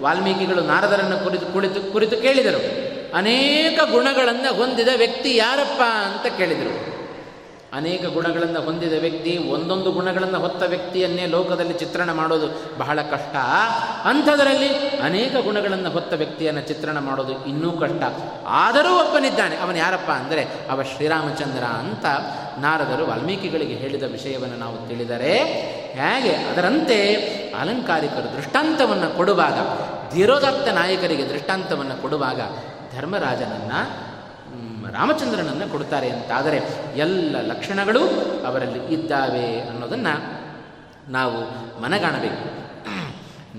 ವಾಲ್ಮೀಕಿಗಳು 0.00 0.62
ನಾರದರನ್ನು 0.62 1.24
ಕುರಿತು 1.24 1.46
ಕುಳಿತು 1.46 1.92
ಕುರಿತು 1.92 2.16
ಕೇಳಿದರು. 2.16 2.90
ಅನೇಕ 3.16 3.90
ಗುಣಗಳನ್ನು 3.90 4.54
ಹೊಂದಿದ 4.54 4.88
ವ್ಯಕ್ತಿ 4.96 5.36
ಯಾರಪ್ಪ 5.36 5.82
ಅಂತ 5.82 6.36
ಕೇಳಿದರು. 6.36 6.89
ಅನೇಕ 7.74 8.06
ಗುಣಗಳನ್ನು 8.06 8.60
ಹೊಂದಿದ 8.60 8.92
ವ್ಯಕ್ತಿ, 8.92 9.38
ಒಂದೊಂದು 9.38 9.92
ಗುಣಗಳನ್ನು 9.92 10.40
ಹೊತ್ತ 10.40 10.62
ವ್ಯಕ್ತಿಯನ್ನೇ 10.62 11.26
ಲೋಕದಲ್ಲಿ 11.26 11.72
ಚಿತ್ರಣ 11.72 12.12
ಮಾಡೋದು 12.12 12.78
ಬಹಳ 12.78 13.02
ಕಷ್ಟ. 13.02 13.36
ಅಂಥದರಲ್ಲಿ 14.04 14.88
ಅನೇಕ 14.98 15.36
ಗುಣಗಳನ್ನು 15.36 15.90
ಹೊತ್ತ 15.90 16.12
ವ್ಯಕ್ತಿಯನ್ನು 16.12 16.60
ಚಿತ್ರಣ 16.60 16.98
ಮಾಡೋದು 16.98 17.46
ಇನ್ನೂ 17.46 17.72
ಕಷ್ಟ. 17.72 18.02
ಆದರೂ 18.46 19.00
ಒಬ್ಬನಿದ್ದಾನೆ. 19.00 19.56
ಅವನು 19.56 19.78
ಯಾರಪ್ಪ 19.78 20.10
ಅಂದರೆ, 20.10 20.46
ಅವ 20.70 20.82
ಶ್ರೀರಾಮಚಂದ್ರ 20.82 21.64
ಅಂತ 21.64 22.06
ನಾರದರು 22.58 23.06
ವಾಲ್ಮೀಕಿಗಳಿಗೆ 23.06 23.74
ಹೇಳಿದ 23.74 24.02
ವಿಷಯವನ್ನು 24.02 24.56
ನಾವು 24.56 24.88
ತಿಳಿದರೆ, 24.88 25.38
ಹೇಗೆ? 25.92 26.34
ಅದರಂತೆ 26.34 27.14
ಅಲಂಕಾರಿಕರು 27.60 28.36
ದೃಷ್ಟಾಂತವನ್ನು 28.36 29.16
ಕೊಡುವಾಗ, 29.16 29.54
ಧೀರೋದತ್ತ 30.14 30.68
ನಾಯಕರಿಗೆ 30.68 31.28
ದೃಷ್ಟಾಂತವನ್ನು 31.28 32.02
ಕೊಡುವಾಗ 32.02 32.40
ಧರ್ಮರಾಜನನ್ನು 32.96 34.09
ರಾಮಚಂದ್ರನನ್ನು 34.92 35.72
ಕೊಡ್ತಾರೆ 35.72 36.10
ಅಂತಾದರೆ 36.10 36.60
ಎಲ್ಲ 36.96 37.36
ಲಕ್ಷಣಗಳು 37.40 38.04
ಅವರಲ್ಲಿ 38.46 38.94
ಇದ್ದಾವೆ 38.94 39.60
ಅನ್ನೋದನ್ನು 39.60 40.40
ನಾವು 41.12 41.40
ಮನಗಾಣಬೇಕು. 41.82 42.60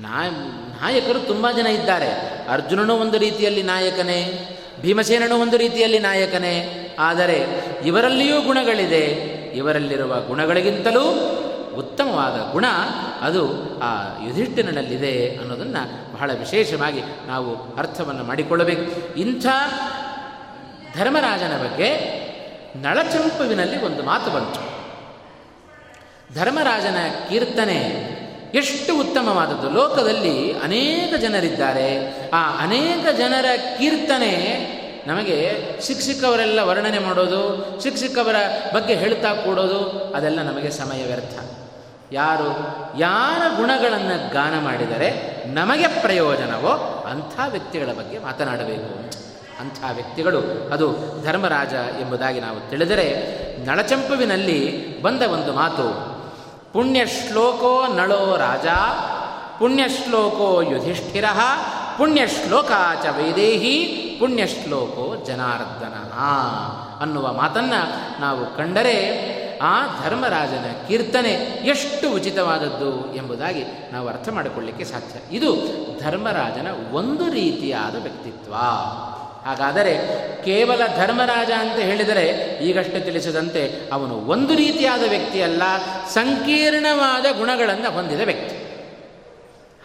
ನಾಯಕರು 0.02 1.20
ತುಂಬ 1.20 1.52
ಜನ 1.52 1.68
ಇದ್ದಾರೆ. 1.68 2.10
ಅರ್ಜುನನು 2.50 2.96
ಒಂದು 2.96 3.18
ರೀತಿಯಲ್ಲಿ 3.18 3.64
ನಾಯಕನೇ, 3.64 4.50
ಭೀಮಸೇನನು 4.82 5.36
ಒಂದು 5.36 5.58
ರೀತಿಯಲ್ಲಿ 5.58 6.00
ನಾಯಕನೇ. 6.00 6.78
ಆದರೆ 7.00 7.46
ಇವರಲ್ಲಿಯೂ 7.86 8.42
ಗುಣಗಳಿದೆ. 8.42 9.04
ಇವರಲ್ಲಿರುವ 9.56 10.22
ಗುಣಗಳಿಗಿಂತಲೂ 10.22 11.38
ಉತ್ತಮವಾದ 11.78 12.52
ಗುಣ 12.52 12.66
ಅದು 13.22 13.50
ಆ 13.80 14.04
ಯುಧಿಷ್ಠಿರನಲ್ಲಿದೆ 14.28 15.36
ಅನ್ನೋದನ್ನು 15.36 16.14
ಬಹಳ 16.14 16.32
ವಿಶೇಷವಾಗಿ 16.34 17.02
ನಾವು 17.28 17.76
ಅರ್ಥವನ್ನು 17.76 18.24
ಮಾಡಿಕೊಳ್ಳಬೇಕು. 18.24 19.16
ಇಂಥ 19.16 19.46
ಧರ್ಮರಾಜನ 20.98 21.58
ಬಗ್ಗೆ 21.64 22.22
ನಳಚಂಪುವಿನಲ್ಲಿ 22.76 23.86
ಒಂದು 23.86 24.04
ಮಾತು 24.04 24.32
ಬಂತು. 24.32 24.82
ಧರ್ಮರಾಜನ 26.36 26.96
ಕೀರ್ತನೆ 27.30 28.12
ಎಷ್ಟು 28.54 29.00
ಉತ್ತಮವಾದದ್ದು. 29.00 29.70
ಲೋಕದಲ್ಲಿ 29.70 30.60
ಅನೇಕ 30.60 31.16
ಜನರಿದ್ದಾರೆ. 31.16 32.14
ಆ 32.30 32.64
ಅನೇಕ 32.64 33.18
ಜನರ 33.18 33.46
ಕೀರ್ತನೆ 33.78 34.32
ನಮಗೆ 35.08 35.52
ಶಿಕ್ಷಕವರೆಲ್ಲ 35.82 36.60
ವರ್ಣನೆ 36.60 37.00
ಮಾಡೋದು, 37.00 37.80
ಶಿಕ್ಷಕವರ 37.84 38.36
ಬಗ್ಗೆ 38.74 38.96
ಹೇಳ್ತಾ 38.96 39.34
ಕೂಡೋದು, 39.34 40.14
ಅದೆಲ್ಲ 40.16 40.42
ನಮಗೆ 40.42 40.70
ಸಮಯ 40.70 41.06
ವ್ಯರ್ಥ. 41.06 41.40
ಯಾರು, 42.12 42.50
ಯಾರ 43.00 43.58
ಗುಣಗಳನ್ನು 43.58 44.34
ಗಾನ 44.34 44.60
ಮಾಡಿದರೆ 44.60 45.36
ನಮಗೆ 45.48 45.88
ಪ್ರಯೋಜನವೋ 45.88 47.06
ಅಂಥ 47.12 47.40
ವ್ಯಕ್ತಿಗಳ 47.48 47.92
ಬಗ್ಗೆ 47.94 48.20
ಮಾತನಾಡಬೇಕು 48.20 49.00
ಅಂತ. 49.00 49.14
ಅಂಥ 49.62 49.84
ವ್ಯಕ್ತಿಗಳು. 49.94 50.40
ಅದು 50.74 50.88
ಧರ್ಮರಾಜ 51.24 51.74
ಎಂಬುದಾಗಿ 52.02 52.40
ನಾವು 52.40 52.70
ತಿಳಿದರೆ 52.70 53.08
ನಳಚಂಪುವಿನಲ್ಲಿ 53.66 55.02
ಬಂದ 55.02 55.22
ಒಂದು 55.22 55.54
ಮಾತು, 55.54 56.12
ಪುಣ್ಯಶ್ಲೋಕೋ 56.74 57.94
ನಳೋ 57.96 58.38
ರಾಜ, 58.38 58.66
ಪುಣ್ಯಶ್ಲೋಕೋ 59.60 60.62
ಯುಧಿಷ್ಠಿರ, 60.62 61.26
ಪುಣ್ಯಶ್ಲೋಕ 61.98 62.72
ಚ 63.04 63.06
ವೈದೇಹಿ, 63.06 63.78
ಪುಣ್ಯಶ್ಲೋಕೋ 64.20 65.24
ಜನಾರ್ದನ 65.26 65.94
ಅನ್ನುವ 67.02 67.34
ಮಾತನ್ನು 67.34 68.22
ನಾವು 68.22 68.58
ಕಂಡರೆ 68.58 69.42
ಆ 69.64 69.86
ಧರ್ಮರಾಜನ 70.04 70.88
ಕೀರ್ತನೆ 70.88 71.30
ಎಷ್ಟು 71.66 72.16
ಉಚಿತವಾದದ್ದು 72.16 73.16
ಎಂಬುದಾಗಿ 73.16 73.64
ನಾವು 73.92 74.08
ಅರ್ಥ 74.08 74.30
ಮಾಡಿಕೊಳ್ಳಿಕ್ಕೆ 74.30 74.86
ಸಾಧ್ಯ. 74.86 75.38
ಇದು 75.38 75.56
ಧರ್ಮರಾಜನ 76.00 76.68
ಒಂದು 76.92 77.32
ರೀತಿಯಾದ 77.32 78.02
ವ್ಯಕ್ತಿತ್ವ. 78.02 78.54
ಹಾಗಾದರೆ 79.46 79.94
ಕೇವಲ 80.46 80.82
ಧರ್ಮರಾಜ 80.98 81.52
ಅಂತ 81.52 81.80
ಹೇಳಿದರೆ 81.80 82.26
ಈಗಷ್ಟೇ 82.64 83.00
ತಿಳಿಸಿದಂತೆ 83.00 83.90
ಅವನು 83.92 84.16
ಒಂದು 84.16 84.56
ರೀತಿಯಾದ 84.56 85.04
ವ್ಯಕ್ತಿಯಲ್ಲ, 85.10 85.64
ಸಂಕೀರ್ಣವಾದ 86.10 87.26
ಗುಣಗಳನ್ನು 87.38 87.92
ಹೊಂದಿದ 87.92 88.22
ವ್ಯಕ್ತಿ. 88.22 88.61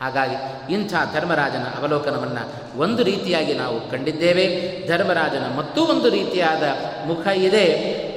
ಹಾಗಾಗಿ 0.00 0.36
ಇಂಥ 0.74 0.94
ಧರ್ಮರಾಜನ 1.14 1.62
ಅವಲೋಕನವನ್ನು 1.80 2.78
ಒಂದು 2.78 3.02
ರೀತಿಯಾಗಿ 3.02 3.54
ನಾವು 3.54 3.90
ಕಂಡಿದ್ದೇವೆ. 3.90 4.46
ಧರ್ಮರಾಜನ 4.88 5.56
ಮತ್ತೂ 5.56 5.84
ಒಂದು 5.84 6.10
ರೀತಿಯಾದ 6.10 6.62
ಮುಖ 7.06 7.26
ಇದೆ. 7.26 7.64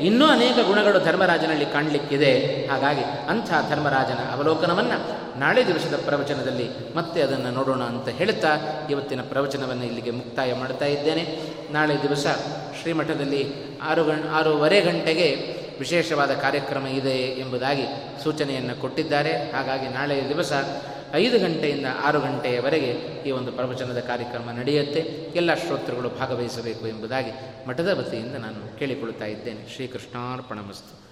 ಇನ್ನೂ 0.01 0.27
ಅನೇಕ 0.27 0.55
ಗುಣಗಳು 0.67 0.99
ಧರ್ಮರಾಜನಲ್ಲಿ 0.99 1.65
ಕಾಣಲಿಕ್ಕಿದೆ. 1.65 2.37
ಹಾಗಾಗಿ 2.71 3.03
ಅಂಥ 3.03 3.53
ಧರ್ಮರಾಜನ 3.69 4.33
ಅವಲೋಕನವನ್ನು 4.33 5.19
ನಾಳೆ 5.39 5.67
ದಿವಸದ 5.67 5.99
ಪ್ರವಚನದಲ್ಲಿ 6.05 6.69
ಮತ್ತೆ 6.95 7.21
ಅದನ್ನು 7.21 7.51
ನೋಡೋಣ 7.51 7.83
ಅಂತ 7.83 8.09
ಹೇಳುತ್ತಾ 8.09 8.57
ಇವತ್ತಿನ 8.89 9.21
ಪ್ರವಚನವನ್ನು 9.21 9.85
ಇಲ್ಲಿಗೆ 9.85 10.11
ಮುಕ್ತಾಯ 10.11 10.53
ಮಾಡ್ತಾ 10.53 10.85
ಇದ್ದೇನೆ. 10.85 11.39
ನಾಳೆ 11.71 12.01
ದಿವಸ 12.01 12.25
ಶ್ರೀಮಠದಲ್ಲಿ 12.81 13.53
ಆರು 13.81 14.03
ಗಂ, 14.03 14.29
ಆರೂವರೆ 14.33 14.81
ಗಂಟೆಗೆ 14.81 15.59
ವಿಶೇಷವಾದ 15.79 16.31
ಕಾರ್ಯಕ್ರಮ 16.31 16.87
ಇದೆ 16.87 17.39
ಎಂಬುದಾಗಿ 17.39 17.83
ಸೂಚನೆಯನ್ನು 18.23 18.81
ಕೊಟ್ಟಿದ್ದಾರೆ. 18.81 19.51
ಹಾಗಾಗಿ 19.51 19.87
ನಾಳೆಯ 19.87 20.29
ದಿವಸ 20.29 20.51
ಐದು 21.13 21.39
ಗಂಟೆಯಿಂದ 21.39 21.85
ಆರು 22.03 22.19
ಗಂಟೆಯವರೆಗೆ 22.19 22.91
ಈ 23.27 23.31
ಒಂದು 23.31 23.51
ಪ್ರವಚನದ 23.51 23.99
ಕಾರ್ಯಕ್ರಮ 23.99 24.49
ನಡೆಯುತ್ತೆ. 24.49 24.99
ಎಲ್ಲ 25.35 25.53
ಶ್ರೋತೃಗಳು 25.53 26.09
ಭಾಗವಹಿಸಬೇಕು 26.09 26.87
ಎಂಬುದಾಗಿ 26.87 27.31
ಮಠದ 27.67 27.97
ವತಿಯಿಂದ 27.99 28.35
ನಾನು 28.35 28.79
ಕೇಳಿಕೊಳ್ಳುತ್ತಾ 28.79 29.25
ಇದ್ದೇನೆ. 29.25 29.75
ಶ್ರೀಕೃಷ್ಣಾರ್ಪಣಮಸ್ತು 29.75 31.09